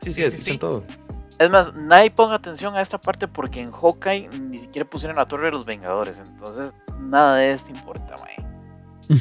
Sí, 0.02 0.12
sí, 0.12 0.14
Sí, 0.14 0.24
es 0.24 0.34
sí, 0.34 0.58
todo. 0.58 0.84
Es 1.38 1.48
más, 1.52 1.76
nadie 1.76 2.10
ponga 2.10 2.34
atención 2.34 2.76
a 2.76 2.82
esta 2.82 2.98
parte 2.98 3.28
porque 3.28 3.62
en 3.62 3.70
Hawkeye 3.72 4.28
ni 4.50 4.58
siquiera 4.58 4.90
pusieron 4.90 5.16
la 5.18 5.28
torre 5.28 5.46
de 5.46 5.52
los 5.52 5.64
Vengadores. 5.68 6.18
Entonces, 6.18 6.72
nada 7.00 7.36
de 7.36 7.52
esto 7.52 7.70
importa, 7.70 8.18
mae. 8.18 8.48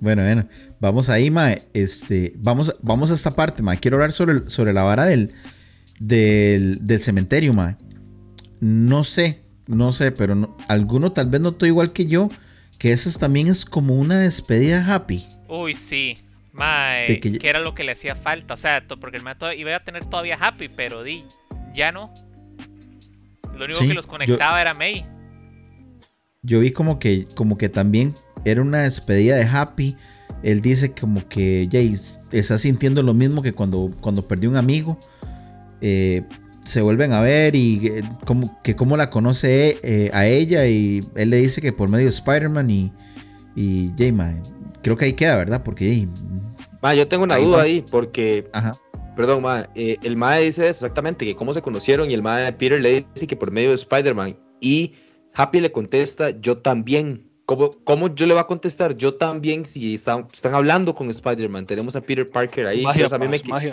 Bueno, 0.00 0.22
bueno, 0.24 0.48
vamos 0.80 1.08
ahí, 1.10 1.30
mae. 1.30 1.68
Este, 1.74 2.32
vamos, 2.36 2.76
vamos 2.82 3.12
a 3.12 3.14
esta 3.14 3.36
parte, 3.36 3.62
mae. 3.62 3.78
Quiero 3.78 3.98
hablar 3.98 4.10
sobre, 4.10 4.50
sobre 4.50 4.72
la 4.72 4.82
vara 4.82 5.04
del, 5.04 5.32
del, 6.00 6.84
del 6.84 7.00
cementerio, 7.00 7.54
mae. 7.54 7.76
No 8.58 9.04
sé, 9.04 9.44
no 9.68 9.92
sé, 9.92 10.10
pero 10.10 10.34
no- 10.34 10.56
alguno 10.66 11.12
tal 11.12 11.28
vez 11.28 11.40
notó 11.40 11.66
igual 11.66 11.92
que 11.92 12.06
yo 12.06 12.28
que 12.80 12.92
esa 12.92 13.16
también 13.20 13.46
es 13.46 13.66
como 13.66 13.94
una 13.94 14.18
despedida 14.18 14.82
happy. 14.94 15.24
Uy, 15.48 15.74
sí. 15.74 16.16
Mae, 16.52 17.20
que 17.20 17.38
era 17.48 17.60
lo 17.60 17.74
que 17.74 17.84
le 17.84 17.92
hacía 17.92 18.16
falta. 18.16 18.54
O 18.54 18.56
sea, 18.56 18.82
porque 19.00 19.18
el 19.18 19.22
mae 19.22 19.36
iba 19.56 19.76
a 19.76 19.84
tener 19.84 20.06
todavía 20.06 20.38
Happy, 20.40 20.68
pero 20.68 21.02
di, 21.04 21.24
ya 21.74 21.92
no. 21.92 22.12
Lo 23.54 23.66
único 23.66 23.78
Sí, 23.80 23.86
que 23.88 23.94
los 23.94 24.06
yo- 24.06 24.10
conectaba 24.10 24.60
era 24.60 24.72
May. 24.72 25.04
Yo 26.42 26.60
vi 26.60 26.70
como 26.72 26.98
que, 26.98 27.26
como 27.34 27.58
que 27.58 27.68
también 27.68 28.16
era 28.46 28.62
una 28.62 28.80
despedida 28.80 29.36
de 29.36 29.44
happy. 29.44 29.94
Él 30.42 30.62
dice 30.62 30.92
como 30.94 31.28
que 31.28 31.68
Jay 31.70 31.94
está 32.32 32.56
sintiendo 32.56 33.02
lo 33.02 33.12
mismo 33.12 33.42
que 33.42 33.52
cuando, 33.52 33.94
cuando 34.00 34.26
perdió 34.26 34.48
un 34.48 34.56
amigo. 34.56 34.98
Eh, 35.82 36.22
se 36.64 36.82
vuelven 36.82 37.12
a 37.12 37.20
ver 37.20 37.56
y 37.56 37.86
eh, 37.86 38.02
como, 38.24 38.60
que 38.62 38.76
cómo 38.76 38.96
la 38.96 39.10
conoce 39.10 39.78
eh, 39.82 40.10
a 40.12 40.26
ella 40.26 40.66
y 40.66 41.06
él 41.16 41.30
le 41.30 41.36
dice 41.38 41.60
que 41.60 41.72
por 41.72 41.88
medio 41.88 42.04
de 42.04 42.10
Spider-Man 42.10 42.70
y, 42.70 42.92
y 43.56 43.90
Jay, 43.96 44.12
mae, 44.12 44.42
creo 44.82 44.96
que 44.96 45.06
ahí 45.06 45.12
queda, 45.14 45.36
¿verdad? 45.36 45.62
Porque 45.62 46.06
Ma, 46.82 46.94
yo 46.94 47.06
tengo 47.08 47.24
una 47.24 47.34
Ahí 47.34 47.44
duda 47.44 47.58
va. 47.58 47.62
ahí, 47.64 47.84
porque, 47.90 48.48
ajá, 48.52 48.78
perdón, 49.16 49.42
ma, 49.42 49.68
eh, 49.74 49.96
el 50.02 50.16
Mae 50.16 50.44
dice 50.44 50.62
eso 50.68 50.86
exactamente, 50.86 51.26
que 51.26 51.36
cómo 51.36 51.52
se 51.52 51.60
conocieron, 51.62 52.10
y 52.10 52.14
el 52.14 52.22
Mae 52.22 52.52
Peter 52.54 52.80
le 52.80 53.04
dice 53.14 53.26
que 53.26 53.36
por 53.36 53.50
medio 53.50 53.68
de 53.68 53.74
Spider-Man, 53.74 54.38
y 54.60 54.94
Happy 55.34 55.60
le 55.60 55.72
contesta, 55.72 56.30
yo 56.30 56.58
también. 56.58 57.26
¿Cómo, 57.46 57.72
cómo 57.82 58.14
yo 58.14 58.26
le 58.26 58.34
va 58.34 58.42
a 58.42 58.46
contestar? 58.46 58.96
Yo 58.96 59.14
también, 59.14 59.64
si 59.64 59.94
están, 59.94 60.26
están 60.32 60.54
hablando 60.54 60.94
con 60.94 61.10
Spider-Man, 61.10 61.66
tenemos 61.66 61.96
a 61.96 62.00
Peter 62.00 62.28
Parker 62.30 62.66
ahí. 62.66 62.82
magia, 62.82 63.06
entonces 63.06 63.12
a 63.12 63.18
mí 63.18 63.26
me, 63.26 63.40
paz, 63.40 63.64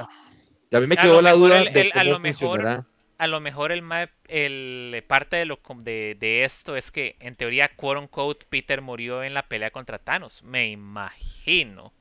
magia. 0.71 0.77
a 0.77 0.81
mí 0.81 0.87
me 0.87 0.97
quedó 0.97 1.15
lo 1.15 1.21
la 1.21 1.31
mejor 1.31 1.47
duda 1.49 1.61
el- 1.61 1.73
de 1.73 1.81
el- 1.81 1.87
a 1.87 1.91
cómo 1.93 2.03
lo 2.11 2.19
mejor-. 2.19 2.85
A 3.19 3.25
lo 3.25 3.39
mejor 3.39 3.71
el, 3.71 3.83
el 4.27 5.03
parte 5.07 5.37
de, 5.37 5.45
lo, 5.45 5.59
de, 5.77 6.15
de 6.19 6.43
esto 6.43 6.75
es 6.75 6.91
que 6.91 7.15
en 7.19 7.35
teoría, 7.35 7.75
quote 7.75 7.99
unquote, 7.99 8.45
Peter 8.47 8.79
murió 8.81 9.23
en 9.23 9.33
la 9.33 9.47
pelea 9.47 9.71
contra 9.71 9.97
Thanos. 9.97 10.43
Me 10.43 10.67
imagino. 10.67 11.91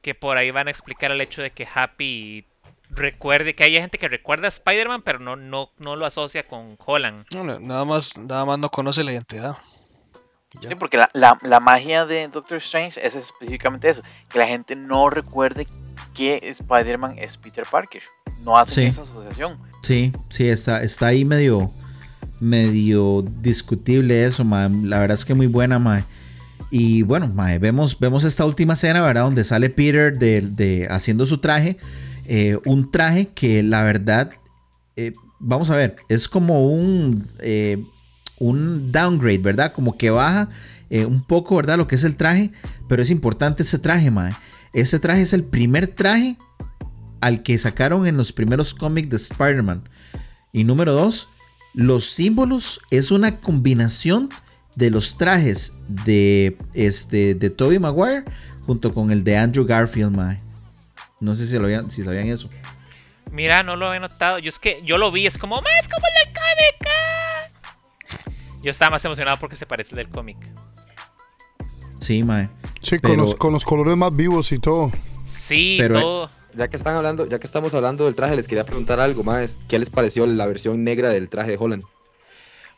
Que 0.00 0.14
por 0.14 0.36
ahí 0.36 0.52
van 0.52 0.68
a 0.68 0.70
explicar 0.70 1.10
el 1.10 1.20
hecho 1.20 1.42
de 1.42 1.50
que 1.50 1.66
Happy 1.74 2.44
recuerde 2.90 3.54
que 3.54 3.64
hay 3.64 3.72
gente 3.72 3.98
que 3.98 4.08
recuerda 4.08 4.46
a 4.46 4.48
Spider-Man, 4.48 5.02
pero 5.02 5.18
no, 5.18 5.34
no, 5.36 5.70
no 5.78 5.96
lo 5.96 6.06
asocia 6.06 6.46
con 6.46 6.78
Holland. 6.86 7.26
No, 7.34 7.42
nada 7.58 7.84
más, 7.84 8.16
nada 8.16 8.44
más 8.44 8.58
no 8.60 8.68
conoce 8.70 9.02
la 9.02 9.12
identidad. 9.12 9.56
Y 10.54 10.60
ya. 10.62 10.68
Sí, 10.68 10.74
porque 10.76 10.96
la, 10.98 11.10
la- 11.14 11.38
la 11.42 11.58
magia 11.60 12.06
de 12.06 12.28
Doctor 12.28 12.58
Strange 12.58 13.04
es 13.04 13.14
específicamente 13.16 13.90
eso, 13.90 14.02
que 14.30 14.38
la 14.38 14.46
gente 14.46 14.76
no 14.76 15.10
recuerde 15.10 15.66
que 16.18 16.40
Spider-Man 16.42 17.16
es 17.18 17.36
Peter 17.36 17.64
Parker. 17.70 18.02
No 18.44 18.58
hacen 18.58 18.84
Sí. 18.84 18.90
esa 18.90 19.02
asociación. 19.02 19.56
sí, 19.82 20.12
sí, 20.28 20.48
está, 20.48 20.82
está 20.82 21.06
ahí 21.06 21.24
medio, 21.24 21.70
medio 22.40 23.22
discutible 23.40 24.24
eso, 24.24 24.44
mae. 24.44 24.68
La 24.84 24.98
verdad 25.00 25.14
es 25.16 25.24
que 25.24 25.34
muy 25.34 25.46
buena, 25.46 25.78
mae. 25.78 26.04
Y 26.70 27.02
bueno, 27.02 27.28
mae, 27.28 27.58
vemos, 27.58 27.98
vemos 27.98 28.24
esta 28.24 28.44
última 28.44 28.74
escena, 28.74 29.00
¿verdad? 29.00 29.22
Donde 29.22 29.44
sale 29.44 29.70
Peter 29.70 30.18
de, 30.18 30.40
de- 30.42 30.86
haciendo 30.90 31.24
su 31.24 31.38
traje. 31.38 31.78
Eh, 32.26 32.58
un 32.66 32.90
traje 32.90 33.28
que 33.28 33.62
la 33.62 33.82
verdad, 33.82 34.30
eh, 34.96 35.12
vamos 35.38 35.70
a 35.70 35.76
ver, 35.76 35.96
es 36.08 36.28
como 36.28 36.66
un, 36.66 37.26
eh, 37.40 37.82
un 38.38 38.92
downgrade, 38.92 39.38
¿verdad? 39.38 39.72
Como 39.72 39.96
que 39.96 40.10
baja 40.10 40.48
un 40.90 41.22
poco, 41.22 41.56
¿verdad? 41.56 41.76
Lo 41.76 41.86
que 41.86 41.96
es 41.96 42.04
el 42.04 42.16
traje. 42.16 42.50
Pero 42.88 43.02
es 43.02 43.10
importante 43.10 43.62
ese 43.62 43.78
traje, 43.78 44.10
mae. 44.10 44.32
Ese 44.72 44.98
traje 44.98 45.22
es 45.22 45.32
el 45.32 45.44
primer 45.44 45.86
traje 45.88 46.36
al 47.20 47.42
que 47.42 47.56
sacaron 47.58 48.06
en 48.06 48.16
los 48.16 48.32
primeros 48.32 48.74
cómics 48.74 49.08
de 49.10 49.16
Spider-Man. 49.16 49.88
Y 50.52 50.64
número 50.64 50.92
dos, 50.92 51.28
los 51.74 52.04
símbolos 52.06 52.80
es 52.90 53.10
una 53.10 53.40
combinación 53.40 54.28
de 54.76 54.90
los 54.90 55.18
trajes 55.18 55.74
de 55.88 56.56
este 56.74 57.34
de 57.34 57.50
Tobey 57.50 57.78
Maguire 57.78 58.24
junto 58.66 58.94
con 58.94 59.10
el 59.10 59.24
de 59.24 59.36
Andrew 59.36 59.64
Garfield, 59.66 60.14
mae. 60.14 60.40
No 61.20 61.34
sé 61.34 61.46
si, 61.46 61.56
lo 61.58 61.64
habían- 61.64 61.90
si 61.90 62.04
sabían 62.04 62.28
eso. 62.28 62.48
Mira, 63.32 63.62
no 63.62 63.74
lo 63.76 63.92
he 63.92 63.98
notado. 64.00 64.38
Yo 64.38 64.48
es 64.48 64.58
que 64.58 64.80
yo 64.84 64.98
lo 64.98 65.10
vi, 65.10 65.26
es 65.26 65.36
como, 65.36 65.56
más 65.60 65.72
es 65.80 65.88
como 65.88 66.06
el 66.06 66.24
del 66.26 66.34
cómic. 66.34 66.88
ah". 66.92 68.28
Yo 68.62 68.70
estaba 68.70 68.90
más 68.92 69.04
emocionado 69.04 69.38
porque 69.38 69.56
se 69.56 69.66
parece 69.66 69.90
al 69.90 69.96
del 69.96 70.08
cómic. 70.10 70.36
Sí, 72.00 72.22
mae. 72.22 72.48
Sí, 72.80 72.98
con, 72.98 73.10
Pero- 73.12 73.22
los, 73.24 73.34
con 73.34 73.52
los 73.52 73.64
colores 73.64 73.96
más 73.96 74.14
vivos 74.14 74.52
y 74.52 74.58
todo. 74.58 74.90
Sí, 75.24 75.76
Pero, 75.80 76.00
todo. 76.00 76.30
Ya 76.54 76.68
que 76.68 76.76
están 76.76 76.96
hablando, 76.96 77.26
ya 77.28 77.38
que 77.38 77.46
estamos 77.46 77.72
hablando 77.74 78.04
del 78.06 78.14
traje, 78.14 78.34
les 78.34 78.48
quería 78.48 78.64
preguntar 78.64 78.98
algo 79.00 79.22
más. 79.22 79.58
¿Qué 79.68 79.78
les 79.78 79.90
pareció 79.90 80.26
la 80.26 80.46
versión 80.46 80.82
negra 80.82 81.10
del 81.10 81.28
traje 81.28 81.50
de 81.52 81.56
Holland? 81.60 81.82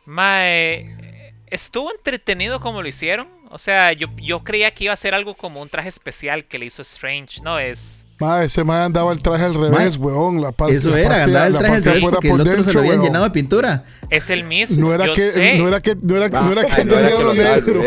Mae, 0.06 1.32
estuvo 1.46 1.90
entretenido 1.92 2.60
como 2.60 2.82
lo 2.82 2.88
hicieron. 2.88 3.28
O 3.52 3.58
sea, 3.58 3.92
yo, 3.92 4.08
yo 4.16 4.42
creía 4.42 4.72
que 4.72 4.84
iba 4.84 4.92
a 4.92 4.96
ser 4.96 5.14
algo 5.14 5.34
como 5.34 5.60
un 5.60 5.68
traje 5.68 5.88
especial 5.88 6.44
que 6.44 6.58
le 6.58 6.66
hizo 6.66 6.82
Strange. 6.82 7.40
No, 7.42 7.58
es. 7.58 8.06
Ma, 8.20 8.44
ese 8.44 8.62
man 8.64 8.82
andaba 8.82 9.12
el 9.12 9.22
traje 9.22 9.44
al 9.44 9.54
revés, 9.54 9.96
weón. 9.96 10.40
La 10.40 10.52
parte, 10.52 10.74
Eso 10.76 10.90
la 10.90 11.00
era, 11.00 11.08
parte- 11.08 11.22
andaba 11.24 11.46
el 11.46 11.56
traje 11.58 11.74
al 11.76 11.84
revés 11.84 12.02
porque 12.02 12.28
por 12.28 12.40
el 12.40 12.48
otro 12.48 12.62
se 12.62 12.72
lo 12.72 12.80
habían 12.80 12.94
weón. 12.96 13.06
llenado 13.06 13.24
de 13.24 13.30
pintura. 13.32 13.84
Es 14.08 14.30
el 14.30 14.44
mismo. 14.44 14.80
No 14.88 14.94
era 14.94 15.06
yo 15.06 15.14
que, 15.14 15.30
sé. 15.32 15.58
no 15.58 15.66
era 15.68 15.80
que, 15.80 15.96
no 15.96 16.16
era, 16.16 16.28
no 16.28 16.52
era 16.52 16.62
Ah, 16.62 16.76
que 16.76 16.84
no 16.84 16.94
era 16.94 17.08
tenía 17.08 17.16
que 17.16 17.22
lo 17.24 17.34
negro. 17.34 17.82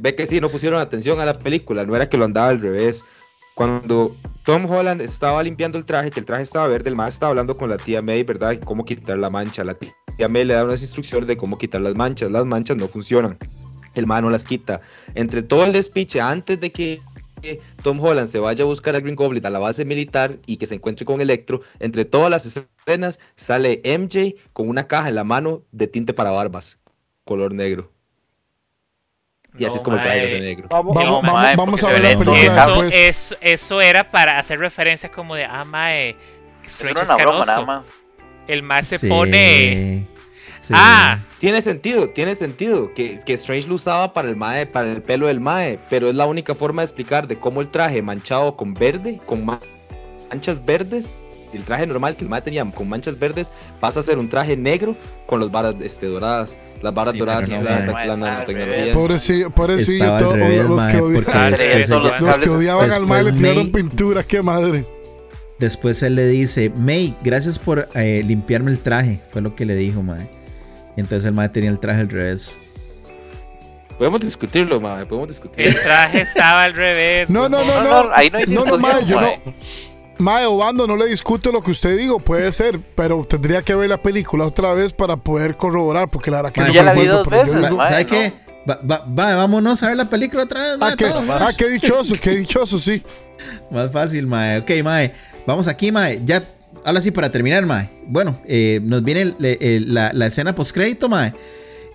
Ve, 0.00 0.14
que 0.14 0.26
sí, 0.26 0.40
no 0.40 0.48
pusieron 0.48 0.80
atención 0.80 1.20
a 1.20 1.24
la 1.24 1.38
película, 1.38 1.84
no 1.84 1.94
era 1.94 2.08
que 2.08 2.16
lo 2.16 2.24
andaba 2.24 2.48
al 2.48 2.60
revés. 2.60 3.04
Cuando 3.54 4.16
Tom 4.44 4.70
Holland 4.70 5.00
estaba 5.00 5.42
limpiando 5.42 5.78
el 5.78 5.84
traje, 5.84 6.10
que 6.10 6.20
el 6.20 6.26
traje 6.26 6.42
estaba 6.42 6.66
verde, 6.66 6.90
el 6.90 6.96
más 6.96 7.14
estaba 7.14 7.30
hablando 7.30 7.56
con 7.56 7.70
la 7.70 7.76
tía 7.76 8.02
May, 8.02 8.22
¿verdad? 8.24 8.52
Y 8.52 8.58
cómo 8.58 8.84
quitar 8.84 9.16
la 9.18 9.30
mancha. 9.30 9.64
La 9.64 9.74
tía 9.74 10.28
May 10.28 10.44
le 10.44 10.54
da 10.54 10.64
unas 10.64 10.82
instrucciones 10.82 11.28
de 11.28 11.36
cómo 11.36 11.56
quitar 11.56 11.80
las 11.80 11.94
manchas. 11.94 12.30
Las 12.30 12.44
manchas 12.44 12.76
no 12.76 12.88
funcionan. 12.88 13.38
El 13.94 14.06
man 14.06 14.24
no 14.24 14.30
las 14.30 14.44
quita. 14.44 14.82
Entre 15.14 15.42
todo 15.42 15.64
el 15.64 15.72
despiche, 15.72 16.20
antes 16.20 16.60
de 16.60 16.70
que 16.70 17.00
Tom 17.82 18.00
Holland 18.00 18.28
se 18.28 18.40
vaya 18.40 18.64
a 18.64 18.66
buscar 18.66 18.94
a 18.96 19.00
Green 19.00 19.16
Goblin 19.16 19.46
a 19.46 19.50
la 19.50 19.58
base 19.58 19.84
militar 19.84 20.36
y 20.46 20.56
que 20.58 20.66
se 20.66 20.74
encuentre 20.74 21.06
con 21.06 21.20
Electro, 21.20 21.62
entre 21.78 22.04
todas 22.04 22.28
las 22.28 22.44
escenas 22.44 23.20
sale 23.36 23.80
MJ 23.84 24.34
con 24.52 24.68
una 24.68 24.86
caja 24.86 25.08
en 25.08 25.14
la 25.14 25.24
mano 25.24 25.62
de 25.72 25.86
tinte 25.86 26.12
para 26.12 26.30
barbas, 26.30 26.78
color 27.24 27.54
negro. 27.54 27.95
Y 29.58 29.64
así 29.64 29.74
No, 29.74 29.76
es 29.78 29.82
como 29.82 29.96
el 29.96 30.02
traje 30.02 30.18
mae. 30.20 30.28
se 30.28 30.38
negro. 30.40 30.68
Vamos, 30.70 30.94
Vamos, 30.94 31.10
No, 31.10 31.22
vamos, 31.22 31.42
mae, 31.42 31.56
vamos 31.56 31.82
a 31.84 31.88
ver 31.88 32.02
la 32.02 32.08
película 32.10 32.38
Eso, 32.40 32.66
después. 32.82 32.94
eso, 32.94 33.36
eso 33.40 33.80
era 33.80 34.10
para 34.10 34.38
hacer 34.38 34.58
referencia 34.58 35.10
como 35.10 35.34
de, 35.34 35.44
ah, 35.44 35.64
mae, 35.64 36.16
Strange 36.64 37.02
es 37.02 37.08
una 37.08 37.16
broma 37.16 37.38
nada 37.40 37.44
canoso. 37.46 37.66
más. 37.66 37.86
El 38.48 38.62
más 38.62 38.86
se 38.86 38.98
Sí, 38.98 39.08
pone. 39.08 40.06
sí. 40.58 40.72
Ah, 40.76 41.18
Tiene 41.38 41.60
sentido, 41.62 42.10
tiene 42.10 42.34
sentido 42.34 42.92
que, 42.94 43.20
que 43.24 43.32
Strange 43.34 43.68
lo 43.68 43.74
usaba 43.74 44.12
para 44.12 44.28
el 44.28 44.36
mae, 44.36 44.66
para 44.66 44.90
el 44.90 45.02
pelo 45.02 45.26
del 45.26 45.40
mae, 45.40 45.78
pero 45.90 46.08
es 46.08 46.14
la 46.14 46.26
única 46.26 46.54
forma 46.54 46.82
de 46.82 46.86
explicar 46.86 47.26
de 47.28 47.36
cómo 47.38 47.60
el 47.60 47.68
traje 47.68 48.02
manchado 48.02 48.56
con 48.56 48.72
verde, 48.74 49.20
con 49.26 49.44
ma- 49.44 49.60
manchas 50.30 50.64
verdes, 50.64 51.24
el 51.52 51.62
traje 51.64 51.86
normal 51.86 52.16
que 52.16 52.24
el 52.24 52.30
mae 52.30 52.42
tenía 52.42 52.64
con 52.70 52.88
manchas 52.88 53.18
verdes, 53.18 53.50
pasa 53.80 54.00
a 54.00 54.02
ser 54.02 54.18
un 54.18 54.28
traje 54.28 54.56
negro 54.56 54.96
con 55.26 55.40
las 55.40 55.50
varas 55.50 55.74
este, 55.80 56.06
doradas. 56.06 56.58
Las 56.82 56.92
varas 56.94 57.12
Sí, 57.12 57.18
doradas 57.18 57.48
no, 57.48 57.62
la, 57.62 57.80
mae. 57.92 58.06
la- 58.08 58.16
nanotecnología. 58.16 58.76
revés. 58.82 58.94
Pobrecillo, 58.94 59.50
pobrecillo, 59.50 60.04
Estaba 60.04 60.18
al 60.18 60.22
todos 60.24 60.34
revés, 60.36 60.64
los, 60.68 60.76
mae, 60.76 60.92
que 60.92 60.98
Ah, 61.32 61.50
después, 61.50 61.88
los 61.88 62.20
los 62.20 62.38
que 62.38 62.48
odiaban 62.50 62.92
al 62.92 63.06
mal 63.06 63.24
le 63.24 63.32
tiraron 63.32 63.72
pintura, 63.72 64.22
qué 64.22 64.42
madre. 64.42 64.84
después 65.58 66.02
él 66.02 66.14
le 66.16 66.26
dice, 66.28 66.70
May, 66.76 67.14
gracias 67.22 67.58
por 67.58 67.88
eh, 67.94 68.22
limpiarme 68.26 68.70
el 68.70 68.78
traje. 68.80 69.20
Fue 69.30 69.40
lo 69.40 69.54
que 69.56 69.64
le 69.64 69.74
dijo, 69.74 70.02
mae. 70.02 70.28
Y 70.96 71.00
entonces 71.00 71.24
el 71.26 71.32
mae 71.34 71.48
tenía 71.48 71.70
el 71.70 71.78
traje 71.80 72.00
al 72.00 72.08
revés. 72.10 72.60
Podemos 73.98 74.20
discutirlo, 74.20 74.78
mae, 74.78 75.06
podemos 75.06 75.28
discutirlo. 75.28 75.70
el 75.70 75.82
traje 75.82 76.20
estaba 76.22 76.64
al 76.64 76.74
revés. 76.74 77.30
No, 77.30 77.48
no, 77.48 77.64
no, 77.64 77.82
No, 77.82 77.82
no. 77.84 78.02
no, 78.04 78.10
ahí 78.14 78.28
no 78.30 78.38
hay 78.38 78.44
No, 78.46 78.64
no, 78.66 78.76
discusión, 78.76 78.80
mae, 78.82 79.06
yo 79.06 79.20
no. 79.20 79.54
Mae. 80.18 80.46
Obando, 80.46 80.86
no 80.86 80.96
le 80.96 81.06
discuto 81.06 81.50
lo 81.52 81.62
que 81.62 81.70
usted 81.70 81.96
digo, 81.96 82.18
puede 82.18 82.52
ser, 82.52 82.78
pero 82.94 83.24
tendría 83.24 83.62
que 83.62 83.74
ver 83.74 83.88
la 83.88 83.98
película 84.02 84.44
otra 84.46 84.72
vez 84.74 84.92
para 84.92 85.16
poder 85.16 85.56
corroborar, 85.56 86.08
porque 86.10 86.30
la 86.30 86.38
verdad 86.38 86.52
que 86.52 86.60
Mae, 86.60 86.68
no 86.70 86.74
ya 86.74 86.82
la 86.82 86.94
vi 86.94 87.06
dos 87.06 87.26
veces, 87.26 87.56
digo- 87.56 87.76
mae. 87.76 87.88
¿Sabe 87.88 88.04
no. 88.04 88.10
qué? 88.10 88.32
Va, 88.68 88.80
va- 88.90 89.04
va, 89.06 89.34
vámonos 89.36 89.82
a 89.82 89.88
ver 89.88 89.96
la 89.96 90.08
película 90.10 90.42
otra 90.44 90.60
vez, 90.62 90.78
mae. 90.78 90.92
Ah, 90.92 90.96
qué, 90.96 91.06
mae. 91.06 91.38
ah, 91.40 91.52
qué 91.56 91.68
dichoso, 91.68 92.14
qué 92.20 92.30
dichoso, 92.30 92.78
sí. 92.78 93.02
Más 93.70 93.92
fácil, 93.92 94.26
mae. 94.26 94.58
Ok, 94.58 94.70
mae. 94.82 95.12
Vamos 95.46 95.68
aquí, 95.68 95.92
mae. 95.92 96.20
Ya, 96.24 96.42
ahora 96.84 97.00
sí, 97.00 97.10
para 97.10 97.30
terminar, 97.30 97.64
mae. 97.66 97.88
Bueno, 98.06 98.36
eh, 98.46 98.80
nos 98.82 99.02
viene 99.04 99.22
el- 99.22 99.58
el- 99.60 99.94
la, 99.94 100.12
la 100.12 100.26
escena 100.26 100.54
post-crédito, 100.54 101.08
mae. 101.08 101.32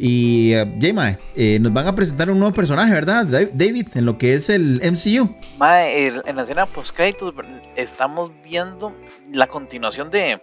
Y, 0.04 0.54
eh, 0.56 0.66
Jay, 0.82 0.94
mae, 0.94 1.20
eh, 1.36 1.60
nos 1.62 1.72
van 1.72 1.86
a 1.86 1.94
presentar 1.94 2.28
un 2.32 2.40
nuevo 2.40 2.52
personaje, 2.56 2.92
¿verdad? 2.92 3.24
Da- 3.24 3.46
David, 3.54 3.88
en 3.94 4.06
lo 4.06 4.18
que 4.18 4.34
es 4.34 4.50
el 4.50 4.82
MCU. 4.84 5.36
Mae, 5.60 6.08
el- 6.08 6.24
en 6.26 6.36
la 6.38 6.42
escena 6.42 6.66
post 6.66 6.96
créditos 6.96 7.32
estamos 7.76 8.32
viendo 8.44 8.94
la 9.32 9.46
continuación 9.46 10.10
de 10.10 10.42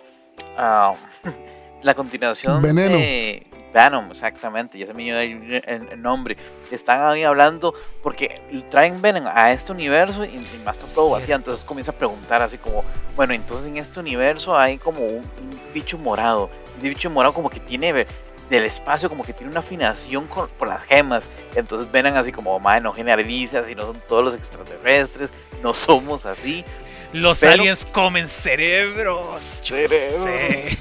ah, 0.57 0.93
la 1.83 1.95
continuación 1.95 2.63
Veneno. 2.63 2.99
de 2.99 3.47
Venom, 3.75 4.07
exactamente, 4.13 4.79
ya 4.79 4.87
se 4.87 4.95
me 4.95 5.03
dio 5.03 5.19
el, 5.19 6.01
nombre. 6.01 6.37
Están 6.71 7.03
ahí 7.03 7.25
hablando 7.25 7.75
porque 8.01 8.41
traen 8.71 9.03
Venom 9.03 9.25
a 9.27 9.51
este 9.51 9.73
universo 9.73 10.25
y, 10.25 10.29
y 10.37 10.61
más 10.65 10.79
está 10.83 10.95
todo 10.95 11.11
vacío, 11.11 11.35
entonces 11.35 11.65
comienza 11.65 11.91
a 11.91 11.95
preguntar 11.97 12.43
así 12.43 12.59
como, 12.59 12.85
bueno, 13.17 13.35
entonces 13.35 13.67
en 13.67 13.77
este 13.79 13.99
universo 13.99 14.57
hay 14.57 14.79
como 14.79 15.01
un, 15.01 15.17
un 15.17 15.61
bicho 15.75 15.99
morado, 15.99 16.49
un 16.77 16.83
bicho 16.83 17.11
morado 17.11 17.35
como 17.35 17.51
que 17.51 17.59
tiene 17.59 18.07
del 18.51 18.65
espacio 18.65 19.09
como 19.09 19.25
que 19.25 19.33
tiene 19.33 19.51
una 19.51 19.61
afinación 19.61 20.27
con, 20.27 20.49
por 20.59 20.69
las 20.69 20.83
gemas. 20.85 21.25
Entonces 21.55 21.91
ven 21.93 22.07
así 22.09 22.33
como, 22.33 22.59
madre, 22.61 22.81
no 22.83 22.93
generalizas 22.93 23.69
y 23.69 23.75
no 23.75 23.83
son 23.87 24.01
todos 24.09 24.25
los 24.25 24.35
extraterrestres, 24.35 25.31
no 25.63 25.73
somos 25.75 26.27
así. 26.27 26.65
Los 27.13 27.41
Pero- 27.41 27.53
aliens 27.53 27.85
comen 27.87 28.29
cerebros. 28.29 29.63
Yo 29.65 29.77
no 29.77 29.95
sé. 29.95 30.67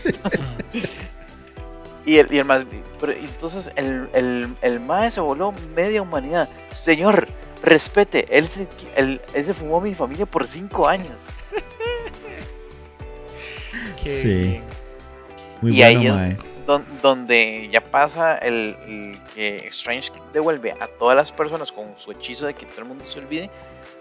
Y 2.06 2.20
el, 2.20 2.32
y 2.34 2.38
el 2.38 2.46
más. 2.46 2.64
pero 3.02 3.12
entonces 3.12 3.70
el, 3.76 4.08
el, 4.14 4.48
el 4.62 4.80
mae 4.80 5.12
se 5.12 5.20
voló 5.20 5.54
media 5.76 6.02
humanidad. 6.02 6.48
Señor, 6.74 7.28
respete, 7.64 8.26
él 8.38 8.48
se, 8.48 8.66
él, 8.96 9.20
él 9.34 9.46
se 9.46 9.54
fumó 9.54 9.80
a 9.80 9.82
mi 9.82 9.94
familia 9.94 10.26
por 10.26 10.48
cinco 10.48 10.88
años. 10.88 11.12
Qué 14.02 14.10
Sí. 14.10 14.28
bien. 14.34 14.64
Muy 15.62 15.78
Y 15.78 15.84
ahí 15.84 15.96
bueno, 15.98 16.14
es- 16.14 16.16
mae. 16.16 16.38
Don- 16.68 16.86
donde 17.02 17.70
ya 17.72 17.80
pasa 17.82 18.38
el, 18.38 18.76
que 19.34 19.68
Strange 19.70 20.12
devuelve 20.34 20.74
a 20.74 20.88
todas 21.00 21.16
las 21.16 21.32
personas 21.32 21.72
con 21.72 21.86
su 21.98 22.12
hechizo 22.12 22.46
de 22.46 22.54
que 22.54 22.66
todo 22.66 22.82
el 22.82 22.86
mundo 22.90 23.06
se 23.08 23.20
olvide, 23.20 23.50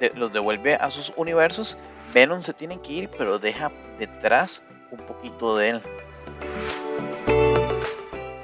de- 0.00 0.10
los 0.16 0.32
devuelve 0.32 0.74
a 0.74 0.90
sus 0.90 1.12
universos. 1.16 1.78
Venom 2.12 2.42
se 2.42 2.52
tiene 2.52 2.80
que 2.82 2.92
ir, 2.92 3.08
pero 3.16 3.38
deja 3.38 3.70
detrás 4.00 4.62
un 4.90 4.98
poquito 4.98 5.56
de 5.56 5.70
él. 5.70 5.80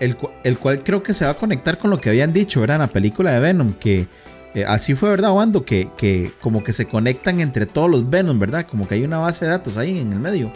El, 0.01 0.17
el 0.45 0.59
cual 0.59 0.83
creo 0.83 1.03
que 1.03 1.15
se 1.15 1.25
va 1.25 1.33
a 1.33 1.35
conectar 1.35 1.79
con 1.79 1.91
lo 1.91 2.01
que 2.01 2.09
habían 2.11 2.33
dicho, 2.33 2.61
¿verdad? 2.61 2.77
En 2.77 2.83
la 2.83 2.89
película 2.89 3.33
de 3.33 3.41
Venom, 3.41 3.73
que 3.75 4.07
eh, 4.55 4.65
así 4.67 4.95
fue, 4.95 5.09
¿verdad, 5.11 5.33
Wando? 5.33 5.65
Que, 5.65 5.89
que 5.97 6.31
como 6.41 6.63
que 6.65 6.73
se 6.73 6.87
conectan 6.87 7.41
entre 7.41 7.67
todos 7.67 7.91
los 7.91 8.09
Venom, 8.09 8.39
¿verdad? 8.39 8.67
Como 8.67 8.87
que 8.87 8.95
hay 8.97 9.05
una 9.05 9.19
base 9.19 9.45
de 9.45 9.51
datos 9.53 9.77
ahí 9.77 9.99
en 9.99 10.13
el 10.13 10.19
medio. 10.21 10.53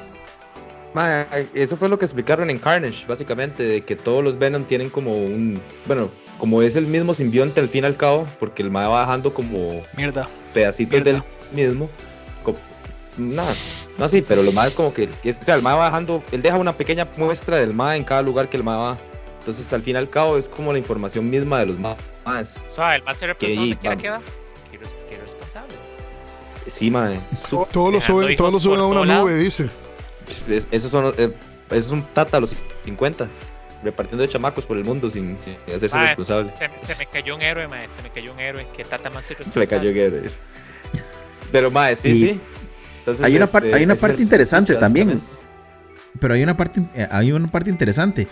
Mae, 0.97 1.27
eso 1.53 1.77
fue 1.77 1.91
lo 1.91 1.99
que 1.99 2.07
explicaron 2.07 2.49
en 2.49 2.59
Carnage, 2.59 3.05
básicamente, 3.07 3.63
de 3.63 3.85
que 3.85 3.97
todos 3.97 4.25
los 4.25 4.39
Venom 4.39 4.65
tienen 4.65 4.89
como 4.89 5.13
un, 5.15 5.61
bueno, 5.85 6.09
como 6.39 6.63
es 6.63 6.75
el 6.77 6.87
mismo 6.87 7.13
simbionte 7.13 7.61
al 7.61 7.69
fin 7.69 7.85
y 7.85 7.87
al 7.87 7.97
cabo, 7.99 8.27
porque 8.41 8.63
el 8.63 8.71
mae 8.71 8.87
va 8.87 9.01
bajando 9.01 9.35
como 9.35 9.83
Mierda. 9.95 10.27
pedacitos 10.55 10.93
Mierda. 11.05 11.23
del 11.53 11.67
mismo. 11.69 11.91
Nada, 13.19 13.55
no 13.99 14.05
así, 14.07 14.23
pero 14.23 14.43
lo 14.43 14.53
más 14.53 14.69
es 14.69 14.75
como 14.75 14.93
que, 14.95 15.07
que 15.23 15.29
es- 15.31 15.39
o 15.41 15.43
sea, 15.45 15.55
el 15.55 15.63
mae 15.63 15.75
va 15.75 15.81
bajando, 15.85 16.23
él 16.33 16.41
deja 16.41 16.57
una 16.57 16.77
pequeña 16.77 17.07
muestra 17.19 17.59
del 17.59 17.75
mae 17.75 17.97
en 17.99 18.05
cada 18.05 18.23
lugar 18.23 18.49
que 18.49 18.57
el 18.57 18.63
mae 18.65 18.77
va. 18.79 18.99
Entonces, 19.41 19.71
al 19.75 19.83
fin 19.83 19.97
y 19.97 19.99
al 19.99 20.09
cabo, 20.11 20.37
es 20.39 20.49
como 20.49 20.73
la 20.73 20.79
información 20.79 21.29
misma 21.29 21.61
de 21.61 21.67
los 21.67 21.77
maes. 21.79 22.65
Suave, 22.69 22.97
el 22.97 23.03
más 23.05 23.19
cerebro 23.19 23.39
Que 23.39 23.55
donde 23.55 23.77
quiera 23.77 23.97
que 23.97 24.11
va. 24.11 24.21
Qué, 24.71 24.79
res- 24.79 24.95
qué 25.11 25.17
responsable. 25.19 25.75
Sí, 26.67 26.91
mae. 26.91 27.19
Su- 27.47 27.67
Todos 27.71 27.93
lo 27.93 27.99
Dejando 27.99 28.23
suben, 28.23 28.37
todos 28.37 28.53
lo 28.55 28.61
suben 28.61 28.81
a 28.81 28.85
una 28.87 29.21
nube, 29.21 29.35
dice. 29.37 29.69
Es- 30.49 30.69
esos 30.71 30.91
son, 30.91 31.13
eh, 31.19 31.33
esos 31.71 31.87
son 31.91 32.03
tata 32.15 32.37
a 32.37 32.41
los 32.41 32.55
50, 32.85 33.29
repartiendo 33.85 34.23
de 34.23 34.29
chamacos 34.29 34.65
por 34.67 34.77
el 34.77 34.85
mundo 34.85 35.11
sin, 35.11 35.39
sin 35.39 35.55
hacerse 35.75 35.97
Mae, 35.97 36.07
responsable. 36.09 36.51
se, 36.53 36.69
se 36.79 36.97
me 36.99 37.07
cayó 37.07 37.37
un 37.37 37.43
héroe, 37.43 37.69
mae. 37.69 37.87
Se 37.95 38.03
me 38.03 38.11
cayó 38.11 38.33
un 38.33 38.41
héroe. 38.41 38.67
Que 38.77 38.85
Tata 38.85 39.11
más 39.11 39.25
Se 39.25 39.61
le 39.61 39.67
cayó 39.67 39.93
Guerrero. 39.93 40.29
Pero, 41.53 41.71
mae, 41.71 41.97
sí, 41.97 42.09
Y 42.11 42.21
sí. 42.23 42.41
Entonces, 43.01 43.25
hay 43.25 43.37
una, 43.37 43.45
este, 43.45 43.75
hay 43.75 43.85
una 43.85 43.95
parte 43.95 44.23
interesante 44.23 44.75
también. 44.75 45.21
Pero 46.19 46.35
hay 46.35 46.43
una 46.43 46.57
parte, 46.57 46.83
eh, 46.95 47.07
hay 47.11 47.31
una 47.33 47.51
parte 47.51 47.71
interesante. 47.71 48.27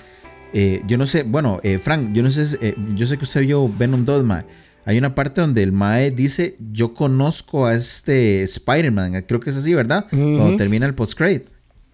Eh, 0.53 0.83
yo 0.87 0.99
no 0.99 1.07
sé, 1.07 1.23
bueno, 1.25 1.61
eh, 1.63 1.79
Frank, 1.79 2.13
yo 2.13 2.23
no 2.23 2.31
sé, 2.31 2.57
eh, 2.61 2.75
yo 2.95 3.07
sé 3.07 3.17
que 3.19 3.25
usted 3.25 3.43
vio 3.43 3.69
Venom 3.69 4.05
2, 4.05 4.25
mae. 4.25 4.45
Hay 4.87 4.99
una 4.99 5.15
parte 5.15 5.41
donde 5.41 5.63
el 5.63 5.73
Mae 5.73 6.11
dice, 6.11 6.57
yo 6.73 6.93
conozco 6.93 7.67
a 7.67 7.75
este 7.75 8.43
Spider-Man, 8.43 9.25
creo 9.27 9.41
que 9.41 9.49
es 9.49 9.57
así, 9.57 9.73
¿verdad? 9.73 10.05
Ujú. 10.13 10.37
Cuando 10.37 10.57
termina 10.59 10.85
el 10.87 10.95
post-credit. 10.95 11.47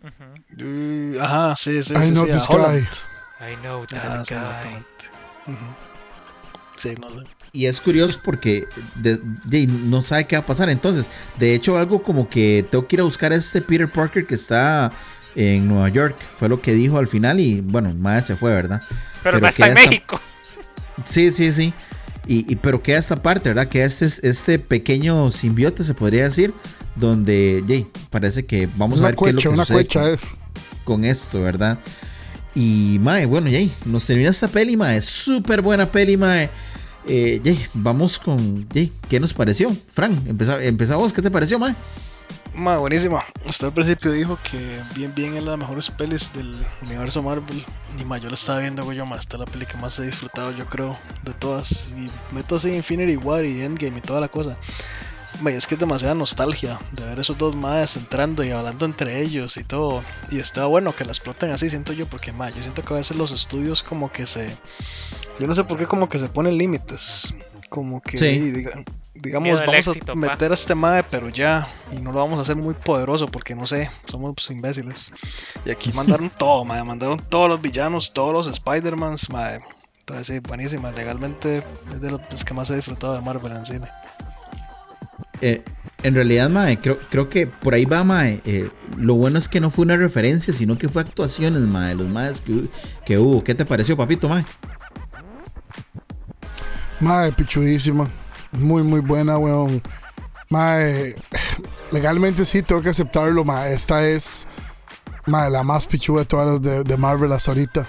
Uh, 0.02 1.20
ajá, 1.20 1.56
sí, 1.56 1.82
sí, 1.82 1.94
I 1.94 2.04
sí. 2.06 2.10
know 2.12 2.24
sí, 2.26 2.32
this 2.32 2.42
Holland. 2.48 2.86
I 3.40 3.56
know 3.62 3.84
that 3.86 4.00
Ah, 4.04 4.22
sí, 4.24 4.34
guy. 4.34 5.54
Ujú. 5.54 5.64
Sí, 6.76 6.94
no 7.00 7.08
sé. 7.10 7.26
Y 7.52 7.66
es 7.66 7.80
curioso 7.80 8.20
porque 8.24 8.66
de- 8.94 9.18
de- 9.44 9.66
no 9.66 10.02
sabe 10.02 10.24
qué 10.26 10.36
va 10.36 10.42
a 10.42 10.46
pasar. 10.46 10.70
Entonces, 10.70 11.10
de 11.38 11.54
hecho, 11.54 11.76
algo 11.76 12.02
como 12.02 12.28
que 12.28 12.64
tengo 12.70 12.86
que 12.86 12.96
ir 12.96 13.00
a 13.00 13.04
buscar 13.04 13.32
a 13.32 13.36
este 13.36 13.60
Peter 13.60 13.90
Parker 13.90 14.24
que 14.24 14.34
está 14.36 14.92
en 15.34 15.66
Nueva 15.68 15.88
York. 15.88 16.16
Fue 16.38 16.48
lo 16.48 16.60
que 16.60 16.72
dijo 16.72 16.98
al 16.98 17.08
final 17.08 17.40
y 17.40 17.60
bueno, 17.60 17.92
Mae 17.94 18.22
se 18.22 18.36
fue, 18.36 18.52
¿verdad? 18.54 18.82
Pero, 18.88 18.98
Pero 19.22 19.40
no 19.40 19.48
está 19.48 19.68
en 19.68 19.74
México. 19.74 20.20
Sí, 21.04 21.30
sí, 21.32 21.52
sí. 21.52 21.74
Y, 22.26 22.50
y- 22.52 22.56
pero 22.56 22.82
queda 22.82 22.98
esta 22.98 23.20
parte, 23.20 23.48
¿verdad? 23.50 23.66
Que 23.68 23.82
este, 23.84 24.04
es- 24.06 24.22
este 24.22 24.58
pequeño 24.58 25.30
simbiote, 25.30 25.82
se 25.82 25.94
podría 25.94 26.24
decir, 26.24 26.54
donde 26.96 27.62
Jay, 27.66 27.86
parece 28.10 28.44
que 28.44 28.68
vamos 28.76 29.00
a 29.00 29.06
ver 29.06 29.16
qué 29.16 29.28
es 29.28 29.34
lo 29.34 29.40
cuecha, 29.40 29.48
que 29.48 29.54
una 29.54 29.64
sucede 29.64 29.84
cuecha 29.84 30.00
con, 30.00 30.08
es. 30.10 30.20
con 30.84 31.04
esto, 31.04 31.40
¿verdad? 31.40 31.78
Y 32.54 32.98
Mae, 33.00 33.26
bueno, 33.26 33.50
Jay, 33.50 33.70
nos 33.86 34.06
termina 34.06 34.30
esta 34.30 34.48
peli, 34.48 34.76
Mae, 34.76 35.00
súper 35.00 35.62
buena 35.62 35.90
peli, 35.90 36.16
Mae. 36.16 36.50
Eh, 37.06 37.40
Jay, 37.44 37.66
vamos 37.74 38.18
con 38.18 38.68
Jay, 38.72 38.92
¿qué 39.08 39.20
nos 39.20 39.32
pareció? 39.32 39.74
Fran, 39.88 40.20
vos, 40.96 41.12
¿qué 41.12 41.22
te 41.22 41.30
pareció, 41.30 41.58
Mae? 41.58 41.74
Ma, 42.54 42.78
buenísima. 42.78 43.24
Usted 43.48 43.68
al 43.68 43.72
principio 43.72 44.12
dijo 44.12 44.36
que 44.50 44.82
bien, 44.94 45.14
bien 45.14 45.34
es 45.34 45.44
la 45.44 45.56
mejores 45.56 45.90
pelis 45.90 46.32
del 46.32 46.66
universo 46.82 47.22
Marvel. 47.22 47.64
Y 47.98 48.04
ma, 48.04 48.18
yo 48.18 48.28
la 48.28 48.34
estaba 48.34 48.58
viendo, 48.58 48.84
güey, 48.84 48.96
yo 48.96 49.06
más. 49.06 49.20
Esta 49.20 49.36
es 49.36 49.40
la 49.40 49.46
peli 49.46 49.66
que 49.66 49.76
más 49.76 49.98
he 49.98 50.02
disfrutado, 50.02 50.50
yo 50.52 50.66
creo, 50.66 50.98
de 51.22 51.32
todas. 51.34 51.94
Y 51.96 52.10
meto 52.34 52.56
así 52.56 52.74
Infinity 52.74 53.16
War 53.16 53.44
y 53.44 53.62
Endgame 53.62 53.98
y 53.98 54.00
toda 54.00 54.20
la 54.20 54.28
cosa. 54.28 54.56
Es 55.48 55.66
que 55.66 55.74
es 55.74 55.80
demasiada 55.80 56.14
nostalgia 56.14 56.78
de 56.92 57.04
ver 57.04 57.18
esos 57.20 57.38
dos 57.38 57.54
más 57.56 57.96
entrando 57.96 58.44
y 58.44 58.50
hablando 58.50 58.84
entre 58.84 59.20
ellos 59.22 59.56
y 59.56 59.64
todo. 59.64 60.02
Y 60.30 60.38
está 60.38 60.66
bueno 60.66 60.94
que 60.94 61.04
la 61.04 61.12
exploten 61.12 61.50
así, 61.50 61.70
siento 61.70 61.92
yo, 61.92 62.06
porque 62.06 62.32
ma, 62.32 62.50
yo 62.50 62.62
siento 62.62 62.82
que 62.82 62.92
a 62.92 62.96
veces 62.98 63.16
los 63.16 63.32
estudios 63.32 63.82
como 63.82 64.12
que 64.12 64.26
se. 64.26 64.54
Yo 65.38 65.46
no 65.46 65.54
sé 65.54 65.64
por 65.64 65.78
qué, 65.78 65.86
como 65.86 66.08
que 66.08 66.18
se 66.18 66.28
ponen 66.28 66.58
límites. 66.58 67.32
Como 67.70 68.02
que 68.02 68.18
Sí. 68.18 68.52
diga- 68.52 68.84
digamos, 69.14 69.60
vamos 69.60 69.74
éxito, 69.86 70.12
a 70.12 70.14
pa. 70.14 70.20
meter 70.20 70.50
a 70.50 70.54
este 70.54 70.74
mae, 70.74 71.04
pero 71.04 71.28
ya, 71.28 71.68
y 71.92 71.96
no 72.00 72.10
lo 72.12 72.18
vamos 72.18 72.38
a 72.38 72.42
hacer 72.42 72.56
muy 72.56 72.74
poderoso 72.74 73.26
porque 73.28 73.54
no 73.54 73.66
sé, 73.66 73.88
somos 74.08 74.34
pues, 74.34 74.50
imbéciles. 74.50 75.12
Y 75.64 75.70
aquí 75.70 75.92
mandaron 75.94 76.30
todo, 76.30 76.64
mae, 76.64 76.82
mandaron 76.84 77.18
todos 77.20 77.48
los 77.48 77.62
villanos, 77.62 78.12
todos 78.12 78.32
los 78.32 78.46
Spider-Mans, 78.48 79.30
mae. 79.30 79.60
Entonces, 80.00 80.26
sí, 80.26 80.38
buenísima. 80.40 80.90
Legalmente 80.90 81.62
es 81.92 82.00
de 82.00 82.10
los 82.10 82.44
que 82.44 82.52
más 82.54 82.68
he 82.70 82.76
disfrutado 82.76 83.14
de 83.14 83.20
Marvel 83.20 83.52
en 83.52 83.64
cine. 83.64 83.88
Eh, 85.40 85.62
en 86.02 86.14
realidad, 86.14 86.48
Mae, 86.48 86.80
creo, 86.80 86.98
creo 87.10 87.28
que 87.28 87.46
por 87.46 87.74
ahí 87.74 87.84
va, 87.84 88.04
Mae. 88.04 88.40
Eh, 88.44 88.70
lo 88.96 89.14
bueno 89.14 89.38
es 89.38 89.48
que 89.48 89.60
no 89.60 89.70
fue 89.70 89.84
una 89.84 89.96
referencia, 89.96 90.52
sino 90.52 90.78
que 90.78 90.88
fue 90.88 91.02
actuaciones, 91.02 91.62
Mae, 91.62 91.94
los 91.94 92.08
Maes 92.08 92.40
que, 92.40 92.64
que 93.04 93.18
hubo. 93.18 93.44
¿Qué 93.44 93.54
te 93.54 93.64
pareció, 93.64 93.96
papito, 93.96 94.28
Mae? 94.28 94.44
Mae, 97.00 97.32
pichudísima. 97.32 98.08
Muy, 98.52 98.82
muy 98.82 99.00
buena, 99.00 99.38
weón. 99.38 99.82
Mae, 100.48 101.14
legalmente 101.92 102.44
sí 102.44 102.62
tengo 102.62 102.82
que 102.82 102.88
aceptarlo, 102.90 103.44
mae. 103.44 103.72
Esta 103.72 104.06
es, 104.06 104.48
mae, 105.26 105.50
la 105.50 105.62
más 105.62 105.86
pichuda 105.86 106.20
de 106.20 106.26
todas 106.26 106.46
las 106.46 106.62
de, 106.62 106.82
de 106.82 106.96
Marvel 106.96 107.32
hasta 107.32 107.52
ahorita. 107.52 107.86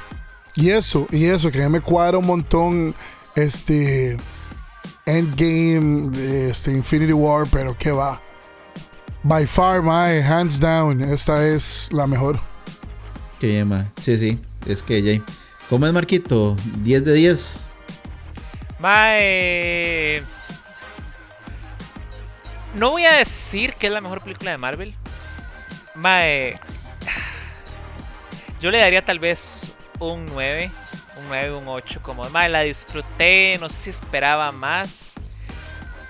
Y 0.55 0.69
eso, 0.69 1.07
y 1.11 1.25
eso, 1.25 1.51
que 1.51 1.63
a 1.63 1.69
me 1.69 1.81
cuadra 1.81 2.17
un 2.17 2.27
montón, 2.27 2.95
este, 3.35 4.17
Endgame, 5.05 6.49
este, 6.49 6.71
Infinity 6.71 7.13
War, 7.13 7.47
pero 7.51 7.75
que 7.77 7.91
va. 7.91 8.21
By 9.23 9.45
far, 9.45 9.81
mae, 9.81 10.21
hands 10.21 10.59
down, 10.59 11.01
esta 11.01 11.45
es 11.47 11.89
la 11.91 12.07
mejor. 12.07 12.39
Que 13.39 13.63
Mae. 13.65 13.85
Sí, 13.97 14.17
sí, 14.17 14.39
es 14.67 14.83
que 14.83 15.01
Jay. 15.01 15.23
¿Cómo 15.69 15.85
es, 15.87 15.93
Marquito? 15.93 16.55
10 16.83 17.05
de 17.05 17.13
10. 17.13 17.67
Mae. 18.79 20.23
No 22.75 22.91
voy 22.91 23.05
a 23.05 23.13
decir 23.13 23.73
que 23.73 23.87
es 23.87 23.93
la 23.93 24.01
mejor 24.01 24.21
película 24.21 24.51
de 24.51 24.57
Marvel. 24.57 24.95
Mae. 25.95 26.59
Yo 28.59 28.69
le 28.69 28.77
daría 28.77 29.03
tal 29.03 29.19
vez 29.19 29.71
un 29.99 30.25
9. 30.27 30.71
Un 31.21 31.27
9, 31.29 31.55
un 31.55 31.67
8. 31.67 32.01
Como, 32.01 32.29
mae, 32.29 32.49
la 32.49 32.61
disfruté. 32.61 33.57
No 33.59 33.69
sé 33.69 33.79
si 33.79 33.89
esperaba 33.89 34.51
más. 34.51 35.15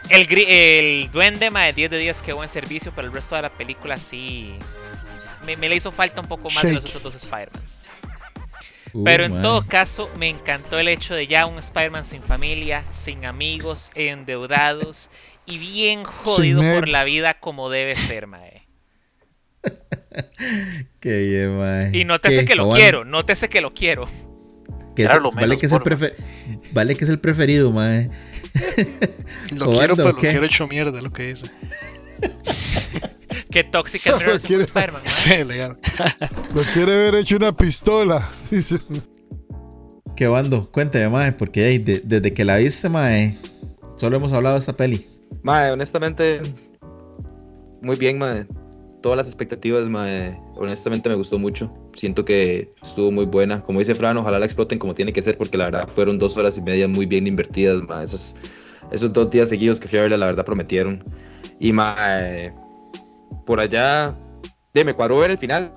El, 0.09 0.28
el 0.47 1.12
duende, 1.12 1.49
mae, 1.49 1.74
10 1.74 1.91
de 1.91 1.97
10, 1.99 2.22
qué 2.22 2.34
buen 2.34 2.49
servicio. 2.49 2.91
Pero 2.95 3.07
el 3.07 3.14
resto 3.14 3.36
de 3.36 3.43
la 3.43 3.49
película 3.57 3.97
sí. 3.97 4.53
Me, 5.45 5.57
me 5.57 5.70
le 5.70 5.76
hizo 5.76 5.91
falta 5.91 6.22
un 6.22 6.28
poco 6.28 6.49
más 6.51 6.68
de 6.68 6.74
los 6.74 6.84
Shake. 6.84 6.97
otros 6.97 7.03
dos 7.03 7.16
Spider-Mans. 7.16 7.89
Uh, 8.93 9.03
Pero 9.03 9.26
en 9.26 9.41
todo 9.41 9.66
caso, 9.68 10.09
me 10.18 10.28
encantó 10.30 10.78
el 10.78 10.88
hecho 10.88 11.16
de 11.16 11.26
ya 11.28 11.45
un 11.45 11.57
Spider-Man 11.57 12.03
sin 12.03 12.22
familia, 12.22 12.84
sin 12.91 13.26
amigos, 13.26 13.89
endeudados 13.95 15.09
y 15.45 15.57
bien 15.57 16.03
jodido 16.03 16.62
por 16.62 16.88
la 16.88 17.03
vida 17.05 17.34
como 17.36 17.70
debe 17.70 17.95
ser, 17.95 18.28
mae. 18.28 18.68
Qué 20.99 21.18
bien, 21.20 21.57
Mae. 21.57 21.89
Y 21.93 22.05
nótese 22.05 22.39
¿Qué? 22.41 22.45
que 22.45 22.55
lo 22.55 22.64
¿Cómo 22.64 22.76
quiero, 22.76 23.05
nótese 23.05 23.49
que 23.49 23.62
lo 23.62 23.74
quiero. 23.74 24.09
Que 24.96 25.04
es- 25.04 25.08
Claro, 25.10 25.24
lo 25.24 25.32
vale, 25.32 25.58
que 25.58 25.66
es 25.68 25.72
el 25.72 25.80
porfa. 25.82 26.06
prefe- 26.08 26.14
vale 26.74 26.96
que 26.96 27.04
es 27.06 27.10
el 27.10 27.20
preferido, 27.20 27.72
Mae. 27.72 28.10
Lo 29.56 29.66
Obando, 29.66 29.78
quiero, 29.80 29.96
pero 29.96 30.10
¿o 30.10 30.12
lo 30.12 30.18
quiero 30.18 30.46
hecho 30.46 30.68
mierda, 30.68 31.02
lo 31.02 31.12
que 31.12 31.28
dice. 31.30 31.50
Qué 33.50 33.64
tóxica 33.66 34.12
es 34.12 34.20
relación 34.20 34.39
con 34.39 34.48
Quiere- 34.48 34.64
Spider-Man. 34.64 35.02
Sí, 35.06 35.44
legal. 35.44 35.78
Lo 36.54 36.62
quiere 36.74 36.96
ver 36.98 37.16
hecho 37.16 37.36
una 37.38 37.56
pistola. 37.56 38.30
¿Qué 40.16 40.28
bando? 40.28 40.72
Cuénteme, 40.72 41.10
Mae, 41.10 41.32
porque 41.34 41.68
hey, 41.68 41.78
de- 41.80 42.02
desde 42.04 42.34
que 42.34 42.46
la 42.46 42.58
viste, 42.58 42.88
Mae, 42.89 43.38
solo 43.98 44.18
hemos 44.18 44.32
hablado 44.34 44.56
de 44.56 44.60
esta 44.60 44.74
peli. 44.74 45.06
Mae, 45.44 45.72
honestamente, 45.72 46.42
muy 47.82 47.96
bien, 47.96 48.18
mae. 48.18 48.46
Todas 49.02 49.18
las 49.18 49.28
expectativas, 49.28 49.89
mae, 49.89 50.38
honestamente 50.56 51.10
me 51.10 51.16
gustó 51.16 51.39
mucho. 51.39 51.70
Siento 51.93 52.24
que 52.24 52.74
estuvo 52.84 53.12
muy 53.12 53.26
buena. 53.26 53.62
Como 53.64 53.80
dice 53.80 53.95
Fran, 53.95 54.18
ojalá 54.18 54.38
la 54.38 54.45
exploten 54.45 54.78
como 54.78 54.93
tiene 54.93 55.12
que 55.12 55.22
ser, 55.24 55.38
porque 55.38 55.58
la 55.58 55.66
verdad 55.66 55.88
fueron 55.88 56.20
dos 56.20 56.38
horas 56.38 56.58
y 56.58 56.62
media 56.62 56.88
muy 56.88 57.08
bien 57.08 57.26
invertidas, 57.26 57.82
mae. 57.82 58.04
Esos, 58.04 58.36
esos 58.91 59.12
dos 59.12 59.32
días 59.32 59.49
seguidos 59.49 59.80
que 59.80 59.88
fui 59.88 59.97
a 59.97 60.04
verla, 60.04 60.18
la 60.18 60.28
verdad 60.28 60.45
prometieron. 60.45 61.04
Y, 61.60 61.74
mae, 61.74 62.54
por 63.47 63.60
allá, 63.60 64.16
de, 64.74 64.86
me 64.86 64.93
cuadró 64.93 65.18
ver 65.18 65.32
el 65.32 65.38
final. 65.38 65.74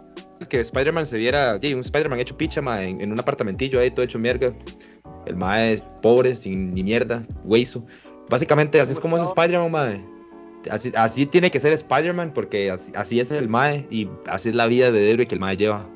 Que 0.48 0.60
Spider-Man 0.60 1.06
se 1.06 1.16
viera, 1.16 1.58
sí, 1.60 1.72
un 1.72 1.80
Spider-Man 1.80 2.20
hecho 2.20 2.36
picha, 2.36 2.60
mae, 2.60 2.88
en, 2.88 3.00
en 3.00 3.12
un 3.12 3.18
apartamentillo 3.18 3.80
ahí, 3.80 3.90
todo 3.90 4.02
hecho 4.02 4.18
mierda. 4.18 4.52
El 5.24 5.36
mae 5.36 5.72
es 5.72 5.82
pobre, 6.02 6.34
sin 6.34 6.74
ni 6.74 6.82
mierda, 6.82 7.26
hueso. 7.44 7.86
Básicamente, 8.28 8.80
así 8.80 8.92
es 8.92 9.00
como 9.00 9.16
es 9.16 9.22
Spider-Man, 9.22 9.70
mae. 9.70 10.13
Así, 10.70 10.92
así 10.96 11.26
tiene 11.26 11.50
que 11.50 11.60
ser 11.60 11.72
Spider-Man, 11.72 12.32
porque 12.34 12.70
así, 12.70 12.92
así 12.94 13.20
es 13.20 13.30
el 13.30 13.48
mae 13.48 13.86
y 13.90 14.08
así 14.26 14.48
es 14.50 14.54
la 14.54 14.66
vida 14.66 14.90
de 14.90 15.10
héroe 15.10 15.26
que 15.26 15.34
el 15.34 15.40
mae 15.40 15.56
lleva. 15.56 15.86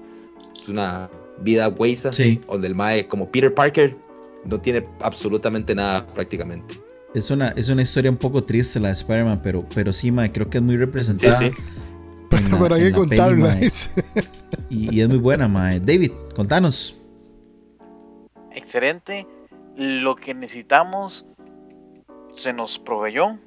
Es 0.60 0.68
una 0.68 1.08
vida 1.40 1.68
huesa, 1.68 2.12
Sí. 2.12 2.40
donde 2.48 2.66
el 2.68 2.74
mae, 2.74 3.06
como 3.06 3.30
Peter 3.30 3.52
Parker, 3.54 3.96
no 4.44 4.60
tiene 4.60 4.84
absolutamente 5.00 5.74
nada 5.74 6.06
prácticamente. 6.06 6.80
Es 7.14 7.30
una, 7.30 7.48
es 7.48 7.68
una 7.70 7.82
historia 7.82 8.10
un 8.10 8.16
poco 8.18 8.42
triste 8.44 8.78
la 8.80 8.88
de 8.88 8.94
Spider-Man, 8.94 9.40
pero, 9.42 9.64
pero 9.74 9.92
sí, 9.92 10.10
Mae, 10.12 10.30
creo 10.30 10.46
que 10.48 10.58
es 10.58 10.62
muy 10.62 10.76
representada. 10.76 11.38
Sí, 11.38 11.50
sí. 11.50 12.36
en 12.36 12.50
la- 12.50 12.58
pero 12.58 12.74
hay 12.74 12.80
que 12.82 12.86
peli, 12.86 12.94
contarla. 12.94 13.58
Y, 14.68 14.94
y 14.96 15.00
es 15.00 15.08
muy 15.08 15.16
buena, 15.18 15.48
Mae. 15.48 15.80
David, 15.80 16.12
contanos. 16.34 16.94
Excelente. 18.52 19.26
Lo 19.76 20.16
que 20.16 20.34
necesitamos 20.34 21.24
se 22.34 22.52
nos 22.52 22.78
proveyó. 22.78 23.38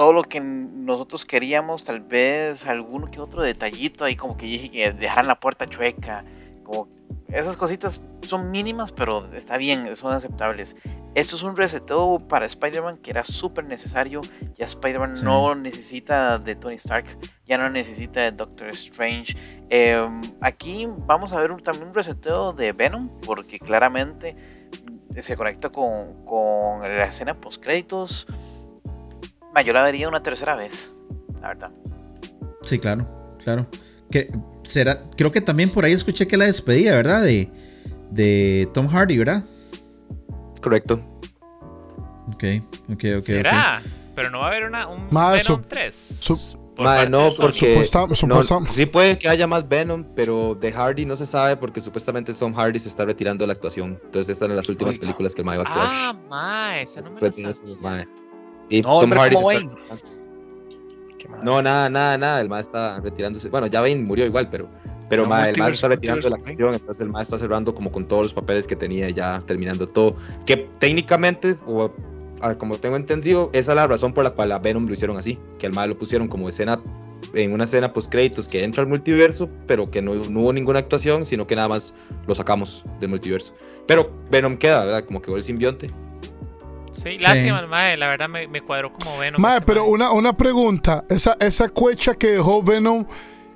Todo 0.00 0.14
lo 0.14 0.22
que 0.22 0.40
nosotros 0.40 1.26
queríamos, 1.26 1.84
tal 1.84 2.00
vez 2.00 2.64
alguno 2.64 3.06
que 3.10 3.20
otro 3.20 3.42
detallito 3.42 4.02
ahí, 4.06 4.16
como 4.16 4.34
que 4.34 4.46
dije 4.46 4.70
que 4.70 4.92
dejaran 4.94 5.26
la 5.26 5.38
puerta 5.38 5.68
chueca. 5.68 6.24
Como 6.64 6.88
esas 7.28 7.54
cositas 7.58 8.00
son 8.26 8.50
mínimas, 8.50 8.92
pero 8.92 9.30
está 9.34 9.58
bien, 9.58 9.94
son 9.94 10.14
aceptables. 10.14 10.74
Esto 11.14 11.36
es 11.36 11.42
un 11.42 11.54
reseteo 11.54 12.16
para 12.30 12.46
Spider-Man 12.46 12.96
que 12.96 13.10
era 13.10 13.24
súper 13.24 13.66
necesario. 13.66 14.22
Ya 14.56 14.64
Spider-Man 14.64 15.16
Sí. 15.16 15.22
no 15.26 15.54
necesita 15.54 16.38
de 16.38 16.54
Tony 16.54 16.76
Stark, 16.76 17.04
ya 17.44 17.58
no 17.58 17.68
necesita 17.68 18.22
de 18.22 18.32
Doctor 18.32 18.68
Strange. 18.70 19.36
Eh, 19.68 20.02
aquí 20.40 20.88
vamos 21.04 21.34
a 21.34 21.40
ver 21.42 21.52
un- 21.52 21.62
también 21.62 21.88
un 21.88 21.94
reseteo 21.94 22.52
de 22.54 22.72
Venom, 22.72 23.06
porque 23.26 23.58
claramente 23.58 24.34
se 25.20 25.36
conecta 25.36 25.68
con, 25.68 26.24
con 26.24 26.80
la 26.80 27.04
escena 27.04 27.34
post 27.34 27.62
Yo 29.64 29.72
la 29.72 29.82
vería 29.82 30.08
una 30.08 30.20
tercera 30.20 30.54
vez, 30.56 30.90
la 31.40 31.48
verdad. 31.48 31.70
Sí, 32.62 32.78
claro, 32.78 33.06
claro. 33.42 33.66
Que 34.10 34.30
será, 34.64 35.04
creo 35.16 35.30
que 35.30 35.40
también 35.40 35.70
por 35.70 35.84
ahí 35.84 35.92
escuché 35.92 36.26
que 36.26 36.36
la 36.36 36.46
despedida, 36.46 36.92
¿verdad? 36.96 37.22
De, 37.22 37.48
de 38.10 38.68
Tom 38.72 38.88
Hardy, 38.88 39.18
¿verdad? 39.18 39.44
Correcto. 40.62 41.00
Ok, 42.32 42.44
ok, 42.92 43.04
ok. 43.16 43.22
¿Será? 43.22 43.82
Pero 44.14 44.30
no 44.30 44.38
va 44.40 44.46
a 44.46 44.48
haber 44.48 44.64
una, 44.64 44.86
un 44.88 45.08
Ma, 45.10 45.30
Venom 45.32 45.44
su- 45.62 45.68
3. 45.68 45.94
su- 45.96 46.60
por 46.76 46.86
Mae, 46.86 47.08
no, 47.10 47.28
porque 47.36 47.74
Supuesta- 47.74 48.06
no, 48.06 48.14
supuesta- 48.14 48.58
sí 48.72 48.86
puede 48.86 49.18
que 49.18 49.28
haya 49.28 49.46
más 49.46 49.68
Venom, 49.68 50.04
pero 50.14 50.54
de 50.54 50.72
Hardy 50.72 51.04
no 51.04 51.14
se 51.16 51.26
sabe 51.26 51.56
porque 51.56 51.80
supuestamente 51.80 52.32
Tom 52.32 52.54
Hardy 52.54 52.78
se 52.78 52.88
está 52.88 53.04
retirando 53.04 53.42
de 53.42 53.48
la 53.48 53.52
actuación. 53.52 53.98
Entonces 54.04 54.30
estas 54.30 54.48
son 54.48 54.56
las 54.56 54.68
últimas 54.68 54.94
Oiga. 54.94 55.00
películas 55.02 55.34
que 55.34 55.42
el 55.42 55.46
mae 55.46 55.58
va 55.58 55.64
a 55.64 55.66
actuar. 55.66 55.86
Ah, 55.90 56.14
ma, 56.30 56.80
esa 56.80 57.00
no 57.02 57.10
me 57.10 57.20
la 57.20 58.06
Y 58.70 58.82
No, 58.82 59.00
Tom 59.00 59.12
Hardy 59.12 59.34
como 59.34 59.50
está. 59.50 59.76
No, 61.42 61.62
nada, 61.62 61.88
nada, 61.88 62.18
nada. 62.18 62.40
El 62.40 62.48
mae 62.48 62.60
está 62.60 62.98
retirándose. 63.00 63.48
Bueno, 63.48 63.66
ya 63.66 63.80
Bane 63.80 63.96
murió 63.96 64.24
igual, 64.26 64.48
pero, 64.50 64.66
pero 65.08 65.24
No, 65.24 65.30
mae, 65.30 65.50
el 65.50 65.56
se 65.56 65.68
está 65.68 65.88
retirando 65.88 66.22
de 66.22 66.30
la 66.30 66.36
acción. 66.36 66.74
Entonces 66.74 67.00
el 67.00 67.08
mae 67.08 67.22
está 67.22 67.38
cerrando 67.38 67.74
como 67.74 67.90
con 67.90 68.06
todos 68.06 68.24
los 68.24 68.34
papeles 68.34 68.66
que 68.66 68.76
tenía, 68.76 69.10
ya 69.10 69.42
terminando 69.46 69.86
todo. 69.86 70.16
Que 70.46 70.68
técnicamente, 70.78 71.56
o 71.66 71.92
como 72.58 72.78
tengo 72.78 72.96
entendido, 72.96 73.50
esa 73.52 73.72
es 73.72 73.76
la 73.76 73.86
razón 73.86 74.14
por 74.14 74.24
la 74.24 74.30
cual 74.30 74.52
a 74.52 74.58
Venom 74.58 74.86
lo 74.86 74.92
hicieron 74.92 75.16
así. 75.16 75.38
Que 75.58 75.66
al 75.66 75.72
mal 75.72 75.90
lo 75.90 75.98
pusieron 75.98 76.28
como 76.28 76.48
escena, 76.48 76.80
en 77.34 77.52
una 77.52 77.64
escena 77.64 77.92
post 77.92 78.10
créditos 78.10 78.48
que 78.48 78.64
entra 78.64 78.82
al 78.82 78.88
multiverso, 78.88 79.48
pero 79.66 79.90
que 79.90 80.02
no, 80.02 80.14
no 80.14 80.40
hubo 80.40 80.52
ninguna 80.52 80.78
actuación, 80.78 81.24
sino 81.24 81.46
que 81.46 81.56
nada 81.56 81.68
más 81.68 81.94
lo 82.26 82.34
sacamos 82.34 82.84
del 83.00 83.10
multiverso. 83.10 83.54
Pero 83.86 84.10
Venom 84.30 84.56
queda, 84.56 84.84
¿verdad? 84.84 85.04
Como 85.04 85.20
quedó 85.22 85.36
el 85.36 85.42
simbionte. 85.42 85.90
Sí, 86.92 87.18
lástima, 87.18 87.66
mae, 87.66 87.96
la 87.96 88.08
verdad 88.08 88.28
me, 88.28 88.46
me 88.48 88.60
cuadró 88.62 88.92
como 88.92 89.16
Venom. 89.18 89.40
Mae, 89.40 89.60
pero 89.60 89.82
mae. 89.82 89.90
una, 89.90 90.10
una 90.12 90.36
pregunta. 90.36 91.04
Esa, 91.08 91.36
esa 91.40 91.68
cuecha 91.68 92.14
que 92.14 92.28
dejó 92.32 92.62
Venom, 92.62 93.06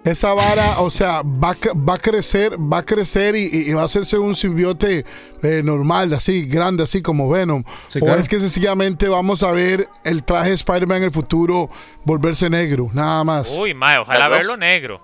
esa 0.05 0.35
vara, 0.35 0.81
o 0.81 0.91
sea, 0.91 1.23
va, 1.23 1.57
va 1.77 1.95
a 1.95 1.99
crecer, 1.99 2.57
va 2.61 2.79
a 2.79 2.83
crecer 2.85 3.35
y, 3.35 3.45
y- 3.47 3.71
y 3.71 3.73
va 3.73 3.83
a 3.83 3.85
hacerse 3.87 4.19
un 4.19 4.37
simbiote 4.37 5.05
eh, 5.43 5.63
normal, 5.65 6.13
así, 6.13 6.47
grande, 6.47 6.85
así 6.85 7.01
como 7.03 7.29
Venom. 7.29 7.65
Sí, 7.89 8.01
o 8.03 8.15
es 8.15 8.29
que 8.29 8.39
sencillamente 8.39 9.09
vamos 9.09 9.43
a 9.43 9.51
ver 9.53 9.89
el 10.05 10.23
traje 10.23 10.51
de 10.51 10.55
Spider-Man 10.57 10.99
en 10.99 11.05
el 11.05 11.11
futuro 11.11 11.71
volverse 12.05 12.49
negro, 12.51 12.91
nada 12.93 13.25
más. 13.25 13.51
Uy, 13.59 13.75
mae, 13.75 13.99
ojalá 13.99 14.29
verlo 14.29 14.57
negro. 14.57 15.01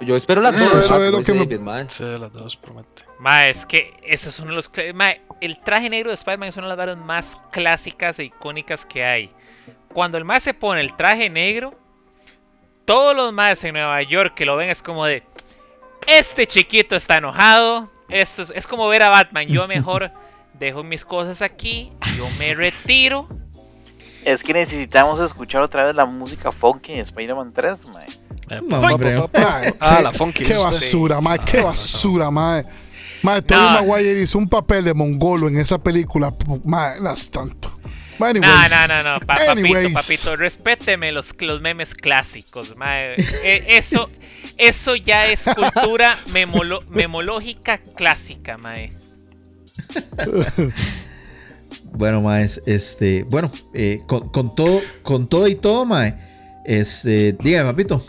Yo 0.00 0.16
espero 0.16 0.40
las 0.40 0.52
Mm, 0.54 0.58
dos, 0.58 0.78
eso 0.84 1.02
es 1.04 1.10
lo 1.12 1.22
que 1.22 1.32
me-. 1.58 1.88
Sí, 1.88 2.04
las 2.18 2.32
dos 2.32 2.56
promete. 2.56 3.04
Mae, 3.20 3.50
es 3.50 3.66
que 3.66 3.94
eso 4.04 4.28
es 4.28 4.38
uno 4.38 4.50
de 4.50 4.56
los... 4.56 4.70
Mae, 4.94 5.20
el 5.40 5.58
traje 5.60 5.90
negro 5.90 6.10
de 6.10 6.14
Spider-Man 6.14 6.48
es 6.50 6.56
una 6.56 6.66
de 6.66 6.68
las 6.68 6.76
varas 6.78 6.96
más 6.98 7.40
clásicas 7.50 8.18
e 8.18 8.24
icónicas 8.24 8.84
que 8.86 9.04
hay. 9.04 9.30
Cuando 9.92 10.18
el 10.18 10.24
mae 10.24 10.40
se 10.40 10.54
pone 10.54 10.80
el 10.80 10.94
traje 10.94 11.28
negro, 11.30 11.72
todos 12.84 13.16
los 13.16 13.32
maes 13.32 13.62
en 13.64 13.74
Nueva 13.74 14.00
York 14.02 14.34
que 14.34 14.44
lo 14.46 14.56
ven 14.56 14.68
es 14.70 14.82
como 14.82 15.04
de... 15.06 15.22
Este 16.06 16.46
chiquito 16.46 16.96
está 16.96 17.18
enojado. 17.18 17.88
Esto 18.08 18.42
es, 18.42 18.52
es 18.54 18.66
como 18.66 18.88
ver 18.88 19.02
a 19.02 19.08
Batman. 19.10 19.46
Yo 19.48 19.66
mejor 19.68 20.10
dejo 20.54 20.82
mis 20.82 21.04
cosas 21.04 21.42
aquí. 21.42 21.92
Yo 22.16 22.26
me 22.38 22.54
retiro. 22.54 23.28
Es 24.24 24.42
que 24.42 24.52
necesitamos 24.52 25.20
escuchar 25.20 25.62
otra 25.62 25.84
vez 25.84 25.94
la 25.94 26.04
música 26.06 26.50
funky 26.52 26.92
en 26.94 27.00
Spider-Man 27.00 27.52
3, 27.52 27.86
mae. 27.88 28.06
Eh, 28.50 28.60
No, 28.62 28.80
Ah, 29.34 29.96
qué- 29.96 30.02
la 30.02 30.12
funky. 30.12 30.44
Qué 30.44 30.54
basura, 30.54 31.20
mae, 31.20 31.38
qué 31.40 31.60
basura, 31.60 32.30
mae. 32.30 32.64
Mae, 33.22 33.42
Tobey. 33.42 33.62
Maguire 33.64 34.20
hizo 34.22 34.38
un 34.38 34.48
papel 34.48 34.84
de 34.84 34.94
mongolo 34.94 35.48
en 35.48 35.58
esa 35.58 35.78
película. 35.78 36.34
Mae, 36.64 37.00
no 37.00 37.12
es 37.12 37.30
tanto. 37.30 37.74
No, 38.18 38.32
no, 38.32 38.88
no, 38.88 39.02
no, 39.04 39.20
pa- 39.20 39.36
papito, 39.36 39.52
Anyways. 39.52 39.92
papito, 39.94 40.34
respéteme 40.34 41.12
los, 41.12 41.32
los 41.40 41.60
memes 41.60 41.94
clásicos, 41.94 42.76
mae. 42.76 43.14
Eh, 43.44 43.64
eso, 43.68 44.10
eso 44.56 44.96
ya 44.96 45.26
es 45.28 45.44
cultura 45.54 46.18
memolo- 46.32 46.84
memológica 46.88 47.78
clásica, 47.78 48.58
mae. 48.58 48.92
Bueno, 51.92 52.20
maes, 52.20 52.60
este, 52.66 53.22
bueno, 53.24 53.50
eh, 53.72 54.00
con, 54.06 54.28
con 54.30 54.54
todo, 54.54 54.80
con 55.02 55.28
todo 55.28 55.48
y 55.48 55.54
todo, 55.54 55.84
mae, 55.86 56.18
este, 56.66 57.32
dígame, 57.40 57.70
papito. 57.70 58.04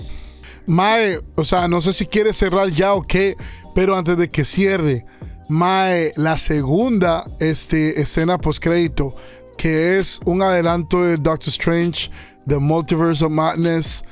Mae, 0.66 1.20
o 1.36 1.46
sea, 1.46 1.68
no 1.68 1.82
sé 1.82 1.94
si 1.94 2.06
quiere 2.06 2.34
cerrar 2.34 2.70
ya 2.70 2.94
o 2.94 3.02
qué, 3.04 3.36
pero 3.80 3.96
antes 3.98 4.18
de 4.18 4.30
que 4.30 4.44
cierre, 4.44 5.06
Mae, 5.48 6.12
la 6.18 6.38
segunda 6.38 7.24
este, 7.40 8.02
escena 8.02 8.38
postcrédito, 8.38 9.16
que 9.58 9.98
es 9.98 10.20
un 10.26 10.42
adelanto 10.42 11.02
de 11.02 11.16
Doctor 11.16 11.48
Strange, 11.48 12.12
The 12.46 12.58
Multiverse 12.58 13.24
of 13.24 13.32
Madness. 13.32 14.04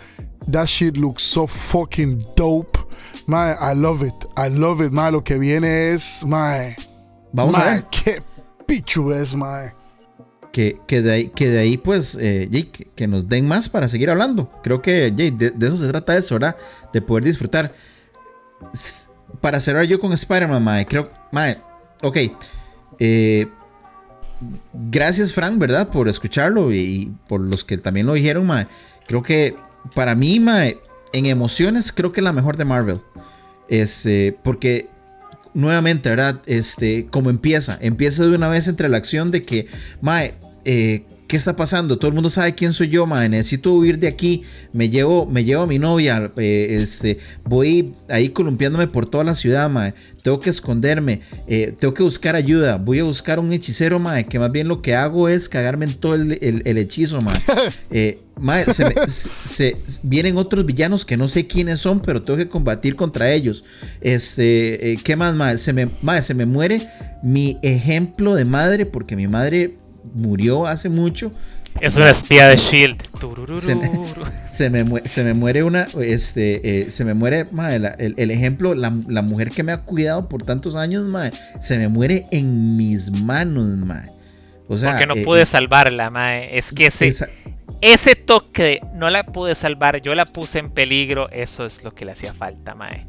That 0.50 0.68
shit 0.68 0.96
looks 0.96 1.22
so 1.22 1.46
fucking 1.48 2.26
dope. 2.38 2.80
Mae, 3.26 3.56
I 3.60 3.76
love 3.76 4.08
it. 4.08 4.14
I 4.38 4.50
love 4.50 4.82
it, 4.82 4.94
mae. 4.94 5.12
Lo 5.12 5.22
que 5.22 5.38
viene 5.38 5.92
es, 5.92 6.24
mae. 6.26 6.78
Vamos 7.34 7.56
a 7.56 7.60
mae, 7.60 7.74
ver. 7.74 7.86
qué 7.92 8.24
pichu 8.66 9.12
es, 9.12 9.36
mae. 9.36 9.74
Que, 10.54 10.80
que, 10.88 11.02
de, 11.02 11.12
ahí, 11.12 11.28
que 11.28 11.50
de 11.50 11.60
ahí, 11.60 11.76
pues, 11.76 12.18
eh, 12.22 12.48
Jay, 12.50 12.64
que, 12.96 13.08
nos 13.10 13.28
den 13.28 13.46
más 13.46 13.68
para 13.68 13.90
seguir 13.90 14.10
hablando. 14.10 14.50
Creo 14.64 14.82
que, 14.82 15.14
Jay, 15.14 15.32
de, 15.32 15.52
de 15.52 15.68
eso 15.68 15.76
se 15.76 15.90
trata 15.90 16.16
eso, 16.18 16.36
¿verdad? 16.36 16.56
De 16.94 17.02
poder 17.02 17.26
disfrutar. 17.26 17.74
S- 18.74 19.10
para 19.42 19.60
cerrar 19.60 19.86
yo 19.86 20.00
con 20.00 20.14
Spider-Man, 20.14 20.64
mae, 20.64 20.86
creo, 20.86 21.12
mae, 21.32 21.58
ok. 22.02 22.18
Eh, 23.00 23.48
gracias, 24.74 25.34
Frank, 25.34 25.58
¿verdad? 25.58 25.90
Por 25.90 26.08
escucharlo 26.08 26.72
y, 26.74 27.14
por 27.28 27.42
los 27.42 27.64
que 27.64 27.78
también 27.78 28.06
lo 28.06 28.14
dijeron, 28.14 28.46
mae. 28.46 28.68
Creo 29.08 29.24
que 29.24 29.56
para 29.94 30.16
mí, 30.16 30.40
mae, 30.40 30.80
en 31.14 31.26
emociones, 31.26 31.92
creo 31.92 32.12
que 32.12 32.22
la 32.22 32.34
mejor 32.34 32.58
de 32.58 32.66
Marvel. 32.66 33.02
Es, 33.70 34.06
eh, 34.06 34.38
porque 34.44 34.90
nuevamente, 35.54 36.10
¿verdad? 36.10 36.42
Este, 36.46 37.08
como 37.08 37.30
empieza, 37.30 37.78
empieza 37.82 38.24
de 38.24 38.36
una 38.36 38.48
vez 38.48 38.68
entre 38.68 38.90
la 38.90 38.98
acción 38.98 39.32
de 39.32 39.44
que, 39.44 39.68
mae, 40.02 40.36
eh, 40.66 41.06
¿qué 41.28 41.38
está 41.38 41.56
pasando? 41.56 41.98
Todo 41.98 42.08
el 42.10 42.14
mundo 42.14 42.30
sabe 42.30 42.56
quién 42.56 42.74
soy 42.74 42.88
yo, 42.88 43.06
mae, 43.06 43.28
necesito 43.30 43.74
huir 43.74 44.00
de 44.00 44.08
aquí, 44.08 44.44
me 44.74 44.90
llevo, 44.90 45.26
me 45.26 45.44
llevo 45.44 45.64
a 45.64 45.68
mi 45.68 45.78
novia, 45.80 46.32
eh, 46.38 46.78
este, 46.82 47.18
voy 47.44 47.94
ahí 48.10 48.30
columpiándome 48.30 48.88
por 48.88 49.10
toda 49.10 49.24
la 49.24 49.36
ciudad, 49.36 49.70
mae, 49.70 49.94
tengo 50.24 50.40
que 50.40 50.50
esconderme, 50.50 51.22
eh, 51.48 51.74
tengo 51.80 51.94
que 51.94 52.04
buscar 52.04 52.36
ayuda, 52.36 52.78
voy 52.78 53.00
a 53.00 53.04
buscar 53.04 53.40
un 53.40 53.52
hechicero, 53.54 54.00
mae, 54.00 54.26
que 54.26 54.40
más 54.40 54.52
bien 54.52 54.68
lo 54.68 54.82
que 54.82 54.96
hago 54.96 55.30
es 55.30 55.50
cagarme 55.50 55.86
en 55.86 55.96
todo 55.96 56.16
el, 56.16 56.38
el- 56.42 56.62
el 56.66 56.78
hechizo, 56.78 57.20
mae. 57.22 57.38
Eh, 57.92 58.20
mae, 58.40 58.66
se 58.66 58.86
me- 58.86 59.08
se- 59.08 59.30
se- 59.44 59.78
vienen 60.04 60.38
otros 60.38 60.66
villanos 60.66 61.06
que 61.06 61.18
no 61.18 61.28
sé 61.28 61.48
quiénes 61.48 61.80
son, 61.80 62.02
pero 62.02 62.22
tengo 62.22 62.38
que 62.38 62.48
combatir 62.50 62.96
contra 62.96 63.32
ellos. 63.32 63.64
Este, 64.02 65.00
¿qué 65.04 65.16
más? 65.16 65.62
Se 65.62 65.74
me, 65.74 65.90
mae, 66.02 66.22
se 66.24 66.34
me 66.34 66.46
muere 66.46 66.88
mi 67.24 67.58
ejemplo 67.64 68.36
de 68.36 68.46
madre, 68.46 68.86
porque 68.86 69.16
mi 69.16 69.28
madre 69.28 69.76
murió 70.14 70.66
hace 70.68 70.90
mucho. 70.90 71.32
Es 71.80 71.96
una 71.96 72.10
espía 72.10 72.50
de 72.50 72.58
Shield. 72.58 73.04
Se 73.60 73.76
me- 73.76 73.92
Se 74.50 74.70
me, 74.72 74.84
mue- 74.84 75.06
se 75.06 75.24
me 75.24 75.34
muere 75.36 75.62
una, 75.64 75.88
este, 76.02 76.82
eh, 76.82 76.90
se 76.90 77.06
me 77.06 77.14
muere, 77.14 77.46
la- 77.52 77.90
el, 78.00 78.16
el 78.18 78.32
ejemplo, 78.32 78.74
la, 78.74 78.92
la 79.08 79.22
mujer 79.22 79.52
que 79.52 79.62
me 79.62 79.72
ha 79.72 79.82
cuidado 79.84 80.28
por 80.28 80.44
tantos 80.44 80.76
años, 80.76 81.06
mae, 81.06 81.32
se 81.60 81.78
me 81.78 81.88
muere 81.88 82.26
en 82.32 82.78
mis 82.78 83.12
manos, 83.12 83.68
mae. 83.78 84.10
O 84.68 84.78
sea, 84.78 84.92
Porque 84.92 85.06
no 85.06 85.14
eh, 85.16 85.24
pude 85.24 85.44
es- 85.44 85.50
salvarla, 85.50 86.10
mae. 86.10 86.58
Es 86.58 86.72
que 86.72 86.88
ese, 86.88 87.08
esa- 87.10 87.30
ese 87.82 88.16
toque 88.16 88.82
no 88.96 89.12
la 89.12 89.24
pude 89.28 89.54
salvar, 89.54 90.02
yo 90.02 90.16
la 90.16 90.26
puse 90.26 90.58
en 90.60 90.72
peligro, 90.72 91.30
eso 91.30 91.64
es 91.66 91.84
lo 91.84 91.94
que 91.94 92.06
le 92.06 92.14
hacía 92.14 92.34
falta, 92.34 92.74
mae. 92.74 93.06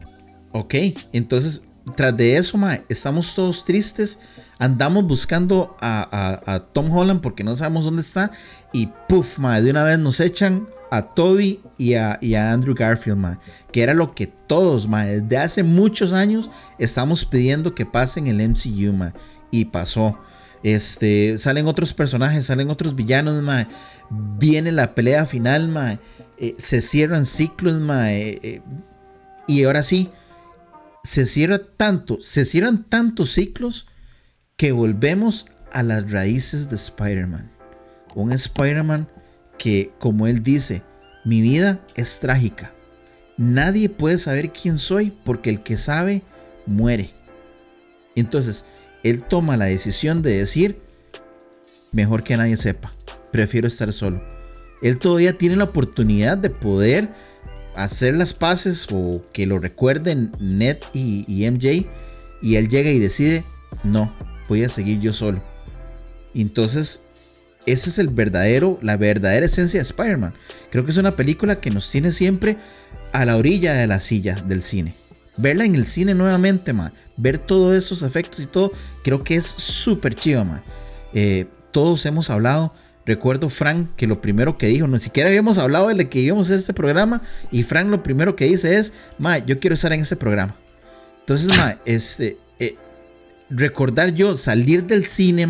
Ok, 0.52 0.74
entonces, 1.14 1.66
tras 1.96 2.14
de 2.14 2.36
eso, 2.36 2.58
mae, 2.58 2.82
estamos 2.90 3.34
todos 3.34 3.64
tristes. 3.64 4.20
Andamos 4.58 5.06
buscando 5.06 5.76
a, 5.80 6.64
Tom 6.72 6.90
Holland 6.90 7.20
porque 7.20 7.44
no 7.44 7.54
sabemos 7.56 7.84
dónde 7.84 8.02
está. 8.02 8.30
Y 8.72 8.90
puff, 9.08 9.38
de 9.38 9.70
una 9.70 9.84
vez 9.84 9.98
nos 9.98 10.20
echan 10.20 10.68
a 10.90 11.02
Toby 11.02 11.60
y 11.76 11.94
a, 11.94 12.18
Andrew 12.52 12.74
Garfield. 12.74 13.38
Que 13.72 13.82
era 13.82 13.94
lo 13.94 14.14
que 14.14 14.26
todos, 14.26 14.88
mae, 14.88 15.20
desde 15.20 15.38
hace 15.38 15.62
muchos 15.62 16.12
años 16.12 16.50
estamos 16.78 17.24
pidiendo 17.24 17.74
que 17.74 17.86
pase 17.86 18.20
en 18.20 18.26
el 18.26 18.48
MCU. 18.48 19.12
Y 19.50 19.66
pasó. 19.66 20.18
Este, 20.64 21.38
salen 21.38 21.68
otros 21.68 21.92
personajes, 21.92 22.46
salen 22.46 22.68
otros 22.70 22.94
villanos, 22.94 23.40
mae. 23.42 23.68
Viene 24.10 24.72
la 24.72 24.94
pelea 24.94 25.24
final. 25.24 26.00
Eh, 26.36 26.54
se 26.58 26.80
cierran 26.80 27.26
ciclos, 27.26 27.80
mae. 27.80 28.40
eh, 28.42 28.62
y 29.48 29.64
ahora 29.64 29.82
sí, 29.82 30.10
se 31.02 31.24
cierra 31.24 31.58
tanto, 31.58 32.18
se 32.20 32.44
cierran 32.44 32.84
tantos 32.84 33.30
ciclos 33.30 33.86
que 34.58 34.72
volvemos 34.72 35.46
a 35.72 35.82
las 35.82 36.10
raíces 36.10 36.68
de 36.68 36.76
Spider-Man. 36.76 37.50
Un 38.14 38.32
Spider-Man 38.32 39.08
que, 39.56 39.92
como 39.98 40.26
él 40.26 40.42
dice, 40.42 40.82
mi 41.24 41.40
vida 41.40 41.80
es 41.94 42.18
trágica. 42.18 42.74
Nadie 43.36 43.88
puede 43.88 44.18
saber 44.18 44.52
quién 44.52 44.76
soy 44.76 45.12
porque 45.24 45.48
el 45.48 45.62
que 45.62 45.76
sabe 45.76 46.24
muere. 46.66 47.14
Entonces, 48.16 48.66
él 49.04 49.22
toma 49.22 49.56
la 49.56 49.66
decisión 49.66 50.22
de 50.22 50.38
decir, 50.38 50.82
mejor 51.92 52.24
que 52.24 52.36
nadie 52.36 52.56
sepa, 52.56 52.92
prefiero 53.30 53.68
estar 53.68 53.92
solo. 53.92 54.20
Él 54.82 54.98
todavía 54.98 55.38
tiene 55.38 55.54
la 55.54 55.64
oportunidad 55.64 56.36
de 56.36 56.50
poder 56.50 57.08
hacer 57.76 58.14
las 58.14 58.34
paces 58.34 58.88
o 58.90 59.22
que 59.32 59.46
lo 59.46 59.60
recuerden 59.60 60.32
Ned 60.40 60.78
y, 60.92 61.24
y 61.28 61.48
MJ 61.48 61.88
y 62.42 62.56
él 62.56 62.68
llega 62.68 62.90
y 62.90 62.98
decide, 62.98 63.44
no, 63.84 64.12
voy 64.48 64.64
a 64.64 64.68
seguir 64.68 64.98
yo 64.98 65.12
solo. 65.12 65.42
Entonces, 66.34 67.08
ese 67.66 67.90
es 67.90 67.98
el 67.98 68.08
verdadero, 68.08 68.78
la 68.82 68.96
verdadera 68.96 69.46
esencia 69.46 69.78
de 69.78 69.82
Spider-Man. 69.82 70.34
Creo 70.70 70.84
que 70.84 70.90
es 70.90 70.96
una 70.96 71.16
película 71.16 71.60
que 71.60 71.70
nos 71.70 71.90
tiene 71.90 72.12
siempre 72.12 72.56
a 73.12 73.24
la 73.24 73.36
orilla 73.36 73.74
de 73.74 73.86
la 73.86 74.00
silla 74.00 74.34
del 74.46 74.62
cine. 74.62 74.94
Verla 75.36 75.64
en 75.64 75.74
el 75.74 75.86
cine 75.86 76.14
nuevamente, 76.14 76.72
ma. 76.72 76.92
Ver 77.16 77.38
todos 77.38 77.76
esos 77.76 78.02
efectos 78.02 78.40
y 78.40 78.46
todo, 78.46 78.72
creo 79.04 79.22
que 79.22 79.36
es 79.36 79.46
súper 79.46 80.14
chiva, 80.14 80.44
ma. 80.44 80.62
Eh, 81.12 81.46
todos 81.70 82.04
hemos 82.06 82.30
hablado. 82.30 82.74
Recuerdo 83.06 83.48
Frank 83.48 83.90
que 83.96 84.06
lo 84.06 84.20
primero 84.20 84.58
que 84.58 84.66
dijo, 84.66 84.86
no 84.86 84.98
siquiera 84.98 85.30
habíamos 85.30 85.56
hablado 85.56 85.88
de 85.88 86.08
que 86.08 86.20
íbamos 86.20 86.46
a 86.46 86.48
hacer 86.48 86.58
este 86.58 86.74
programa. 86.74 87.22
Y 87.50 87.62
Frank 87.62 87.88
lo 87.88 88.02
primero 88.02 88.36
que 88.36 88.46
dice 88.46 88.76
es, 88.76 88.92
ma, 89.18 89.38
yo 89.38 89.60
quiero 89.60 89.74
estar 89.74 89.92
en 89.92 90.00
ese 90.00 90.16
programa. 90.16 90.54
Entonces, 91.20 91.56
ma, 91.56 91.78
este, 91.84 92.36
recordar 93.50 94.14
yo 94.14 94.36
salir 94.36 94.84
del 94.84 95.06
cine, 95.06 95.46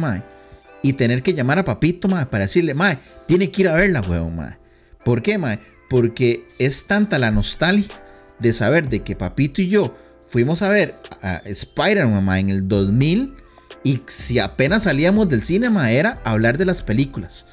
y 0.82 0.92
tener 0.92 1.22
que 1.22 1.34
llamar 1.34 1.58
a 1.58 1.64
papito, 1.64 2.08
mae, 2.08 2.26
para 2.26 2.44
decirle, 2.44 2.74
mae, 2.74 2.98
tiene 3.26 3.50
que 3.50 3.62
ir 3.62 3.68
a 3.68 3.74
verla, 3.74 4.00
weón, 4.00 4.36
mae. 4.36 4.58
¿Por 5.04 5.22
qué, 5.22 5.38
mae? 5.38 5.58
Porque 5.90 6.44
es 6.58 6.86
tanta 6.86 7.18
la 7.18 7.30
nostalgia 7.30 7.94
de 8.38 8.52
saber 8.52 8.88
de 8.88 9.02
que 9.02 9.16
papito 9.16 9.60
y 9.60 9.68
yo 9.68 9.96
fuimos 10.26 10.62
a 10.62 10.68
ver 10.68 10.94
a 11.22 11.36
Spider-Man 11.44 12.38
en 12.38 12.50
el 12.50 12.68
2000 12.68 13.34
y 13.82 14.02
si 14.06 14.38
apenas 14.38 14.84
salíamos 14.84 15.28
del 15.28 15.42
cine, 15.42 15.68
era 15.90 16.20
hablar 16.24 16.58
de 16.58 16.66
las 16.66 16.82
películas. 16.82 17.46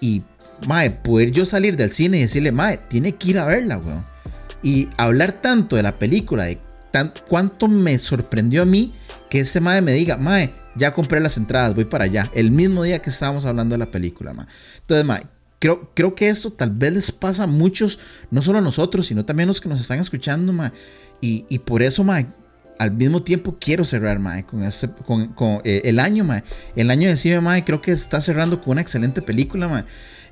Y, 0.00 0.22
mae, 0.66 0.90
poder 0.90 1.32
yo 1.32 1.44
salir 1.46 1.76
del 1.76 1.92
cine 1.92 2.18
y 2.18 2.22
decirle, 2.22 2.52
mae, 2.52 2.76
tiene 2.76 3.16
que 3.16 3.30
ir 3.30 3.38
a 3.38 3.44
verla, 3.44 3.78
weón. 3.78 4.02
Y 4.62 4.88
hablar 4.96 5.32
tanto 5.32 5.76
de 5.76 5.82
la 5.82 5.96
película, 5.96 6.44
de 6.44 6.60
tan, 6.92 7.12
cuánto 7.26 7.66
me 7.66 7.98
sorprendió 7.98 8.62
a 8.62 8.66
mí 8.66 8.92
que 9.32 9.40
ese 9.40 9.62
mae 9.62 9.80
me 9.80 9.94
diga, 9.94 10.18
mae, 10.18 10.52
ya 10.76 10.92
compré 10.92 11.18
las 11.18 11.38
entradas, 11.38 11.74
voy 11.74 11.86
para 11.86 12.04
allá. 12.04 12.30
El 12.34 12.50
mismo 12.50 12.82
día 12.82 13.00
que 13.00 13.08
estábamos 13.08 13.46
hablando 13.46 13.72
de 13.72 13.78
la 13.78 13.90
película, 13.90 14.34
mae. 14.34 14.44
Entonces, 14.80 15.06
mae, 15.06 15.22
creo, 15.58 15.90
creo 15.94 16.14
que 16.14 16.28
esto 16.28 16.52
tal 16.52 16.68
vez 16.68 16.92
les 16.92 17.12
pasa 17.12 17.44
a 17.44 17.46
muchos, 17.46 17.98
no 18.30 18.42
solo 18.42 18.58
a 18.58 18.60
nosotros, 18.60 19.06
sino 19.06 19.24
también 19.24 19.46
a 19.46 19.52
los 19.52 19.62
que 19.62 19.70
nos 19.70 19.80
están 19.80 19.98
escuchando, 20.00 20.52
mae. 20.52 20.70
Y, 21.22 21.46
y 21.48 21.60
por 21.60 21.82
eso, 21.82 22.04
mae, 22.04 22.26
al 22.78 22.92
mismo 22.92 23.22
tiempo 23.22 23.56
quiero 23.58 23.86
cerrar, 23.86 24.18
mae, 24.18 24.44
con, 24.44 24.64
ese, 24.64 24.90
con, 24.90 25.28
con 25.28 25.62
eh, 25.64 25.80
el 25.84 25.98
año, 25.98 26.24
mae. 26.24 26.44
El 26.76 26.90
año 26.90 27.08
de 27.08 27.16
cine, 27.16 27.40
mae, 27.40 27.64
creo 27.64 27.80
que 27.80 27.92
está 27.92 28.20
cerrando 28.20 28.60
con 28.60 28.72
una 28.72 28.82
excelente 28.82 29.22
película, 29.22 29.66
mae. 29.66 29.84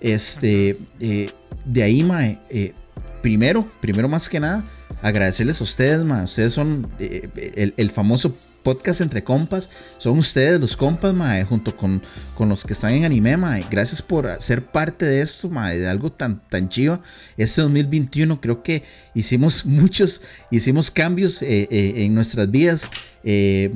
Este, 0.02 0.77
eh, 1.01 1.31
de 1.64 1.82
ahí, 1.82 2.05
mae, 2.05 2.39
eh, 2.51 2.74
primero, 3.22 3.66
primero 3.81 4.10
más 4.10 4.28
que 4.28 4.40
nada, 4.40 4.62
agradecerles 5.01 5.59
a 5.62 5.64
ustedes, 5.64 6.05
mae. 6.05 6.24
Ustedes 6.24 6.52
son 6.52 6.86
el, 6.98 7.72
el 7.78 7.90
famoso 7.90 8.36
podcast 8.62 9.00
entre 9.00 9.24
compas. 9.24 9.70
Son 9.98 10.18
ustedes 10.18 10.60
los 10.60 10.76
compas, 10.76 11.14
mae, 11.14 11.44
junto 11.44 11.74
con, 11.74 12.02
con 12.34 12.48
los 12.48 12.64
que 12.64 12.72
están 12.72 12.92
en 12.92 13.04
anime, 13.04 13.36
mae. 13.36 13.66
Gracias 13.70 14.02
por 14.02 14.30
ser 14.40 14.64
parte 14.64 15.04
de 15.04 15.22
esto, 15.22 15.48
mae, 15.48 15.78
de 15.78 15.88
algo 15.88 16.12
tan, 16.12 16.40
tan 16.48 16.68
chido. 16.68 17.00
Este 17.36 17.62
2021 17.62 18.40
creo 18.40 18.62
que 18.62 18.82
hicimos 19.14 19.66
muchos, 19.66 20.22
hicimos 20.50 20.90
cambios 20.90 21.42
eh, 21.42 21.68
eh, 21.70 21.92
en 22.04 22.14
nuestras 22.14 22.50
vidas. 22.50 22.90
Eh, 23.22 23.70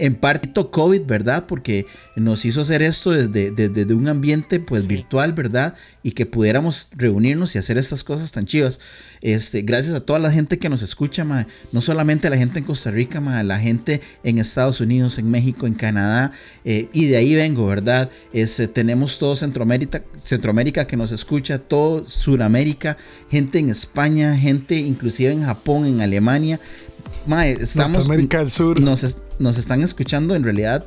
en 0.00 0.16
parte 0.16 0.50
COVID, 0.52 1.02
¿verdad? 1.02 1.46
Porque 1.46 1.86
nos 2.16 2.44
hizo 2.44 2.62
hacer 2.62 2.82
esto 2.82 3.12
desde, 3.12 3.52
desde, 3.52 3.68
desde 3.68 3.94
un 3.94 4.08
ambiente 4.08 4.58
pues 4.58 4.88
virtual, 4.88 5.34
¿verdad? 5.34 5.76
Y 6.02 6.10
que 6.10 6.26
pudiéramos 6.26 6.88
reunirnos 6.90 7.54
y 7.54 7.58
hacer 7.58 7.78
estas 7.78 8.02
cosas 8.02 8.32
tan 8.32 8.44
chivas. 8.44 8.80
Este, 9.20 9.62
gracias 9.62 9.94
a 9.94 10.00
toda 10.00 10.18
la 10.18 10.32
gente 10.32 10.58
que 10.58 10.68
nos 10.68 10.82
escucha, 10.82 11.24
no 11.70 11.80
solamente 11.80 12.26
a 12.26 12.30
la 12.30 12.36
gente 12.36 12.58
en 12.58 12.64
Costa 12.64 12.90
Rica, 12.90 13.20
mae, 13.20 13.44
la 13.44 13.60
gente 13.60 14.00
en 14.24 14.38
Estados 14.38 14.80
Unidos, 14.80 15.16
en 15.16 15.30
México, 15.30 15.68
en 15.68 15.74
Canadá, 15.74 16.32
y 16.64 17.06
de 17.06 17.16
ahí 17.16 17.36
vengo, 17.36 17.68
¿verdad? 17.68 18.10
Este, 18.32 18.66
tenemos 18.66 19.16
todo 19.20 19.36
Centroamérica, 19.36 20.02
Centroamérica 20.18 20.88
que 20.88 20.96
nos 20.96 21.12
escucha, 21.12 21.60
todo 21.60 22.04
Suramérica, 22.04 22.96
gente 23.30 23.60
en 23.60 23.70
España, 23.70 24.36
gente 24.36 24.61
inclusive 24.70 25.32
en 25.32 25.44
Japón, 25.44 25.86
en 25.86 26.00
Alemania. 26.00 26.60
Mae, 27.26 27.52
estamos, 27.52 28.06
Norteamérica 28.06 28.38
del 28.38 28.50
Sur. 28.50 28.80
nos, 28.80 29.18
nos 29.38 29.58
están 29.58 29.82
escuchando 29.82 30.34
en 30.34 30.42
realidad, 30.42 30.86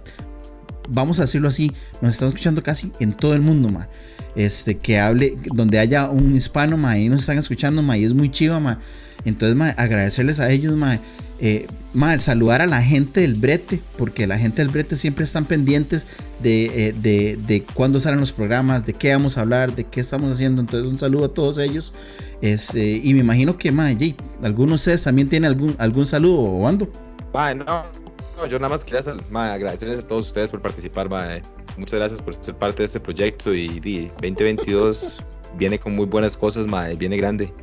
vamos 0.90 1.20
a 1.20 1.24
decirlo 1.24 1.48
así, 1.48 1.72
nos 2.02 2.16
están 2.16 2.30
escuchando 2.30 2.64
casi 2.64 2.92
en 3.00 3.14
todo 3.14 3.34
el 3.34 3.42
mundo, 3.42 3.70
ma. 3.70 3.88
Este, 4.36 4.78
que 4.78 5.00
hable, 5.00 5.38
donde 5.54 5.80
haya 5.80 6.10
un 6.10 6.36
hispano, 6.36 6.76
ma, 6.78 6.92
ahí 6.92 7.08
nos 7.08 7.22
están 7.22 7.38
escuchando, 7.38 7.82
ma, 7.82 7.98
y 7.98 8.04
es 8.04 8.14
muy 8.14 8.30
chiva, 8.30 8.60
ma. 8.60 8.80
Entonces, 9.24 9.56
ma, 9.56 9.70
agradecerles 9.70 10.40
a 10.40 10.52
ellos, 10.52 10.76
ma. 10.76 11.00
Eh, 11.40 11.68
ma, 11.94 12.18
saludar 12.18 12.62
a 12.62 12.66
la 12.66 12.82
gente 12.82 13.22
del 13.22 13.36
brete, 13.36 13.82
porque 13.98 14.28
la 14.28 14.38
gente 14.38 14.62
del 14.62 14.72
brete 14.72 14.98
siempre 14.98 15.24
están 15.24 15.46
pendientes 15.46 16.06
de, 16.42 16.88
eh, 16.88 16.94
de, 17.02 17.40
de 17.48 17.64
cuándo 17.64 18.00
salen 18.00 18.20
los 18.20 18.32
programas, 18.32 18.86
de 18.86 18.94
qué 18.94 19.12
vamos 19.12 19.38
a 19.38 19.42
hablar, 19.42 19.76
de 19.76 19.86
qué 19.86 20.02
estamos 20.02 20.32
haciendo. 20.32 20.62
Entonces, 20.62 20.90
un 20.90 20.98
saludo 20.98 21.26
a 21.26 21.34
todos 21.34 21.58
ellos. 21.60 21.94
Este, 22.42 22.84
y 23.04 23.14
me 23.14 23.22
imagino 23.22 23.58
que, 23.58 23.72
ma, 23.72 23.86
Jay, 23.98 24.16
algunos 24.44 24.70
de 24.72 24.76
ustedes 24.76 25.04
también 25.04 25.30
tienen 25.30 25.50
algún, 25.52 25.76
algún 25.80 26.06
saludo, 26.06 26.42
o 26.42 26.68
ando. 26.68 26.88
Mae, 27.34 27.56
no, 27.56 27.66
no, 27.66 28.46
yo 28.48 28.58
nada 28.60 28.70
más 28.70 28.84
quería 28.84 29.02
mae, 29.30 29.52
agradecerles 29.52 30.00
a 30.00 30.04
todos 30.08 30.28
ustedes 30.28 30.52
por 30.52 30.62
participar, 30.62 31.10
mae. 31.10 31.42
Muchas 31.78 32.00
gracias 32.00 32.22
por 32.22 32.36
ser 32.42 32.56
parte 32.56 32.84
de 32.84 32.86
este 32.86 33.00
proyecto 33.00 33.54
y, 33.54 33.80
di, 33.80 34.08
2022 34.22 35.18
viene 35.58 35.80
con 35.80 35.96
muy 35.96 36.06
buenas 36.06 36.38
cosas, 36.38 36.68
mae, 36.68 36.96
viene 36.96 37.18
grande. 37.18 37.54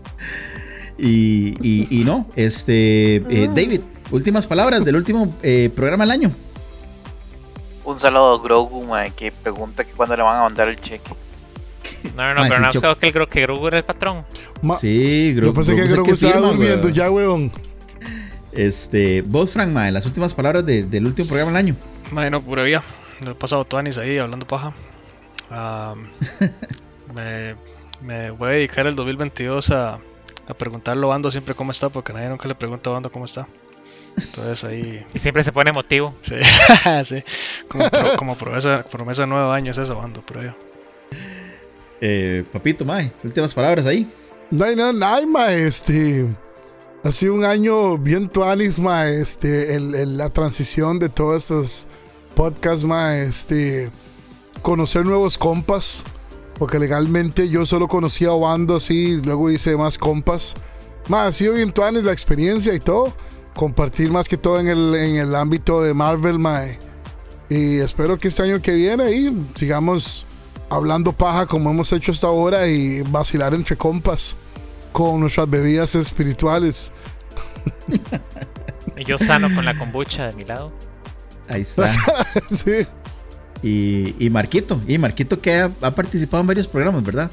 Y, 0.99 1.55
y- 1.67 1.89
y 1.91 2.05
no, 2.05 2.27
este, 2.37 3.17
eh, 3.17 3.49
David, 3.55 3.81
últimas 4.11 4.47
palabras 4.47 4.85
del 4.85 4.97
último 4.97 5.35
eh, 5.43 5.71
programa 5.75 6.05
del 6.05 6.11
año. 6.13 6.31
Un 7.85 7.99
saludo 7.99 8.35
a 8.35 8.43
Grogu, 8.43 8.85
mae, 8.85 9.11
que 9.13 9.33
pregunta 9.33 9.85
que 9.85 9.93
cuándo 9.93 10.17
le 10.17 10.23
van 10.23 10.37
a 10.39 10.43
mandar 10.43 10.69
el 10.69 10.79
cheque. 10.79 11.13
No, 12.17 12.23
no, 12.29 12.35
no, 12.35 12.41
Mae, 12.43 12.51
pero 12.51 12.61
no 12.63 12.71
creo 12.71 12.99
que 12.99 13.07
el, 13.09 13.29
que 13.29 13.41
Grogu 13.43 13.67
era 13.69 13.79
el 13.79 13.85
patrón. 13.85 14.25
Ma- 14.63 14.77
Sí, 14.77 15.35
Yo 15.35 15.53
pensé 15.55 15.75
que 15.77 15.87
creo 15.87 16.03
que 16.05 16.13
estaba 16.13 16.33
firma, 16.35 16.49
durmiendo 16.49 16.83
weón. 16.85 16.95
ya, 16.95 17.11
weón. 17.11 17.53
Este, 18.53 19.23
vos, 19.23 19.51
Frank, 19.51 19.71
mae, 19.71 19.91
las 19.93 20.05
últimas 20.07 20.35
palabras 20.35 20.65
de- 20.67 20.85
del 20.85 21.07
último 21.07 21.29
programa 21.29 21.51
del 21.53 21.57
año. 21.59 21.77
Bueno, 22.11 22.41
pura 22.43 22.63
vida. 22.65 22.83
No 23.25 23.31
he 23.31 23.35
pasado 23.35 23.65
Tuanis 23.65 23.99
ahí 23.99 24.19
hablando 24.19 24.47
paja. 24.47 24.73
Am, 25.51 26.07
me, 27.15 27.55
me 28.03 28.31
voy 28.31 28.49
a 28.49 28.53
dedicar 28.53 28.87
el 28.87 28.95
2022 28.95 29.71
a, 29.71 29.95
a 30.49 30.55
preguntarle 30.55 31.05
a 31.05 31.09
Bando 31.09 31.31
siempre 31.31 31.55
cómo 31.55 31.71
está, 31.71 31.89
porque 31.89 32.13
nadie 32.13 32.29
nunca 32.29 32.47
le 32.49 32.55
pregunta 32.55 32.91
a 32.91 32.95
Bando 32.95 33.11
cómo 33.11 33.25
está. 33.25 33.47
Entonces 34.17 34.63
ahí, 34.65 35.03
Y 35.15 35.19
siempre 35.19 35.43
se 35.45 35.53
pone 35.53 35.71
emotivo. 35.71 36.15
sí, 36.23 36.35
sí. 37.05 37.23
Como, 37.69 37.89
pro- 37.89 38.17
como 38.17 38.37
promesa, 38.37 38.85
promesa 38.91 39.23
de 39.23 39.29
nueve 39.29 39.51
años 39.55 39.79
eso, 39.79 39.95
Bando, 39.97 40.21
por 40.21 40.39
ahí. 40.39 40.51
Eh, 42.05 42.43
papito, 42.53 42.85
mae, 42.85 43.13
últimas 43.23 43.55
palabras 43.55 43.87
ahí. 43.87 44.11
No 44.51 44.65
hay 44.65 44.75
nada, 44.75 44.93
no 44.93 45.07
hay, 45.07 45.25
ma, 45.25 45.53
este. 45.53 46.27
Ha 47.05 47.13
sido 47.13 47.35
un 47.35 47.45
año 47.45 47.97
bien 47.97 48.29
tuanis, 48.29 48.81
ma, 48.81 49.09
este, 49.09 49.79
la 49.79 50.29
transición 50.29 50.99
de 50.99 51.09
todos 51.09 51.45
estos 51.45 51.87
podcasts, 52.35 52.85
ma, 52.85 53.17
este, 53.19 53.89
conocer 54.63 55.07
nuevos 55.07 55.39
compas, 55.39 56.03
porque 56.59 56.81
legalmente 56.81 57.49
yo 57.49 57.67
solo 57.67 57.87
conocía 57.87 58.31
a 58.31 58.35
Bando 58.35 58.77
así, 58.77 59.21
luego 59.23 59.49
hice 59.49 59.77
más 59.77 59.97
compas. 59.97 60.55
Ma, 61.09 61.27
ha 61.27 61.33
sido 61.33 61.55
bien 61.55 61.73
tuanis 61.73 62.03
la 62.03 62.13
experiencia 62.13 62.75
y 62.75 62.81
todo, 62.81 63.13
compartir 63.55 64.11
más 64.11 64.29
que 64.29 64.37
todo 64.37 64.59
en 64.59 64.67
el, 64.67 64.95
en 64.97 65.17
el 65.17 65.37
ámbito 65.37 65.81
de 65.81 65.95
Marvel, 65.95 66.41
ma, 66.41 66.65
y 67.49 67.79
espero 67.79 68.19
que 68.19 68.27
este 68.27 68.43
año 68.43 68.61
que 68.61 68.75
viene 68.75 69.05
ahí 69.05 69.47
sigamos 69.55 70.27
hablando 70.73 71.13
paja 71.13 71.47
como 71.47 71.71
hemos 71.71 71.93
hecho 71.93 72.13
hasta 72.13 72.27
ahora 72.27 72.67
y 72.67 73.03
vacilar 73.03 73.55
entre 73.55 73.77
compas 73.77 74.37
con 74.93 75.21
nuestras 75.21 75.49
bebidas 75.49 75.95
espirituales. 75.95 76.93
Y 78.97 79.05
yo 79.05 79.17
sano 79.17 79.53
con 79.55 79.65
la 79.65 79.79
kombucha 79.79 80.27
de 80.27 80.33
mi 80.35 80.45
lado. 80.45 80.73
Ahí 81.49 81.63
está. 81.63 81.95
sí. 82.51 82.87
Y, 83.63 84.15
y 84.19 84.29
Marquito, 84.29 84.81
y 84.87 84.99
Marquito 84.99 85.41
que 85.41 85.55
ha, 85.55 85.71
ha 85.83 85.91
participado 85.93 86.41
en 86.41 86.49
varios 86.49 86.67
programas, 86.67 87.03
¿verdad? 87.03 87.31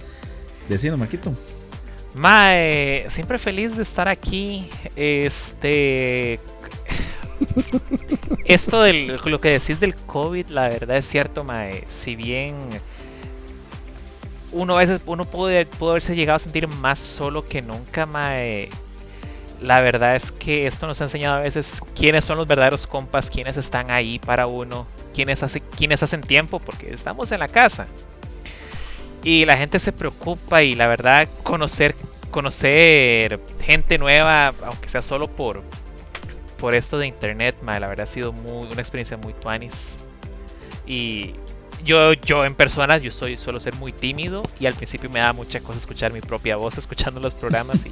Decinos, 0.69 0.99
Marquito. 0.99 1.33
Mae, 2.13 3.05
siempre 3.09 3.37
feliz 3.37 3.75
de 3.75 3.83
estar 3.83 4.07
aquí. 4.07 4.69
Este. 4.95 6.39
Esto 8.45 8.81
del 8.83 9.19
lo 9.25 9.41
que 9.41 9.49
decís 9.51 9.79
del 9.79 9.95
COVID, 9.95 10.49
la 10.49 10.69
verdad 10.69 10.97
es 10.97 11.05
cierto, 11.05 11.43
Mae. 11.43 11.83
Si 11.87 12.15
bien 12.15 12.55
uno 14.51 14.75
a 14.75 14.79
veces 14.79 15.01
uno 15.05 15.25
puede, 15.25 15.65
pudo 15.65 15.91
haberse 15.91 16.15
llegado 16.15 16.37
a 16.37 16.39
sentir 16.39 16.67
más 16.67 16.99
solo 16.99 17.45
que 17.45 17.61
nunca, 17.61 18.05
Mae. 18.05 18.69
La 19.61 19.81
verdad 19.81 20.15
es 20.15 20.31
que 20.31 20.67
esto 20.67 20.87
nos 20.87 21.01
ha 21.01 21.05
enseñado 21.05 21.35
a 21.35 21.41
veces 21.41 21.81
quiénes 21.93 22.23
son 22.23 22.37
los 22.37 22.47
verdaderos 22.47 22.87
compas, 22.87 23.29
quiénes 23.29 23.57
están 23.57 23.91
ahí 23.91 24.17
para 24.17 24.47
uno, 24.47 24.87
quiénes, 25.13 25.43
hace, 25.43 25.59
quiénes 25.59 26.01
hacen 26.01 26.21
tiempo, 26.21 26.59
porque 26.59 26.93
estamos 26.93 27.31
en 27.31 27.39
la 27.39 27.49
casa. 27.49 27.87
Y 29.21 29.43
la 29.45 29.57
gente 29.57 29.79
se 29.79 29.91
preocupa 29.91 30.63
y 30.63 30.75
la 30.75 30.87
verdad 30.87 31.27
conocer 31.43 31.93
conocer 32.31 33.39
gente 33.61 33.97
nueva, 33.97 34.53
aunque 34.63 34.87
sea 34.87 35.01
solo 35.01 35.27
por 35.27 35.63
por 36.59 36.75
esto 36.75 36.97
de 36.97 37.07
internet, 37.07 37.55
mae, 37.61 37.79
la 37.79 37.87
verdad 37.87 38.03
ha 38.03 38.07
sido 38.11 38.31
una 38.31 38.81
experiencia 38.81 39.17
muy 39.17 39.33
tuanis. 39.33 39.97
Y 40.85 41.33
yo 41.83 42.13
yo 42.13 42.45
en 42.45 42.55
persona 42.55 42.97
yo 42.97 43.11
soy 43.11 43.37
suelo 43.37 43.59
ser 43.59 43.75
muy 43.75 43.91
tímido 43.91 44.43
y 44.59 44.65
al 44.65 44.73
principio 44.73 45.09
me 45.09 45.19
da 45.19 45.33
mucha 45.33 45.59
cosa 45.61 45.77
escuchar 45.79 46.11
mi 46.13 46.21
propia 46.21 46.55
voz 46.57 46.77
escuchando 46.77 47.19
los 47.19 47.33
programas 47.33 47.85
y 47.85 47.91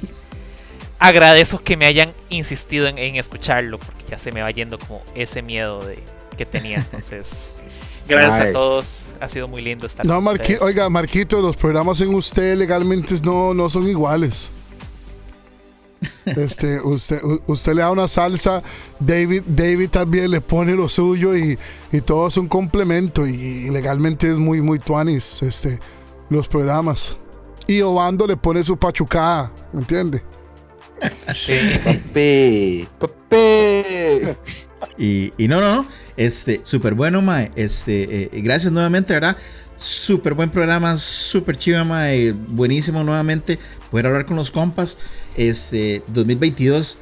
agradezco 0.98 1.58
que 1.58 1.76
me 1.76 1.86
hayan 1.86 2.12
insistido 2.28 2.86
en, 2.88 2.98
en 2.98 3.16
escucharlo 3.16 3.78
porque 3.78 4.04
ya 4.10 4.18
se 4.18 4.32
me 4.32 4.42
va 4.42 4.50
yendo 4.50 4.78
como 4.78 5.02
ese 5.14 5.42
miedo 5.42 5.80
de 5.80 6.02
que 6.36 6.44
tenía. 6.46 6.78
Entonces, 6.92 7.50
gracias 8.08 8.38
Nice. 8.38 8.50
a 8.50 8.52
todos, 8.52 9.02
ha 9.20 9.28
sido 9.28 9.48
muy 9.48 9.62
lindo 9.62 9.86
estar 9.86 10.04
No, 10.06 10.14
con 10.16 10.24
Marqui 10.24 10.54
ustedes. 10.54 10.62
oiga, 10.62 10.88
Marquito, 10.90 11.40
los 11.40 11.56
programas 11.56 12.00
en 12.00 12.14
usted 12.14 12.56
legalmente 12.56 13.14
no, 13.22 13.54
no 13.54 13.68
son 13.70 13.88
iguales. 13.88 14.50
Este, 16.26 16.80
usted, 16.80 17.20
usted 17.46 17.74
le 17.74 17.82
da 17.82 17.90
una 17.90 18.06
salsa, 18.06 18.62
David, 19.00 19.42
David 19.46 19.90
también 19.90 20.30
le 20.30 20.40
pone 20.40 20.74
lo 20.74 20.88
suyo 20.88 21.36
y, 21.36 21.58
y 21.90 22.00
todo 22.02 22.28
es 22.28 22.36
un 22.36 22.48
complemento 22.48 23.26
y, 23.26 23.34
y 23.34 23.70
legalmente 23.70 24.30
es 24.30 24.38
muy, 24.38 24.60
muy 24.60 24.78
tuanis 24.78 25.42
este, 25.42 25.80
los 26.30 26.46
programas. 26.48 27.16
Y 27.66 27.80
Obando 27.82 28.26
le 28.26 28.36
pone 28.36 28.62
su 28.64 28.76
pachucada, 28.76 29.52
¿entiende? 29.74 30.22
Papi, 31.84 32.88
papi. 32.98 33.36
Y, 34.96 35.32
y 35.36 35.48
no, 35.48 35.60
no, 35.60 35.74
no. 35.76 35.86
Este, 36.16 36.60
súper 36.62 36.94
bueno, 36.94 37.22
mae. 37.22 37.52
Este, 37.56 38.22
eh, 38.22 38.30
gracias 38.42 38.72
nuevamente, 38.72 39.14
¿verdad? 39.14 39.36
Súper 39.78 40.34
buen 40.34 40.50
programa, 40.50 40.96
súper 40.96 41.56
chiva, 41.56 41.84
mae. 41.84 42.32
Buenísimo 42.32 43.04
nuevamente 43.04 43.58
poder 43.92 44.06
hablar 44.08 44.26
con 44.26 44.36
los 44.36 44.50
compas. 44.50 44.98
Este, 45.36 46.02
2022, 46.08 46.98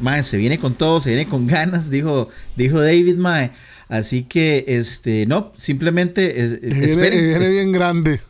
mae, 0.00 0.24
se 0.24 0.36
viene 0.36 0.58
con 0.58 0.74
todo, 0.74 1.00
se 1.00 1.10
viene 1.10 1.26
con 1.28 1.46
ganas, 1.46 1.90
dijo, 1.90 2.28
dijo 2.56 2.80
David, 2.80 3.16
mae. 3.16 3.52
Así 3.88 4.24
que, 4.24 4.64
este, 4.66 5.26
no, 5.26 5.52
simplemente 5.56 6.42
es- 6.42 6.60
viene, 6.60 6.84
esperen, 6.84 7.24
viene 7.28 7.44
es- 7.44 7.50
bien 7.52 7.72
grande. 7.72 8.20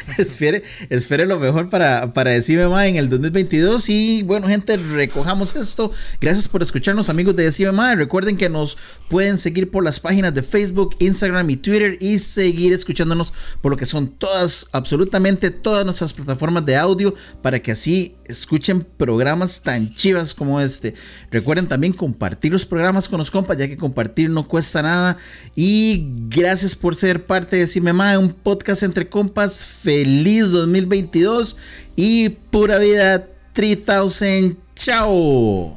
espere, 0.18 0.62
espere 0.90 1.26
lo 1.26 1.38
mejor 1.38 1.70
para, 1.70 2.12
para 2.12 2.30
Decime 2.30 2.68
Mae 2.68 2.88
en 2.88 2.96
el 2.96 3.08
2022. 3.08 3.88
Y 3.88 4.22
bueno, 4.22 4.46
gente, 4.46 4.76
recojamos 4.76 5.56
esto. 5.56 5.90
Gracias 6.20 6.48
por 6.48 6.62
escucharnos, 6.62 7.10
amigos 7.10 7.36
de 7.36 7.44
Decime 7.44 7.72
Mae. 7.72 7.96
Recuerden 7.96 8.36
que 8.36 8.48
nos 8.48 8.76
pueden 9.08 9.38
seguir 9.38 9.70
por 9.70 9.84
las 9.84 10.00
páginas 10.00 10.34
de 10.34 10.42
Facebook, 10.42 10.96
Instagram 10.98 11.48
y 11.50 11.56
Twitter 11.56 11.98
y 12.00 12.18
seguir 12.18 12.72
escuchándonos 12.72 13.32
por 13.60 13.70
lo 13.70 13.76
que 13.76 13.86
son 13.86 14.08
todas, 14.08 14.66
absolutamente 14.72 15.50
todas 15.50 15.84
nuestras 15.84 16.12
plataformas 16.12 16.64
de 16.64 16.76
audio 16.76 17.14
para 17.42 17.60
que 17.60 17.72
así 17.72 18.16
escuchen 18.28 18.86
programas 18.96 19.62
tan 19.62 19.94
chivas 19.94 20.34
como 20.34 20.60
este. 20.60 20.94
Recuerden 21.30 21.66
también 21.66 21.92
compartir 21.92 22.52
los 22.52 22.66
programas 22.66 23.08
con 23.08 23.18
los 23.18 23.30
compas, 23.30 23.56
ya 23.56 23.66
que 23.66 23.76
compartir 23.76 24.30
no 24.30 24.46
cuesta 24.46 24.82
nada. 24.82 25.16
Y 25.56 26.04
gracias 26.28 26.76
por 26.76 26.94
ser 26.94 27.26
parte 27.26 27.56
de 27.56 27.62
Decime 27.62 27.92
Mae, 27.92 28.18
un 28.18 28.32
podcast 28.32 28.82
entre 28.82 29.08
compas. 29.08 29.66
Feliz 29.88 30.50
2022 30.50 31.56
y 31.96 32.28
pura 32.28 32.76
vida 32.76 33.26
3000. 33.54 34.58
Chao. 34.74 35.74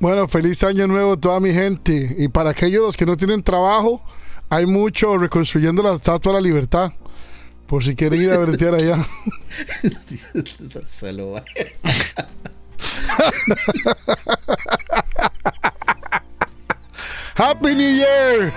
Bueno, 0.00 0.26
feliz 0.26 0.64
año 0.64 0.88
nuevo 0.88 1.12
a 1.12 1.16
toda 1.16 1.38
mi 1.38 1.52
gente. 1.52 2.16
Y 2.18 2.26
para 2.26 2.50
aquellos 2.50 2.82
los 2.82 2.96
que 2.96 3.06
no 3.06 3.16
tienen 3.16 3.44
trabajo, 3.44 4.02
hay 4.50 4.66
mucho 4.66 5.16
reconstruyendo 5.16 5.80
la 5.80 5.94
estatua 5.94 6.32
de 6.32 6.40
la 6.40 6.40
libertad. 6.40 6.90
Por 7.68 7.84
si 7.84 7.94
quieren 7.94 8.20
ir 8.20 8.32
a 8.32 8.38
vertear 8.38 8.74
allá. 8.74 8.98
Solo. 10.84 11.36
Happy 17.34 17.74
New 17.74 17.90
Year. 17.96 18.52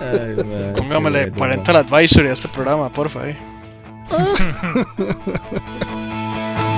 Ay, 0.00 0.36
Póngamele 0.76 1.26
bueno, 1.30 1.36
parental 1.36 1.76
advisory 1.76 2.28
a 2.28 2.32
este 2.32 2.48
programa, 2.48 2.88
porfa. 2.88 3.28
Eh. 3.28 3.36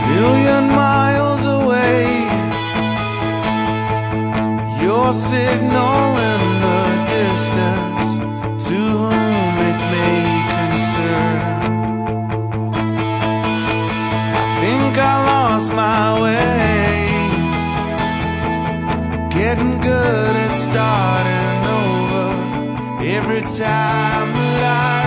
million 0.08 0.68
miles 0.74 1.46
away. 1.46 2.26
Your 4.82 5.12
signal 5.12 6.16
in 6.18 6.60
the 6.64 6.82
distance, 7.08 8.16
to 8.66 8.74
whom 8.74 9.58
it 9.70 9.78
may 9.92 10.24
concern. 10.56 11.38
I 14.34 14.60
think 14.62 14.96
I 14.98 15.24
lost 15.26 15.72
my 15.74 16.20
way. 16.22 16.69
Getting 19.40 19.80
good 19.80 20.36
at 20.36 20.54
starting 20.54 21.60
over. 21.80 22.26
Every 23.02 23.40
time 23.40 24.28
that 24.34 24.62
I 24.64 24.99